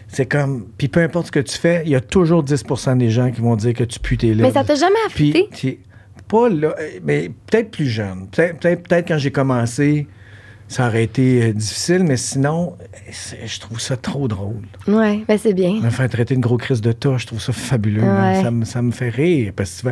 c'est 0.07 0.25
comme. 0.25 0.67
Puis 0.77 0.89
peu 0.89 1.01
importe 1.01 1.27
ce 1.27 1.31
que 1.31 1.39
tu 1.39 1.57
fais, 1.57 1.83
il 1.85 1.91
y 1.91 1.95
a 1.95 2.01
toujours 2.01 2.43
10% 2.43 2.97
des 2.97 3.09
gens 3.09 3.31
qui 3.31 3.41
vont 3.41 3.55
dire 3.55 3.73
que 3.73 3.83
tu 3.83 3.99
pues 3.99 4.17
tes 4.17 4.33
lèvres. 4.33 4.41
Mais 4.41 4.51
ça 4.51 4.63
t'a 4.63 4.75
jamais 4.75 4.95
affecté? 5.05 5.79
pas 6.27 6.47
là, 6.47 6.75
mais 7.03 7.29
peut-être 7.47 7.71
plus 7.71 7.87
jeune. 7.87 8.27
Peut-être, 8.29 8.59
peut-être, 8.59 8.83
peut-être 8.87 9.07
quand 9.09 9.17
j'ai 9.17 9.31
commencé, 9.31 10.07
ça 10.69 10.87
aurait 10.87 11.03
été 11.03 11.43
euh, 11.43 11.53
difficile, 11.53 12.03
mais 12.03 12.15
sinon, 12.15 12.77
je 13.45 13.59
trouve 13.59 13.81
ça 13.81 13.97
trop 13.97 14.29
drôle. 14.29 14.65
Ouais, 14.87 15.25
ben 15.27 15.37
c'est 15.37 15.53
bien. 15.53 15.81
Me 15.81 15.89
faire 15.89 16.09
traiter 16.09 16.33
une 16.33 16.39
grosse 16.41 16.61
crise 16.61 16.81
de 16.81 16.93
tas, 16.93 17.17
je 17.17 17.27
trouve 17.27 17.41
ça 17.41 17.51
fabuleux. 17.51 18.01
Ouais. 18.01 18.41
Ça, 18.41 18.51
me, 18.51 18.63
ça 18.63 18.81
me 18.81 18.91
fait 18.91 19.09
rire 19.09 19.51
parce 19.53 19.81
que 19.81 19.89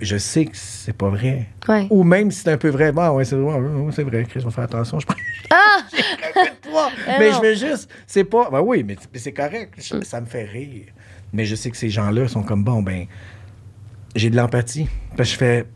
je 0.00 0.16
sais 0.16 0.44
que 0.46 0.56
c'est 0.56 0.92
pas 0.96 1.08
vrai. 1.08 1.46
Ouais. 1.68 1.86
Ou 1.90 2.02
même 2.04 2.30
si 2.30 2.40
c'est 2.42 2.50
un 2.52 2.56
peu 2.58 2.68
vrai, 2.68 2.92
bon, 2.92 3.08
ouais, 3.10 3.24
c'est, 3.24 3.36
ouais, 3.36 3.92
c'est 3.92 4.02
vrai, 4.02 4.24
Chris, 4.28 4.42
on 4.46 4.50
faire 4.50 4.64
attention. 4.64 4.98
Je 5.00 5.06
prends 5.06 5.16
Ah! 5.50 5.78
un 5.82 6.32
peu 6.44 6.50
de 6.50 6.70
poids. 6.70 6.90
Ah 7.08 7.16
mais 7.18 7.30
non. 7.30 7.36
je 7.36 7.46
veux 7.48 7.54
juste, 7.54 7.90
c'est 8.06 8.24
pas, 8.24 8.48
ben 8.50 8.60
oui, 8.60 8.82
mais, 8.86 8.96
mais 9.12 9.18
c'est 9.18 9.32
correct, 9.32 9.74
Je- 9.78 10.02
ça 10.04 10.20
me 10.20 10.26
fait 10.26 10.44
rire. 10.44 10.86
Mais 11.32 11.44
je 11.44 11.54
sais 11.54 11.70
que 11.70 11.76
ces 11.76 11.88
gens-là 11.90 12.28
sont 12.28 12.42
comme, 12.42 12.62
bon, 12.64 12.82
ben, 12.82 13.06
j'ai 14.14 14.30
de 14.30 14.36
l'empathie. 14.36 14.88
Parce 15.16 15.28
que 15.30 15.32
je 15.34 15.38
fais, 15.38 15.66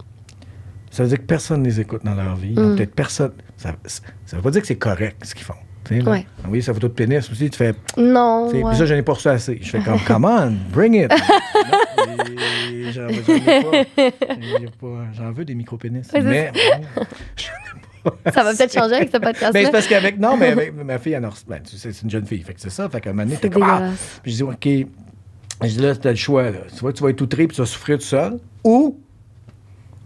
ça 0.91 1.03
veut 1.03 1.09
dire 1.09 1.19
que 1.19 1.25
personne 1.25 1.61
ne 1.63 1.67
les 1.67 1.81
écoute 1.81 2.05
dans 2.05 2.15
leur 2.15 2.37
vie. 2.37 2.53
Mm. 2.53 2.77
Peut-être 2.77 2.95
personne, 2.95 3.33
ça, 3.57 3.75
ça 4.27 4.37
veut 4.37 4.43
pas 4.43 4.51
dire 4.51 4.61
que 4.61 4.67
c'est 4.67 4.77
correct 4.79 5.25
ce 5.25 5.35
qu'ils 5.35 5.45
font. 5.45 5.55
Ouais. 5.91 6.25
Oui, 6.49 6.63
ça 6.63 6.73
photo 6.73 6.87
de 6.87 6.93
pénis 6.93 7.29
aussi, 7.33 7.51
tu 7.51 7.57
fais, 7.59 7.75
Non. 7.97 8.49
ouais. 8.53 8.63
Puis 8.69 8.77
ça, 8.79 8.87
j'en 8.87 8.95
ai 8.95 9.03
pas 9.03 9.15
reçu 9.15 9.27
assez. 9.29 9.59
Je 9.61 9.71
fais 9.71 9.81
comme, 9.81 9.99
come 10.07 10.25
on, 10.25 10.53
bring 10.73 10.95
it. 10.95 11.11
Et 12.81 12.93
J'en 12.93 13.09
j'en 15.13 15.33
veux 15.33 15.45
des 15.45 15.55
micro-pénis. 15.55 16.09
C'est 16.11 16.23
mais 16.23 16.51
bon. 16.97 17.03
Ça 18.33 18.43
va 18.43 18.55
peut-être 18.55 18.73
changer 18.73 18.95
avec 18.95 19.11
ce 19.13 19.19
Ben, 19.19 19.33
c'est 19.35 19.41
podcast-là. 19.43 19.71
parce 19.71 19.87
qu'avec. 19.87 20.19
Non, 20.19 20.37
mais 20.37 20.49
avec 20.49 20.75
ma 20.75 20.99
fille, 20.99 21.13
elle 21.13 21.29
ben, 21.47 21.61
c'est 21.65 22.03
une 22.03 22.11
jeune 22.11 22.25
fille. 22.25 22.43
Fait 22.43 22.55
que 22.55 22.61
c'est 22.61 22.71
ça. 22.71 22.89
Fait 22.89 23.01
qu'à 23.01 23.11
un 23.11 23.13
moment 23.13 23.25
donné, 23.25 23.37
C'est 23.37 23.49
t'es 23.49 23.55
comme. 23.55 23.63
Ah! 23.63 23.91
Puis 24.23 24.33
je 24.33 24.37
dis, 24.37 24.43
OK. 24.43 24.69
Je 25.63 25.69
dis, 25.69 25.79
là, 25.81 25.95
t'as 25.95 26.11
le 26.11 26.17
choix. 26.17 26.45
Là. 26.45 26.59
Tu 26.73 26.81
vois, 26.81 26.93
tu 26.95 27.03
vas 27.03 27.11
être 27.11 27.21
outré 27.21 27.47
puis 27.47 27.55
tu 27.57 27.61
vas 27.61 27.67
souffrir 27.67 27.99
tout 27.99 28.05
seul. 28.05 28.39
Ou 28.65 28.99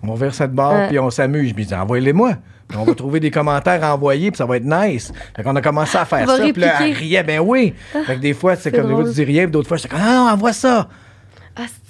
on 0.03 0.15
verse 0.15 0.37
cette 0.39 0.53
barre 0.53 0.73
Ouais. 0.73 0.89
puis 0.89 0.99
on 0.99 1.11
s'amuse. 1.11 1.51
Je 1.51 1.55
me 1.55 1.63
dis, 1.63 1.75
envoyez-les-moi. 1.75 2.37
Puis 2.67 2.79
on 2.79 2.85
va 2.85 2.95
trouver 2.95 3.21
des 3.21 3.31
commentaires 3.31 3.85
à 3.85 3.95
envoyer 3.95 4.33
puis 4.33 4.39
ça 4.39 4.47
va 4.47 4.57
être 4.57 4.65
nice. 4.65 5.13
Fait 5.37 5.45
qu'on 5.45 5.55
a 5.55 5.63
commencé 5.63 5.97
à 5.97 6.05
faire 6.05 6.29
ça. 6.29 6.39
Puis 6.39 6.61
là, 6.61 6.79
elle 6.83 6.93
riait, 6.95 7.23
ben 7.23 7.39
oui. 7.39 7.75
Fait 7.93 8.17
que 8.17 8.21
des 8.21 8.35
fois, 8.35 8.57
c'est 8.57 8.63
c'est 8.65 8.71
comme 8.73 8.89
des 8.89 8.95
fois, 8.95 9.03
drôle. 9.03 9.15
tu 9.15 9.15
dis 9.15 9.25
rien, 9.25 9.45
puis 9.45 9.53
d'autres 9.53 9.69
fois, 9.69 9.77
j'étais 9.77 9.91
comme, 9.91 10.01
ah 10.03 10.15
non, 10.17 10.31
envoie 10.33 10.53
ça. 10.53 10.89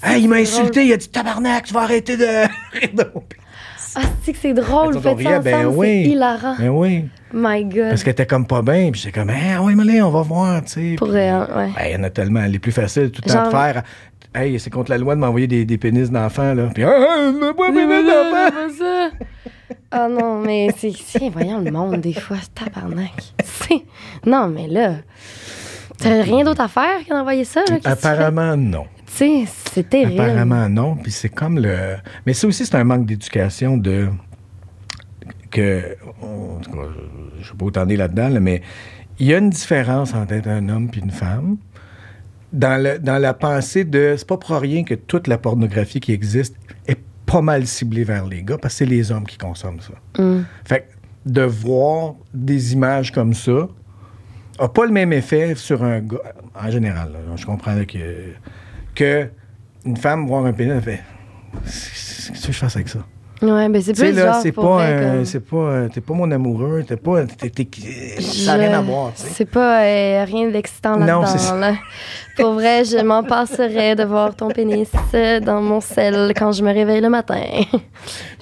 Ah, 0.02 0.18
il 0.18 0.28
m'a 0.28 0.36
insulté, 0.36 0.84
il 0.84 0.92
a 0.92 0.96
dit 0.96 1.08
tabarnak, 1.08 1.64
tu 1.64 1.74
vas 1.74 1.82
arrêter 1.82 2.16
de. 2.16 2.26
Ah, 3.96 4.00
c'est 4.24 4.32
que 4.32 4.38
c'est 4.42 4.54
drôle. 4.54 4.94
Faites 5.00 5.22
ça 5.22 5.38
ben 5.38 5.68
ensemble, 5.68 5.86
c'est 5.86 6.02
hilarant. 6.02 6.56
Ben 6.58 6.68
oui. 6.68 7.04
My 7.32 7.64
God. 7.64 7.90
Parce 7.90 8.02
qu'elle 8.02 8.10
était 8.12 8.26
comme 8.26 8.44
pas 8.44 8.60
bien, 8.60 8.90
puis 8.90 9.00
j'étais 9.00 9.20
comme, 9.20 9.30
ah 9.30 9.62
oui, 9.62 9.76
mais 9.76 10.02
on 10.02 10.10
va 10.10 10.22
voir, 10.22 10.64
tu 10.64 10.72
sais. 10.72 10.96
Pour 10.96 11.10
euh, 11.10 11.12
ouais. 11.12 11.70
Ben, 11.76 11.84
il 11.86 11.92
y 11.92 11.96
en 11.96 12.02
a 12.02 12.10
tellement. 12.10 12.44
Les 12.44 12.58
plus 12.58 12.72
faciles, 12.72 13.12
tout 13.12 13.22
le 13.24 13.32
temps 13.32 13.44
de 13.44 13.50
faire. 13.50 13.84
Hey, 14.34 14.58
c'est 14.58 14.70
contre 14.70 14.90
la 14.90 14.98
loi 14.98 15.14
de 15.14 15.20
m'envoyer 15.20 15.46
des, 15.46 15.64
des 15.64 15.78
pénis 15.78 16.10
d'enfants, 16.10 16.54
là. 16.54 16.70
Puis, 16.74 16.82
ah, 16.82 16.90
ah, 16.92 17.52
pas 17.56 17.66
pénis 17.70 18.04
d'enfants. 18.04 18.74
ça. 18.76 19.10
Ah 19.92 20.08
non, 20.08 20.40
mais 20.40 20.70
c'est. 20.76 21.28
Voyons 21.32 21.60
le 21.60 21.70
monde, 21.70 22.00
des 22.00 22.14
fois, 22.14 22.38
tabarnak. 22.52 23.12
Non, 24.26 24.48
mais 24.48 24.66
là. 24.66 24.94
T'as 25.98 26.22
rien 26.22 26.44
d'autre 26.44 26.62
à 26.62 26.68
faire 26.68 27.04
que 27.04 27.10
d'envoyer 27.10 27.44
ça, 27.44 27.60
là? 27.68 27.76
Apparemment, 27.84 28.56
non. 28.56 28.86
Sais, 29.14 29.44
c'est 29.72 29.88
terrible. 29.88 30.20
Apparemment, 30.20 30.68
non. 30.68 30.96
Puis 30.96 31.12
c'est 31.12 31.28
comme 31.28 31.58
le. 31.58 31.96
Mais 32.26 32.34
ça 32.34 32.46
aussi, 32.46 32.64
c'est 32.66 32.76
un 32.76 32.84
manque 32.84 33.06
d'éducation 33.06 33.76
de. 33.76 34.08
Que. 35.50 35.96
en 36.22 36.58
tout 36.60 36.70
cas, 36.70 36.78
Je 37.40 37.46
ne 37.46 37.52
vais 37.52 37.58
pas 37.58 37.64
autant 37.66 37.84
là-dedans, 37.84 38.28
là, 38.28 38.40
mais 38.40 38.62
il 39.18 39.26
y 39.26 39.34
a 39.34 39.38
une 39.38 39.50
différence 39.50 40.14
entre 40.14 40.32
être 40.32 40.48
un 40.48 40.68
homme 40.68 40.90
et 40.94 40.98
une 40.98 41.10
femme. 41.10 41.56
Dans, 42.52 42.80
le- 42.82 42.98
dans 42.98 43.18
la 43.20 43.34
pensée 43.34 43.84
de. 43.84 44.14
C'est 44.16 44.26
pas 44.26 44.36
pour 44.36 44.56
rien 44.56 44.84
que 44.84 44.94
toute 44.94 45.26
la 45.28 45.38
pornographie 45.38 46.00
qui 46.00 46.12
existe 46.12 46.56
est 46.86 46.98
pas 47.26 47.40
mal 47.40 47.66
ciblée 47.66 48.04
vers 48.04 48.26
les 48.26 48.42
gars, 48.42 48.58
parce 48.58 48.74
que 48.74 48.78
c'est 48.78 48.86
les 48.86 49.10
hommes 49.10 49.26
qui 49.26 49.38
consomment 49.38 49.80
ça. 49.80 50.22
Hum. 50.22 50.44
Fait 50.64 50.80
que 50.80 51.30
de 51.30 51.42
voir 51.42 52.14
des 52.34 52.72
images 52.74 53.10
comme 53.12 53.32
ça 53.34 53.68
n'a 54.60 54.68
pas 54.68 54.84
le 54.86 54.92
même 54.92 55.12
effet 55.12 55.54
sur 55.56 55.82
un 55.82 56.00
gars, 56.00 56.18
en 56.54 56.70
général. 56.70 57.12
là. 57.12 57.18
je 57.36 57.44
comprends 57.46 57.74
là, 57.74 57.84
que, 57.86 57.98
que 58.94 59.28
une 59.84 59.96
femme 59.96 60.26
voir 60.26 60.44
un 60.46 60.52
pénis, 60.52 60.74
elle 60.76 60.82
fait 60.82 61.02
Qu'est-ce 61.64 62.30
que 62.30 62.36
tu 62.36 62.40
veux 62.42 62.46
que 62.48 62.52
je 62.52 62.58
fasse 62.58 62.76
avec 62.76 62.88
ça? 62.88 63.00
Ouais, 63.42 63.68
ben 63.68 63.82
c'est 63.82 63.92
plus 63.92 64.12
là, 64.12 64.40
c'est 64.42 64.52
pas, 64.52 65.24
c'est 65.24 65.40
pas, 65.40 65.56
euh, 65.56 65.88
t'es 65.88 66.00
pas 66.00 66.14
mon 66.14 66.30
amoureux, 66.30 66.82
t'es 66.86 66.96
pas, 66.96 67.24
t'es, 67.26 67.50
t'es- 67.50 67.68
ça 68.22 68.56
n'a 68.56 68.68
rien 68.68 68.78
à 68.78 68.80
voir. 68.80 69.10
C'est 69.16 69.44
pas 69.44 69.82
euh, 69.82 70.24
rien 70.24 70.48
d'excitant 70.48 70.92
Non, 70.96 71.04
là-dedans. 71.20 71.26
c'est 71.26 71.38
ça. 71.38 71.56
là. 71.56 71.74
Pour 72.38 72.54
vrai, 72.54 72.84
je 72.84 72.96
m'en 73.04 73.22
passerais 73.22 73.96
de 73.96 74.04
voir 74.04 74.34
ton 74.34 74.48
pénis 74.48 74.88
euh, 75.12 75.40
dans 75.40 75.60
mon 75.60 75.80
sel 75.82 76.32
quand 76.34 76.52
je 76.52 76.62
me 76.64 76.72
réveille 76.72 77.02
le 77.02 77.10
matin. 77.10 77.42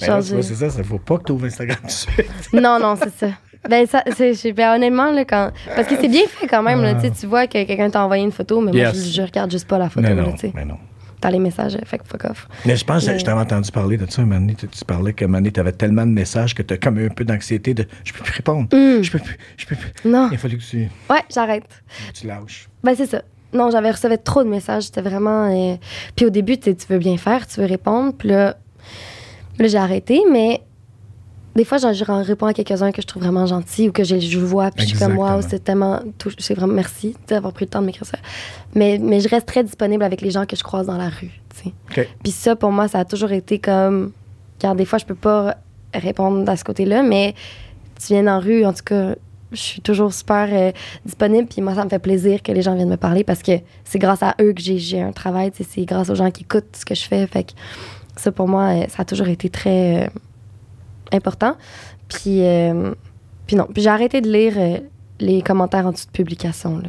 Ben 0.01 0.21
c'est 0.23 0.43
ça, 0.55 0.71
ça 0.71 0.83
faut 0.85 0.99
pas 0.99 1.19
que 1.19 1.25
tu 1.25 1.33
ouvres 1.33 1.47
Instagram 1.47 1.79
tout 1.81 1.87
de 1.87 1.91
suite. 1.91 2.31
non, 2.53 2.79
non, 2.79 2.95
c'est 2.97 3.27
ça. 3.27 3.33
Ben, 3.69 3.87
ça, 3.87 4.03
c'est, 4.17 4.53
ben, 4.53 4.75
honnêtement, 4.75 5.13
là, 5.13 5.25
quand. 5.25 5.51
Parce 5.77 5.87
que 5.89 5.95
c'est 6.01 6.09
bien 6.09 6.23
fait 6.27 6.47
quand 6.49 6.63
même, 6.63 6.83
là, 6.83 6.95
tu 6.95 7.03
sais, 7.03 7.11
tu 7.11 7.27
vois 7.27 7.47
que 7.47 7.63
quelqu'un 7.65 7.91
t'a 7.91 8.05
envoyé 8.05 8.25
une 8.25 8.33
photo, 8.33 8.61
mais 8.61 8.73
moi, 8.73 8.93
je, 8.93 8.99
je 9.11 9.23
regarde 9.23 9.51
juste 9.51 9.69
pas 9.69 9.79
la 9.79 9.89
photo, 9.89 10.07
Mais 10.09 10.15
non, 10.15 10.35
mais 10.55 10.65
non. 10.65 10.79
T'as 11.21 11.31
les 11.31 11.39
messages, 11.39 11.79
fait 11.85 11.99
que 11.99 12.05
fuck 12.05 12.25
off. 12.25 12.49
Mais 12.67 12.75
je 12.75 12.85
pense 12.85 13.07
que 13.07 13.13
Mais- 13.13 13.19
je 13.21 13.25
t'avais 13.25 13.41
entendu 13.41 13.71
parler 13.71 13.97
de 13.97 14.11
ça 14.11 14.23
donné. 14.23 14.57
Tu, 14.57 14.67
tu 14.67 14.85
parlais 14.85 15.13
qu'à 15.13 15.27
un 15.27 15.29
moment 15.29 15.39
donné, 15.39 15.53
tu 15.53 15.61
avais 15.61 15.71
tellement 15.71 16.05
de 16.05 16.11
messages 16.11 16.53
que 16.53 16.63
tu 16.63 16.75
as 16.75 16.79
comme 16.79 16.99
un 16.99 17.11
peu 17.11 17.25
d'anxiété 17.25 17.75
de 17.75 17.87
je 18.03 18.13
peux 18.13 18.25
plus 18.25 18.33
répondre. 18.33 18.65
Mm. 18.75 19.03
Je 19.03 19.11
peux 19.13 19.21
plus. 19.21 19.39
Je 19.57 19.65
peux 19.67 19.77
plus. 19.77 19.93
Non. 20.05 20.27
Il 20.33 20.35
a 20.35 20.39
fallu 20.39 20.59
que 20.59 20.65
tu, 20.65 20.89
Ouais, 21.09 21.21
j'arrête. 21.33 21.63
tu 22.13 22.27
lâches. 22.27 22.69
Ben, 22.83 22.97
c'est 22.97 23.07
ça. 23.07 23.23
Non, 23.53 23.71
j'avais 23.71 23.93
reçu 23.93 24.09
trop 24.25 24.43
de 24.43 24.49
messages. 24.49 24.83
C'était 24.85 25.03
vraiment. 25.03 25.47
euh, 25.49 25.77
Puis 26.17 26.27
au 26.27 26.31
début, 26.31 26.59
tu 26.59 26.75
veux 26.89 26.99
bien 26.99 27.17
faire, 27.19 27.47
tu 27.47 27.61
veux 27.61 27.67
répondre. 27.67 28.13
Puis 28.19 28.31
là, 28.31 28.57
là 29.61 29.69
j'ai 29.69 29.79
arrêté, 29.79 30.23
mais 30.33 30.63
des 31.55 31.65
fois, 31.65 31.79
j'en 31.79 32.23
réponds 32.23 32.47
à 32.47 32.55
quelques-uns 32.55 32.93
que 32.93 33.03
je 33.03 33.07
trouve 33.07 33.23
vraiment 33.23 33.47
gentils 33.47 33.89
ou 33.89 33.93
que 33.93 34.05
je, 34.05 34.19
je 34.19 34.39
vois. 34.39 34.71
Puis 34.71 34.85
je 34.85 34.89
suis 34.91 34.99
comme, 34.99 35.13
Exactement. 35.13 35.35
waouh, 35.37 35.43
c'est 35.49 35.63
tellement. 35.63 36.01
C'est 36.39 36.55
vraiment 36.55 36.73
merci 36.75 37.15
d'avoir 37.29 37.53
pris 37.53 37.67
le 37.67 37.71
temps 37.71 37.81
de 37.81 37.87
m'écrire 37.87 38.07
ça. 38.07 38.19
Mais, 38.75 38.99
mais 38.99 39.21
je 39.21 39.29
reste 39.29 39.47
très 39.47 39.63
disponible 39.63 40.03
avec 40.03 40.21
les 40.23 40.31
gens 40.31 40.47
que 40.47 40.57
je 40.57 40.63
croise 40.63 40.87
dans 40.87 40.97
la 40.97 41.09
rue. 41.09 41.31
Puis 42.23 42.33
ça, 42.33 42.57
pour 42.57 42.73
moi, 42.73 42.89
ça 42.89 43.01
a 43.01 43.05
toujours 43.05 43.33
été 43.33 43.59
comme. 43.59 44.13
Car 44.59 44.75
des 44.75 44.85
fois, 44.85 44.99
je 44.99 45.05
peux 45.05 45.15
pas 45.15 45.57
répondre 45.95 46.49
à 46.51 46.57
ce 46.57 46.65
côté-là, 46.65 47.03
mais 47.03 47.35
tu 48.01 48.15
viens 48.15 48.27
en 48.29 48.41
rue, 48.41 48.65
en 48.65 48.73
tout 48.73 48.85
cas, 48.85 49.15
je 49.53 49.61
suis 49.61 49.81
toujours 49.83 50.15
super 50.15 50.49
euh, 50.51 50.73
disponible. 51.05 51.47
Puis 51.47 51.61
moi, 51.61 51.75
ça 51.75 51.85
me 51.85 51.91
fait 51.91 51.99
plaisir 51.99 52.43
que 52.43 52.51
les 52.53 52.63
gens 52.63 52.75
viennent 52.75 52.89
me 52.89 52.97
parler 52.97 53.23
parce 53.25 53.43
que 53.43 53.53
c'est 53.85 53.99
grâce 53.99 54.23
à 54.23 54.35
eux 54.41 54.53
que 54.55 54.63
j'ai- 54.63 54.79
j'ai 54.79 55.03
un 55.03 55.13
travail. 55.13 55.53
C'est 55.55 55.85
grâce 55.85 56.09
aux 56.09 56.15
gens 56.15 56.31
qui 56.31 56.45
écoutent 56.45 56.75
ce 56.75 56.85
que 56.87 56.95
je 56.95 57.03
fais. 57.03 57.27
Fait 57.27 57.45
que 57.45 57.53
ça, 58.17 58.33
pour 58.33 58.49
moi, 58.49 58.69
euh, 58.71 58.85
ça 58.89 59.03
a 59.03 59.05
toujours 59.05 59.29
été 59.29 59.51
très 59.51 60.07
euh, 60.07 60.09
important. 61.13 61.57
Puis, 62.09 62.43
euh, 62.45 62.93
puis 63.47 63.57
non. 63.57 63.67
Puis 63.73 63.83
j'ai 63.83 63.89
arrêté 63.91 64.21
de 64.21 64.31
lire 64.31 64.55
euh, 64.57 64.79
les 65.21 65.43
commentaires 65.43 65.87
en 65.87 65.93
dessous 65.93 66.07
de 66.07 66.13
publications. 66.13 66.79
Là. 66.79 66.89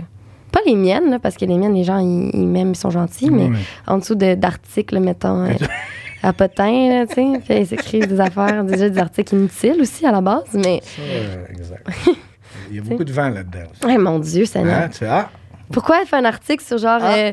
Pas 0.52 0.60
les 0.66 0.76
miennes, 0.76 1.10
là, 1.10 1.20
parce 1.20 1.36
que 1.36 1.46
les 1.46 1.58
miennes, 1.58 1.74
les 1.74 1.84
gens, 1.84 1.98
ils, 2.00 2.30
ils 2.34 2.46
m'aiment, 2.48 2.72
ils 2.72 2.76
sont 2.78 2.90
gentils, 2.92 3.32
mais 3.32 3.50
en 3.88 3.98
dessous 3.98 4.16
de- 4.16 4.36
d'articles, 4.36 5.00
mettons, 5.00 5.46
euh, 5.46 5.54
à 6.24 6.32
potin, 6.34 6.90
là, 6.90 7.08
tu 7.08 7.16
sais. 7.16 7.40
Puis 7.44 7.58
ils 7.58 7.68
s'écrivent 7.68 8.08
des 8.08 8.20
affaires, 8.20 8.64
déjà 8.64 8.88
des 8.90 9.00
articles 9.00 9.36
inutiles 9.36 9.82
aussi 9.82 10.06
à 10.06 10.12
la 10.12 10.22
base, 10.22 10.44
mais. 10.54 10.80
Ça, 10.84 11.02
euh, 11.02 11.46
exact. 11.50 11.88
Il 12.70 12.76
y 12.78 12.80
a 12.80 12.84
beaucoup 12.84 13.04
de 13.04 13.12
vent 13.12 13.30
là-dedans. 13.30 13.66
Ouais, 13.84 13.98
mon 13.98 14.20
Dieu, 14.20 14.46
Seigneur. 14.46 14.84
Hein? 14.84 14.90
Ah, 15.10 15.30
Pourquoi 15.72 16.02
elle 16.02 16.08
fait 16.08 16.16
un 16.18 16.26
article 16.26 16.64
sur 16.64 16.78
genre 16.78 17.02
Ah. 17.02 17.32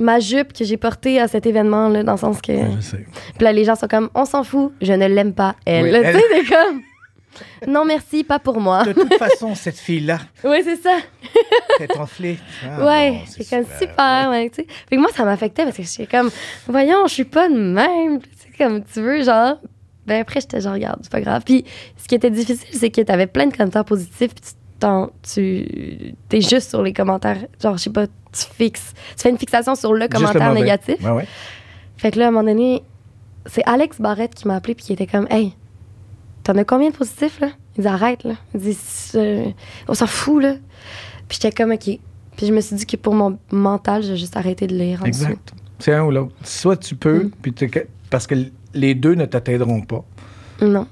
Ma 0.00 0.18
jupe 0.20 0.52
que 0.52 0.64
j'ai 0.64 0.76
portée 0.76 1.20
à 1.20 1.28
cet 1.28 1.46
événement-là, 1.46 2.02
dans 2.02 2.12
le 2.12 2.18
sens 2.18 2.40
que. 2.40 2.52
je 2.76 2.80
sais. 2.80 3.06
Puis 3.36 3.44
là, 3.44 3.52
les 3.52 3.64
gens 3.64 3.74
sont 3.76 3.88
comme, 3.88 4.10
on 4.14 4.24
s'en 4.24 4.42
fout, 4.44 4.72
je 4.80 4.92
ne 4.92 5.06
l'aime 5.06 5.32
pas, 5.34 5.56
elle. 5.66 5.84
Oui, 5.84 5.90
Tu 6.12 6.18
sais, 6.18 6.24
c'est 6.32 6.54
comme. 6.54 6.80
Non, 7.68 7.84
merci, 7.84 8.24
pas 8.24 8.38
pour 8.40 8.60
moi. 8.60 8.82
De 8.84 8.92
toute 8.92 9.14
façon, 9.14 9.54
cette 9.54 9.78
fille-là, 9.78 10.18
Oui, 10.44 10.58
c'est 10.64 10.76
ça. 10.82 10.96
t'es 11.78 11.96
enflée. 11.98 12.38
Ah, 12.64 12.84
ouais, 12.84 13.10
bon, 13.12 13.18
c'est 13.28 13.48
comme 13.48 13.64
super, 13.78 14.30
ouais, 14.30 14.50
tu 14.50 14.56
sais. 14.62 14.66
Fait 14.88 14.96
que 14.96 15.00
moi, 15.00 15.10
ça 15.14 15.24
m'affectait 15.24 15.64
parce 15.64 15.76
que 15.76 15.82
j'étais 15.84 16.06
comme, 16.06 16.30
voyons, 16.66 17.06
je 17.06 17.14
suis 17.14 17.24
pas 17.24 17.48
de 17.48 17.54
même. 17.54 18.20
Tu 18.20 18.28
sais, 18.36 18.48
comme 18.58 18.82
tu 18.82 19.00
veux, 19.00 19.22
genre. 19.22 19.58
Ben 20.06 20.20
après, 20.22 20.40
j'étais 20.40 20.60
genre, 20.60 20.72
regarde, 20.72 20.98
c'est 21.02 21.12
pas 21.12 21.20
grave. 21.20 21.42
Puis 21.44 21.64
ce 21.96 22.08
qui 22.08 22.16
était 22.16 22.30
difficile, 22.30 22.66
c'est 22.72 22.90
que 22.90 23.00
t'avais 23.02 23.28
plein 23.28 23.46
de 23.46 23.56
commentaires 23.56 23.84
positifs, 23.84 24.34
puis 24.34 24.42
tu 24.42 24.50
t'en- 24.80 25.10
tu 25.22 26.14
t'es 26.28 26.40
juste 26.40 26.70
sur 26.70 26.82
les 26.82 26.92
commentaires. 26.92 27.38
Genre, 27.62 27.76
je 27.76 27.82
sais 27.84 27.90
pas, 27.90 28.06
tu 28.06 28.12
fixes. 28.54 28.92
Tu 29.16 29.22
fais 29.22 29.30
une 29.30 29.38
fixation 29.38 29.74
sur 29.74 29.92
le 29.94 30.08
commentaire 30.08 30.52
négatif. 30.54 30.96
Ouais, 31.04 31.10
ouais. 31.10 31.26
Fait 31.96 32.10
que 32.10 32.18
là, 32.18 32.26
à 32.26 32.28
un 32.28 32.30
moment 32.32 32.48
donné, 32.48 32.82
c'est 33.46 33.62
Alex 33.66 34.00
Barrette 34.00 34.34
qui 34.34 34.48
m'a 34.48 34.56
appelé 34.56 34.74
puis 34.74 34.84
qui 34.86 34.92
était 34.92 35.06
comme 35.06 35.26
Hey, 35.30 35.52
t'en 36.42 36.56
as 36.56 36.64
combien 36.64 36.90
de 36.90 36.94
positifs 36.96 37.38
là? 37.40 37.48
Il 37.76 37.82
dit 37.82 37.88
arrête 37.88 38.24
là. 38.24 38.34
Il 38.54 38.60
dit 38.60 38.78
Euh, 39.14 39.44
on 39.88 39.94
s'en 39.94 40.06
fout 40.06 40.42
là. 40.42 40.54
Puis 41.28 41.38
j'étais 41.40 41.52
comme 41.52 41.72
ok. 41.72 41.98
Puis 42.36 42.46
je 42.46 42.52
me 42.52 42.60
suis 42.60 42.74
dit 42.76 42.86
que 42.86 42.96
pour 42.96 43.14
mon 43.14 43.38
mental, 43.52 44.02
j'ai 44.02 44.16
juste 44.16 44.36
arrêté 44.36 44.66
de 44.66 44.74
lire. 44.74 45.04
Exact. 45.04 45.52
C'est 45.78 45.92
un 45.94 46.04
ou 46.04 46.10
l'autre. 46.10 46.34
Soit 46.42 46.76
tu 46.76 46.94
peux, 46.94 47.24
Mm. 47.24 47.30
puis 47.42 47.54
parce 48.10 48.26
que 48.26 48.34
les 48.74 48.94
deux 48.94 49.14
ne 49.14 49.24
t'atteindront 49.26 49.80
pas, 49.82 50.04
Non, 50.62 50.86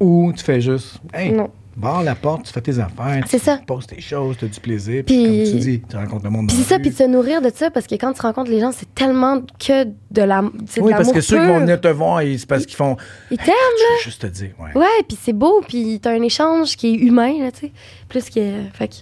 ou 0.00 0.32
tu 0.36 0.42
fais 0.44 0.60
juste, 0.60 0.98
hey, 1.14 1.32
non. 1.32 1.50
Barre 1.78 2.02
la 2.02 2.14
porte, 2.14 2.44
tu 2.46 2.52
fais 2.52 2.60
tes 2.60 2.78
affaires, 2.78 3.24
tu 3.28 3.38
ça. 3.38 3.60
poses 3.66 3.86
tes 3.86 4.00
choses, 4.00 4.36
tu 4.38 4.44
as 4.44 4.48
du 4.48 4.60
plaisir, 4.60 5.04
puis 5.04 5.16
Puis- 5.24 5.44
comme 5.44 5.52
tu 5.52 5.58
dis, 5.58 5.82
tu 5.88 5.96
rencontres 5.96 6.24
le 6.24 6.30
monde 6.30 6.48
Puis 6.48 6.56
c'est 6.56 6.74
ça, 6.74 6.78
puis 6.78 6.90
de 6.90 6.94
se 6.94 7.04
nourrir 7.04 7.40
de 7.40 7.50
ça, 7.54 7.70
parce 7.70 7.86
que 7.86 7.94
quand 7.94 8.12
tu 8.12 8.20
rencontres 8.20 8.50
les 8.50 8.60
gens, 8.60 8.72
c'est 8.72 8.92
tellement 8.94 9.40
que 9.58 9.84
de 9.84 10.22
la, 10.22 10.42
c'est 10.66 10.80
de 10.80 10.86
Oui, 10.86 10.92
parce 10.92 11.12
que 11.12 11.20
ceux 11.20 11.38
qui 11.38 11.46
vont 11.46 11.60
venir 11.60 11.80
te 11.80 11.88
voir, 11.88 12.20
c'est 12.22 12.46
parce 12.46 12.66
qu'ils 12.66 12.76
font. 12.76 12.96
Ils 13.30 13.38
t'aiment, 13.38 13.54
Je 13.78 13.94
veux 13.94 14.02
juste 14.04 14.22
te 14.22 14.26
dire, 14.26 14.50
ouais. 14.58 14.78
Ouais, 14.80 15.02
puis 15.06 15.16
c'est 15.22 15.32
beau, 15.32 15.62
puis 15.66 16.00
t'as 16.02 16.10
un 16.12 16.22
échange 16.22 16.76
qui 16.76 16.88
est 16.88 16.96
humain, 16.96 17.32
là, 17.40 17.52
tu 17.52 17.66
sais. 17.66 17.72
Plus 18.08 18.28
que. 18.28 18.64
Fait 18.72 18.88
que. 18.88 18.94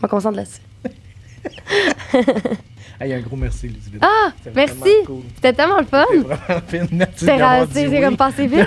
On 0.00 0.06
me 0.06 0.08
concentre 0.08 0.36
là-dessus. 0.36 0.60
Hey, 3.00 3.12
un 3.14 3.20
gros 3.20 3.36
merci, 3.36 3.68
Lydie. 3.68 3.98
Ah, 4.00 4.32
C'était 4.38 4.50
merci! 4.54 4.74
vraiment 4.78 5.04
cool. 5.06 5.22
C'était 5.34 5.52
tellement 5.52 5.78
le 5.78 5.86
fun! 5.86 6.04
Vraiment 6.22 7.66
C'était 7.66 7.66
dit 7.66 7.90
c'est 7.90 8.00
comme 8.00 8.16
passé 8.16 8.46
vite. 8.46 8.66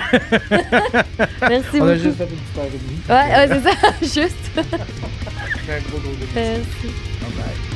Merci 1.48 1.80
On 1.80 1.88
a 1.88 1.94
beaucoup. 1.94 1.98
juste 2.02 2.16
fait 2.16 2.24
une 2.24 2.36
petite 2.36 2.58
heure 2.58 2.66
et 2.66 2.78
demie. 2.78 3.00
Ouais, 3.08 3.14
ouais, 3.14 3.48
c'est 3.48 3.62
ça, 3.62 4.20
juste. 4.22 4.50
Un 4.56 5.80
gros 5.90 5.98
gros 5.98 6.12
merci. 6.18 6.34
Merci. 6.34 6.94
Bye 7.20 7.30
bye. 7.36 7.75